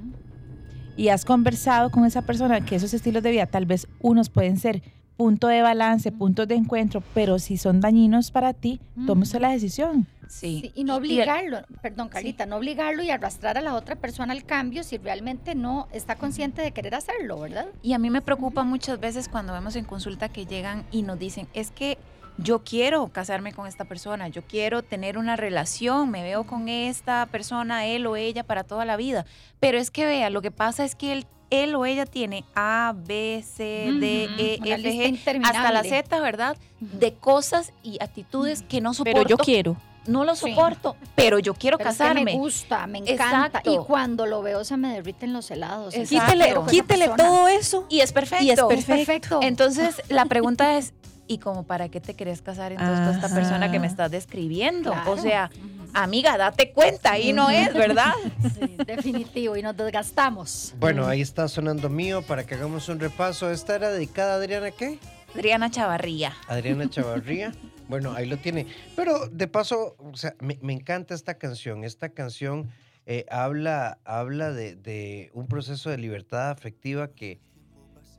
y 0.97 1.09
has 1.09 1.25
conversado 1.25 1.91
con 1.91 2.05
esa 2.05 2.23
persona 2.23 2.61
que 2.65 2.77
esos 2.77 2.95
estilos 2.95 3.23
de 3.23 3.31
vida 3.31 3.47
tal 3.47 3.67
vez 3.67 3.87
unos 4.01 4.29
pueden 4.31 4.59
ser 4.59 4.83
punto 5.17 5.49
de 5.49 5.63
balance, 5.63 6.13
puntos 6.13 6.47
de 6.49 6.57
encuentro, 6.57 7.03
pero 7.15 7.39
si 7.39 7.57
son 7.57 7.81
dañinos 7.81 8.31
para 8.31 8.53
ti, 8.53 8.81
tome 9.07 9.23
usted 9.23 9.41
la 9.41 9.51
decisión. 9.51 10.07
Sí. 10.29 10.61
Sí, 10.61 10.73
y 10.75 10.83
no 10.85 10.95
Y- 10.95 10.97
y- 10.97 10.99
obligarlo, 10.99 11.59
perdón 11.81 12.09
Carlita, 12.09 12.47
no 12.47 12.57
obligarlo 12.57 13.03
y 13.05 13.11
arrastrar 13.11 13.57
a 13.57 13.61
la 13.61 13.75
otra 13.75 13.95
persona 13.95 14.33
al 14.33 14.45
cambio 14.45 14.83
si 14.83 14.99
realmente 14.99 15.55
no 15.55 15.87
está 15.93 16.17
consciente 16.17 16.63
de 16.63 16.73
querer 16.73 16.97
hacerlo, 16.97 17.39
¿verdad? 17.41 17.67
Y 17.81 17.93
a 17.93 17.99
mí 17.99 18.11
me 18.11 18.21
preocupa 18.23 18.65
muchas 18.65 18.99
veces 18.99 19.29
cuando 19.29 19.53
vemos 19.53 19.77
en 19.77 19.85
consulta 19.85 20.29
que 20.29 20.45
llegan 20.45 20.85
y 20.91 21.03
nos 21.03 21.19
dicen, 21.19 21.47
es 21.55 21.71
que 21.71 21.97
yo 22.39 22.62
quiero 22.64 23.09
casarme 23.09 23.53
con 23.53 23.66
esta 23.66 23.84
persona, 23.84 24.28
yo 24.28 24.43
quiero 24.43 24.82
tener 24.82 25.16
una 25.18 25.37
relación, 25.37 26.11
me 26.11 26.22
veo 26.22 26.45
con 26.45 26.68
esta 26.68 27.26
persona, 27.26 27.87
él 27.87 28.07
o 28.07 28.16
ella 28.16 28.45
para 28.45 28.64
toda 28.64 28.84
la 28.84 28.97
vida. 28.97 29.24
Pero 29.61 29.78
es 29.78 29.91
que 29.91 30.05
vea, 30.07 30.30
lo 30.30 30.43
que 30.43 30.51
pasa 30.51 30.84
es 30.84 30.95
que 30.95 31.12
él, 31.12 31.26
él 31.51 31.74
o 31.74 31.87
ella 31.87 32.05
tiene 32.07 32.45
A, 32.55 32.93
B, 32.95 33.43
C, 33.47 33.91
D, 34.01 34.24
E, 34.39 34.55
F, 34.62 35.18
G, 35.24 35.41
hasta 35.45 35.72
la 35.72 35.82
Z, 35.84 36.20
¿verdad? 36.20 36.57
De 36.80 37.14
cosas 37.14 37.72
y 37.82 37.97
actitudes 38.03 38.62
que 38.62 38.80
no 38.80 38.93
soporto. 38.95 39.16
Pero 39.18 39.28
yo 39.28 39.39
quiero. 39.39 39.76
No 40.07 40.24
lo 40.24 40.37
Sí. 40.37 40.51
soporto, 40.51 40.95
pero 41.16 41.41
yo 41.41 41.53
quiero 41.55 41.78
Pero 41.78 41.91
es 41.91 41.97
que 41.97 41.99
casarme. 42.05 42.24
me 42.24 42.34
gusta, 42.34 42.87
me 42.87 42.99
encanta. 42.99 43.47
Exacto. 43.59 43.72
Y 43.74 43.78
cuando 43.78 44.24
lo 44.26 44.41
veo 44.41 44.62
se 44.62 44.76
me 44.76 44.93
derriten 44.93 45.32
los 45.32 45.51
helados. 45.51 45.95
Exacto. 45.97 46.32
Quítele, 46.32 46.55
quítele 46.70 47.09
todo 47.16 47.49
eso. 47.49 47.87
Y 47.89 48.01
es 48.01 48.12
perfecto. 48.12 48.45
Y 48.45 48.51
es 48.51 48.84
perfecto. 48.84 49.41
Entonces, 49.43 50.01
la 50.09 50.26
pregunta 50.26 50.78
es, 50.78 50.93
y 51.27 51.39
como 51.39 51.64
para 51.64 51.89
qué 51.89 52.01
te 52.01 52.14
querés 52.14 52.43
casar 52.43 52.72
entonces 52.72 53.07
con 53.07 53.14
esta 53.14 53.35
persona 53.35 53.70
que 53.70 53.79
me 53.79 53.87
estás 53.87 54.11
describiendo. 54.11 54.95
O 55.07 55.16
sea, 55.16 55.51
amiga, 55.95 56.37
date 56.37 56.72
cuenta, 56.72 57.12
ahí 57.12 57.33
no 57.33 57.51
es, 57.51 57.72
¿verdad? 57.74 58.12
Sí, 58.59 58.77
definitivo, 58.87 59.57
y 59.57 59.62
nos 59.62 59.77
desgastamos. 59.77 60.74
Bueno, 60.79 61.07
ahí 61.07 61.20
está 61.20 61.49
sonando 61.49 61.89
mío 61.89 62.22
para 62.22 62.45
que 62.45 62.55
hagamos 62.55 62.89
un 62.89 63.01
repaso. 63.01 63.51
¿Esta 63.51 63.74
era 63.74 63.91
dedicada 63.91 64.35
a 64.35 64.37
Adriana 64.37 64.70
qué? 64.70 64.99
Adriana 65.35 65.70
Chavarría. 65.70 66.33
Adriana 66.49 66.89
Chavarría. 66.89 67.53
Bueno, 67.89 68.14
ahí 68.16 68.27
lo 68.27 68.37
tiene. 68.37 68.66
Pero 68.97 69.29
de 69.29 69.47
paso, 69.47 69.95
o 70.01 70.16
sea, 70.16 70.35
me, 70.41 70.59
me 70.61 70.72
encanta 70.72 71.14
esta 71.14 71.35
canción. 71.35 71.85
Esta 71.85 72.09
canción 72.09 72.68
eh, 73.07 73.24
habla, 73.31 73.99
habla 74.05 74.51
de, 74.51 74.74
de 74.74 75.31
un 75.35 75.47
proceso 75.47 75.91
de 75.91 75.99
libertad 75.99 76.51
afectiva 76.51 77.07
que, 77.07 77.39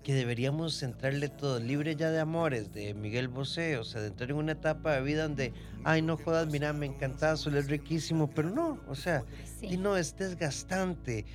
que 0.07 0.13
deberíamos 0.13 0.79
centrarle 0.79 1.27
todo. 1.27 1.59
Libre 1.59 1.97
ya 1.97 2.09
de 2.11 2.21
amores, 2.21 2.71
de 2.71 2.93
Miguel 2.93 3.27
Bosé. 3.27 3.77
O 3.77 3.83
sea, 3.83 3.99
de 3.99 4.07
entrar 4.07 4.29
en 4.29 4.37
una 4.37 4.53
etapa 4.53 4.93
de 4.93 5.01
vida 5.01 5.23
donde, 5.23 5.51
ay, 5.83 6.01
no 6.01 6.15
jodas, 6.15 6.47
mira, 6.47 6.71
me 6.71 6.85
encantaba, 6.85 7.35
solo 7.35 7.59
es 7.59 7.67
riquísimo. 7.67 8.29
Pero 8.29 8.49
no, 8.49 8.79
o 8.87 8.95
sea, 8.95 9.25
Sí. 9.59 9.65
y 9.71 9.75
no, 9.75 9.97
es 9.97 10.15
desgastante. 10.15 11.25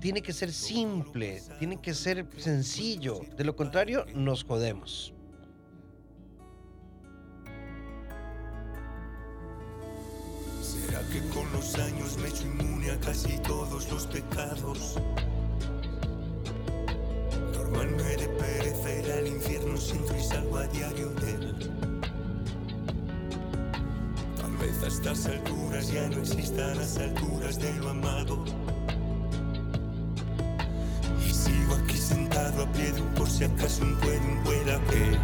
Tiene 0.00 0.22
que 0.22 0.32
ser 0.32 0.54
simple, 0.54 1.42
tiene 1.58 1.82
que 1.82 1.92
ser 1.92 2.24
sencillo. 2.38 3.20
De 3.36 3.44
lo 3.44 3.54
contrario, 3.54 4.06
nos 4.14 4.42
jodemos. 4.42 5.12
¿Será 10.62 11.02
que 11.12 11.20
con 11.28 11.52
los 11.52 11.74
años 11.74 12.16
me 12.16 12.28
he 12.28 12.30
hecho 12.30 12.44
inmune 12.44 12.90
a 12.90 13.00
casi 13.00 13.38
todos 13.40 13.92
los 13.92 14.06
pecados? 14.06 14.96
Normal 17.70 17.90
me 17.96 18.16
de 18.16 18.28
perecer 18.28 19.12
al 19.12 19.26
infierno 19.26 19.76
si 19.76 19.92
entro 19.92 20.16
y 20.16 20.22
salgo 20.22 20.56
a 20.56 20.66
diario 20.68 21.10
de 21.10 21.30
él. 21.32 21.70
Tal 24.36 24.56
vez 24.56 24.82
a 24.82 24.86
estas 24.86 25.26
alturas 25.26 25.92
ya 25.92 26.08
no 26.08 26.20
existan 26.20 26.76
las 26.76 26.96
alturas 26.96 27.58
de 27.58 27.72
lo 27.74 27.90
amado. 27.90 28.44
Y 31.26 31.32
sigo 31.32 31.74
aquí 31.74 31.96
sentado 31.96 32.62
a 32.62 32.72
pie 32.72 32.92
de 32.92 33.02
un 33.02 33.08
por 33.14 33.28
si 33.28 33.44
acaso 33.44 33.82
un 33.82 33.96
puede, 33.96 34.18
un 34.18 34.42
pueda 34.44 34.80
que. 34.86 35.18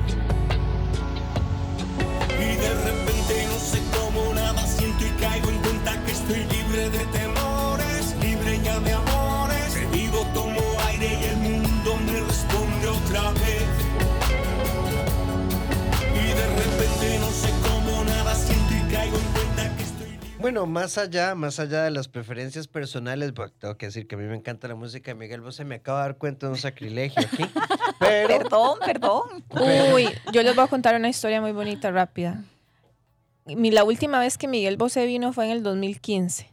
Y 2.34 2.56
de 2.56 2.74
repente 2.74 3.46
no 3.48 3.58
sé 3.58 3.80
cómo 3.96 4.34
nada 4.34 4.66
siento 4.66 5.06
y 5.06 5.10
caigo 5.20 5.48
en 5.48 5.58
cuenta 5.60 6.04
que 6.04 6.12
estoy 6.12 6.44
libre 6.44 6.90
de 6.90 7.06
temores, 7.06 7.43
Bueno, 20.44 20.66
más 20.66 20.98
allá, 20.98 21.34
más 21.34 21.58
allá 21.58 21.84
de 21.84 21.90
las 21.90 22.06
preferencias 22.06 22.68
personales, 22.68 23.32
tengo 23.58 23.78
que 23.78 23.86
decir 23.86 24.06
que 24.06 24.14
a 24.14 24.18
mí 24.18 24.24
me 24.24 24.36
encanta 24.36 24.68
la 24.68 24.74
música 24.74 25.10
de 25.10 25.14
Miguel 25.14 25.40
Bosé, 25.40 25.64
me 25.64 25.76
acabo 25.76 25.96
de 25.96 26.04
dar 26.04 26.18
cuenta 26.18 26.44
de 26.44 26.52
un 26.52 26.58
sacrilegio 26.58 27.22
aquí. 27.22 27.46
Pero, 27.98 28.28
Perdón, 28.28 28.78
perdón. 28.84 29.44
Uy, 29.94 30.06
yo 30.34 30.42
les 30.42 30.54
voy 30.54 30.64
a 30.66 30.66
contar 30.66 30.96
una 30.96 31.08
historia 31.08 31.40
muy 31.40 31.52
bonita, 31.52 31.90
rápida. 31.90 32.44
Mi, 33.46 33.70
la 33.70 33.84
última 33.84 34.20
vez 34.20 34.36
que 34.36 34.46
Miguel 34.46 34.76
Bosé 34.76 35.06
vino 35.06 35.32
fue 35.32 35.46
en 35.46 35.52
el 35.52 35.62
2015 35.62 36.50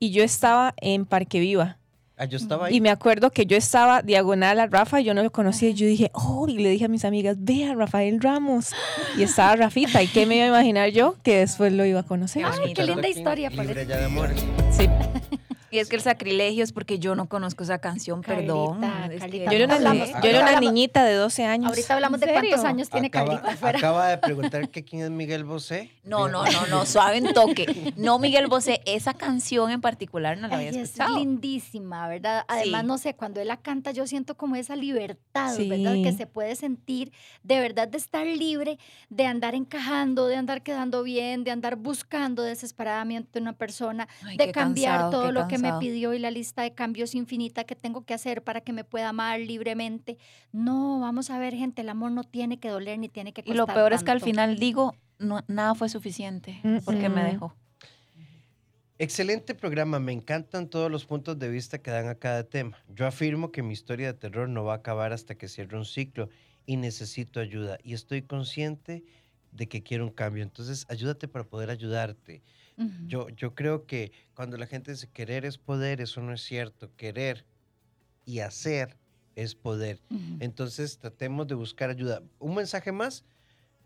y 0.00 0.10
yo 0.10 0.24
estaba 0.24 0.74
en 0.78 1.06
Parque 1.06 1.38
Viva. 1.38 1.78
Ah, 2.20 2.24
yo 2.26 2.36
estaba 2.36 2.66
ahí. 2.66 2.76
Y 2.76 2.80
me 2.80 2.90
acuerdo 2.90 3.30
que 3.30 3.46
yo 3.46 3.56
estaba 3.56 4.02
diagonal 4.02 4.60
a 4.60 4.66
Rafa, 4.66 5.00
yo 5.00 5.14
no 5.14 5.22
lo 5.22 5.30
conocía, 5.30 5.70
y 5.70 5.74
yo 5.74 5.86
dije, 5.86 6.10
oh, 6.14 6.46
y 6.48 6.58
le 6.58 6.68
dije 6.70 6.84
a 6.84 6.88
mis 6.88 7.04
amigas, 7.04 7.36
ve 7.38 7.66
a 7.66 7.74
Rafael 7.74 8.20
Ramos. 8.20 8.70
Y 9.16 9.22
estaba 9.22 9.56
Rafita, 9.56 10.02
¿y 10.02 10.06
qué 10.06 10.26
me 10.26 10.36
iba 10.36 10.44
a 10.44 10.48
imaginar 10.48 10.90
yo? 10.90 11.16
Que 11.22 11.38
después 11.38 11.72
lo 11.72 11.84
iba 11.84 12.00
a 12.00 12.04
conocer. 12.04 12.44
Qué 12.44 12.60
bonito. 12.60 12.80
Qué 12.80 12.86
linda 12.86 13.08
historia, 13.08 13.50
Libre 13.50 13.86
ya 13.86 13.96
de 13.98 14.04
amores. 14.04 14.44
Sí. 14.70 14.88
Y 15.70 15.78
es 15.78 15.88
que 15.88 15.96
el 15.96 16.02
sacrilegio 16.02 16.64
es 16.64 16.72
porque 16.72 16.98
yo 16.98 17.14
no 17.14 17.28
conozco 17.28 17.62
esa 17.62 17.78
canción, 17.78 18.22
perdón. 18.22 18.80
Carlita, 18.80 19.04
Es 19.06 19.10
que 19.10 19.18
Carlita, 19.44 19.50
Yo 19.50 19.56
era 19.56 19.64
una, 19.66 19.74
Hablamos- 19.76 19.94
ni- 19.94 20.00
ahorita 20.12 20.20
yo 20.22 20.28
era 20.30 20.38
una 20.40 20.48
hablamos- 20.48 20.72
niñita 20.72 21.04
de 21.04 21.14
12 21.14 21.44
años. 21.44 21.68
Ahorita 21.70 21.94
hablamos 21.94 22.20
de 22.20 22.26
¿En 22.26 22.32
cuántos 22.32 22.64
años 22.64 22.90
tiene 22.90 23.06
Acaba, 23.08 23.26
Carlita 23.28 23.52
afuera. 23.52 23.78
acaba 23.78 24.08
de 24.08 24.18
preguntar 24.18 24.68
que 24.68 24.84
quién 24.84 25.02
es 25.02 25.10
Miguel 25.10 25.44
Bosé. 25.44 25.90
No, 26.04 26.28
no, 26.28 26.44
no, 26.44 26.66
no, 26.68 26.86
suave 26.86 27.18
en 27.18 27.32
toque. 27.32 27.92
No, 27.96 28.18
Miguel 28.18 28.48
Bosé, 28.48 28.80
esa 28.84 29.14
canción 29.14 29.70
en 29.70 29.80
particular 29.80 30.36
no 30.38 30.48
la 30.48 30.56
había 30.56 30.70
Ay, 30.70 30.76
es 30.76 30.82
escuchado. 30.90 31.16
lindísima, 31.18 32.08
¿verdad? 32.08 32.44
Además, 32.48 32.80
Sí. 32.82 32.86
no 32.88 32.98
sé, 32.98 33.14
cuando 33.14 33.40
él 33.40 33.48
la 33.48 33.56
canta, 33.58 33.92
yo 33.92 34.06
siento 34.06 34.36
como 34.36 34.56
esa 34.56 34.74
libertad, 34.76 35.54
Sí. 35.54 35.68
¿verdad? 35.68 35.94
Que 36.02 36.12
se 36.12 36.26
puede 36.26 36.56
sentir 36.56 37.12
de 37.42 37.60
verdad 37.60 37.86
de 37.88 37.98
estar 37.98 38.26
libre, 38.26 38.78
de 39.08 39.26
andar 39.26 39.54
encajando, 39.54 40.26
de 40.26 40.36
andar 40.36 40.62
quedando 40.62 41.02
bien, 41.02 41.44
de 41.44 41.50
andar 41.52 41.76
buscando 41.76 42.42
desesperadamente 42.42 43.38
una 43.38 43.52
persona, 43.52 44.08
Ay, 44.24 44.36
de 44.36 44.50
cambiar 44.52 44.94
cansado, 45.00 45.10
todo 45.10 45.32
lo 45.32 45.46
que 45.48 45.59
me 45.60 45.72
pidió 45.78 46.14
y 46.14 46.18
la 46.18 46.30
lista 46.30 46.62
de 46.62 46.74
cambios 46.74 47.14
infinita 47.14 47.64
que 47.64 47.76
tengo 47.76 48.04
que 48.04 48.14
hacer 48.14 48.42
para 48.42 48.60
que 48.60 48.72
me 48.72 48.84
pueda 48.84 49.10
amar 49.10 49.40
libremente. 49.40 50.18
No, 50.52 51.00
vamos 51.00 51.30
a 51.30 51.38
ver, 51.38 51.54
gente, 51.54 51.82
el 51.82 51.88
amor 51.88 52.12
no 52.12 52.24
tiene 52.24 52.58
que 52.58 52.68
doler 52.68 52.98
ni 52.98 53.08
tiene 53.08 53.32
que 53.32 53.42
Y 53.44 53.54
lo 53.54 53.66
costar 53.66 53.76
peor 53.76 53.92
es 53.92 54.02
que 54.02 54.10
al 54.10 54.20
final 54.20 54.58
digo, 54.58 54.94
no, 55.18 55.44
nada 55.48 55.74
fue 55.74 55.88
suficiente 55.88 56.60
porque 56.84 57.08
me 57.08 57.24
dejó. 57.24 57.54
Excelente 58.98 59.54
programa, 59.54 59.98
me 59.98 60.12
encantan 60.12 60.68
todos 60.68 60.90
los 60.90 61.06
puntos 61.06 61.38
de 61.38 61.48
vista 61.48 61.78
que 61.78 61.90
dan 61.90 62.08
a 62.08 62.16
cada 62.16 62.44
tema. 62.44 62.76
Yo 62.94 63.06
afirmo 63.06 63.50
que 63.50 63.62
mi 63.62 63.72
historia 63.72 64.12
de 64.12 64.18
terror 64.18 64.46
no 64.46 64.64
va 64.64 64.74
a 64.74 64.76
acabar 64.76 65.14
hasta 65.14 65.36
que 65.36 65.48
cierre 65.48 65.78
un 65.78 65.86
ciclo 65.86 66.28
y 66.66 66.76
necesito 66.76 67.40
ayuda 67.40 67.78
y 67.82 67.94
estoy 67.94 68.20
consciente 68.20 69.02
de 69.52 69.68
que 69.68 69.82
quiero 69.82 70.04
un 70.04 70.12
cambio. 70.12 70.42
Entonces, 70.42 70.84
ayúdate 70.88 71.28
para 71.28 71.46
poder 71.46 71.70
ayudarte. 71.70 72.42
Yo, 73.06 73.28
yo 73.30 73.54
creo 73.54 73.86
que 73.86 74.12
cuando 74.34 74.56
la 74.56 74.66
gente 74.66 74.92
dice 74.92 75.08
querer 75.12 75.44
es 75.44 75.58
poder, 75.58 76.00
eso 76.00 76.20
no 76.22 76.32
es 76.32 76.42
cierto. 76.42 76.90
Querer 76.96 77.44
y 78.24 78.40
hacer 78.40 78.96
es 79.36 79.54
poder. 79.54 80.00
Entonces 80.40 80.98
tratemos 80.98 81.46
de 81.46 81.54
buscar 81.54 81.90
ayuda. 81.90 82.22
Un 82.38 82.54
mensaje 82.54 82.92
más 82.92 83.24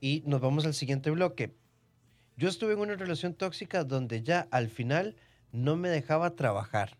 y 0.01 0.23
nos 0.27 0.41
vamos 0.41 0.67
al 0.67 0.75
siguiente 0.75 1.11
bloque. 1.11 1.55
Yo 2.37 2.49
estuve 2.49 2.73
en 2.73 2.81
una 2.81 2.97
relación 2.97 3.35
tóxica 3.35 3.85
donde 3.85 4.23
ya 4.23 4.49
al 4.51 4.69
final 4.69 5.17
no 5.53 5.77
me 5.77 5.89
dejaba 5.89 6.35
trabajar, 6.35 6.99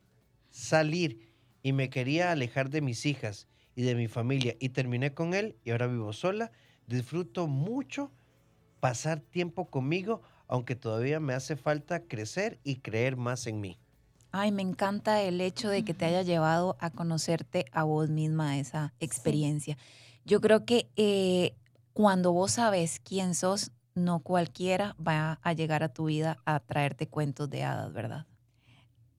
salir 0.51 1.33
y 1.63 1.73
me 1.73 1.91
quería 1.91 2.31
alejar 2.31 2.71
de 2.71 2.81
mis 2.81 3.05
hijas 3.05 3.49
y 3.75 3.83
de 3.83 3.95
mi 3.97 4.07
familia 4.07 4.57
y 4.61 4.69
terminé 4.69 5.13
con 5.13 5.35
él 5.35 5.57
y 5.65 5.71
ahora 5.71 5.89
vivo 5.89 6.13
sola. 6.13 6.53
Disfruto 6.87 7.47
mucho 7.47 8.13
pasar 8.81 9.21
tiempo 9.21 9.71
conmigo, 9.71 10.23
aunque 10.55 10.77
todavía 10.77 11.19
me 11.19 11.35
hace 11.35 11.57
falta 11.57 12.01
crecer 12.01 12.61
y 12.63 12.77
creer 12.77 13.17
más 13.17 13.49
en 13.49 13.61
mí. 13.61 13.77
Ay, 14.31 14.53
me 14.53 14.63
encanta 14.63 15.21
el 15.21 15.41
hecho 15.41 15.69
de 15.69 15.85
que 15.85 15.95
te 15.95 16.05
haya 16.05 16.23
llevado 16.23 16.77
a 16.79 16.91
conocerte 16.91 17.67
a 17.73 17.83
vos 17.83 18.09
misma 18.09 18.57
esa 18.59 18.93
experiencia. 19.01 19.77
Yo 20.25 20.41
creo 20.41 20.65
que 20.65 20.89
eh, 20.95 21.55
cuando 21.93 22.33
vos 22.33 22.53
sabes 22.53 23.01
quién 23.01 23.35
sos, 23.35 23.73
no 23.97 24.21
cualquiera 24.21 24.95
va 25.05 25.41
a 25.43 25.53
llegar 25.55 25.83
a 25.83 25.93
tu 25.93 26.05
vida 26.05 26.39
a 26.45 26.61
traerte 26.61 27.09
cuentos 27.09 27.51
de 27.51 27.65
hadas, 27.65 27.93
¿verdad? 27.93 28.27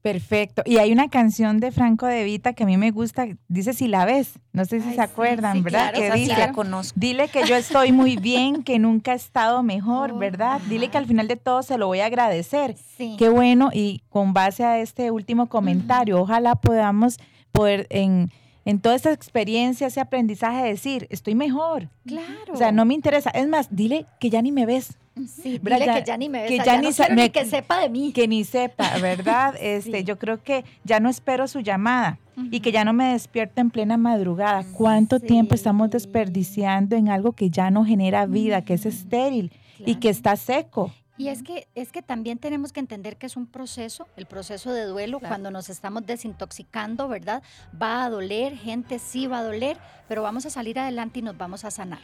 Perfecto. 0.06 0.62
Y 0.68 0.78
hay 0.78 0.92
una 0.92 1.10
canción 1.10 1.60
de 1.60 1.72
Franco 1.72 2.06
De 2.06 2.24
Vita 2.24 2.54
que 2.54 2.62
a 2.62 2.68
mí 2.68 2.78
me 2.78 2.92
gusta, 2.92 3.26
dice 3.48 3.74
si 3.74 3.88
la 3.88 4.06
ves, 4.06 4.34
no 4.54 4.64
sé 4.64 4.80
si 4.80 4.90
Ay, 4.90 4.96
se 4.98 5.02
acuerdan, 5.02 5.58
sí, 5.58 5.62
¿verdad? 5.64 5.94
claro, 5.96 6.14
que 6.14 6.20
dice, 6.20 6.38
la 6.38 6.52
conozco. 6.52 6.94
dile 6.96 7.28
que 7.28 7.44
yo 7.48 7.56
estoy 7.56 7.92
muy 7.92 8.16
bien, 8.16 8.62
que 8.62 8.78
nunca 8.78 9.14
he 9.14 9.16
estado 9.16 9.64
mejor, 9.64 10.12
Oh, 10.12 10.18
¿verdad? 10.20 10.62
Dile 10.70 10.90
que 10.90 11.00
al 11.00 11.08
final 11.08 11.28
de 11.28 11.38
todo 11.38 11.64
se 11.64 11.80
lo 11.80 11.88
voy 11.88 12.02
a 12.02 12.06
agradecer. 12.06 12.76
Sí. 12.98 13.16
Qué 13.18 13.30
bueno 13.30 13.72
y 13.74 14.04
con 14.10 14.34
base 14.34 14.64
a 14.64 14.78
este 14.78 15.10
último 15.10 15.48
comentario, 15.50 16.22
ojalá 16.22 16.54
podamos 16.54 17.18
poder 17.52 17.88
en, 17.90 18.30
en 18.66 18.80
toda 18.80 18.96
esta 18.96 19.12
experiencia, 19.12 19.88
ese 19.88 20.00
aprendizaje 20.02 20.64
decir, 20.66 21.08
estoy 21.12 21.36
mejor. 21.36 21.90
Claro. 22.06 22.54
O 22.54 22.56
sea, 22.58 22.72
no 22.72 22.84
me 22.86 22.94
interesa. 22.96 23.30
Es 23.30 23.48
más, 23.48 23.68
dile 23.70 24.06
que 24.20 24.30
ya 24.30 24.42
ni 24.42 24.52
me 24.52 24.66
ves. 24.66 24.98
Sí, 25.28 25.60
¿verdad? 25.62 25.80
dile 25.80 25.94
que 26.00 26.06
ya 26.06 26.18
ni 26.18 26.28
me 26.28 26.42
ves, 26.42 26.50
que 26.50 26.56
sea, 26.58 26.66
ya 26.66 26.72
ya 26.74 26.82
ni 26.82 26.90
no 27.16 27.16
me- 27.16 27.32
que 27.32 27.46
sepa 27.46 27.80
de 27.80 27.90
mí. 27.90 28.12
Que 28.12 28.28
ni 28.28 28.44
sepa, 28.44 28.98
¿verdad? 29.00 29.56
Este, 29.62 30.00
Sí. 30.00 30.04
Yo 30.04 30.18
creo 30.20 30.44
que 30.44 30.66
ya 30.84 31.00
no 31.00 31.10
espero 31.10 31.48
su 31.48 31.62
llamada 31.62 32.20
y 32.52 32.60
que 32.60 32.74
ya 32.74 32.84
no 32.84 32.92
me 32.92 33.14
despierto 33.14 33.62
en 33.62 33.70
plena 33.70 33.96
madrugada. 33.96 34.66
¿Cuánto 34.74 35.20
tiempo 35.22 35.56
estamos 35.56 35.90
desperdiciando 35.92 36.96
en 36.98 37.08
algo 37.10 37.32
que 37.32 37.50
ya 37.50 37.70
no 37.72 37.86
genera 37.86 38.26
vida, 38.26 38.64
que 38.64 38.74
es 38.74 38.86
estéril 38.86 39.52
y 39.80 39.96
que 39.96 40.10
está 40.10 40.36
seco? 40.36 40.92
Y 41.18 41.30
es 41.30 41.44
que, 41.44 41.68
es 41.76 41.92
que 41.94 42.02
también 42.02 42.38
tenemos 42.40 42.74
que 42.74 42.82
entender 42.82 43.16
que 43.16 43.26
es 43.26 43.38
un 43.38 43.48
proceso, 43.48 44.08
el 44.18 44.26
proceso 44.26 44.74
de 44.74 44.84
duelo, 44.84 45.20
Claro. 45.20 45.32
cuando 45.32 45.50
nos 45.52 45.70
estamos 45.70 46.06
desintoxicando, 46.06 47.08
¿verdad? 47.08 47.42
Va 47.82 48.04
a 48.04 48.10
doler, 48.10 48.56
gente 48.58 49.00
sí 49.00 49.26
va 49.28 49.40
a 49.40 49.44
doler, 49.44 49.78
pero 50.10 50.22
vamos 50.24 50.46
a 50.46 50.50
salir 50.50 50.78
adelante 50.78 51.20
y 51.20 51.22
nos 51.22 51.38
vamos 51.38 51.64
a 51.64 51.72
sanar. 51.72 52.00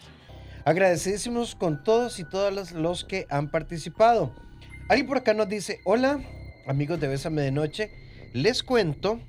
Agradecidísimos 0.64 1.56
con 1.56 1.84
todos 1.84 2.20
y 2.20 2.24
todas 2.24 2.54
los, 2.54 2.72
los 2.72 3.04
que 3.04 3.26
han 3.30 3.50
participado. 3.52 4.34
Alguien 4.88 5.08
por 5.08 5.18
acá 5.18 5.34
nos 5.34 5.50
dice, 5.50 5.80
hola 5.84 6.22
amigos 6.68 7.00
de 7.00 7.08
Bésame 7.08 7.42
de 7.42 7.52
Noche, 7.52 7.92
les 8.34 8.64
cuento 8.64 9.20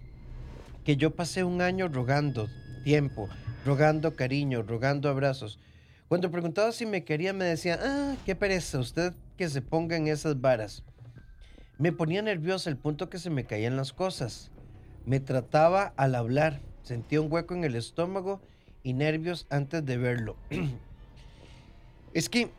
que 0.84 0.96
yo 0.96 1.16
pasé 1.16 1.42
un 1.42 1.60
año 1.60 1.88
rogando 1.88 2.48
tiempo, 2.84 3.28
rogando 3.64 4.14
cariño, 4.14 4.62
rogando 4.62 5.08
abrazos. 5.08 5.58
Cuando 6.12 6.30
preguntaba 6.30 6.72
si 6.72 6.84
me 6.84 7.04
quería, 7.04 7.32
me 7.32 7.46
decía, 7.46 7.78
ah, 7.82 8.16
qué 8.26 8.36
pereza, 8.36 8.78
usted 8.78 9.14
que 9.38 9.48
se 9.48 9.62
ponga 9.62 9.96
en 9.96 10.08
esas 10.08 10.38
varas. 10.38 10.84
Me 11.78 11.90
ponía 11.90 12.20
nerviosa 12.20 12.68
al 12.68 12.76
punto 12.76 13.08
que 13.08 13.16
se 13.18 13.30
me 13.30 13.46
caían 13.46 13.78
las 13.78 13.94
cosas. 13.94 14.50
Me 15.06 15.20
trataba 15.20 15.94
al 15.96 16.14
hablar, 16.14 16.60
sentía 16.82 17.22
un 17.22 17.32
hueco 17.32 17.54
en 17.54 17.64
el 17.64 17.76
estómago 17.76 18.42
y 18.82 18.92
nervios 18.92 19.46
antes 19.48 19.86
de 19.86 19.96
verlo. 19.96 20.36
es 22.12 22.28
que 22.28 22.50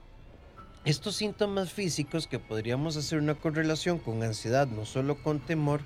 estos 0.84 1.16
síntomas 1.16 1.72
físicos 1.72 2.26
que 2.26 2.40
podríamos 2.40 2.98
hacer 2.98 3.20
una 3.20 3.36
correlación 3.36 4.00
con 4.00 4.24
ansiedad, 4.24 4.66
no 4.66 4.84
solo 4.84 5.22
con 5.22 5.40
temor, 5.40 5.82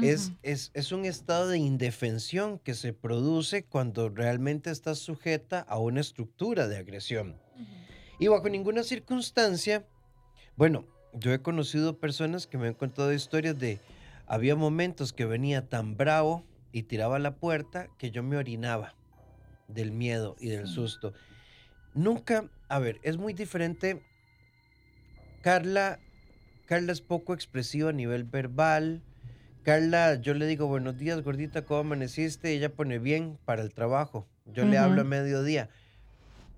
es, 0.00 0.32
es, 0.42 0.70
es 0.74 0.92
un 0.92 1.04
estado 1.04 1.48
de 1.48 1.58
indefensión 1.58 2.58
que 2.58 2.74
se 2.74 2.92
produce 2.92 3.64
cuando 3.64 4.08
realmente 4.08 4.70
estás 4.70 4.98
sujeta 4.98 5.60
a 5.60 5.78
una 5.78 6.00
estructura 6.00 6.68
de 6.68 6.78
agresión. 6.78 7.36
Y 8.18 8.28
bajo 8.28 8.48
ninguna 8.48 8.82
circunstancia, 8.82 9.86
bueno, 10.56 10.86
yo 11.12 11.32
he 11.32 11.42
conocido 11.42 11.98
personas 11.98 12.46
que 12.46 12.58
me 12.58 12.68
han 12.68 12.74
contado 12.74 13.12
historias 13.12 13.58
de, 13.58 13.80
había 14.26 14.56
momentos 14.56 15.12
que 15.12 15.24
venía 15.24 15.68
tan 15.68 15.96
bravo 15.96 16.44
y 16.72 16.84
tiraba 16.84 17.18
la 17.18 17.36
puerta 17.36 17.88
que 17.98 18.10
yo 18.10 18.22
me 18.22 18.36
orinaba 18.36 18.94
del 19.68 19.92
miedo 19.92 20.36
y 20.40 20.48
del 20.48 20.66
susto. 20.66 21.12
Nunca, 21.94 22.48
a 22.68 22.78
ver, 22.78 22.98
es 23.02 23.18
muy 23.18 23.34
diferente. 23.34 24.02
Carla, 25.42 25.98
Carla 26.66 26.92
es 26.92 27.00
poco 27.00 27.34
expresiva 27.34 27.90
a 27.90 27.92
nivel 27.92 28.24
verbal. 28.24 29.02
Carla, 29.62 30.16
yo 30.16 30.34
le 30.34 30.46
digo 30.46 30.66
buenos 30.66 30.98
días, 30.98 31.22
gordita, 31.22 31.64
¿cómo 31.64 31.80
amaneciste? 31.80 32.52
Ella 32.52 32.74
pone 32.74 32.98
bien 32.98 33.38
para 33.44 33.62
el 33.62 33.72
trabajo. 33.72 34.26
Yo 34.44 34.64
le 34.64 34.76
hablo 34.76 35.02
a 35.02 35.04
mediodía. 35.04 35.68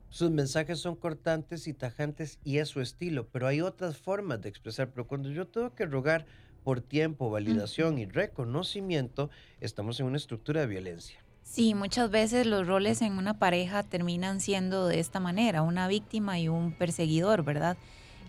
Sus 0.09 0.31
mensajes 0.31 0.79
son 0.79 0.97
cortantes 0.97 1.69
y 1.69 1.75
tajantes 1.75 2.39
y 2.45 2.59
es 2.59 2.69
su 2.69 2.81
estilo, 2.81 3.29
pero 3.31 3.47
hay 3.47 3.61
otras 3.61 3.99
formas 3.99 4.41
de 4.41 4.49
expresar. 4.49 4.89
Pero 4.89 5.07
cuando 5.07 5.31
yo 5.31 5.47
tengo 5.47 5.75
que 5.75 5.85
rogar 5.85 6.25
por 6.63 6.81
tiempo, 6.81 7.29
validación 7.29 7.99
y 7.99 8.07
reconocimiento, 8.07 9.29
estamos 9.61 10.01
en 10.01 10.07
una 10.07 10.17
estructura 10.17 10.63
de 10.63 10.67
violencia. 10.69 11.19
Sí, 11.43 11.75
muchas 11.75 12.11
veces 12.11 12.47
los 12.47 12.67
roles 12.67 13.03
en 13.03 13.19
una 13.19 13.39
pareja 13.39 13.83
terminan 13.83 14.41
siendo 14.41 14.89
de 14.89 14.99
esta 14.99 15.21
manera, 15.21 15.61
una 15.61 15.89
víctima 15.89 16.39
y 16.39 16.49
un 16.49 16.73
perseguidor, 16.73 17.45
¿verdad? 17.45 17.77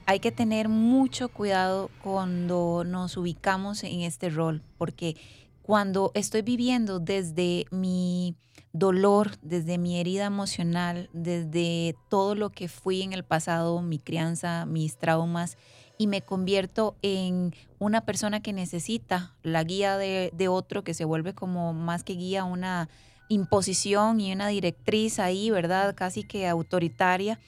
Hay 0.07 0.19
que 0.19 0.31
tener 0.31 0.69
mucho 0.69 1.29
cuidado 1.29 1.89
cuando 2.03 2.83
nos 2.85 3.17
ubicamos 3.17 3.83
en 3.83 4.01
este 4.01 4.29
rol, 4.29 4.61
porque 4.77 5.15
cuando 5.63 6.11
estoy 6.13 6.43
viviendo 6.43 6.99
desde 6.99 7.65
mi 7.71 8.35
dolor, 8.71 9.31
desde 9.41 9.79
mi 9.79 9.99
herida 9.99 10.25
emocional, 10.25 11.09
desde 11.11 11.95
todo 12.09 12.35
lo 12.35 12.51
que 12.51 12.67
fui 12.67 13.01
en 13.01 13.13
el 13.13 13.23
pasado, 13.23 13.81
mi 13.81 13.97
crianza, 13.97 14.67
mis 14.67 14.97
traumas, 14.97 15.57
y 15.97 16.05
me 16.05 16.21
convierto 16.21 16.95
en 17.01 17.55
una 17.79 18.01
persona 18.01 18.41
que 18.41 18.53
necesita 18.53 19.33
la 19.41 19.63
guía 19.63 19.97
de, 19.97 20.29
de 20.35 20.47
otro, 20.49 20.83
que 20.83 20.93
se 20.93 21.05
vuelve 21.05 21.33
como 21.33 21.73
más 21.73 22.03
que 22.03 22.13
guía 22.13 22.43
una 22.43 22.89
imposición 23.27 24.19
y 24.19 24.31
una 24.33 24.49
directriz 24.49 25.17
ahí, 25.17 25.49
¿verdad? 25.49 25.95
Casi 25.95 26.23
que 26.23 26.47
autoritaria. 26.47 27.39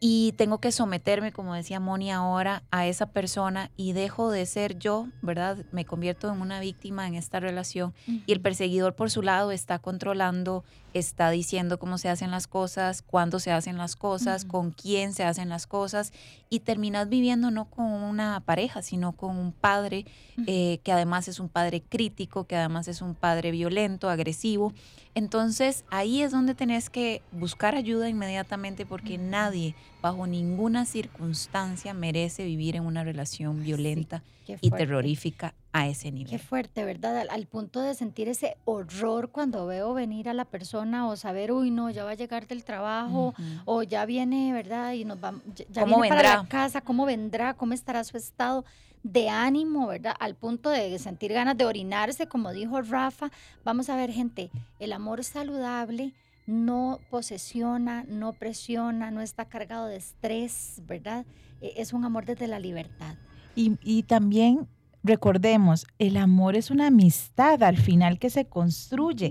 Y 0.00 0.32
tengo 0.36 0.58
que 0.58 0.70
someterme, 0.70 1.32
como 1.32 1.54
decía 1.54 1.80
Moni 1.80 2.12
ahora, 2.12 2.62
a 2.70 2.86
esa 2.86 3.06
persona 3.06 3.70
y 3.76 3.94
dejo 3.94 4.30
de 4.30 4.46
ser 4.46 4.78
yo, 4.78 5.08
¿verdad? 5.22 5.64
Me 5.72 5.84
convierto 5.84 6.32
en 6.32 6.40
una 6.40 6.60
víctima 6.60 7.08
en 7.08 7.16
esta 7.16 7.40
relación 7.40 7.94
y 8.06 8.30
el 8.30 8.40
perseguidor 8.40 8.94
por 8.94 9.10
su 9.10 9.22
lado 9.22 9.50
está 9.50 9.80
controlando, 9.80 10.62
está 10.94 11.30
diciendo 11.30 11.78
cómo 11.78 11.98
se 11.98 12.08
hacen 12.08 12.30
las 12.30 12.46
cosas, 12.46 13.02
cuándo 13.02 13.38
se 13.40 13.52
hacen 13.52 13.76
las 13.76 13.96
cosas, 13.96 14.44
con 14.44 14.70
quién 14.70 15.12
se 15.12 15.24
hacen 15.24 15.48
las 15.48 15.66
cosas 15.66 16.12
y 16.50 16.60
terminas 16.60 17.08
viviendo 17.08 17.50
no 17.50 17.66
con 17.66 17.86
una 17.86 18.40
pareja, 18.40 18.82
sino 18.82 19.12
con 19.12 19.36
un 19.36 19.52
padre 19.52 20.06
eh, 20.46 20.80
que 20.82 20.92
además 20.92 21.28
es 21.28 21.40
un 21.40 21.48
padre 21.48 21.82
crítico, 21.82 22.44
que 22.44 22.56
además 22.56 22.88
es 22.88 23.02
un 23.02 23.14
padre 23.14 23.50
violento, 23.50 24.08
agresivo. 24.08 24.72
Entonces 25.14 25.84
ahí 25.90 26.22
es 26.22 26.32
donde 26.32 26.54
tenés 26.54 26.90
que 26.90 27.22
buscar 27.32 27.74
ayuda 27.74 28.08
inmediatamente 28.08 28.86
porque 28.86 29.18
nadie 29.18 29.74
bajo 30.02 30.26
ninguna 30.26 30.84
circunstancia 30.84 31.92
merece 31.94 32.44
vivir 32.44 32.76
en 32.76 32.84
una 32.86 33.04
relación 33.04 33.62
violenta 33.62 34.22
y 34.60 34.70
terrorífica 34.70 35.54
a 35.72 35.88
ese 35.88 36.10
nivel. 36.10 36.30
Qué 36.30 36.38
fuerte, 36.38 36.84
¿verdad? 36.84 37.18
Al, 37.18 37.28
al 37.30 37.46
punto 37.46 37.80
de 37.80 37.94
sentir 37.94 38.28
ese 38.28 38.56
horror 38.64 39.30
cuando 39.30 39.66
veo 39.66 39.92
venir 39.94 40.28
a 40.28 40.34
la 40.34 40.44
persona 40.46 41.06
o 41.08 41.16
saber, 41.16 41.52
uy, 41.52 41.70
no, 41.70 41.90
ya 41.90 42.04
va 42.04 42.12
a 42.12 42.14
llegar 42.14 42.46
del 42.46 42.64
trabajo 42.64 43.34
o 43.66 43.82
ya 43.82 44.06
viene, 44.06 44.52
¿verdad? 44.52 44.92
Y 44.94 45.04
nos 45.04 45.18
va, 45.22 45.34
ya- 45.54 45.82
¿Cómo 45.82 45.96
viene 46.00 46.08
para 46.08 46.22
la 46.22 46.36
vendrá? 46.36 46.48
casa, 46.48 46.80
¿cómo 46.80 47.04
vendrá? 47.04 47.54
¿Cómo 47.54 47.74
estará 47.74 48.02
su 48.04 48.16
estado 48.16 48.64
de 49.02 49.28
ánimo, 49.28 49.86
¿verdad? 49.86 50.14
Al 50.18 50.34
punto 50.34 50.70
de 50.70 50.98
sentir 50.98 51.32
ganas 51.32 51.56
de 51.56 51.64
orinarse, 51.64 52.26
como 52.26 52.52
dijo 52.52 52.80
Rafa. 52.82 53.30
Vamos 53.64 53.88
a 53.90 53.96
ver, 53.96 54.10
gente, 54.12 54.50
el 54.78 54.92
amor 54.92 55.22
saludable 55.24 56.14
no 56.48 56.98
posesiona, 57.10 58.04
no 58.08 58.32
presiona, 58.32 59.10
no 59.10 59.20
está 59.20 59.44
cargado 59.44 59.86
de 59.86 59.96
estrés, 59.96 60.80
¿verdad? 60.88 61.26
E- 61.60 61.74
Es 61.76 61.92
un 61.92 62.04
amor 62.06 62.24
desde 62.24 62.46
la 62.48 62.58
libertad. 62.58 63.14
Y, 63.54 63.76
y 63.82 64.04
también 64.04 64.66
recordemos, 65.04 65.86
el 65.98 66.16
amor 66.16 66.56
es 66.56 66.70
una 66.70 66.86
amistad 66.88 67.62
al 67.62 67.76
final 67.76 68.18
que 68.18 68.30
se 68.30 68.46
construye. 68.46 69.30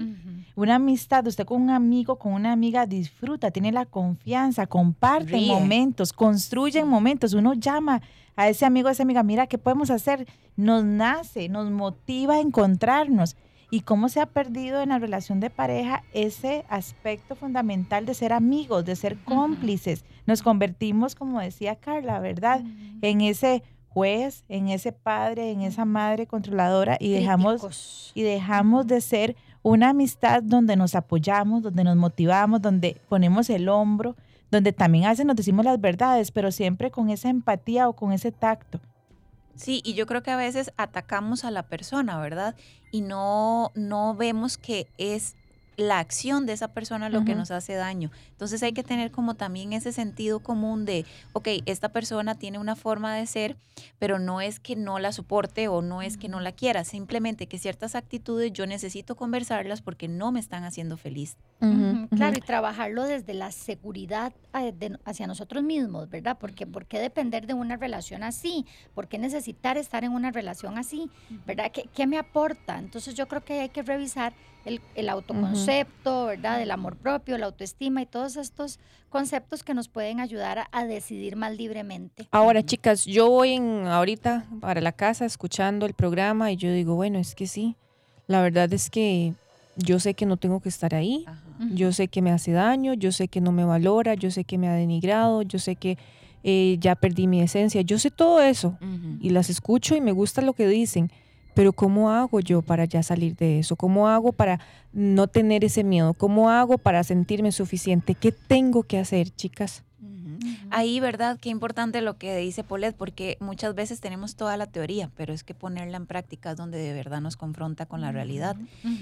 Una 0.55 0.75
amistad, 0.75 1.25
usted 1.27 1.45
con 1.45 1.61
un 1.61 1.69
amigo, 1.71 2.17
con 2.17 2.33
una 2.33 2.51
amiga 2.51 2.85
disfruta, 2.85 3.51
tiene 3.51 3.71
la 3.71 3.85
confianza, 3.85 4.67
comparte 4.67 5.37
Ríe. 5.37 5.47
momentos, 5.47 6.13
construye 6.13 6.83
momentos. 6.85 7.33
Uno 7.33 7.53
llama 7.53 8.01
a 8.35 8.47
ese 8.47 8.65
amigo, 8.65 8.87
a 8.89 8.91
esa 8.91 9.03
amiga, 9.03 9.23
mira, 9.23 9.47
¿qué 9.47 9.57
podemos 9.57 9.89
hacer? 9.89 10.27
Nos 10.55 10.83
nace, 10.85 11.49
nos 11.49 11.69
motiva 11.71 12.35
a 12.35 12.39
encontrarnos. 12.41 13.35
Y 13.69 13.81
cómo 13.81 14.07
se 14.09 14.21
ha 14.21 14.25
perdido 14.27 14.81
en 14.81 14.89
la 14.89 14.99
relación 14.99 15.39
de 15.39 15.49
pareja 15.49 16.03
ese 16.13 16.65
aspecto 16.69 17.35
fundamental 17.35 18.05
de 18.05 18.13
ser 18.13 18.31
amigos, 18.31 18.85
de 18.85 18.95
ser 18.95 19.17
cómplices. 19.19 20.05
Nos 20.25 20.41
convertimos, 20.41 21.15
como 21.15 21.41
decía 21.41 21.75
Carla, 21.75 22.19
¿verdad? 22.19 22.61
En 23.01 23.21
ese 23.21 23.63
juez, 23.89 24.45
en 24.47 24.69
ese 24.69 24.91
padre, 24.91 25.51
en 25.51 25.61
esa 25.61 25.83
madre 25.83 26.27
controladora 26.27 26.97
y 26.99 27.11
dejamos 27.11 28.11
y 28.13 28.21
dejamos 28.21 28.85
de 28.85 29.01
ser 29.01 29.35
una 29.63 29.89
amistad 29.89 30.43
donde 30.43 30.75
nos 30.75 30.95
apoyamos, 30.95 31.63
donde 31.63 31.83
nos 31.83 31.95
motivamos, 31.95 32.61
donde 32.61 33.01
ponemos 33.09 33.49
el 33.49 33.67
hombro, 33.69 34.15
donde 34.51 34.71
también 34.71 35.05
a 35.05 35.09
veces 35.09 35.25
nos 35.25 35.35
decimos 35.35 35.65
las 35.65 35.81
verdades, 35.81 36.31
pero 36.31 36.51
siempre 36.51 36.91
con 36.91 37.09
esa 37.09 37.29
empatía 37.29 37.89
o 37.89 37.93
con 37.93 38.13
ese 38.13 38.31
tacto. 38.31 38.79
Sí, 39.57 39.81
y 39.83 39.95
yo 39.95 40.05
creo 40.05 40.21
que 40.21 40.29
a 40.31 40.37
veces 40.37 40.71
atacamos 40.77 41.43
a 41.43 41.49
la 41.51 41.67
persona, 41.67 42.19
¿verdad? 42.19 42.55
Y 42.91 43.01
no, 43.01 43.71
no 43.75 44.15
vemos 44.15 44.57
que 44.59 44.93
es 44.97 45.35
la 45.77 45.99
acción 45.99 46.47
de 46.47 46.53
esa 46.53 46.69
persona 46.73 47.07
lo 47.07 47.23
que 47.23 47.35
nos 47.35 47.51
hace 47.51 47.75
daño. 47.75 48.11
Entonces 48.31 48.63
hay 48.63 48.73
que 48.73 48.83
tener 48.83 49.11
como 49.11 49.35
también 49.35 49.73
ese 49.73 49.91
sentido 49.91 50.39
común 50.39 50.85
de, 50.85 51.05
ok, 51.33 51.47
esta 51.67 51.89
persona 51.89 52.33
tiene 52.35 52.57
una 52.57 52.75
forma 52.75 53.15
de 53.15 53.27
ser, 53.27 53.57
pero 53.99 54.17
no 54.17 54.41
es 54.41 54.59
que 54.59 54.75
no 54.75 54.97
la 54.97 55.11
soporte 55.11 55.67
o 55.67 55.83
no 55.83 56.01
es 56.01 56.17
que 56.17 56.29
no 56.29 56.39
la 56.39 56.51
quiera, 56.51 56.83
simplemente 56.83 57.45
que 57.45 57.59
ciertas 57.59 57.93
actitudes 57.93 58.51
yo 58.53 58.65
necesito 58.65 59.15
conversarlas 59.15 59.81
porque 59.83 60.07
no 60.07 60.31
me 60.31 60.39
están 60.39 60.63
haciendo 60.63 60.97
feliz. 60.97 61.37
Claro, 62.09 62.35
y 62.37 62.41
trabajarlo 62.41 63.03
desde 63.03 63.35
la 63.35 63.51
seguridad 63.51 64.33
de- 64.73 64.97
hacia 65.05 65.27
nosotros 65.27 65.63
mismos, 65.63 66.09
¿verdad? 66.09 66.37
Porque 66.39 66.65
¿por 66.65 66.87
qué 66.87 66.97
depender 66.99 67.45
de 67.45 67.53
una 67.53 67.77
relación 67.77 68.23
así? 68.23 68.65
¿Por 68.95 69.07
qué 69.07 69.19
necesitar 69.19 69.77
estar 69.77 70.03
en 70.03 70.11
una 70.11 70.31
relación 70.31 70.79
así? 70.79 71.11
¿Verdad? 71.45 71.71
¿Qué, 71.71 71.87
qué 71.93 72.07
me 72.07 72.17
aporta? 72.17 72.79
Entonces 72.79 73.13
yo 73.13 73.27
creo 73.27 73.43
que 73.45 73.59
hay 73.61 73.69
que 73.69 73.83
revisar 73.83 74.33
el, 74.67 74.81
el 74.95 75.09
autoconcepto, 75.09 76.25
¿verdad? 76.25 76.61
El 76.61 76.71
amor 76.71 76.95
propio, 76.95 77.37
la 77.37 77.47
autoestima 77.47 78.01
y 78.01 78.05
todos 78.05 78.35
estos 78.35 78.79
conceptos 79.09 79.63
que 79.63 79.73
nos 79.73 79.87
pueden 79.87 80.19
ayudar 80.19 80.59
a, 80.59 80.67
a 80.71 80.85
decidir 80.85 81.35
más 81.35 81.55
libremente. 81.55 82.27
Ahora, 82.31 82.63
chicas, 82.63 83.05
yo 83.05 83.29
voy 83.29 83.53
en, 83.53 83.87
ahorita 83.87 84.45
para 84.59 84.81
la 84.81 84.91
casa 84.91 85.25
escuchando 85.25 85.85
el 85.85 85.93
programa 85.93 86.51
y 86.51 86.57
yo 86.57 86.71
digo, 86.71 86.95
bueno, 86.95 87.17
es 87.17 87.33
que 87.33 87.47
sí, 87.47 87.75
la 88.27 88.41
verdad 88.41 88.71
es 88.73 88.89
que 88.89 89.33
yo 89.77 89.99
sé 89.99 90.13
que 90.13 90.25
no 90.25 90.37
tengo 90.37 90.59
que 90.59 90.69
estar 90.69 90.93
ahí, 90.95 91.25
yo 91.73 91.91
sé 91.91 92.07
que 92.07 92.21
me 92.21 92.31
hace 92.31 92.51
daño, 92.51 92.93
yo 92.93 93.11
sé 93.11 93.27
que 93.27 93.41
no 93.41 93.51
me 93.51 93.63
valora, 93.63 94.15
yo 94.15 94.29
sé 94.31 94.43
que 94.43 94.57
me 94.57 94.67
ha 94.67 94.73
denigrado, 94.73 95.43
yo 95.43 95.59
sé 95.59 95.75
que 95.75 95.97
eh, 96.43 96.77
ya 96.79 96.95
perdí 96.95 97.27
mi 97.27 97.41
esencia, 97.41 97.81
yo 97.81 97.97
sé 97.99 98.11
todo 98.11 98.41
eso 98.41 98.77
y 99.21 99.29
las 99.29 99.49
escucho 99.49 99.95
y 99.95 100.01
me 100.01 100.11
gusta 100.11 100.41
lo 100.41 100.53
que 100.53 100.67
dicen, 100.67 101.11
pero 101.57 101.73
¿cómo 101.73 102.11
hago 102.11 102.39
yo 102.39 102.61
para 102.61 102.85
ya 102.85 103.01
salir 103.01 103.35
de 103.35 103.57
eso? 103.57 103.75
¿Cómo 103.75 104.07
hago 104.07 104.31
para 104.31 104.59
no 104.93 105.27
tener 105.27 105.63
ese 105.63 105.83
miedo? 105.83 106.13
¿Cómo 106.13 106.51
hago 106.51 106.77
para 106.77 107.03
sentirme 107.03 107.51
suficiente? 107.51 108.13
¿Qué 108.13 108.31
tengo 108.31 108.83
que 108.83 108.99
hacer, 108.99 109.31
chicas? 109.31 109.83
Ahí, 110.69 110.99
¿verdad? 110.99 111.39
Qué 111.41 111.49
importante 111.49 112.01
lo 112.01 112.19
que 112.19 112.37
dice 112.37 112.63
Paulette, 112.63 112.95
porque 112.95 113.37
muchas 113.39 113.73
veces 113.73 114.01
tenemos 114.01 114.35
toda 114.35 114.55
la 114.55 114.67
teoría, 114.67 115.09
pero 115.17 115.33
es 115.33 115.43
que 115.43 115.55
ponerla 115.55 115.97
en 115.97 116.05
práctica 116.05 116.51
es 116.51 116.57
donde 116.57 116.77
de 116.77 116.93
verdad 116.93 117.21
nos 117.21 117.37
confronta 117.37 117.87
con 117.87 118.01
la 118.01 118.11
realidad. 118.11 118.55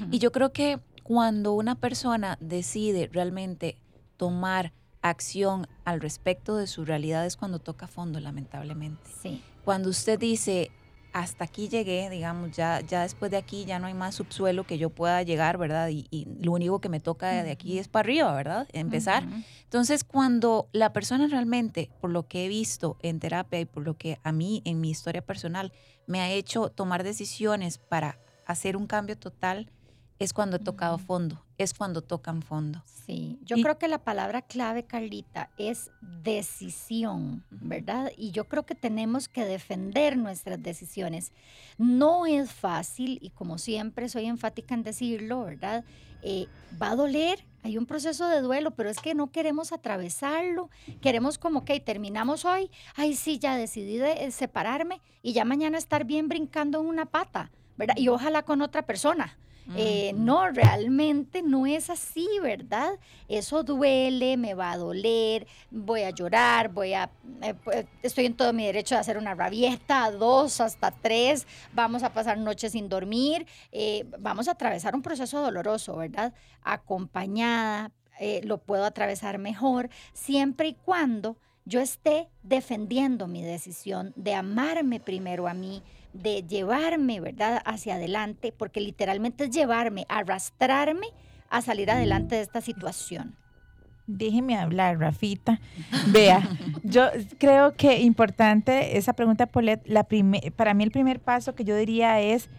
Y 0.10 0.20
yo 0.20 0.32
creo 0.32 0.54
que 0.54 0.80
cuando 1.04 1.52
una 1.52 1.76
persona 1.76 2.38
decide 2.40 3.10
realmente 3.12 3.76
tomar 4.16 4.72
acción 5.02 5.68
al 5.84 6.00
respecto 6.00 6.56
de 6.56 6.68
su 6.68 6.86
realidad 6.86 7.26
es 7.26 7.36
cuando 7.36 7.60
toca 7.60 7.88
fondo, 7.88 8.22
lamentablemente. 8.22 9.12
Sí. 9.22 9.42
Cuando 9.66 9.90
usted 9.90 10.18
dice, 10.18 10.72
hasta 11.16 11.46
aquí 11.46 11.70
llegué, 11.70 12.10
digamos, 12.10 12.52
ya, 12.52 12.82
ya 12.82 13.04
después 13.04 13.32
de 13.32 13.38
aquí 13.38 13.64
ya 13.64 13.80
no 13.80 13.88
hay 13.88 13.94
más 13.94 14.16
subsuelo 14.16 14.66
que 14.66 14.78
yo 14.78 14.90
pueda 14.90 15.24
llegar, 15.24 15.58
¿verdad? 15.58 15.88
Y, 15.88 16.08
y 16.12 16.28
lo 16.42 16.52
único 16.52 16.82
que 16.82 16.90
me 16.90 17.00
toca 17.00 17.42
de 17.42 17.52
aquí 17.52 17.80
es 17.80 17.88
para 17.88 18.06
arriba, 18.06 18.34
¿verdad? 18.34 18.68
Empezar. 18.74 19.26
Entonces, 19.64 20.04
cuando 20.04 20.68
la 20.74 20.92
persona 20.92 21.28
realmente, 21.28 21.90
por 22.02 22.10
lo 22.10 22.28
que 22.28 22.44
he 22.44 22.48
visto 22.50 22.98
en 23.02 23.22
terapia 23.22 23.62
y 23.62 23.66
por 23.66 23.84
lo 23.86 23.98
que 23.98 24.20
a 24.24 24.34
mí 24.34 24.62
en 24.66 24.82
mi 24.82 24.90
historia 24.90 25.26
personal 25.26 25.72
me 26.06 26.20
ha 26.20 26.30
hecho 26.30 26.68
tomar 26.68 27.06
decisiones 27.06 27.78
para 27.78 28.20
hacer 28.46 28.76
un 28.76 28.86
cambio 28.86 29.18
total, 29.18 29.72
es 30.20 30.34
cuando 30.34 30.58
he 30.58 30.60
tocado 30.60 30.98
fondo, 30.98 31.45
es 31.58 31.74
cuando 31.74 32.02
tocan 32.02 32.42
fondo. 32.42 32.84
Sí, 33.06 33.40
yo 33.44 33.58
creo 33.58 33.78
que 33.78 33.88
la 33.88 34.00
palabra 34.00 34.42
clave, 34.42 34.84
Carlita, 34.84 35.52
es 35.58 35.92
decisión, 36.02 37.44
¿verdad? 37.52 38.12
Y 38.18 38.32
yo 38.32 38.46
creo 38.46 38.66
que 38.66 38.76
tenemos 38.76 39.30
que 39.30 39.46
defender 39.46 40.18
nuestras 40.18 40.62
decisiones. 40.62 41.32
No 41.78 42.26
es 42.26 42.52
fácil 42.52 43.20
y 43.22 43.30
como 43.30 43.58
siempre 43.58 44.10
soy 44.10 44.26
enfática 44.26 44.74
en 44.74 44.84
decirlo, 44.84 45.44
¿verdad? 45.44 45.86
Eh, 46.24 46.48
va 46.82 46.92
a 46.92 46.96
doler, 46.96 47.46
hay 47.62 47.78
un 47.78 47.86
proceso 47.86 48.28
de 48.28 48.42
duelo, 48.42 48.72
pero 48.72 48.90
es 48.90 49.00
que 49.00 49.14
no 49.14 49.32
queremos 49.32 49.72
atravesarlo. 49.72 50.70
Queremos 51.02 51.38
como 51.38 51.64
que 51.64 51.80
terminamos 51.80 52.44
hoy, 52.44 52.72
ay 52.96 53.16
sí, 53.16 53.38
ya 53.38 53.56
decidí 53.56 53.98
de, 53.98 54.26
eh, 54.26 54.32
separarme 54.32 55.02
y 55.22 55.34
ya 55.34 55.46
mañana 55.46 55.78
estar 55.78 56.06
bien 56.06 56.28
brincando 56.28 56.80
en 56.80 56.88
una 56.88 57.06
pata, 57.06 57.52
¿verdad? 57.78 57.96
Y 57.98 58.08
ojalá 58.08 58.44
con 58.44 58.62
otra 58.62 58.86
persona. 58.86 59.38
Eh, 59.76 60.14
no, 60.16 60.52
realmente 60.52 61.42
no 61.42 61.66
es 61.66 61.90
así, 61.90 62.28
¿verdad? 62.42 63.00
Eso 63.28 63.64
duele, 63.64 64.38
me 64.38 64.54
va 64.54 64.72
a 64.72 64.78
doler, 64.78 65.48
voy 65.72 66.02
a 66.04 66.12
llorar, 66.12 66.70
voy 66.70 66.94
a, 66.94 67.10
eh, 67.42 67.56
pues, 67.64 67.86
estoy 68.04 68.28
en 68.28 68.36
todo 68.36 68.54
mi 68.54 68.66
derecho 68.66 68.94
de 68.96 69.02
hacer 69.02 69.18
una 69.18 69.34
rabieta, 69.34 70.12
dos, 70.12 70.62
hasta 70.62 70.92
tres, 70.92 71.48
vamos 71.74 72.04
a 72.04 72.14
pasar 72.14 72.38
noches 72.38 72.74
sin 72.74 72.90
dormir, 72.90 73.48
eh, 73.72 74.06
vamos 74.20 74.48
a 74.48 74.52
atravesar 74.52 74.94
un 74.94 75.02
proceso 75.02 75.42
doloroso, 75.42 75.96
¿verdad? 75.96 76.34
Acompañada, 76.62 77.92
eh, 78.20 78.42
lo 78.44 78.60
puedo 78.60 78.86
atravesar 78.86 79.40
mejor, 79.40 79.90
siempre 80.14 80.70
y 80.70 80.74
cuando 80.74 81.38
yo 81.66 81.82
esté 81.82 82.30
defendiendo 82.44 83.28
mi 83.28 83.42
decisión 83.42 84.14
de 84.16 84.36
amarme 84.36 85.00
primero 85.00 85.48
a 85.48 85.56
mí, 85.56 85.82
de 86.22 86.44
llevarme, 86.48 87.20
¿verdad?, 87.20 87.62
hacia 87.66 87.96
adelante, 87.96 88.54
porque 88.58 88.82
literalmente 88.82 89.46
es 89.46 89.50
llevarme, 89.52 90.06
arrastrarme 90.10 91.08
a 91.50 91.62
salir 91.62 91.92
adelante 91.92 92.36
de 92.36 92.42
esta 92.42 92.62
situación. 92.62 93.36
Déjeme 94.08 94.56
hablar, 94.56 95.00
Rafita. 95.00 95.60
Vea, 96.08 96.48
yo 96.84 97.08
creo 97.40 97.74
que 97.76 98.02
importante 98.02 98.98
esa 98.98 99.14
pregunta, 99.14 99.48
Paulette. 99.48 99.88
La 99.88 100.06
para 100.56 100.74
mí 100.76 100.84
el 100.84 100.92
primer 100.92 101.20
paso 101.20 101.56
que 101.56 101.64
yo 101.64 101.76
diría 101.76 102.22
es 102.22 102.50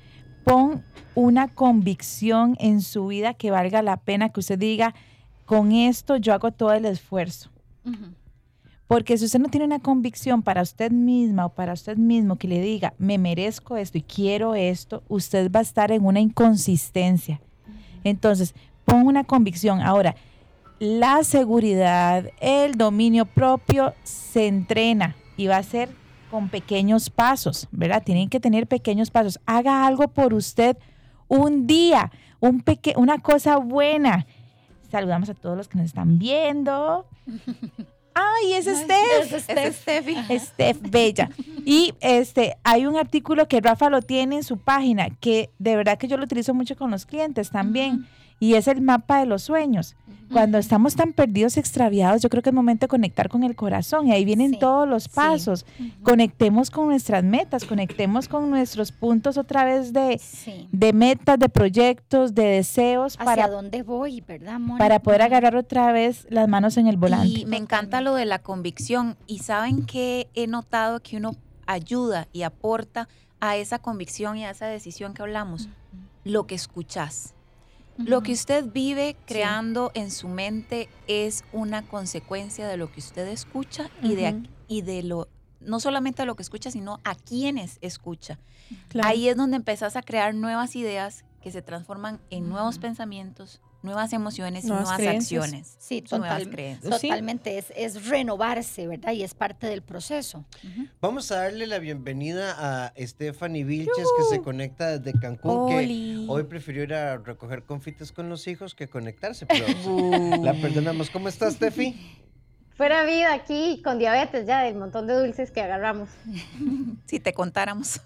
pon 0.44 0.82
una 1.14 1.48
convicción 1.48 2.56
en 2.58 2.82
su 2.82 3.06
vida 3.06 3.34
que 3.34 3.50
valga 3.50 3.82
la 3.82 3.96
pena 3.96 4.30
que 4.30 4.40
usted 4.40 4.58
diga, 4.58 4.94
con 5.44 5.70
esto 5.70 6.16
yo 6.16 6.34
hago 6.34 6.50
todo 6.50 6.72
el 6.72 6.84
esfuerzo. 6.84 7.50
Porque 8.86 9.18
si 9.18 9.24
usted 9.24 9.40
no 9.40 9.48
tiene 9.48 9.66
una 9.66 9.80
convicción 9.80 10.42
para 10.42 10.62
usted 10.62 10.92
misma 10.92 11.46
o 11.46 11.48
para 11.50 11.72
usted 11.72 11.96
mismo 11.96 12.36
que 12.36 12.46
le 12.46 12.60
diga, 12.60 12.94
me 12.98 13.18
merezco 13.18 13.76
esto 13.76 13.98
y 13.98 14.02
quiero 14.02 14.54
esto, 14.54 15.02
usted 15.08 15.50
va 15.50 15.58
a 15.60 15.62
estar 15.62 15.90
en 15.90 16.04
una 16.04 16.20
inconsistencia. 16.20 17.40
Entonces, 18.04 18.54
pon 18.84 19.06
una 19.06 19.24
convicción. 19.24 19.80
Ahora, 19.80 20.14
la 20.78 21.24
seguridad, 21.24 22.30
el 22.40 22.76
dominio 22.76 23.26
propio 23.26 23.94
se 24.04 24.46
entrena 24.46 25.16
y 25.36 25.48
va 25.48 25.56
a 25.56 25.62
ser 25.62 25.88
con 26.30 26.48
pequeños 26.48 27.10
pasos, 27.10 27.66
¿verdad? 27.72 28.04
Tienen 28.04 28.28
que 28.28 28.40
tener 28.40 28.68
pequeños 28.68 29.10
pasos. 29.10 29.40
Haga 29.46 29.86
algo 29.86 30.08
por 30.08 30.32
usted 30.32 30.76
un 31.26 31.66
día, 31.66 32.12
un 32.38 32.60
peque 32.60 32.94
una 32.96 33.18
cosa 33.18 33.56
buena. 33.56 34.26
Saludamos 34.90 35.28
a 35.28 35.34
todos 35.34 35.56
los 35.56 35.66
que 35.66 35.78
nos 35.78 35.86
están 35.86 36.18
viendo. 36.18 37.08
¡Ay, 38.18 38.54
es 38.54 38.64
Steph! 38.64 39.30
es 39.30 39.42
Steph. 39.42 39.74
Steffi. 39.74 40.38
Steph 40.38 40.78
Bella. 40.80 41.28
Y 41.66 41.92
este, 42.00 42.56
hay 42.64 42.86
un 42.86 42.96
artículo 42.96 43.46
que 43.46 43.60
Rafa 43.60 43.90
lo 43.90 44.00
tiene 44.00 44.36
en 44.36 44.42
su 44.42 44.56
página, 44.56 45.10
que 45.20 45.50
de 45.58 45.76
verdad 45.76 45.98
que 45.98 46.08
yo 46.08 46.16
lo 46.16 46.24
utilizo 46.24 46.54
mucho 46.54 46.76
con 46.76 46.90
los 46.90 47.04
clientes 47.04 47.50
también, 47.50 48.06
y 48.40 48.54
es 48.54 48.68
el 48.68 48.80
mapa 48.80 49.20
de 49.20 49.26
los 49.26 49.42
sueños. 49.42 49.96
Cuando 50.32 50.58
estamos 50.58 50.96
tan 50.96 51.12
perdidos, 51.12 51.56
extraviados, 51.56 52.22
yo 52.22 52.28
creo 52.28 52.42
que 52.42 52.50
es 52.50 52.54
momento 52.54 52.84
de 52.84 52.88
conectar 52.88 53.28
con 53.28 53.42
el 53.44 53.54
corazón 53.54 54.08
y 54.08 54.12
ahí 54.12 54.24
vienen 54.24 54.58
todos 54.58 54.88
los 54.88 55.08
pasos. 55.08 55.64
Conectemos 56.02 56.70
con 56.70 56.86
nuestras 56.86 57.22
metas, 57.24 57.64
conectemos 57.64 58.28
con 58.28 58.50
nuestros 58.50 58.92
puntos 58.92 59.36
otra 59.38 59.64
vez 59.64 59.92
de, 59.92 60.18
Sí. 60.18 60.68
de 60.72 60.92
metas, 60.92 61.38
de 61.38 61.48
proyectos, 61.48 62.34
de 62.34 62.44
deseos 62.44 63.14
¿Hacia 63.14 63.24
para, 63.24 63.48
dónde 63.48 63.82
voy, 63.82 64.20
verdad, 64.20 64.58
para 64.78 65.00
poder 65.00 65.22
agarrar 65.22 65.56
otra 65.56 65.92
vez 65.92 66.26
las 66.30 66.48
manos 66.48 66.76
en 66.76 66.86
el 66.86 66.96
volante. 66.96 67.28
Y 67.40 67.46
me 67.46 67.56
encanta 67.56 68.00
lo 68.00 68.14
de 68.14 68.24
la 68.24 68.40
convicción. 68.40 69.16
Y 69.26 69.38
saben 69.40 69.86
que 69.86 70.28
he 70.34 70.46
notado 70.46 71.00
que 71.00 71.16
uno 71.16 71.32
ayuda 71.66 72.28
y 72.32 72.42
aporta 72.42 73.08
a 73.40 73.56
esa 73.56 73.78
convicción 73.78 74.36
y 74.36 74.44
a 74.44 74.50
esa 74.50 74.66
decisión 74.66 75.14
que 75.14 75.22
hablamos. 75.22 75.68
Lo 76.24 76.46
que 76.46 76.54
escuchas. 76.56 77.35
Lo 77.98 78.22
que 78.22 78.32
usted 78.32 78.64
vive 78.72 79.16
creando 79.26 79.90
en 79.94 80.10
su 80.10 80.28
mente 80.28 80.88
es 81.06 81.44
una 81.52 81.82
consecuencia 81.82 82.68
de 82.68 82.76
lo 82.76 82.90
que 82.92 83.00
usted 83.00 83.26
escucha 83.28 83.90
y, 84.02 84.14
de, 84.14 84.42
y 84.68 84.82
de 84.82 85.02
lo, 85.02 85.28
no 85.60 85.80
solamente 85.80 86.22
de 86.22 86.26
lo 86.26 86.36
que 86.36 86.42
escucha, 86.42 86.70
sino 86.70 87.00
a 87.04 87.14
quienes 87.14 87.78
escucha. 87.80 88.38
Claro. 88.88 89.08
Ahí 89.08 89.28
es 89.28 89.36
donde 89.36 89.56
empezás 89.56 89.96
a 89.96 90.02
crear 90.02 90.34
nuevas 90.34 90.76
ideas 90.76 91.24
que 91.42 91.50
se 91.50 91.62
transforman 91.62 92.20
en 92.30 92.48
nuevos 92.48 92.78
pensamientos, 92.78 93.60
nuevas 93.86 94.12
emociones 94.12 94.64
y 94.64 94.68
Nuevas 94.68 94.90
acciones. 95.00 95.76
Sí, 95.78 96.04
nuevas 96.10 96.40
total- 96.40 96.50
creencias. 96.50 97.00
totalmente. 97.00 97.56
Es, 97.56 97.72
es 97.74 98.06
renovarse, 98.08 98.86
¿verdad? 98.86 99.12
Y 99.12 99.22
es 99.22 99.32
parte 99.34 99.66
del 99.68 99.80
proceso. 99.82 100.44
Vamos 101.00 101.30
a 101.32 101.36
darle 101.36 101.66
la 101.66 101.78
bienvenida 101.78 102.54
a 102.58 102.92
Stephanie 102.98 103.64
Vilches, 103.64 103.94
que 104.18 104.24
se 104.36 104.42
conecta 104.42 104.98
desde 104.98 105.18
Cancún, 105.18 105.72
Oli. 105.74 106.24
que 106.26 106.32
hoy 106.32 106.42
prefirió 106.44 106.82
ir 106.82 106.92
a 106.94 107.16
recoger 107.16 107.62
confites 107.62 108.12
con 108.12 108.28
los 108.28 108.46
hijos 108.48 108.74
que 108.74 108.88
conectarse, 108.88 109.46
pero 109.46 109.64
la 110.42 110.52
perdonamos. 110.60 111.08
¿Cómo 111.08 111.28
estás, 111.28 111.54
Steffi? 111.54 111.94
Fuera 112.76 113.04
vida 113.04 113.32
aquí 113.32 113.80
con 113.82 113.98
diabetes 113.98 114.46
ya 114.46 114.62
del 114.62 114.74
montón 114.74 115.06
de 115.06 115.14
dulces 115.14 115.50
que 115.50 115.62
agarramos. 115.62 116.10
Si 117.06 117.20
te 117.20 117.32
contáramos. 117.32 118.00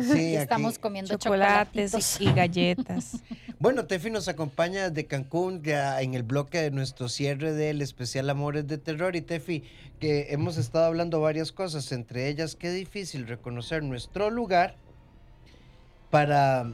Sí. 0.00 0.36
Estamos 0.36 0.78
comiendo 0.78 1.16
Chocolates 1.16 2.20
y 2.20 2.32
galletas. 2.32 3.22
Bueno, 3.58 3.86
Tefi 3.86 4.10
nos 4.10 4.28
acompaña 4.28 4.90
desde 4.90 5.06
Cancún 5.06 5.62
ya 5.62 6.02
en 6.02 6.12
el 6.12 6.22
bloque 6.22 6.60
de 6.60 6.70
nuestro 6.70 7.08
cierre 7.08 7.54
del 7.54 7.80
especial 7.80 8.28
Amores 8.28 8.66
de 8.66 8.76
Terror. 8.76 9.16
Y 9.16 9.22
Tefi, 9.22 9.64
que 9.98 10.26
hemos 10.28 10.58
estado 10.58 10.84
hablando 10.84 11.22
varias 11.22 11.52
cosas, 11.52 11.90
entre 11.90 12.28
ellas 12.28 12.54
qué 12.54 12.70
difícil 12.70 13.26
reconocer 13.26 13.82
nuestro 13.82 14.28
lugar 14.28 14.76
para, 16.10 16.70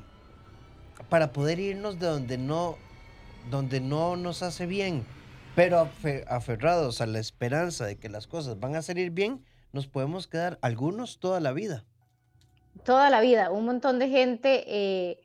para 1.09 1.33
poder 1.33 1.61
irnos 1.61 2.01
de 2.01 2.09
donde 2.09 2.37
no, 2.37 2.77
donde 3.49 3.81
no 3.81 4.17
nos 4.17 4.43
hace 4.43 4.67
bien. 4.67 5.05
Pero 5.55 5.81
afe- 5.87 6.25
aferrados 6.29 7.01
a 7.01 7.07
la 7.07 7.19
esperanza 7.19 7.85
de 7.87 7.99
que 7.99 8.09
las 8.09 8.27
cosas 8.27 8.59
van 8.59 8.75
a 8.75 8.83
salir 8.83 9.11
bien, 9.11 9.45
nos 9.73 9.87
podemos 9.87 10.27
quedar 10.27 10.59
algunos 10.63 11.19
toda 11.19 11.41
la 11.41 11.53
vida. 11.53 11.85
Toda 12.85 13.11
la 13.11 13.21
vida, 13.21 13.51
un 13.51 13.67
montón 13.67 13.99
de 13.99 14.09
gente 14.09 14.65
eh, 14.67 15.21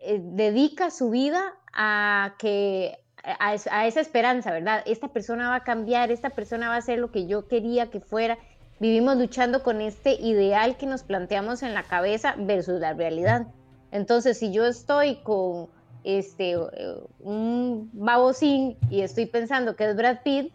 eh, 0.00 0.20
dedica 0.22 0.90
su 0.90 1.10
vida 1.10 1.42
a 1.74 2.34
que 2.38 2.96
a, 3.24 3.56
a 3.70 3.86
esa 3.86 4.00
esperanza, 4.00 4.50
¿verdad? 4.52 4.82
Esta 4.86 5.08
persona 5.08 5.50
va 5.50 5.56
a 5.56 5.64
cambiar, 5.64 6.10
esta 6.10 6.30
persona 6.30 6.68
va 6.68 6.76
a 6.76 6.78
hacer 6.78 6.98
lo 6.98 7.10
que 7.10 7.26
yo 7.26 7.48
quería 7.48 7.90
que 7.90 8.00
fuera. 8.00 8.38
Vivimos 8.78 9.16
luchando 9.18 9.62
con 9.62 9.80
este 9.80 10.12
ideal 10.12 10.76
que 10.78 10.86
nos 10.86 11.02
planteamos 11.02 11.62
en 11.62 11.74
la 11.74 11.82
cabeza 11.82 12.34
versus 12.38 12.80
la 12.80 12.94
realidad. 12.94 13.48
Entonces, 13.90 14.38
si 14.38 14.52
yo 14.52 14.64
estoy 14.64 15.16
con 15.16 15.68
este 16.04 16.52
eh, 16.52 16.94
un 17.20 17.90
babosín 17.92 18.76
y 18.90 19.02
estoy 19.02 19.26
pensando 19.26 19.76
que 19.76 19.88
es 19.88 19.96
Brad 19.96 20.18
Pitt, 20.22 20.52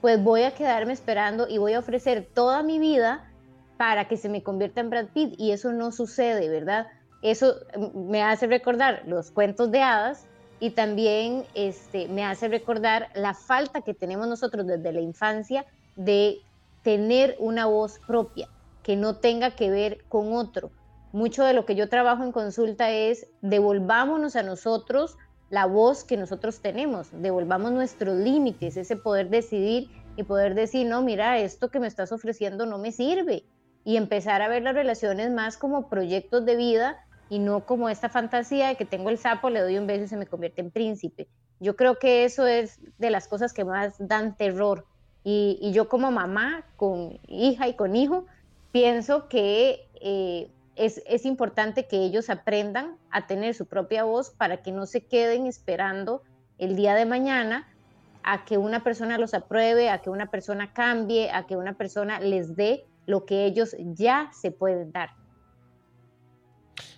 pues 0.00 0.22
voy 0.22 0.42
a 0.42 0.54
quedarme 0.54 0.92
esperando 0.92 1.48
y 1.48 1.58
voy 1.58 1.72
a 1.72 1.80
ofrecer 1.80 2.28
toda 2.34 2.62
mi 2.62 2.78
vida 2.78 3.28
para 3.76 4.08
que 4.08 4.16
se 4.16 4.28
me 4.28 4.42
convierta 4.42 4.80
en 4.80 4.90
Brad 4.90 5.06
Pitt 5.06 5.34
y 5.38 5.52
eso 5.52 5.72
no 5.72 5.92
sucede, 5.92 6.48
¿verdad? 6.48 6.88
Eso 7.22 7.54
mm, 7.76 8.10
me 8.10 8.22
hace 8.22 8.46
recordar 8.46 9.02
los 9.06 9.30
cuentos 9.30 9.70
de 9.70 9.82
hadas 9.82 10.26
y 10.60 10.70
también 10.70 11.44
este, 11.54 12.08
me 12.08 12.24
hace 12.24 12.48
recordar 12.48 13.08
la 13.14 13.34
falta 13.34 13.82
que 13.82 13.94
tenemos 13.94 14.26
nosotros 14.26 14.66
desde 14.66 14.92
la 14.92 15.00
infancia 15.00 15.64
de 15.96 16.40
tener 16.82 17.36
una 17.38 17.66
voz 17.66 18.00
propia, 18.06 18.48
que 18.82 18.96
no 18.96 19.16
tenga 19.16 19.52
que 19.52 19.70
ver 19.70 20.04
con 20.08 20.32
otro. 20.32 20.70
Mucho 21.12 21.44
de 21.44 21.54
lo 21.54 21.64
que 21.64 21.74
yo 21.74 21.88
trabajo 21.88 22.22
en 22.22 22.32
consulta 22.32 22.90
es 22.90 23.26
devolvámonos 23.40 24.36
a 24.36 24.42
nosotros 24.42 25.16
la 25.50 25.64
voz 25.64 26.04
que 26.04 26.18
nosotros 26.18 26.60
tenemos, 26.60 27.08
devolvamos 27.12 27.72
nuestros 27.72 28.16
límites, 28.18 28.76
ese 28.76 28.96
poder 28.96 29.30
decidir 29.30 29.88
y 30.16 30.24
poder 30.24 30.54
decir, 30.54 30.86
no, 30.86 31.00
mira, 31.00 31.38
esto 31.38 31.70
que 31.70 31.80
me 31.80 31.86
estás 31.86 32.12
ofreciendo 32.12 32.66
no 32.66 32.76
me 32.78 32.92
sirve. 32.92 33.44
Y 33.84 33.96
empezar 33.96 34.42
a 34.42 34.48
ver 34.48 34.62
las 34.62 34.74
relaciones 34.74 35.30
más 35.30 35.56
como 35.56 35.88
proyectos 35.88 36.44
de 36.44 36.56
vida 36.56 36.98
y 37.30 37.38
no 37.38 37.64
como 37.64 37.88
esta 37.88 38.10
fantasía 38.10 38.68
de 38.68 38.76
que 38.76 38.84
tengo 38.84 39.08
el 39.08 39.16
sapo, 39.16 39.48
le 39.48 39.60
doy 39.60 39.78
un 39.78 39.86
beso 39.86 40.04
y 40.04 40.08
se 40.08 40.16
me 40.18 40.26
convierte 40.26 40.60
en 40.60 40.70
príncipe. 40.70 41.28
Yo 41.60 41.76
creo 41.76 41.98
que 41.98 42.24
eso 42.24 42.46
es 42.46 42.80
de 42.98 43.10
las 43.10 43.28
cosas 43.28 43.54
que 43.54 43.64
más 43.64 43.94
dan 43.98 44.36
terror. 44.36 44.84
Y, 45.24 45.58
y 45.62 45.72
yo 45.72 45.88
como 45.88 46.10
mamá, 46.10 46.64
con 46.76 47.18
hija 47.26 47.68
y 47.68 47.74
con 47.74 47.96
hijo, 47.96 48.26
pienso 48.72 49.28
que 49.28 49.88
eh, 50.00 50.50
es, 50.78 51.02
es 51.06 51.24
importante 51.24 51.86
que 51.86 52.04
ellos 52.04 52.30
aprendan 52.30 52.96
a 53.10 53.26
tener 53.26 53.54
su 53.54 53.66
propia 53.66 54.04
voz 54.04 54.30
para 54.30 54.62
que 54.62 54.72
no 54.72 54.86
se 54.86 55.04
queden 55.04 55.46
esperando 55.46 56.22
el 56.58 56.76
día 56.76 56.94
de 56.94 57.04
mañana 57.04 57.68
a 58.22 58.44
que 58.44 58.58
una 58.58 58.84
persona 58.84 59.18
los 59.18 59.34
apruebe, 59.34 59.90
a 59.90 60.02
que 60.02 60.10
una 60.10 60.30
persona 60.30 60.72
cambie, 60.72 61.30
a 61.30 61.46
que 61.46 61.56
una 61.56 61.76
persona 61.76 62.20
les 62.20 62.56
dé 62.56 62.86
lo 63.06 63.24
que 63.24 63.46
ellos 63.46 63.74
ya 63.78 64.30
se 64.32 64.50
pueden 64.50 64.92
dar. 64.92 65.10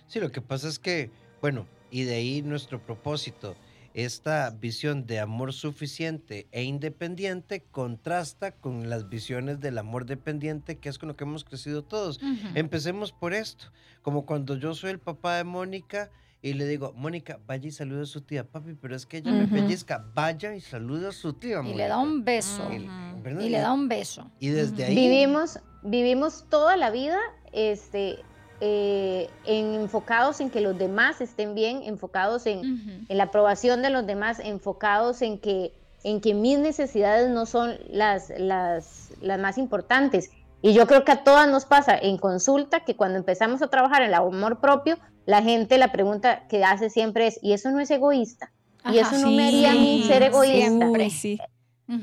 Sí, 0.07 0.19
lo 0.19 0.31
que 0.31 0.41
pasa 0.41 0.67
es 0.67 0.77
que, 0.77 1.09
bueno, 1.39 1.65
y 1.89 2.03
de 2.03 2.15
ahí 2.15 2.41
nuestro 2.41 2.79
propósito, 2.79 3.55
esta 3.93 4.49
visión 4.49 5.05
de 5.05 5.19
amor 5.19 5.53
suficiente 5.53 6.47
e 6.51 6.63
independiente 6.63 7.63
contrasta 7.71 8.51
con 8.51 8.89
las 8.89 9.09
visiones 9.09 9.59
del 9.59 9.77
amor 9.77 10.05
dependiente, 10.05 10.77
que 10.77 10.89
es 10.89 10.97
con 10.97 11.09
lo 11.09 11.15
que 11.15 11.23
hemos 11.23 11.43
crecido 11.43 11.83
todos. 11.83 12.19
Empecemos 12.55 13.11
por 13.11 13.33
esto, 13.33 13.65
como 14.01 14.25
cuando 14.25 14.55
yo 14.55 14.73
soy 14.73 14.91
el 14.91 14.99
papá 14.99 15.37
de 15.37 15.43
Mónica 15.43 16.09
y 16.43 16.53
le 16.53 16.65
digo, 16.65 16.93
Mónica, 16.93 17.39
vaya 17.45 17.67
y 17.67 17.71
saluda 17.71 18.01
a 18.01 18.05
su 18.05 18.21
tía, 18.21 18.43
papi, 18.43 18.73
pero 18.73 18.95
es 18.95 19.05
que 19.05 19.17
ella 19.17 19.31
me 19.31 19.47
pellizca, 19.47 20.03
vaya 20.15 20.55
y 20.55 20.61
saluda 20.61 21.09
a 21.09 21.11
su 21.11 21.33
tía. 21.33 21.61
Y 21.63 21.75
le 21.75 21.87
da 21.87 21.99
un 21.99 22.25
beso. 22.25 22.67
Y 22.71 23.49
le 23.49 23.59
da 23.59 23.71
un 23.71 23.87
beso. 23.87 24.31
Y 24.39 24.49
desde 24.49 24.85
ahí... 24.85 24.95
Vivimos, 24.95 25.59
vivimos 25.83 26.45
toda 26.49 26.77
la 26.77 26.89
vida 26.89 27.19
este, 27.51 28.23
eh, 28.61 29.29
en- 29.45 29.73
enfocados 29.73 30.39
en 30.39 30.49
que 30.49 30.61
los 30.61 30.77
demás 30.77 31.19
estén 31.19 31.55
bien, 31.55 31.81
enfocados 31.83 32.45
en, 32.45 33.05
en 33.09 33.17
la 33.17 33.23
aprobación 33.25 33.81
de 33.81 33.89
los 33.89 34.05
demás, 34.05 34.39
enfocados 34.39 35.21
en 35.21 35.39
que, 35.39 35.73
en 36.03 36.21
que 36.21 36.33
mis 36.33 36.57
necesidades 36.59 37.29
no 37.29 37.45
son 37.45 37.75
las, 37.89 38.31
las, 38.37 39.09
las 39.21 39.39
más 39.39 39.57
importantes. 39.57 40.29
Y 40.61 40.73
yo 40.73 40.85
creo 40.85 41.03
que 41.03 41.11
a 41.11 41.23
todas 41.23 41.49
nos 41.49 41.65
pasa 41.65 41.97
en 41.97 42.17
consulta 42.17 42.81
que 42.81 42.95
cuando 42.95 43.17
empezamos 43.17 43.61
a 43.63 43.67
trabajar 43.67 44.03
en 44.03 44.09
el 44.09 44.13
amor 44.13 44.59
propio, 44.59 44.97
la 45.25 45.41
gente 45.41 45.77
la 45.79 45.91
pregunta 45.91 46.47
que 46.47 46.63
hace 46.63 46.89
siempre 46.91 47.27
es, 47.27 47.39
¿y 47.41 47.53
eso 47.53 47.71
no 47.71 47.79
es 47.79 47.89
egoísta? 47.89 48.51
¿Y 48.85 48.99
Ajá. 48.99 49.15
eso 49.15 49.25
no 49.25 49.31
me 49.31 49.47
haría 49.47 49.71
a 49.71 49.75
mí 49.75 50.03
ser 50.07 50.21
egoísta? 50.23 50.55
siempre. 50.69 51.09
sí. 51.09 51.39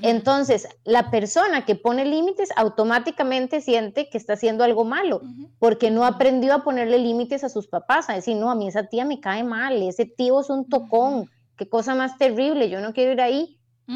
Entonces, 0.03 0.69
la 0.85 1.11
persona 1.11 1.65
que 1.65 1.75
pone 1.75 2.05
límites 2.05 2.51
automáticamente 2.57 3.63
siente 3.63 4.11
que 4.11 4.19
está 4.19 4.35
haciendo 4.35 4.63
algo 4.63 4.85
malo, 4.85 5.23
porque 5.59 5.91
no 5.91 6.05
aprendió 6.05 6.53
a 6.53 6.63
ponerle 6.63 6.99
límites 6.99 7.43
a 7.43 7.49
sus 7.49 7.69
papás, 7.69 8.11
a 8.11 8.15
decir, 8.15 8.37
no, 8.37 8.51
a 8.51 8.55
mí 8.55 8.69
esa 8.69 8.85
tía 8.85 9.07
me 9.07 9.21
cae 9.21 9.45
mal, 9.45 9.81
ese 9.83 10.05
tío 10.05 10.41
es 10.41 10.51
un 10.51 10.69
tocón, 10.69 11.31
qué 11.57 11.69
cosa 11.69 11.95
más 11.95 12.19
terrible, 12.19 12.69
yo 12.69 12.81
no 12.81 12.93
quiero 12.93 13.13
ir 13.13 13.21
ahí. 13.21 13.55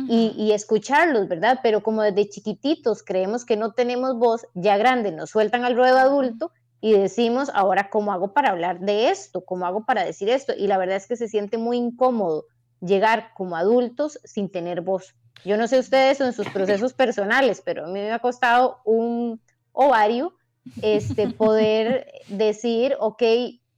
Y, 0.08 0.32
y 0.38 0.52
escucharlos, 0.52 1.28
¿verdad? 1.28 1.60
Pero 1.62 1.82
como 1.82 2.00
desde 2.00 2.26
chiquititos 2.26 3.02
creemos 3.02 3.44
que 3.44 3.58
no 3.58 3.72
tenemos 3.72 4.16
voz, 4.16 4.46
ya 4.54 4.78
grande 4.78 5.12
nos 5.12 5.28
sueltan 5.28 5.64
al 5.64 5.76
ruedo 5.76 5.98
adulto 5.98 6.50
y 6.80 6.92
decimos, 6.92 7.50
ahora, 7.54 7.90
¿cómo 7.90 8.10
hago 8.10 8.32
para 8.32 8.50
hablar 8.50 8.80
de 8.80 9.10
esto? 9.10 9.44
¿Cómo 9.44 9.66
hago 9.66 9.84
para 9.84 10.02
decir 10.02 10.30
esto? 10.30 10.54
Y 10.56 10.66
la 10.66 10.78
verdad 10.78 10.96
es 10.96 11.06
que 11.06 11.16
se 11.16 11.28
siente 11.28 11.58
muy 11.58 11.76
incómodo 11.76 12.46
llegar 12.80 13.34
como 13.34 13.54
adultos 13.54 14.18
sin 14.24 14.50
tener 14.50 14.80
voz. 14.80 15.14
Yo 15.44 15.56
no 15.56 15.66
sé 15.66 15.78
ustedes 15.78 16.20
en 16.20 16.32
sus 16.32 16.48
procesos 16.48 16.92
personales, 16.92 17.62
pero 17.64 17.84
a 17.84 17.88
mí 17.88 17.94
me 17.94 18.12
ha 18.12 18.18
costado 18.18 18.78
un 18.84 19.40
ovario 19.72 20.34
este, 20.82 21.28
poder 21.30 22.06
decir, 22.28 22.96
ok, 23.00 23.22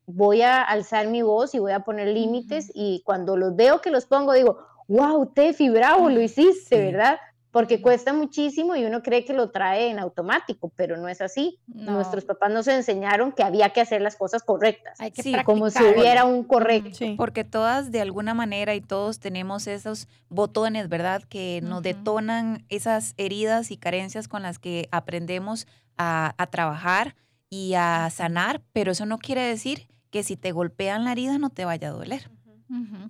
voy 0.07 0.43
a 0.43 0.63
alzar 0.63 1.09
mi 1.09 1.23
voz 1.23 1.55
y 1.55 1.59
voy 1.59 1.73
a 1.73 1.81
poner 1.81 2.09
límites 2.09 2.71
y 2.75 3.03
cuando 3.05 3.37
los 3.37 3.57
veo 3.57 3.81
que 3.81 3.91
los 3.91 4.07
pongo 4.07 4.35
digo, 4.35 4.59
wow, 4.89 5.27
Tefi, 5.33 5.71
bravo, 5.71 6.11
lo 6.11 6.21
hiciste, 6.21 6.93
¿verdad? 6.93 7.19
Porque 7.55 7.81
cuesta 7.81 8.13
muchísimo 8.13 8.75
y 8.75 8.85
uno 8.85 9.01
cree 9.01 9.25
que 9.25 9.33
lo 9.33 9.53
trae 9.53 9.89
en 9.89 10.01
automático, 10.01 10.73
pero 10.75 10.97
no 10.97 11.07
es 11.07 11.21
así. 11.21 11.61
Nuestros 11.69 12.25
papás 12.25 12.51
nos 12.51 12.67
enseñaron 12.67 13.31
que 13.31 13.45
había 13.45 13.71
que 13.71 13.81
hacer 13.81 14.03
las 14.03 14.17
cosas 14.17 14.43
correctas, 14.43 15.01
Hay 15.01 15.13
que 15.13 15.23
Sí, 15.23 15.33
como 15.45 15.71
si 15.71 15.81
hubiera 15.85 16.25
un 16.25 16.43
correcto. 16.43 17.07
Porque 17.17 17.45
todas 17.45 17.93
de 17.93 18.01
alguna 18.01 18.35
manera 18.35 18.75
y 18.75 18.81
todos 18.81 19.21
tenemos 19.21 19.69
esos 19.69 20.09
botones, 20.29 20.89
¿verdad? 20.89 21.23
Que 21.23 21.61
nos 21.63 21.85
detonan 21.85 22.65
esas 22.71 23.15
heridas 23.19 23.71
y 23.71 23.77
carencias 23.77 24.27
con 24.27 24.43
las 24.43 24.59
que 24.59 24.89
aprendemos 24.91 25.69
a, 25.97 26.35
a 26.37 26.49
trabajar 26.49 27.15
y 27.49 27.75
a 27.75 28.11
sanar, 28.11 28.63
pero 28.73 28.91
eso 28.91 29.07
no 29.07 29.19
quiere 29.19 29.43
decir 29.43 29.87
que 30.11 30.25
si 30.25 30.37
te 30.37 30.51
golpean 30.51 31.05
la 31.05 31.13
herida 31.13 31.39
no 31.39 31.51
te 31.51 31.65
vaya 31.65 31.91
a 31.91 31.93
doler. 31.93 32.29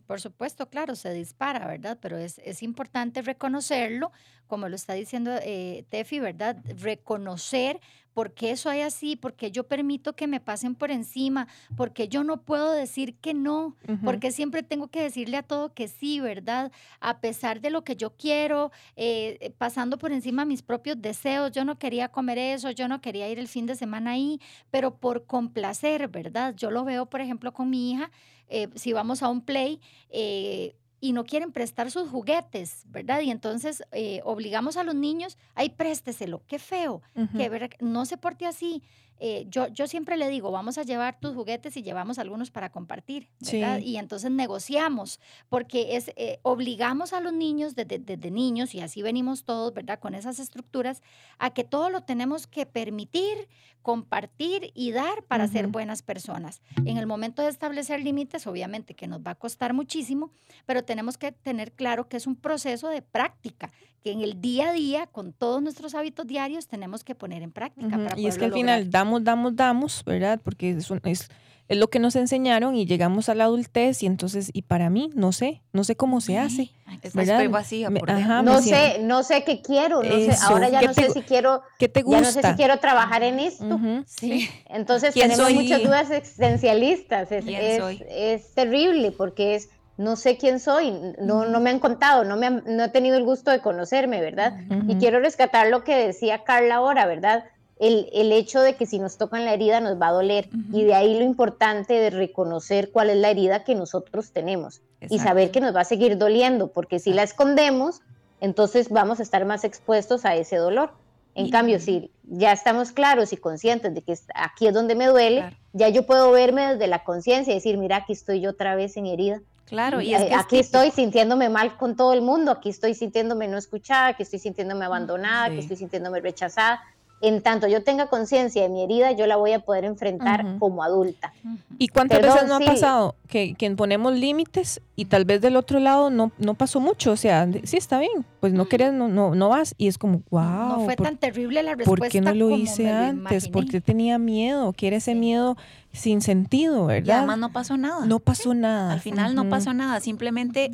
Por 0.06 0.20
supuesto, 0.20 0.68
claro, 0.68 0.94
se 0.96 1.12
dispara, 1.12 1.66
¿verdad? 1.66 1.98
Pero 2.00 2.18
es, 2.18 2.38
es 2.44 2.62
importante 2.62 3.22
reconocerlo, 3.22 4.12
como 4.46 4.68
lo 4.68 4.76
está 4.76 4.92
diciendo 4.94 5.30
eh, 5.42 5.86
Tefi, 5.88 6.20
¿verdad? 6.20 6.56
Reconocer 6.76 7.80
por 8.14 8.32
qué 8.32 8.52
eso 8.52 8.70
hay 8.70 8.80
así, 8.80 9.16
porque 9.16 9.50
yo 9.50 9.64
permito 9.64 10.14
que 10.14 10.26
me 10.26 10.40
pasen 10.40 10.74
por 10.76 10.90
encima, 10.90 11.48
porque 11.76 12.08
yo 12.08 12.24
no 12.24 12.42
puedo 12.42 12.72
decir 12.72 13.16
que 13.16 13.34
no, 13.34 13.76
Ujú. 13.88 13.98
porque 14.04 14.30
siempre 14.30 14.62
tengo 14.62 14.88
que 14.88 15.02
decirle 15.02 15.36
a 15.36 15.42
todo 15.42 15.74
que 15.74 15.88
sí, 15.88 16.20
¿verdad? 16.20 16.72
A 17.00 17.20
pesar 17.20 17.60
de 17.60 17.70
lo 17.70 17.82
que 17.84 17.96
yo 17.96 18.16
quiero, 18.16 18.70
eh, 18.96 19.36
eh, 19.40 19.50
pasando 19.50 19.98
por 19.98 20.12
encima 20.12 20.44
mis 20.44 20.62
propios 20.62 21.02
deseos, 21.02 21.50
yo 21.50 21.64
no 21.64 21.78
quería 21.78 22.08
comer 22.08 22.38
eso, 22.38 22.70
yo 22.70 22.88
no 22.88 23.00
quería 23.00 23.28
ir 23.28 23.38
el 23.38 23.48
fin 23.48 23.66
de 23.66 23.74
semana 23.74 24.12
ahí, 24.12 24.40
pero 24.70 24.96
por 24.96 25.26
complacer, 25.26 26.08
¿verdad? 26.08 26.54
Yo 26.56 26.70
lo 26.70 26.84
veo, 26.84 27.06
por 27.06 27.20
ejemplo, 27.20 27.52
con 27.52 27.68
mi 27.68 27.92
hija, 27.92 28.10
eh, 28.48 28.68
si 28.74 28.92
vamos 28.92 29.22
a 29.22 29.28
un 29.28 29.40
play 29.40 29.80
eh, 30.10 30.76
y 31.04 31.12
no 31.12 31.24
quieren 31.24 31.52
prestar 31.52 31.90
sus 31.90 32.08
juguetes, 32.08 32.84
¿verdad? 32.86 33.20
Y 33.20 33.30
entonces 33.30 33.82
eh, 33.92 34.22
obligamos 34.24 34.78
a 34.78 34.84
los 34.84 34.94
niños, 34.94 35.36
ay, 35.54 35.68
présteselo, 35.68 36.40
qué 36.46 36.58
feo, 36.58 37.02
Ujú. 37.14 37.36
que 37.36 37.48
ver- 37.50 37.76
no 37.80 38.06
se 38.06 38.16
porte 38.16 38.46
así. 38.46 38.82
Eh, 39.20 39.46
yo, 39.48 39.68
yo 39.68 39.86
siempre 39.86 40.16
le 40.16 40.28
digo, 40.28 40.50
vamos 40.50 40.78
a 40.78 40.82
llevar 40.82 41.18
tus 41.20 41.34
juguetes 41.34 41.76
y 41.76 41.82
llevamos 41.82 42.18
algunos 42.18 42.50
para 42.50 42.70
compartir, 42.70 43.28
¿verdad? 43.40 43.78
Sí. 43.78 43.84
Y 43.84 43.96
entonces 43.96 44.30
negociamos, 44.30 45.20
porque 45.48 45.96
es, 45.96 46.12
eh, 46.16 46.40
obligamos 46.42 47.12
a 47.12 47.20
los 47.20 47.32
niños 47.32 47.74
desde, 47.74 47.98
desde 47.98 48.30
niños, 48.30 48.74
y 48.74 48.80
así 48.80 49.02
venimos 49.02 49.44
todos, 49.44 49.72
¿verdad? 49.72 49.98
Con 49.98 50.14
esas 50.14 50.38
estructuras, 50.38 51.02
a 51.38 51.50
que 51.50 51.64
todo 51.64 51.90
lo 51.90 52.02
tenemos 52.02 52.46
que 52.46 52.66
permitir, 52.66 53.48
compartir 53.82 54.72
y 54.74 54.92
dar 54.92 55.22
para 55.24 55.46
ser 55.46 55.66
buenas 55.66 56.02
personas. 56.02 56.62
En 56.86 56.96
el 56.96 57.06
momento 57.06 57.42
de 57.42 57.48
establecer 57.48 58.00
límites, 58.00 58.46
obviamente 58.46 58.94
que 58.94 59.06
nos 59.06 59.20
va 59.20 59.32
a 59.32 59.34
costar 59.34 59.74
muchísimo, 59.74 60.30
pero 60.64 60.84
tenemos 60.84 61.18
que 61.18 61.32
tener 61.32 61.72
claro 61.72 62.08
que 62.08 62.16
es 62.16 62.26
un 62.26 62.34
proceso 62.34 62.88
de 62.88 63.02
práctica, 63.02 63.70
que 64.04 64.12
en 64.12 64.20
el 64.20 64.38
día 64.42 64.68
a 64.68 64.72
día, 64.74 65.06
con 65.06 65.32
todos 65.32 65.62
nuestros 65.62 65.94
hábitos 65.94 66.26
diarios, 66.26 66.66
tenemos 66.68 67.02
que 67.04 67.14
poner 67.14 67.42
en 67.42 67.50
práctica. 67.50 67.86
Ujú, 67.96 68.04
para 68.04 68.20
Y 68.20 68.26
es 68.26 68.36
que 68.36 68.44
al 68.44 68.50
poderlo 68.50 68.56
final 68.56 68.80
lograr. 68.84 68.90
damos, 68.92 69.24
damos, 69.24 69.56
damos, 69.56 70.04
¿verdad? 70.04 70.40
Porque 70.44 70.72
es, 70.72 70.90
un- 70.90 71.00
es, 71.04 71.30
es 71.68 71.78
lo 71.78 71.88
que 71.88 71.98
nos 72.00 72.14
enseñaron 72.14 72.76
y 72.76 72.84
llegamos 72.84 73.30
a 73.30 73.34
la 73.34 73.44
adultez 73.44 74.02
y 74.02 74.06
entonces, 74.06 74.50
y 74.52 74.60
para 74.60 74.90
mí, 74.90 75.08
no 75.14 75.32
sé, 75.32 75.62
no 75.72 75.84
sé 75.84 75.96
cómo 75.96 76.20
se 76.20 76.36
hace. 76.36 76.70
Esta 77.02 77.16
¿verdad? 77.18 77.36
estoy 77.36 77.46
vacía 77.50 77.88
Me- 77.88 78.00
por 78.00 78.10
ajá, 78.10 78.42
No 78.42 78.60
sé, 78.60 78.98
no 79.00 79.22
sé 79.22 79.42
qué 79.42 79.62
quiero, 79.62 80.02
no 80.02 80.10
sé, 80.18 80.36
ahora 80.42 80.68
ya 80.68 80.80
¿qué 80.80 80.86
no 80.88 80.92
te 80.92 81.02
sé 81.04 81.10
si 81.10 81.22
quiero, 81.22 81.62
¿Qué 81.78 81.88
te 81.88 82.00
ya 82.06 82.18
no 82.20 82.24
sé 82.26 82.32
si 82.32 82.36
gusta? 82.40 82.56
quiero 82.56 82.78
trabajar 82.80 83.22
en 83.22 83.40
esto. 83.40 83.64
Ujú. 83.64 84.04
Sí. 84.06 84.50
Entonces 84.66 85.14
¿Quién 85.14 85.30
tenemos 85.30 85.46
soy? 85.50 85.54
muchas 85.62 85.82
dudas 85.82 86.10
existencialistas. 86.10 87.32
Es, 87.32 87.42
¿Quién 87.46 87.62
es- 87.62 87.78
soy? 87.80 88.02
es 88.06 88.52
terrible 88.52 89.12
porque 89.12 89.54
es, 89.54 89.70
no 89.96 90.16
sé 90.16 90.36
quién 90.36 90.58
soy, 90.60 90.92
no, 91.20 91.44
no 91.46 91.60
me 91.60 91.70
han 91.70 91.78
contado, 91.78 92.24
no, 92.24 92.36
me 92.36 92.46
han- 92.46 92.62
no 92.66 92.84
he 92.84 92.88
tenido 92.88 93.16
el 93.16 93.24
gusto 93.24 93.50
de 93.50 93.60
conocerme, 93.60 94.20
¿verdad? 94.20 94.54
Y 94.88 94.96
quiero 94.96 95.20
rescatar 95.20 95.68
lo 95.68 95.84
que 95.84 95.94
decía 96.06 96.42
Carla 96.44 96.76
ahora, 96.76 97.06
¿verdad? 97.06 97.44
El, 97.78 98.08
el 98.12 98.32
hecho 98.32 98.60
de 98.60 98.74
que 98.76 98.86
si 98.86 98.98
nos 98.98 99.18
tocan 99.18 99.44
la 99.44 99.52
herida 99.52 99.80
nos 99.80 100.00
va 100.00 100.08
a 100.08 100.12
doler. 100.12 100.48
Y 100.72 100.84
de 100.84 100.94
ahí 100.94 101.18
lo 101.18 101.24
importante 101.24 101.94
de 101.94 102.10
reconocer 102.10 102.90
cuál 102.92 103.10
es 103.10 103.16
la 103.16 103.30
herida 103.30 103.64
que 103.64 103.74
nosotros 103.74 104.32
tenemos 104.32 104.80
y 105.10 105.18
saber 105.18 105.50
que 105.50 105.60
nos 105.60 105.74
va 105.74 105.80
a 105.82 105.84
seguir 105.84 106.16
doliendo, 106.18 106.68
porque 106.68 106.98
si 106.98 107.12
la 107.12 107.22
escondemos, 107.24 108.00
entonces 108.40 108.88
vamos 108.90 109.20
a 109.20 109.22
estar 109.22 109.44
más 109.44 109.64
expuestos 109.64 110.24
a 110.24 110.34
ese 110.34 110.56
dolor. 110.56 110.90
En 111.36 111.46
Y- 111.46 111.50
cambio, 111.50 111.80
si 111.80 112.12
ya 112.24 112.52
estamos 112.52 112.92
claros 112.92 113.32
y 113.32 113.36
conscientes 113.36 113.92
de 113.92 114.02
que 114.02 114.16
aquí 114.34 114.66
es 114.68 114.74
donde 114.74 114.94
me 114.94 115.06
duele, 115.06 115.40
Claro. 115.40 115.56
ya 115.72 115.88
yo 115.88 116.06
puedo 116.06 116.30
verme 116.30 116.74
desde 116.74 116.86
la 116.86 117.02
conciencia 117.02 117.52
y 117.52 117.56
decir, 117.56 117.76
mira, 117.76 117.96
aquí 117.98 118.12
estoy 118.12 118.40
yo 118.40 118.50
otra 118.50 118.76
vez 118.76 118.96
en 118.96 119.06
herida. 119.06 119.40
Claro, 119.66 120.00
y 120.00 120.12
Eh, 120.14 120.16
es 120.16 120.24
que 120.24 120.34
es 120.34 120.40
aquí 120.40 120.58
estoy 120.58 120.90
sintiéndome 120.90 121.48
mal 121.48 121.76
con 121.76 121.96
todo 121.96 122.12
el 122.12 122.22
mundo, 122.22 122.50
aquí 122.52 122.68
estoy 122.68 122.94
sintiéndome 122.94 123.48
no 123.48 123.56
escuchada, 123.56 124.08
aquí 124.08 124.22
estoy 124.22 124.38
sintiéndome 124.38 124.84
abandonada, 124.84 125.46
sí. 125.46 125.52
aquí 125.52 125.60
estoy 125.60 125.76
sintiéndome 125.76 126.20
rechazada. 126.20 126.82
En 127.28 127.42
tanto 127.42 127.66
yo 127.68 127.82
tenga 127.82 128.08
conciencia 128.08 128.62
de 128.62 128.68
mi 128.68 128.82
herida, 128.82 129.12
yo 129.12 129.26
la 129.26 129.36
voy 129.36 129.52
a 129.52 129.60
poder 129.60 129.84
enfrentar 129.84 130.58
como 130.58 130.82
adulta. 130.82 131.32
¿Y 131.78 131.88
cuántas 131.88 132.18
Perdón, 132.18 132.34
veces 132.34 132.48
no 132.48 132.58
sí. 132.58 132.64
ha 132.64 132.66
pasado 132.66 133.14
que, 133.28 133.54
que 133.54 133.70
ponemos 133.72 134.14
límites 134.14 134.80
y 134.96 135.06
tal 135.06 135.24
vez 135.24 135.40
del 135.40 135.56
otro 135.56 135.80
lado 135.80 136.10
no, 136.10 136.32
no 136.38 136.54
pasó 136.54 136.80
mucho? 136.80 137.12
O 137.12 137.16
sea, 137.16 137.48
sí 137.64 137.76
está 137.76 137.98
bien, 137.98 138.24
pues 138.40 138.52
no 138.52 138.66
querés, 138.66 138.92
no, 138.92 139.08
no, 139.08 139.34
no 139.34 139.48
vas. 139.48 139.74
Y 139.78 139.88
es 139.88 139.98
como, 139.98 140.22
wow. 140.30 140.68
No 140.68 140.80
fue 140.84 140.96
tan 140.96 141.16
terrible 141.16 141.62
la 141.62 141.72
¿Por 141.72 141.78
respuesta 141.78 142.08
qué 142.08 142.20
no 142.20 142.34
lo 142.34 142.50
hice 142.50 142.84
lo 142.84 142.96
antes? 142.96 143.48
¿Por 143.48 143.66
qué 143.66 143.80
tenía 143.80 144.18
miedo? 144.18 144.72
¿Qué 144.72 144.88
era 144.88 144.96
ese 144.96 145.14
miedo 145.14 145.56
sin 145.92 146.20
sentido, 146.20 146.84
Y 146.84 146.94
verdad? 146.94 147.18
además 147.18 147.38
no 147.38 147.52
pasó 147.52 147.76
nada. 147.76 148.06
No 148.06 148.18
pasó 148.18 148.54
nada. 148.54 148.92
Al 148.92 149.00
final 149.00 149.34
no 149.34 149.48
pasó 149.48 149.72
nada. 149.72 150.00
Simplemente 150.00 150.72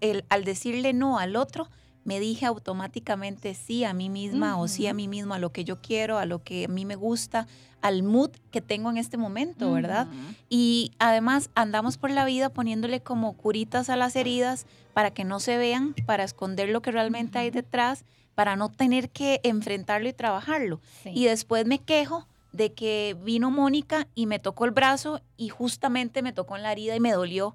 el, 0.00 0.24
al 0.28 0.44
decirle 0.44 0.92
no 0.92 1.18
al 1.18 1.36
otro, 1.36 1.68
me 2.04 2.20
dije 2.20 2.46
automáticamente 2.46 3.54
sí 3.54 3.84
a 3.84 3.94
mí 3.94 4.08
misma 4.08 4.58
o 4.58 4.68
sí 4.68 4.86
a 4.86 4.94
mí 4.94 5.08
mismo, 5.08 5.34
a 5.34 5.38
lo 5.38 5.52
que 5.52 5.64
yo 5.64 5.80
quiero, 5.80 6.18
a 6.18 6.26
lo 6.26 6.42
que 6.42 6.64
a 6.64 6.68
mí 6.68 6.84
me 6.84 6.96
gusta, 6.96 7.46
al 7.80 8.02
mood 8.02 8.30
que 8.50 8.60
tengo 8.60 8.90
en 8.90 8.96
este 8.96 9.16
momento, 9.16 9.72
¿verdad? 9.72 10.08
Y 10.48 10.92
además 10.98 11.50
andamos 11.54 11.98
por 11.98 12.10
la 12.10 12.24
vida 12.24 12.48
poniéndole 12.48 13.00
como 13.00 13.36
curitas 13.36 13.90
a 13.90 13.96
las 13.96 14.16
heridas 14.16 14.66
para 14.92 15.12
que 15.12 15.24
no 15.24 15.40
se 15.40 15.56
vean, 15.56 15.94
para 16.06 16.24
esconder 16.24 16.68
lo 16.68 16.82
que 16.82 16.92
realmente 16.92 17.38
hay 17.38 17.50
detrás, 17.50 18.04
para 18.34 18.56
no 18.56 18.70
tener 18.70 19.10
que 19.10 19.40
enfrentarlo 19.42 20.08
y 20.08 20.12
trabajarlo. 20.12 20.80
Y 21.04 21.24
después 21.26 21.66
me 21.66 21.78
quejo 21.78 22.26
de 22.52 22.72
que 22.72 23.16
vino 23.22 23.50
Mónica 23.50 24.08
y 24.14 24.26
me 24.26 24.38
tocó 24.38 24.64
el 24.64 24.70
brazo 24.70 25.20
y 25.36 25.48
justamente 25.48 26.22
me 26.22 26.32
tocó 26.32 26.56
en 26.56 26.62
la 26.62 26.72
herida 26.72 26.94
y 26.94 27.00
me 27.00 27.12
dolió. 27.12 27.54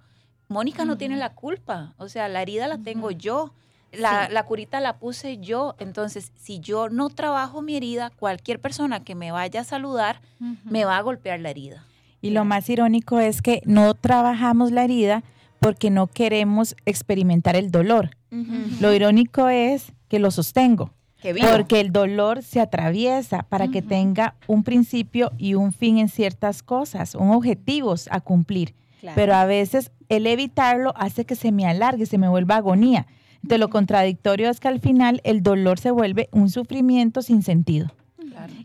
Mónica 0.49 0.85
no 0.85 0.97
tiene 0.97 1.17
la 1.17 1.33
culpa, 1.33 1.93
o 1.97 2.09
sea, 2.09 2.27
la 2.27 2.41
herida 2.41 2.67
la 2.67 2.77
tengo 2.77 3.11
yo. 3.11 3.53
La, 3.97 4.27
Sí. 4.27 4.33
la 4.33 4.43
curita 4.43 4.79
la 4.79 4.97
puse 4.97 5.37
yo, 5.39 5.75
entonces 5.79 6.31
si 6.35 6.59
yo 6.59 6.89
no 6.89 7.09
trabajo 7.09 7.61
mi 7.61 7.75
herida, 7.75 8.11
cualquier 8.17 8.59
persona 8.59 9.03
que 9.03 9.15
me 9.15 9.31
vaya 9.31 9.61
a 9.61 9.63
saludar 9.63 10.21
me 10.65 10.85
va 10.85 10.97
a 10.97 11.01
golpear 11.01 11.39
la 11.39 11.49
herida. 11.49 11.85
Y 12.21 12.31
lo 12.31 12.45
más 12.45 12.69
irónico 12.69 13.19
es 13.19 13.41
que 13.41 13.61
no 13.65 13.93
trabajamos 13.93 14.71
la 14.71 14.83
herida 14.83 15.23
porque 15.59 15.89
no 15.89 16.07
queremos 16.07 16.75
experimentar 16.85 17.55
el 17.55 17.71
dolor. 17.71 18.11
Lo 18.79 18.93
irónico 18.93 19.49
es 19.49 19.93
que 20.07 20.19
lo 20.19 20.31
sostengo. 20.31 20.91
Porque 21.51 21.79
el 21.79 21.91
dolor 21.91 22.43
se 22.43 22.59
atraviesa 22.61 23.43
para 23.43 23.67
que 23.69 23.81
tenga 23.81 24.35
un 24.47 24.63
principio 24.63 25.31
y 25.37 25.55
un 25.55 25.73
fin 25.73 25.97
en 25.97 26.09
ciertas 26.09 26.61
cosas, 26.61 27.15
un 27.15 27.31
objetivos 27.31 28.07
a 28.11 28.21
cumplir. 28.21 28.75
Claro. 29.01 29.15
Pero 29.15 29.35
a 29.35 29.45
veces 29.45 29.91
el 30.09 30.27
evitarlo 30.27 30.93
hace 30.95 31.25
que 31.25 31.35
se 31.35 31.51
me 31.51 31.65
alargue, 31.65 32.05
se 32.05 32.17
me 32.17 32.29
vuelva 32.29 32.57
agonía. 32.57 33.07
Entonces 33.47 33.61
lo 33.61 33.69
contradictorio 33.69 34.49
es 34.49 34.59
que 34.59 34.67
al 34.67 34.81
final 34.81 35.21
el 35.23 35.41
dolor 35.41 35.79
se 35.79 35.89
vuelve 35.89 36.27
un 36.33 36.49
sufrimiento 36.49 37.21
sin 37.21 37.43
sentido. 37.43 37.93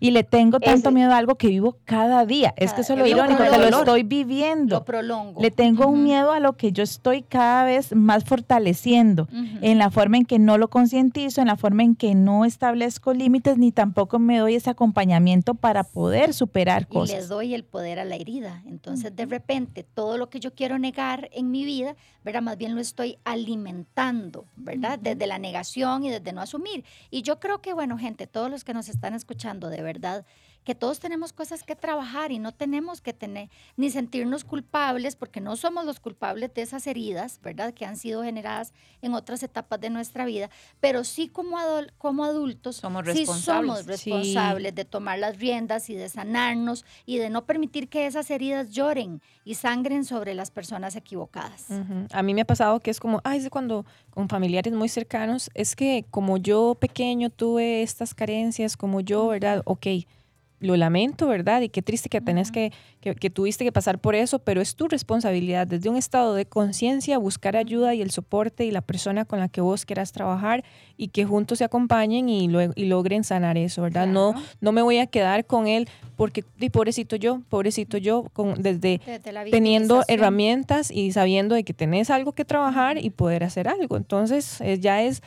Y 0.00 0.10
le 0.10 0.24
tengo 0.24 0.60
tanto 0.60 0.88
Ese- 0.88 0.94
miedo 0.94 1.12
a 1.12 1.16
algo 1.18 1.36
que 1.36 1.48
vivo 1.48 1.76
cada 1.84 2.24
día. 2.26 2.54
es 2.56 2.72
que 2.72 2.80
eso 2.82 2.92
es 2.94 2.98
lo 2.98 3.06
irónico, 3.06 3.42
que 3.42 3.58
lo 3.58 3.78
estoy 3.78 4.02
viviendo. 4.02 4.76
Lo 4.76 4.84
prolongo. 4.84 5.40
Le 5.40 5.50
tengo 5.50 5.86
un 5.86 6.02
miedo 6.04 6.32
a 6.32 6.40
lo 6.40 6.54
que 6.54 6.72
yo 6.72 6.82
estoy 6.82 7.22
cada 7.22 7.64
vez 7.64 7.94
más 7.94 8.24
fortaleciendo, 8.24 9.28
en 9.60 9.78
la 9.78 9.90
forma 9.90 10.16
en 10.18 10.24
que 10.24 10.38
no 10.38 10.58
lo 10.58 10.68
concientizo, 10.68 11.40
en 11.40 11.46
la 11.48 11.56
forma 11.56 11.82
en 11.82 11.94
que 11.96 12.14
no 12.14 12.44
establezco 12.44 13.12
límites, 13.14 13.58
ni 13.58 13.72
tampoco 13.72 14.18
me 14.18 14.38
doy 14.38 14.54
ese 14.54 14.70
acompañamiento 14.70 15.54
para 15.54 15.84
poder 15.84 16.34
superar 16.34 16.82
y 16.82 16.84
le 16.94 17.00
cosas. 17.00 17.28
doy 17.28 17.54
el 17.54 17.64
poder 17.64 17.98
a 17.98 18.04
la 18.04 18.16
herida. 18.16 18.62
Entonces, 18.66 19.14
de 19.14 19.26
repente, 19.26 19.84
todo 19.84 20.18
lo 20.18 20.28
que 20.30 20.40
yo 20.40 20.54
quiero 20.54 20.78
negar 20.78 21.28
en 21.32 21.50
mi 21.50 21.64
vida, 21.64 21.94
¿verdad? 22.24 22.42
Más 22.42 22.56
bien 22.56 22.74
lo 22.74 22.80
estoy 22.80 23.18
alimentando, 23.24 24.44
¿verdad? 24.56 24.98
Desde 24.98 25.26
la 25.26 25.38
negación 25.38 26.04
y 26.04 26.10
desde 26.10 26.32
no 26.32 26.40
asumir. 26.40 26.84
Y 27.10 27.22
yo 27.22 27.38
creo 27.40 27.60
que, 27.60 27.72
bueno, 27.72 27.98
gente, 27.98 28.26
todos 28.26 28.50
los 28.50 28.64
que 28.64 28.74
nos 28.74 28.88
están 28.88 29.14
escuchando, 29.14 29.68
de 29.72 29.82
verdad, 29.82 30.26
que 30.64 30.74
todos 30.74 31.00
tenemos 31.00 31.32
cosas 31.32 31.62
que 31.64 31.74
trabajar 31.74 32.30
y 32.32 32.38
no 32.38 32.52
tenemos 32.52 33.00
que 33.00 33.12
tener 33.12 33.50
ni 33.76 33.90
sentirnos 33.90 34.44
culpables 34.44 35.16
porque 35.16 35.40
no 35.40 35.56
somos 35.56 35.84
los 35.84 35.98
culpables 36.00 36.54
de 36.54 36.62
esas 36.62 36.86
heridas, 36.86 37.40
¿verdad? 37.42 37.74
Que 37.74 37.84
han 37.84 37.96
sido 37.96 38.22
generadas 38.22 38.72
en 39.00 39.14
otras 39.14 39.42
etapas 39.42 39.80
de 39.80 39.90
nuestra 39.90 40.24
vida, 40.24 40.50
pero 40.80 41.02
sí 41.04 41.28
como, 41.28 41.58
adul- 41.58 41.90
como 41.98 42.24
adultos 42.24 42.76
Somos 42.76 43.02
sí 43.04 43.12
responsables. 43.12 43.44
somos 43.44 43.86
responsables 43.86 44.74
de 44.74 44.84
tomar 44.84 45.18
las 45.18 45.38
riendas 45.38 45.90
y 45.90 45.94
de 45.94 46.08
sanarnos 46.08 46.84
y 47.06 47.18
de 47.18 47.28
no 47.30 47.44
permitir 47.44 47.88
que 47.88 48.06
esas 48.06 48.30
heridas 48.30 48.70
lloren 48.70 49.20
y 49.44 49.54
sangren 49.56 50.04
sobre 50.04 50.34
las 50.34 50.50
personas 50.50 50.94
equivocadas. 50.96 51.66
Ujú. 51.70 52.06
A 52.12 52.22
mí 52.22 52.34
me 52.34 52.42
ha 52.42 52.44
pasado 52.46 52.78
que 52.80 52.90
es 52.90 53.00
como, 53.00 53.20
ay, 53.24 53.38
es 53.38 53.44
de 53.44 53.50
cuando 53.50 53.84
con 54.10 54.28
familiares 54.28 54.72
muy 54.72 54.88
cercanos, 54.88 55.50
es 55.54 55.74
que 55.74 56.04
como 56.10 56.36
yo 56.36 56.76
pequeño 56.78 57.30
tuve 57.30 57.82
estas 57.82 58.14
carencias, 58.14 58.76
como 58.76 59.00
yo, 59.00 59.26
¿verdad? 59.28 59.62
Ok, 59.64 59.86
lo 60.62 60.76
lamento, 60.76 61.26
¿verdad? 61.26 61.60
Y 61.60 61.68
qué 61.68 61.82
triste 61.82 62.08
que 62.08 62.20
tenés 62.20 62.50
que, 62.50 62.72
que, 63.00 63.14
que 63.14 63.28
tuviste 63.30 63.64
que 63.64 63.72
pasar 63.72 63.98
por 63.98 64.14
eso, 64.14 64.38
pero 64.38 64.60
es 64.60 64.74
tu 64.76 64.88
responsabilidad 64.88 65.66
desde 65.66 65.90
un 65.90 65.96
estado 65.96 66.34
de 66.34 66.46
conciencia 66.46 67.18
buscar 67.18 67.56
ayuda 67.56 67.94
y 67.94 68.00
el 68.00 68.10
soporte 68.10 68.64
y 68.64 68.70
la 68.70 68.80
persona 68.80 69.24
con 69.24 69.40
la 69.40 69.48
que 69.48 69.60
vos 69.60 69.84
quieras 69.84 70.12
trabajar 70.12 70.64
y 70.96 71.08
que 71.08 71.24
juntos 71.24 71.58
se 71.58 71.64
acompañen 71.64 72.28
y, 72.28 72.46
lue- 72.48 72.72
y 72.76 72.84
logren 72.86 73.24
sanar 73.24 73.58
eso, 73.58 73.82
¿verdad? 73.82 74.06
No, 74.06 74.34
no 74.60 74.72
me 74.72 74.82
voy 74.82 74.98
a 74.98 75.06
quedar 75.06 75.44
con 75.46 75.66
él 75.66 75.88
porque, 76.16 76.44
di, 76.58 76.70
pobrecito 76.70 77.16
yo, 77.16 77.40
pobrecito 77.48 77.98
yo, 77.98 78.24
con, 78.32 78.62
desde, 78.62 79.00
Desde 79.04 79.32
la 79.32 79.44
teniendo 79.44 80.02
herramientas 80.06 80.90
y 80.92 81.10
sabiendo 81.12 81.54
de 81.56 81.64
que 81.64 81.74
tenés 81.74 82.08
algo 82.10 82.32
que 82.32 82.44
trabajar 82.44 82.98
y 83.04 83.10
poder 83.10 83.42
hacer 83.42 83.66
algo. 83.66 83.96
Entonces, 83.96 84.60
eh, 84.60 84.78
ya 84.78 85.02
es, 85.02 85.22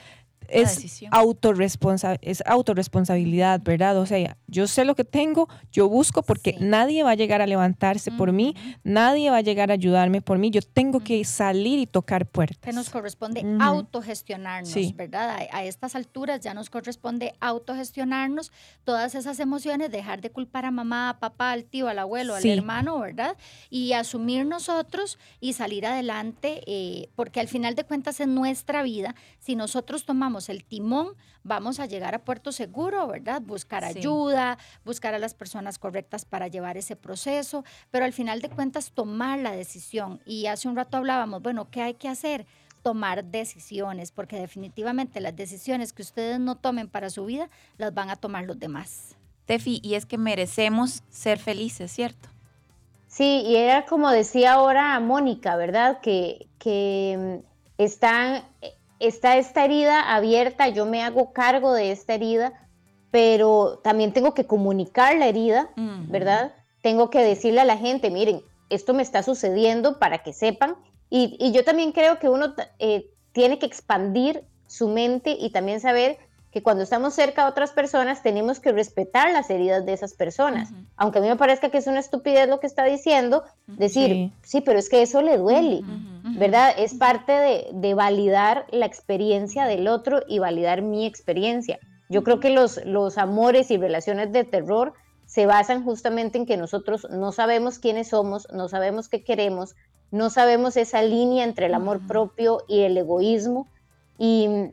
es, 0.50 1.02
autorresponsa- 1.12 2.18
es 2.22 2.44
autorresponsabilidad, 2.46 3.62
¿verdad? 3.64 3.98
O 3.98 4.06
sea, 4.06 4.38
yo 4.48 4.68
sé 4.68 4.86
lo 4.86 4.96
que 4.96 5.04
tengo, 5.04 5.48
yo 5.72 5.90
busco 5.90 6.24
porque 6.24 6.56
nadie 6.60 7.04
va 7.04 7.12
a 7.12 7.16
llegar 7.16 7.42
a 7.42 7.48
levantarse 7.48 8.12
por 8.12 8.32
mí, 8.32 8.56
nadie 8.84 9.30
va 9.30 9.38
a 9.38 9.42
llegar 9.42 9.72
a 9.72 9.74
ayudarme 9.74 10.22
por 10.22 10.38
mí, 10.38 10.50
yo 10.52 10.62
tengo 10.62 11.00
que 11.02 11.24
salir 11.26 11.80
y 11.80 11.86
tocar 11.88 12.26
puertas. 12.26 12.58
que 12.62 12.74
nos 12.74 12.90
corresponde 12.90 13.44
autogestionarnos, 13.60 14.70
Sí. 14.70 14.94
¿verdad? 14.96 15.38
A, 15.52 15.58
a 15.58 15.64
estas 15.64 15.96
alturas 15.96 16.42
ya 16.42 16.54
nos 16.54 16.70
corresponde 16.70 17.34
autogestionarnos 17.40 18.52
todas 18.84 19.16
esas 19.16 19.40
emociones, 19.40 19.92
dejar 19.92 20.22
de 20.22 20.30
culpar 20.32 20.66
a 20.66 20.72
mamá, 20.72 21.10
a 21.10 21.20
papá, 21.20 21.52
al 21.52 21.64
tío, 21.66 21.88
al 21.88 22.00
abuelo, 22.00 22.36
Sí. 22.40 22.52
al 22.52 22.58
hermano, 22.60 23.00
¿verdad? 23.00 23.38
Y 23.70 23.94
asumir 23.94 24.46
nosotros 24.46 25.18
y 25.40 25.54
salir 25.54 25.86
adelante, 25.86 26.62
eh, 26.68 27.10
porque 27.16 27.40
al 27.40 27.48
final 27.48 27.76
de 27.76 27.84
cuentas 27.84 28.20
en 28.20 28.36
nuestra 28.36 28.84
vida, 28.84 29.16
si 29.40 29.56
nosotros 29.56 30.06
tomamos 30.06 30.35
el 30.50 30.64
timón, 30.64 31.10
vamos 31.44 31.80
a 31.80 31.86
llegar 31.86 32.14
a 32.16 32.20
puerto 32.24 32.52
seguro, 32.52 33.08
¿verdad? 33.08 33.42
Buscar 33.42 33.84
Sí. 33.92 34.00
ayuda, 34.00 34.58
buscar 34.84 35.14
a 35.14 35.20
las 35.20 35.34
personas 35.34 35.80
correctas 35.80 36.26
para 36.26 36.48
llevar 36.48 36.78
ese 36.78 36.96
proceso, 36.96 37.64
pero 37.92 38.06
al 38.06 38.14
final 38.14 38.42
de 38.42 38.50
cuentas 38.50 38.92
tomar 38.92 39.40
la 39.40 39.52
decisión. 39.52 40.20
Y 40.26 40.48
hace 40.48 40.68
un 40.68 40.76
rato 40.76 40.98
hablábamos, 40.98 41.42
bueno, 41.42 41.70
¿qué 41.70 41.82
hay 41.82 41.94
que 41.96 42.08
hacer? 42.10 42.46
Tomar 42.84 43.24
decisiones, 43.26 44.12
porque 44.12 44.40
definitivamente 44.40 45.20
las 45.20 45.36
decisiones 45.36 45.92
que 45.94 46.02
ustedes 46.04 46.40
no 46.40 46.56
tomen 46.56 46.88
para 46.88 47.10
su 47.10 47.26
vida, 47.26 47.50
las 47.78 47.94
van 47.94 48.10
a 48.10 48.16
tomar 48.16 48.46
los 48.46 48.60
demás. 48.60 49.16
Tefi, 49.46 49.80
y 49.84 49.96
es 49.96 50.06
que 50.06 50.18
merecemos 50.18 51.04
ser 51.10 51.40
felices, 51.40 51.92
¿cierto? 51.92 52.30
Sí, 53.08 53.44
y 53.46 53.56
era 53.56 53.86
como 53.86 54.10
decía 54.10 54.54
ahora 54.54 55.00
Mónica, 55.00 55.56
¿verdad? 55.56 56.02
Que, 56.02 56.48
que 56.60 57.42
mm, 57.42 57.82
están, 57.82 58.44
está 59.00 59.38
esta 59.38 59.66
herida 59.66 60.16
abierta, 60.16 60.68
yo 60.70 60.86
me 60.86 61.02
hago 61.04 61.34
cargo 61.34 61.74
de 61.74 61.92
esta 61.92 62.14
herida, 62.14 62.54
pero 63.12 63.80
también 63.84 64.14
tengo 64.14 64.34
que 64.34 64.46
comunicar 64.46 65.18
la 65.18 65.28
herida, 65.28 65.70
¿verdad? 66.08 66.54
Tengo 66.82 67.10
que 67.10 67.20
decirle 67.20 67.62
a 67.62 67.66
la 67.66 67.78
gente, 67.78 68.12
miren, 68.12 68.42
esto 68.70 68.94
me 68.94 69.04
está 69.04 69.24
sucediendo 69.24 70.00
para 70.00 70.20
que 70.24 70.34
sepan. 70.34 70.76
Y, 71.10 71.38
y 71.40 71.52
yo 71.52 71.64
también 71.64 71.92
creo 71.92 72.20
que 72.20 72.30
uno 72.30 72.54
eh, 72.80 73.10
tiene 73.32 73.60
que 73.60 73.66
expandir 73.66 74.44
su 74.68 74.90
mente 74.90 75.38
y 75.40 75.52
también 75.52 75.80
saber 75.80 76.18
que 76.56 76.64
cuando 76.64 76.84
estamos 76.84 77.14
cerca 77.14 77.44
de 77.44 77.50
otras 77.50 77.72
personas 77.72 78.24
tenemos 78.24 78.62
que 78.62 78.72
respetar 78.72 79.30
las 79.34 79.50
heridas 79.50 79.86
de 79.86 79.92
esas 79.92 80.14
personas. 80.14 80.70
Aunque 80.96 81.20
a 81.20 81.22
mí 81.22 81.28
me 81.28 81.36
parezca 81.36 81.68
que 81.68 81.80
es 81.80 81.86
una 81.86 82.00
estupidez 82.00 82.48
lo 82.48 82.62
que 82.62 82.68
está 82.68 82.86
diciendo, 82.86 83.44
decir, 83.68 84.08
Sí. 84.08 84.34
sí, 84.42 84.62
pero 84.62 84.80
es 84.80 84.88
que 84.88 85.02
eso 85.02 85.22
le 85.22 85.38
duele, 85.38 85.82
¿verdad? 86.40 86.74
Es 86.78 86.94
parte 86.94 87.34
de, 87.34 87.68
de 87.74 87.94
validar 87.94 88.68
la 88.72 88.86
experiencia 88.86 89.66
del 89.66 89.90
otro 89.90 90.22
y 90.30 90.40
validar 90.40 90.82
mi 90.82 91.06
experiencia. 91.06 91.78
Yo 92.08 92.24
creo 92.24 92.40
que 92.40 92.52
los, 92.52 92.80
los 92.86 93.18
amores 93.18 93.70
y 93.70 93.76
relaciones 93.76 94.32
de 94.32 94.46
terror 94.46 94.94
se 95.26 95.46
basan 95.48 95.84
justamente 95.84 96.38
en 96.38 96.46
que 96.46 96.56
nosotros 96.56 97.06
no 97.10 97.34
sabemos 97.34 97.80
quiénes 97.80 98.08
somos, 98.08 98.48
no 98.54 98.70
sabemos 98.70 99.10
qué 99.10 99.26
queremos, 99.26 99.76
no 100.10 100.30
sabemos 100.30 100.78
esa 100.78 101.02
línea 101.02 101.44
entre 101.44 101.66
el 101.66 101.74
amor 101.74 102.08
propio 102.08 102.64
y 102.70 102.84
el 102.84 102.98
egoísmo. 102.98 103.68
Y, 104.18 104.72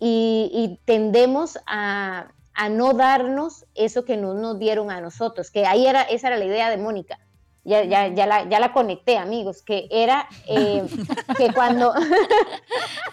y- 0.00 0.50
y 0.52 0.80
tendemos 0.86 1.58
a, 1.66 2.32
a 2.54 2.68
no 2.68 2.94
darnos 2.94 3.66
eso 3.74 4.04
que 4.04 4.16
no 4.16 4.34
nos 4.34 4.58
dieron 4.58 4.90
a 4.90 5.00
nosotros, 5.00 5.50
que 5.50 5.66
ahí 5.66 5.86
era, 5.86 6.02
esa 6.02 6.28
era 6.28 6.36
la 6.38 6.46
idea 6.46 6.70
de 6.70 6.78
Mónica, 6.78 7.18
ya, 7.62 7.84
ya, 7.84 8.08
ya, 8.08 8.26
la, 8.26 8.48
ya 8.48 8.58
la 8.58 8.72
conecté, 8.72 9.18
amigos, 9.18 9.62
que 9.62 9.86
era 9.90 10.26
eh, 10.48 10.82
que 11.36 11.52
cuando... 11.52 11.92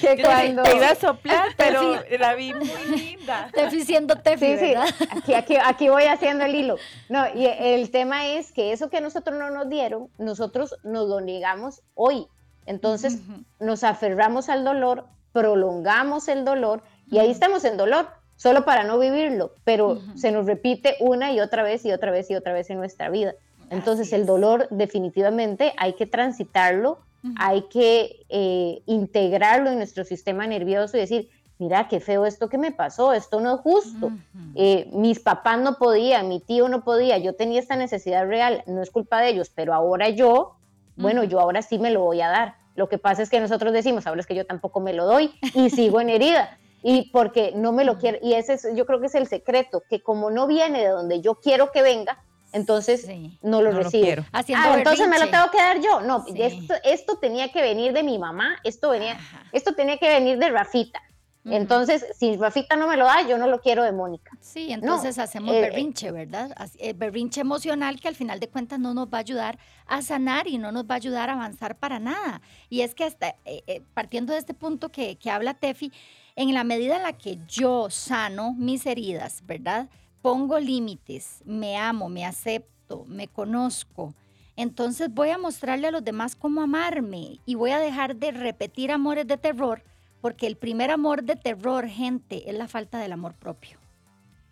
que 0.00 0.22
cuando... 0.22 0.62
Te 0.62 0.76
iba 0.76 0.90
a 0.90 0.94
soplar, 0.94 1.48
pero 1.56 1.94
Sí. 2.04 2.18
la 2.18 2.34
vi 2.34 2.52
muy 2.54 2.96
linda. 2.96 3.50
Tefi 3.54 3.82
siendo 3.84 4.16
Tefi, 4.16 4.56
Sí, 4.56 4.58
sí, 4.58 4.74
aquí, 5.10 5.34
aquí, 5.34 5.56
aquí 5.56 5.88
voy 5.88 6.04
haciendo 6.04 6.44
el 6.44 6.54
hilo. 6.54 6.76
No, 7.08 7.24
y 7.34 7.46
el 7.46 7.90
tema 7.90 8.26
es 8.26 8.52
que 8.52 8.72
eso 8.72 8.90
que 8.90 9.00
nosotros 9.00 9.38
no 9.38 9.50
nos 9.50 9.68
dieron, 9.68 10.08
nosotros 10.18 10.76
nos 10.84 11.08
lo 11.08 11.20
negamos 11.20 11.82
hoy. 11.94 12.26
Entonces 12.66 13.18
nos 13.60 13.84
aferramos 13.84 14.48
al 14.48 14.64
dolor, 14.64 15.06
prolongamos 15.36 16.28
el 16.28 16.46
dolor 16.46 16.82
y 17.10 17.18
ahí 17.18 17.30
estamos 17.30 17.66
en 17.66 17.76
dolor, 17.76 18.08
solo 18.36 18.64
para 18.64 18.84
no 18.84 18.98
vivirlo, 18.98 19.52
pero 19.64 20.00
se 20.14 20.32
nos 20.32 20.46
repite 20.46 20.96
una 20.98 21.30
y 21.30 21.40
otra 21.40 21.62
vez 21.62 21.84
y 21.84 21.92
otra 21.92 22.10
vez 22.10 22.30
y 22.30 22.34
otra 22.34 22.54
vez 22.54 22.70
en 22.70 22.78
nuestra 22.78 23.10
vida. 23.10 23.34
Entonces 23.68 24.14
el 24.14 24.24
dolor 24.24 24.66
definitivamente 24.70 25.74
hay 25.76 25.92
que 25.92 26.06
transitarlo, 26.06 27.00
hay 27.38 27.64
que 27.68 28.24
eh, 28.30 28.80
integrarlo 28.86 29.68
en 29.68 29.76
nuestro 29.76 30.04
sistema 30.04 30.46
nervioso 30.46 30.96
y 30.96 31.00
decir, 31.00 31.28
mira, 31.58 31.86
qué 31.86 32.00
feo 32.00 32.24
esto 32.24 32.48
que 32.48 32.56
me 32.56 32.72
pasó, 32.72 33.12
esto 33.12 33.38
no 33.38 33.56
es 33.56 33.60
justo. 33.60 34.12
Eh, 34.54 34.88
mis 34.94 35.20
papás 35.20 35.60
no 35.60 35.76
podían, 35.76 36.30
mi 36.30 36.40
tío 36.40 36.66
no 36.70 36.82
podía, 36.82 37.18
yo 37.18 37.34
tenía 37.34 37.60
esta 37.60 37.76
necesidad 37.76 38.26
real, 38.26 38.64
no 38.66 38.80
es 38.80 38.90
culpa 38.90 39.20
de 39.20 39.28
ellos, 39.28 39.52
pero 39.54 39.74
ahora 39.74 40.08
yo, 40.08 40.56
bueno, 40.96 41.24
yo 41.24 41.40
ahora 41.40 41.60
sí 41.60 41.78
me 41.78 41.90
lo 41.90 42.00
voy 42.04 42.22
a 42.22 42.28
dar. 42.28 42.65
Lo 42.76 42.88
que 42.88 42.98
pasa 42.98 43.22
es 43.22 43.30
que 43.30 43.40
nosotros 43.40 43.72
decimos, 43.72 44.06
ahora 44.06 44.20
es 44.20 44.26
que 44.26 44.34
yo 44.34 44.46
tampoco 44.46 44.80
me 44.80 44.92
lo 44.92 45.06
doy 45.06 45.34
y 45.54 45.70
sigo 45.70 46.00
en 46.00 46.10
herida. 46.10 46.58
Y 46.82 47.10
porque 47.10 47.52
no 47.56 47.72
me 47.72 47.84
lo 47.84 47.98
quiero, 47.98 48.18
y 48.22 48.34
ese 48.34 48.52
es, 48.54 48.68
yo 48.74 48.86
creo 48.86 49.00
que 49.00 49.06
es 49.06 49.14
el 49.16 49.26
secreto, 49.26 49.82
que 49.88 50.02
como 50.02 50.30
no 50.30 50.46
viene 50.46 50.80
de 50.80 50.88
donde 50.88 51.20
yo 51.20 51.36
quiero 51.36 51.72
que 51.72 51.82
venga, 51.82 52.22
entonces 52.52 53.08
no 53.42 53.60
lo 53.60 53.72
No 53.72 53.82
recibo. 53.82 54.24
Haciendo 54.32 54.68
ah, 54.68 54.74
entonces 54.78 55.08
me 55.08 55.18
lo 55.18 55.28
tengo 55.28 55.50
que 55.50 55.58
dar 55.58 55.80
yo. 55.80 56.00
No, 56.00 56.24
esto, 56.34 56.74
esto 56.84 57.18
tenía 57.18 57.50
que 57.50 57.60
venir 57.60 57.92
de 57.92 58.02
mi 58.02 58.18
mamá, 58.18 58.56
esto, 58.62 58.90
venía, 58.90 59.18
esto 59.52 59.74
tenía 59.74 59.98
que 59.98 60.08
venir 60.08 60.38
de 60.38 60.48
Rafita. 60.50 61.02
Entonces, 61.50 62.04
si 62.18 62.36
Rafita 62.36 62.76
no 62.76 62.88
me 62.88 62.96
lo 62.96 63.04
da, 63.04 63.26
yo 63.26 63.38
no 63.38 63.46
lo 63.46 63.60
quiero 63.60 63.84
de 63.84 63.92
Mónica. 63.92 64.36
Sí, 64.40 64.72
entonces 64.72 65.18
hacemos 65.18 65.54
eh, 65.54 65.60
berrinche, 65.60 66.10
¿verdad? 66.10 66.54
Eh, 66.78 66.92
berrinche 66.92 67.40
emocional 67.40 68.00
que 68.00 68.08
al 68.08 68.14
final 68.14 68.40
de 68.40 68.48
cuentas 68.48 68.78
no 68.78 68.94
nos 68.94 69.06
va 69.08 69.18
a 69.18 69.20
ayudar 69.20 69.58
a 69.86 70.02
sanar 70.02 70.48
y 70.48 70.58
no 70.58 70.72
nos 70.72 70.84
va 70.84 70.94
a 70.94 70.96
ayudar 70.96 71.30
a 71.30 71.34
avanzar 71.34 71.76
para 71.76 71.98
nada. 71.98 72.40
Y 72.68 72.80
es 72.80 72.94
que 72.94 73.04
hasta 73.04 73.36
eh, 73.44 73.62
eh, 73.66 73.82
partiendo 73.94 74.32
de 74.32 74.40
este 74.40 74.54
punto 74.54 74.90
que, 74.90 75.16
que 75.16 75.30
habla 75.30 75.54
Tefi, 75.54 75.92
en 76.34 76.52
la 76.52 76.64
medida 76.64 76.96
en 76.96 77.02
la 77.02 77.14
que 77.14 77.38
yo 77.48 77.88
sano 77.90 78.52
mis 78.54 78.84
heridas, 78.84 79.42
¿verdad? 79.46 79.88
Pongo 80.22 80.58
límites, 80.58 81.42
me 81.44 81.76
amo, 81.76 82.08
me 82.08 82.24
acepto, 82.24 83.04
me 83.06 83.28
conozco. 83.28 84.14
Entonces 84.56 85.12
voy 85.12 85.30
a 85.30 85.38
mostrarle 85.38 85.88
a 85.88 85.90
los 85.90 86.04
demás 86.04 86.34
cómo 86.34 86.62
amarme 86.62 87.40
y 87.44 87.54
voy 87.54 87.70
a 87.70 87.78
dejar 87.78 88.16
de 88.16 88.32
repetir 88.32 88.90
amores 88.90 89.26
de 89.26 89.36
terror, 89.36 89.82
porque 90.26 90.48
el 90.48 90.56
primer 90.56 90.90
amor 90.90 91.22
de 91.22 91.36
terror, 91.36 91.86
gente, 91.86 92.50
es 92.50 92.58
la 92.58 92.66
falta 92.66 92.98
del 92.98 93.12
amor 93.12 93.34
propio. 93.34 93.78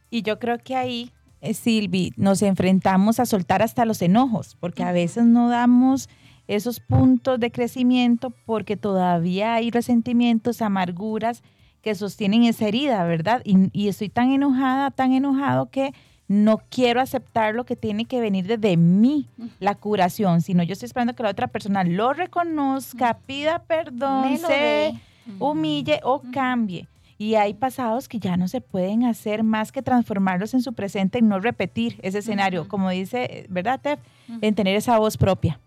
Y 0.08 0.22
yo 0.22 0.38
creo 0.38 0.58
que 0.58 0.76
ahí, 0.76 1.10
eh, 1.40 1.52
Silvi, 1.52 2.12
nos 2.16 2.42
enfrentamos 2.42 3.18
a 3.18 3.26
soltar 3.26 3.60
hasta 3.60 3.84
los 3.84 4.00
enojos, 4.00 4.56
porque 4.60 4.84
a 4.84 4.92
veces 4.92 5.24
no 5.24 5.48
damos 5.48 6.08
esos 6.46 6.78
puntos 6.78 7.40
de 7.40 7.50
crecimiento 7.50 8.30
porque 8.46 8.76
todavía 8.76 9.54
hay 9.54 9.72
resentimientos, 9.72 10.62
amarguras 10.62 11.42
que 11.82 11.96
sostienen 11.96 12.44
esa 12.44 12.68
herida, 12.68 13.02
¿verdad? 13.02 13.42
Y, 13.44 13.68
y 13.72 13.88
estoy 13.88 14.10
tan 14.10 14.30
enojada, 14.30 14.92
tan 14.92 15.12
enojado 15.12 15.70
que 15.70 15.92
no 16.28 16.58
quiero 16.70 17.00
aceptar 17.00 17.56
lo 17.56 17.64
que 17.64 17.74
tiene 17.74 18.04
que 18.04 18.20
venir 18.20 18.46
desde 18.46 18.76
mí, 18.76 19.26
la 19.58 19.74
curación, 19.74 20.40
sino 20.40 20.62
yo 20.62 20.74
estoy 20.74 20.86
esperando 20.86 21.16
que 21.16 21.24
la 21.24 21.30
otra 21.30 21.48
persona 21.48 21.82
lo 21.82 22.12
reconozca, 22.12 23.18
pida 23.26 23.58
perdón, 23.64 24.38
se. 24.38 24.94
Humille 25.38 26.00
o 26.02 26.22
cambie. 26.32 26.88
Y 27.16 27.36
hay 27.36 27.54
pasados 27.54 28.08
que 28.08 28.18
ya 28.18 28.36
no 28.36 28.48
se 28.48 28.60
pueden 28.60 29.04
hacer 29.04 29.44
más 29.44 29.70
que 29.70 29.82
transformarlos 29.82 30.52
en 30.52 30.62
su 30.62 30.72
presente, 30.72 31.18
en 31.18 31.28
no 31.28 31.38
repetir 31.38 31.98
ese 32.02 32.18
escenario, 32.18 32.66
como 32.66 32.90
dice, 32.90 33.46
¿verdad, 33.48 33.80
Tef? 33.80 34.00
En 34.40 34.54
tener 34.54 34.76
esa 34.76 34.98
voz 34.98 35.16
propia. 35.16 35.60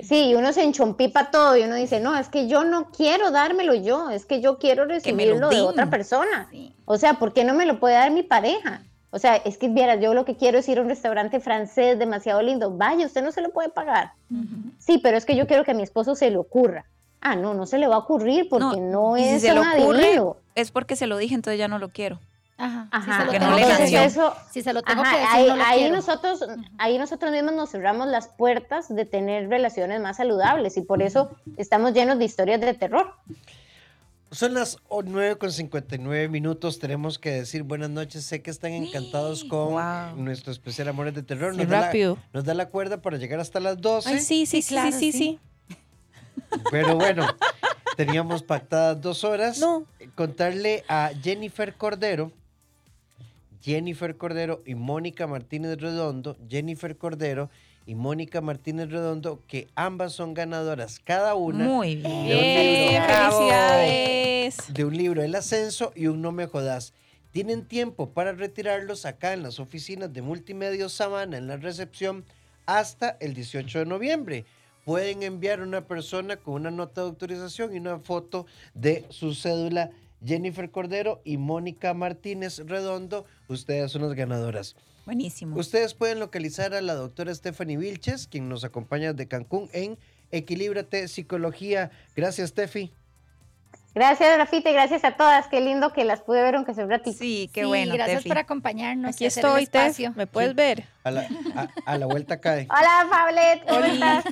Sí, 0.00 0.30
y 0.30 0.34
uno 0.34 0.52
se 0.52 0.62
enchompipa 0.62 1.30
todo 1.30 1.56
y 1.56 1.62
uno 1.62 1.74
dice, 1.74 2.00
no, 2.00 2.16
es 2.18 2.28
que 2.28 2.48
yo 2.48 2.64
no 2.64 2.90
quiero 2.90 3.30
dármelo 3.30 3.74
yo, 3.74 4.10
es 4.10 4.26
que 4.26 4.40
yo 4.40 4.58
quiero 4.58 4.84
recibirlo 4.84 5.48
de 5.48 5.60
otra 5.60 5.88
persona. 5.88 6.48
O 6.84 6.98
sea, 6.98 7.14
¿por 7.14 7.32
qué 7.32 7.44
no 7.44 7.54
me 7.54 7.66
lo 7.66 7.80
puede 7.80 7.94
dar 7.94 8.10
mi 8.10 8.22
pareja? 8.22 8.82
O 9.10 9.18
sea, 9.18 9.36
es 9.36 9.56
que 9.56 9.68
vieras, 9.68 9.98
yo 10.00 10.12
lo 10.12 10.26
que 10.26 10.36
quiero 10.36 10.58
es 10.58 10.68
ir 10.68 10.78
a 10.78 10.82
un 10.82 10.88
restaurante 10.88 11.40
francés 11.40 11.98
demasiado 11.98 12.42
lindo. 12.42 12.70
Vaya, 12.76 13.06
usted 13.06 13.22
no 13.22 13.32
se 13.32 13.40
lo 13.40 13.50
puede 13.50 13.70
pagar. 13.70 14.12
Sí, 14.78 14.98
pero 15.02 15.16
es 15.16 15.24
que 15.24 15.36
yo 15.36 15.46
quiero 15.46 15.64
que 15.64 15.70
a 15.70 15.74
mi 15.74 15.82
esposo 15.82 16.14
se 16.14 16.30
le 16.30 16.36
ocurra. 16.36 16.84
Ah, 17.20 17.34
no, 17.36 17.54
no 17.54 17.66
se 17.66 17.78
le 17.78 17.86
va 17.88 17.96
a 17.96 17.98
ocurrir 17.98 18.48
porque 18.48 18.80
no, 18.80 19.16
y 19.16 19.22
si 19.22 19.28
es 19.30 19.42
se 19.42 19.52
le 19.54 19.60
un 19.60 19.66
ocurre, 19.68 20.04
adivino. 20.04 20.36
es 20.54 20.70
porque 20.70 20.94
se 20.96 21.06
lo 21.06 21.16
dije, 21.16 21.34
entonces 21.34 21.58
ya 21.58 21.66
no 21.68 21.78
lo 21.78 21.88
quiero. 21.88 22.20
Ajá. 22.58 22.88
Ajá, 22.90 23.12
si 23.12 23.18
se 23.20 23.24
lo 23.26 23.32
que 23.32 23.38
tengo 23.38 23.50
no 23.50 23.56
le 23.56 23.62
que 23.62 23.68
entonces 23.70 23.92
nació. 23.92 24.00
decir, 24.02 24.22
eso, 24.22 24.34
si 24.50 24.62
se 24.62 24.72
lo 24.72 24.82
tengo 24.82 25.02
Ajá, 25.02 25.10
que 25.14 25.20
decir, 25.20 25.34
ahí, 25.36 25.48
no 25.48 25.56
lo 25.56 25.64
ahí 25.64 25.78
quiero. 25.80 25.96
nosotros, 25.96 26.40
ahí 26.78 26.98
nosotros 26.98 27.32
mismos 27.32 27.52
nos 27.54 27.70
cerramos 27.70 28.08
las 28.08 28.28
puertas 28.28 28.88
de 28.94 29.04
tener 29.04 29.48
relaciones 29.50 30.00
más 30.00 30.16
saludables 30.18 30.76
y 30.76 30.82
por 30.82 31.02
eso 31.02 31.30
estamos 31.58 31.92
llenos 31.92 32.18
de 32.18 32.24
historias 32.24 32.60
de 32.60 32.72
terror. 32.74 33.12
Son 34.30 34.54
las 34.54 34.78
o- 34.88 35.02
9 35.02 35.36
con 35.36 35.52
59 35.52 36.28
minutos. 36.28 36.78
Tenemos 36.80 37.18
que 37.18 37.30
decir 37.30 37.62
buenas 37.62 37.90
noches. 37.90 38.24
Sé 38.24 38.42
que 38.42 38.50
están 38.50 38.72
encantados 38.72 39.44
con 39.44 39.74
nuestro 40.24 40.50
especial 40.52 40.88
Amores 40.88 41.14
de 41.14 41.22
Terror. 41.22 41.52
Qué 41.52 41.58
Nos 41.62 41.68
da, 41.68 41.80
la, 41.80 41.86
rápido. 41.86 42.18
nos 42.32 42.44
da 42.44 42.54
la 42.54 42.68
cuerda 42.68 43.00
para 43.02 43.18
llegar 43.18 43.38
hasta 43.38 43.60
las 43.60 43.80
12. 43.80 44.08
Ay, 44.08 44.18
sí, 44.20 44.44
sí, 44.46 44.62
sí, 44.62 44.68
claro, 44.74 44.92
sí, 44.92 45.12
sí, 45.12 45.18
sí. 45.18 45.38
Pero 46.70 46.96
bueno, 46.96 47.26
teníamos 47.96 48.42
pactadas 48.42 49.00
dos 49.00 49.24
horas. 49.24 49.64
Contarle 50.14 50.84
a 50.88 51.10
Jennifer 51.22 51.74
Cordero, 51.74 52.32
Jennifer 53.62 54.16
Cordero 54.16 54.62
y 54.64 54.74
Mónica 54.74 55.26
Martínez 55.26 55.78
Redondo, 55.80 56.36
Jennifer 56.48 56.96
Cordero 56.96 57.50
y 57.86 57.94
Mónica 57.94 58.40
Martínez 58.40 58.90
Redondo, 58.90 59.42
que 59.46 59.68
ambas 59.74 60.12
son 60.12 60.34
ganadoras, 60.34 61.00
cada 61.00 61.34
una. 61.34 61.64
Muy 61.64 61.96
de 61.96 62.08
un 62.08 62.26
bien. 62.26 63.02
Felicidades. 63.04 64.72
de 64.72 64.84
un 64.84 64.96
libro 64.96 65.22
El 65.22 65.34
Ascenso 65.34 65.92
y 65.94 66.06
un 66.08 66.20
No 66.22 66.32
Me 66.32 66.46
Jodas. 66.46 66.92
Tienen 67.30 67.66
tiempo 67.66 68.10
para 68.10 68.32
retirarlos 68.32 69.04
acá 69.04 69.32
en 69.32 69.42
las 69.42 69.60
oficinas 69.60 70.12
de 70.12 70.22
Multimedios 70.22 70.94
Sabana 70.94 71.36
en 71.36 71.46
la 71.46 71.56
recepción 71.58 72.24
hasta 72.66 73.16
el 73.20 73.34
18 73.34 73.80
de 73.80 73.86
noviembre. 73.86 74.44
Pueden 74.86 75.24
enviar 75.24 75.62
una 75.62 75.88
persona 75.88 76.36
con 76.36 76.54
una 76.54 76.70
nota 76.70 77.00
de 77.00 77.08
autorización 77.08 77.74
y 77.74 77.78
una 77.78 77.98
foto 77.98 78.46
de 78.72 79.04
su 79.10 79.34
cédula. 79.34 79.90
Jennifer 80.24 80.70
Cordero 80.70 81.20
y 81.24 81.38
Mónica 81.38 81.92
Martínez 81.92 82.60
Redondo, 82.64 83.26
ustedes 83.48 83.90
son 83.90 84.02
las 84.02 84.14
ganadoras. 84.14 84.76
Buenísimo. 85.04 85.56
Ustedes 85.56 85.94
pueden 85.94 86.20
localizar 86.20 86.72
a 86.72 86.80
la 86.82 86.94
doctora 86.94 87.34
Stephanie 87.34 87.76
Vilches, 87.76 88.28
quien 88.28 88.48
nos 88.48 88.62
acompaña 88.62 89.12
de 89.12 89.26
Cancún 89.26 89.68
en 89.72 89.98
Equilíbrate 90.30 91.08
Psicología. 91.08 91.90
Gracias, 92.14 92.50
Steffi. 92.50 92.92
Gracias, 93.96 94.36
Rafita, 94.36 94.68
y 94.70 94.74
gracias 94.74 95.04
a 95.04 95.12
todas. 95.16 95.46
Qué 95.48 95.62
lindo 95.62 95.90
que 95.94 96.04
las 96.04 96.20
pude 96.20 96.42
ver 96.42 96.54
aunque 96.56 96.74
sea 96.74 96.84
un 96.84 96.90
ratito. 96.90 97.16
Sí, 97.18 97.48
qué 97.54 97.62
Sí, 97.62 97.66
bueno, 97.66 97.94
gracias 97.94 98.18
Tefi. 98.18 98.28
por 98.28 98.36
acompañarnos. 98.38 99.14
Aquí 99.14 99.24
estoy, 99.24 99.66
Tef. 99.66 99.98
¿Me 100.14 100.26
puedes 100.26 100.54
ver? 100.54 100.84
A 101.02 101.10
la, 101.10 101.26
a- 101.54 101.68
a 101.86 101.96
la 101.96 102.04
vuelta 102.04 102.38
cae. 102.38 102.68
Hola, 102.70 103.06
Pablet, 103.10 103.66
¿cómo 103.66 103.78
Oli. 103.80 103.90
estás? 103.92 104.24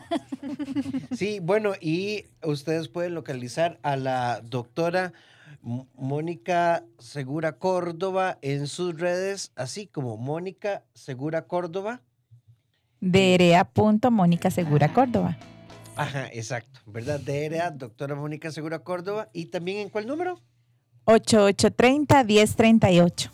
Sí, 1.16 1.41
bueno, 1.41 1.73
y 1.81 2.27
ustedes 2.43 2.89
pueden 2.89 3.15
localizar 3.15 3.78
a 3.82 3.97
la 3.97 4.43
doctora 4.43 5.15
Mónica 5.62 6.85
Segura 6.99 7.53
Córdoba 7.53 8.36
en 8.43 8.66
sus 8.66 9.01
redes, 9.01 9.51
así 9.57 9.86
como 9.86 10.19
Mónica 10.19 10.82
Segura 10.93 11.47
Córdoba. 11.47 12.03
De 13.01 13.35
Erea.Mónica 13.35 14.51
Segura 14.51 14.93
Córdoba. 14.93 15.39
Ajá, 15.96 16.28
exacto, 16.32 16.80
¿verdad? 16.86 17.20
De 17.20 17.46
EREA, 17.46 17.70
doctora 17.70 18.14
Mónica 18.14 18.50
Segura 18.50 18.80
Córdoba. 18.80 19.30
¿Y 19.32 19.46
también 19.46 19.78
en 19.78 19.88
cuál 19.88 20.06
número? 20.06 20.38
8830-1038. 21.06 23.30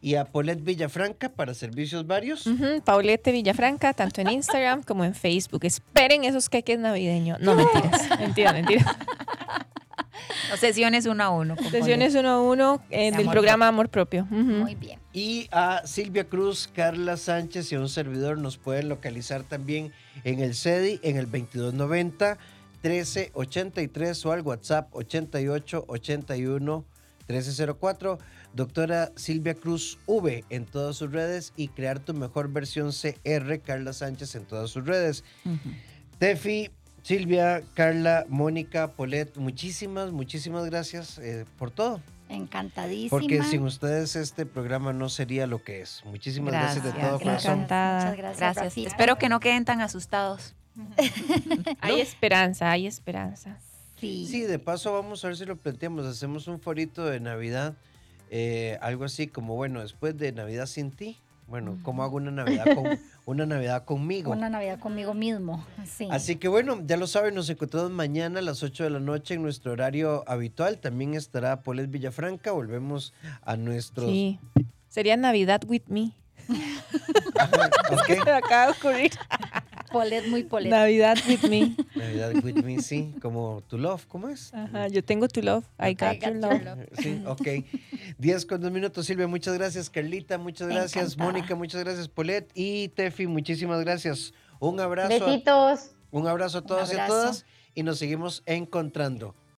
Y 0.00 0.14
a 0.16 0.24
Paulette 0.26 0.62
Villafranca 0.62 1.30
para 1.30 1.54
servicios 1.54 2.06
varios. 2.06 2.46
Paulette 2.84 3.32
Villafranca, 3.32 3.94
tanto 3.94 4.20
en 4.20 4.28
Instagram 4.28 4.82
como 4.82 5.02
en 5.02 5.14
Facebook. 5.14 5.64
Esperen 5.64 6.24
esos 6.24 6.50
queques 6.50 6.78
navideños. 6.78 7.40
No, 7.40 7.54
mentiras. 7.54 8.02
Mentira, 8.20 8.52
mentira. 8.52 8.84
No, 10.50 10.56
sesiones 10.56 11.06
uno 11.06 11.24
a 11.24 11.30
uno. 11.30 11.56
Sesiones 11.70 12.14
uno 12.14 12.28
a 12.28 12.40
uno 12.40 12.82
eh, 12.90 13.06
De 13.06 13.10
del 13.12 13.20
amor 13.22 13.32
programa 13.32 13.68
Amor 13.68 13.88
Propio. 13.88 14.26
Muy 14.26 14.74
bien. 14.74 15.00
Y 15.12 15.48
a 15.52 15.82
Silvia 15.86 16.24
Cruz, 16.24 16.68
Carla 16.74 17.16
Sánchez 17.16 17.70
y 17.72 17.74
a 17.74 17.80
un 17.80 17.88
servidor 17.88 18.38
nos 18.38 18.56
pueden 18.58 18.88
localizar 18.88 19.42
también 19.42 19.92
en 20.24 20.40
el 20.40 20.54
CEDI 20.54 21.00
en 21.02 21.16
el 21.16 21.26
2290 21.26 22.38
1383 22.82 24.26
o 24.26 24.32
al 24.32 24.42
WhatsApp 24.42 24.94
88 24.94 25.84
81 25.88 26.84
1304. 27.28 28.18
Doctora 28.52 29.10
Silvia 29.16 29.54
Cruz 29.54 29.98
V 30.06 30.44
en 30.48 30.64
todas 30.66 30.96
sus 30.96 31.10
redes 31.10 31.52
y 31.56 31.68
crear 31.68 31.98
tu 31.98 32.14
mejor 32.14 32.52
versión 32.52 32.92
CR, 32.92 33.58
Carla 33.60 33.92
Sánchez 33.92 34.36
en 34.36 34.44
todas 34.44 34.70
sus 34.70 34.86
redes. 34.86 35.24
Tefi, 36.18 36.70
Silvia, 37.04 37.62
Carla, 37.74 38.24
Mónica, 38.30 38.92
Polet, 38.92 39.36
muchísimas, 39.36 40.10
muchísimas 40.10 40.64
gracias 40.64 41.18
eh, 41.18 41.44
por 41.58 41.70
todo. 41.70 42.00
Encantadísima. 42.30 43.10
Porque 43.10 43.42
sin 43.42 43.62
ustedes 43.62 44.16
este 44.16 44.46
programa 44.46 44.94
no 44.94 45.10
sería 45.10 45.46
lo 45.46 45.62
que 45.62 45.82
es. 45.82 46.02
Muchísimas 46.06 46.54
gracias, 46.54 46.82
de 46.82 46.92
todo 46.92 47.18
gracias. 47.18 47.22
corazón. 47.22 47.60
Muchas 47.60 48.16
gracias. 48.16 48.56
Gracias. 48.56 48.86
Espero 48.86 49.18
que 49.18 49.28
no 49.28 49.38
queden 49.38 49.66
tan 49.66 49.82
asustados. 49.82 50.54
Hay 51.82 52.00
esperanza, 52.00 52.70
hay 52.70 52.86
esperanza. 52.86 53.58
Sí. 54.00 54.26
Sí, 54.28 54.40
de 54.40 54.58
paso 54.58 54.92
vamos 54.92 55.22
a 55.24 55.28
ver 55.28 55.36
si 55.36 55.44
lo 55.44 55.56
planteamos. 55.56 56.06
Hacemos 56.06 56.48
un 56.48 56.58
forito 56.58 57.04
de 57.04 57.20
Navidad, 57.20 57.76
eh, 58.30 58.78
algo 58.80 59.04
así 59.04 59.26
como, 59.26 59.56
bueno, 59.56 59.82
después 59.82 60.16
de 60.16 60.32
Navidad 60.32 60.66
sin 60.66 60.90
ti, 60.90 61.18
bueno, 61.54 61.78
¿cómo 61.84 62.02
hago 62.02 62.16
una 62.16 62.32
Navidad, 62.32 62.64
con, 62.74 62.98
una 63.26 63.46
Navidad 63.46 63.84
conmigo? 63.84 64.32
Una 64.32 64.50
Navidad 64.50 64.80
conmigo 64.80 65.14
mismo. 65.14 65.64
Sí. 65.86 66.08
Así 66.10 66.34
que 66.34 66.48
bueno, 66.48 66.82
ya 66.84 66.96
lo 66.96 67.06
saben, 67.06 67.32
nos 67.36 67.48
encontramos 67.48 67.92
mañana 67.92 68.40
a 68.40 68.42
las 68.42 68.64
8 68.64 68.82
de 68.82 68.90
la 68.90 68.98
noche 68.98 69.34
en 69.34 69.42
nuestro 69.42 69.70
horario 69.70 70.24
habitual. 70.26 70.78
También 70.78 71.14
estará 71.14 71.62
Polet 71.62 71.88
Villafranca. 71.88 72.50
Volvemos 72.50 73.14
a 73.42 73.56
nuestros... 73.56 74.10
Sí. 74.10 74.40
Sería 74.88 75.16
Navidad 75.16 75.60
with 75.68 75.82
me. 75.86 76.10
Ok, 77.92 78.24
Me 78.24 78.32
acaba 78.32 78.66
de 78.66 78.72
ocurrir. 78.72 79.12
Polet 79.94 80.26
muy 80.28 80.42
polet. 80.44 80.68
Navidad 80.70 81.16
with 81.28 81.42
me. 81.48 81.74
Navidad 81.96 82.34
with 82.44 82.62
me, 82.62 82.80
sí, 82.82 83.14
como 83.22 83.62
tu 83.68 83.78
love, 83.78 84.04
¿cómo 84.06 84.28
es? 84.28 84.52
Ajá, 84.52 84.88
yo 84.88 85.02
tengo 85.02 85.26
tu 85.28 85.40
love. 85.42 85.64
I 85.78 85.94
got, 85.94 86.14
I 86.14 86.18
got 86.18 86.22
your 86.24 86.32
your 86.34 86.52
love. 86.52 86.64
love. 86.64 86.86
Sí, 87.00 87.22
ok. 87.26 87.48
10 88.18 88.46
con 88.46 88.60
2 88.60 88.70
minutos, 88.70 89.06
Silvia, 89.06 89.26
muchas 89.26 89.54
gracias. 89.54 89.88
Carlita, 89.88 90.36
muchas 90.38 90.68
gracias. 90.68 90.96
Encantada. 91.14 91.30
Mónica, 91.32 91.54
muchas 91.54 91.82
gracias. 91.82 92.08
Polet 92.08 92.50
y 92.54 92.88
Tefi, 92.88 93.26
muchísimas 93.26 93.80
gracias. 93.80 94.32
Un 94.60 94.78
abrazo. 94.80 95.24
a- 95.24 95.28
Besitos. 95.30 95.90
Un 96.10 96.26
abrazo 96.28 96.58
a 96.58 96.62
todos 96.62 96.92
y 96.92 96.96
a 96.96 97.06
todas 97.06 97.44
y 97.74 97.82
nos 97.82 97.98
seguimos 97.98 98.42
encontrando. 98.46 99.34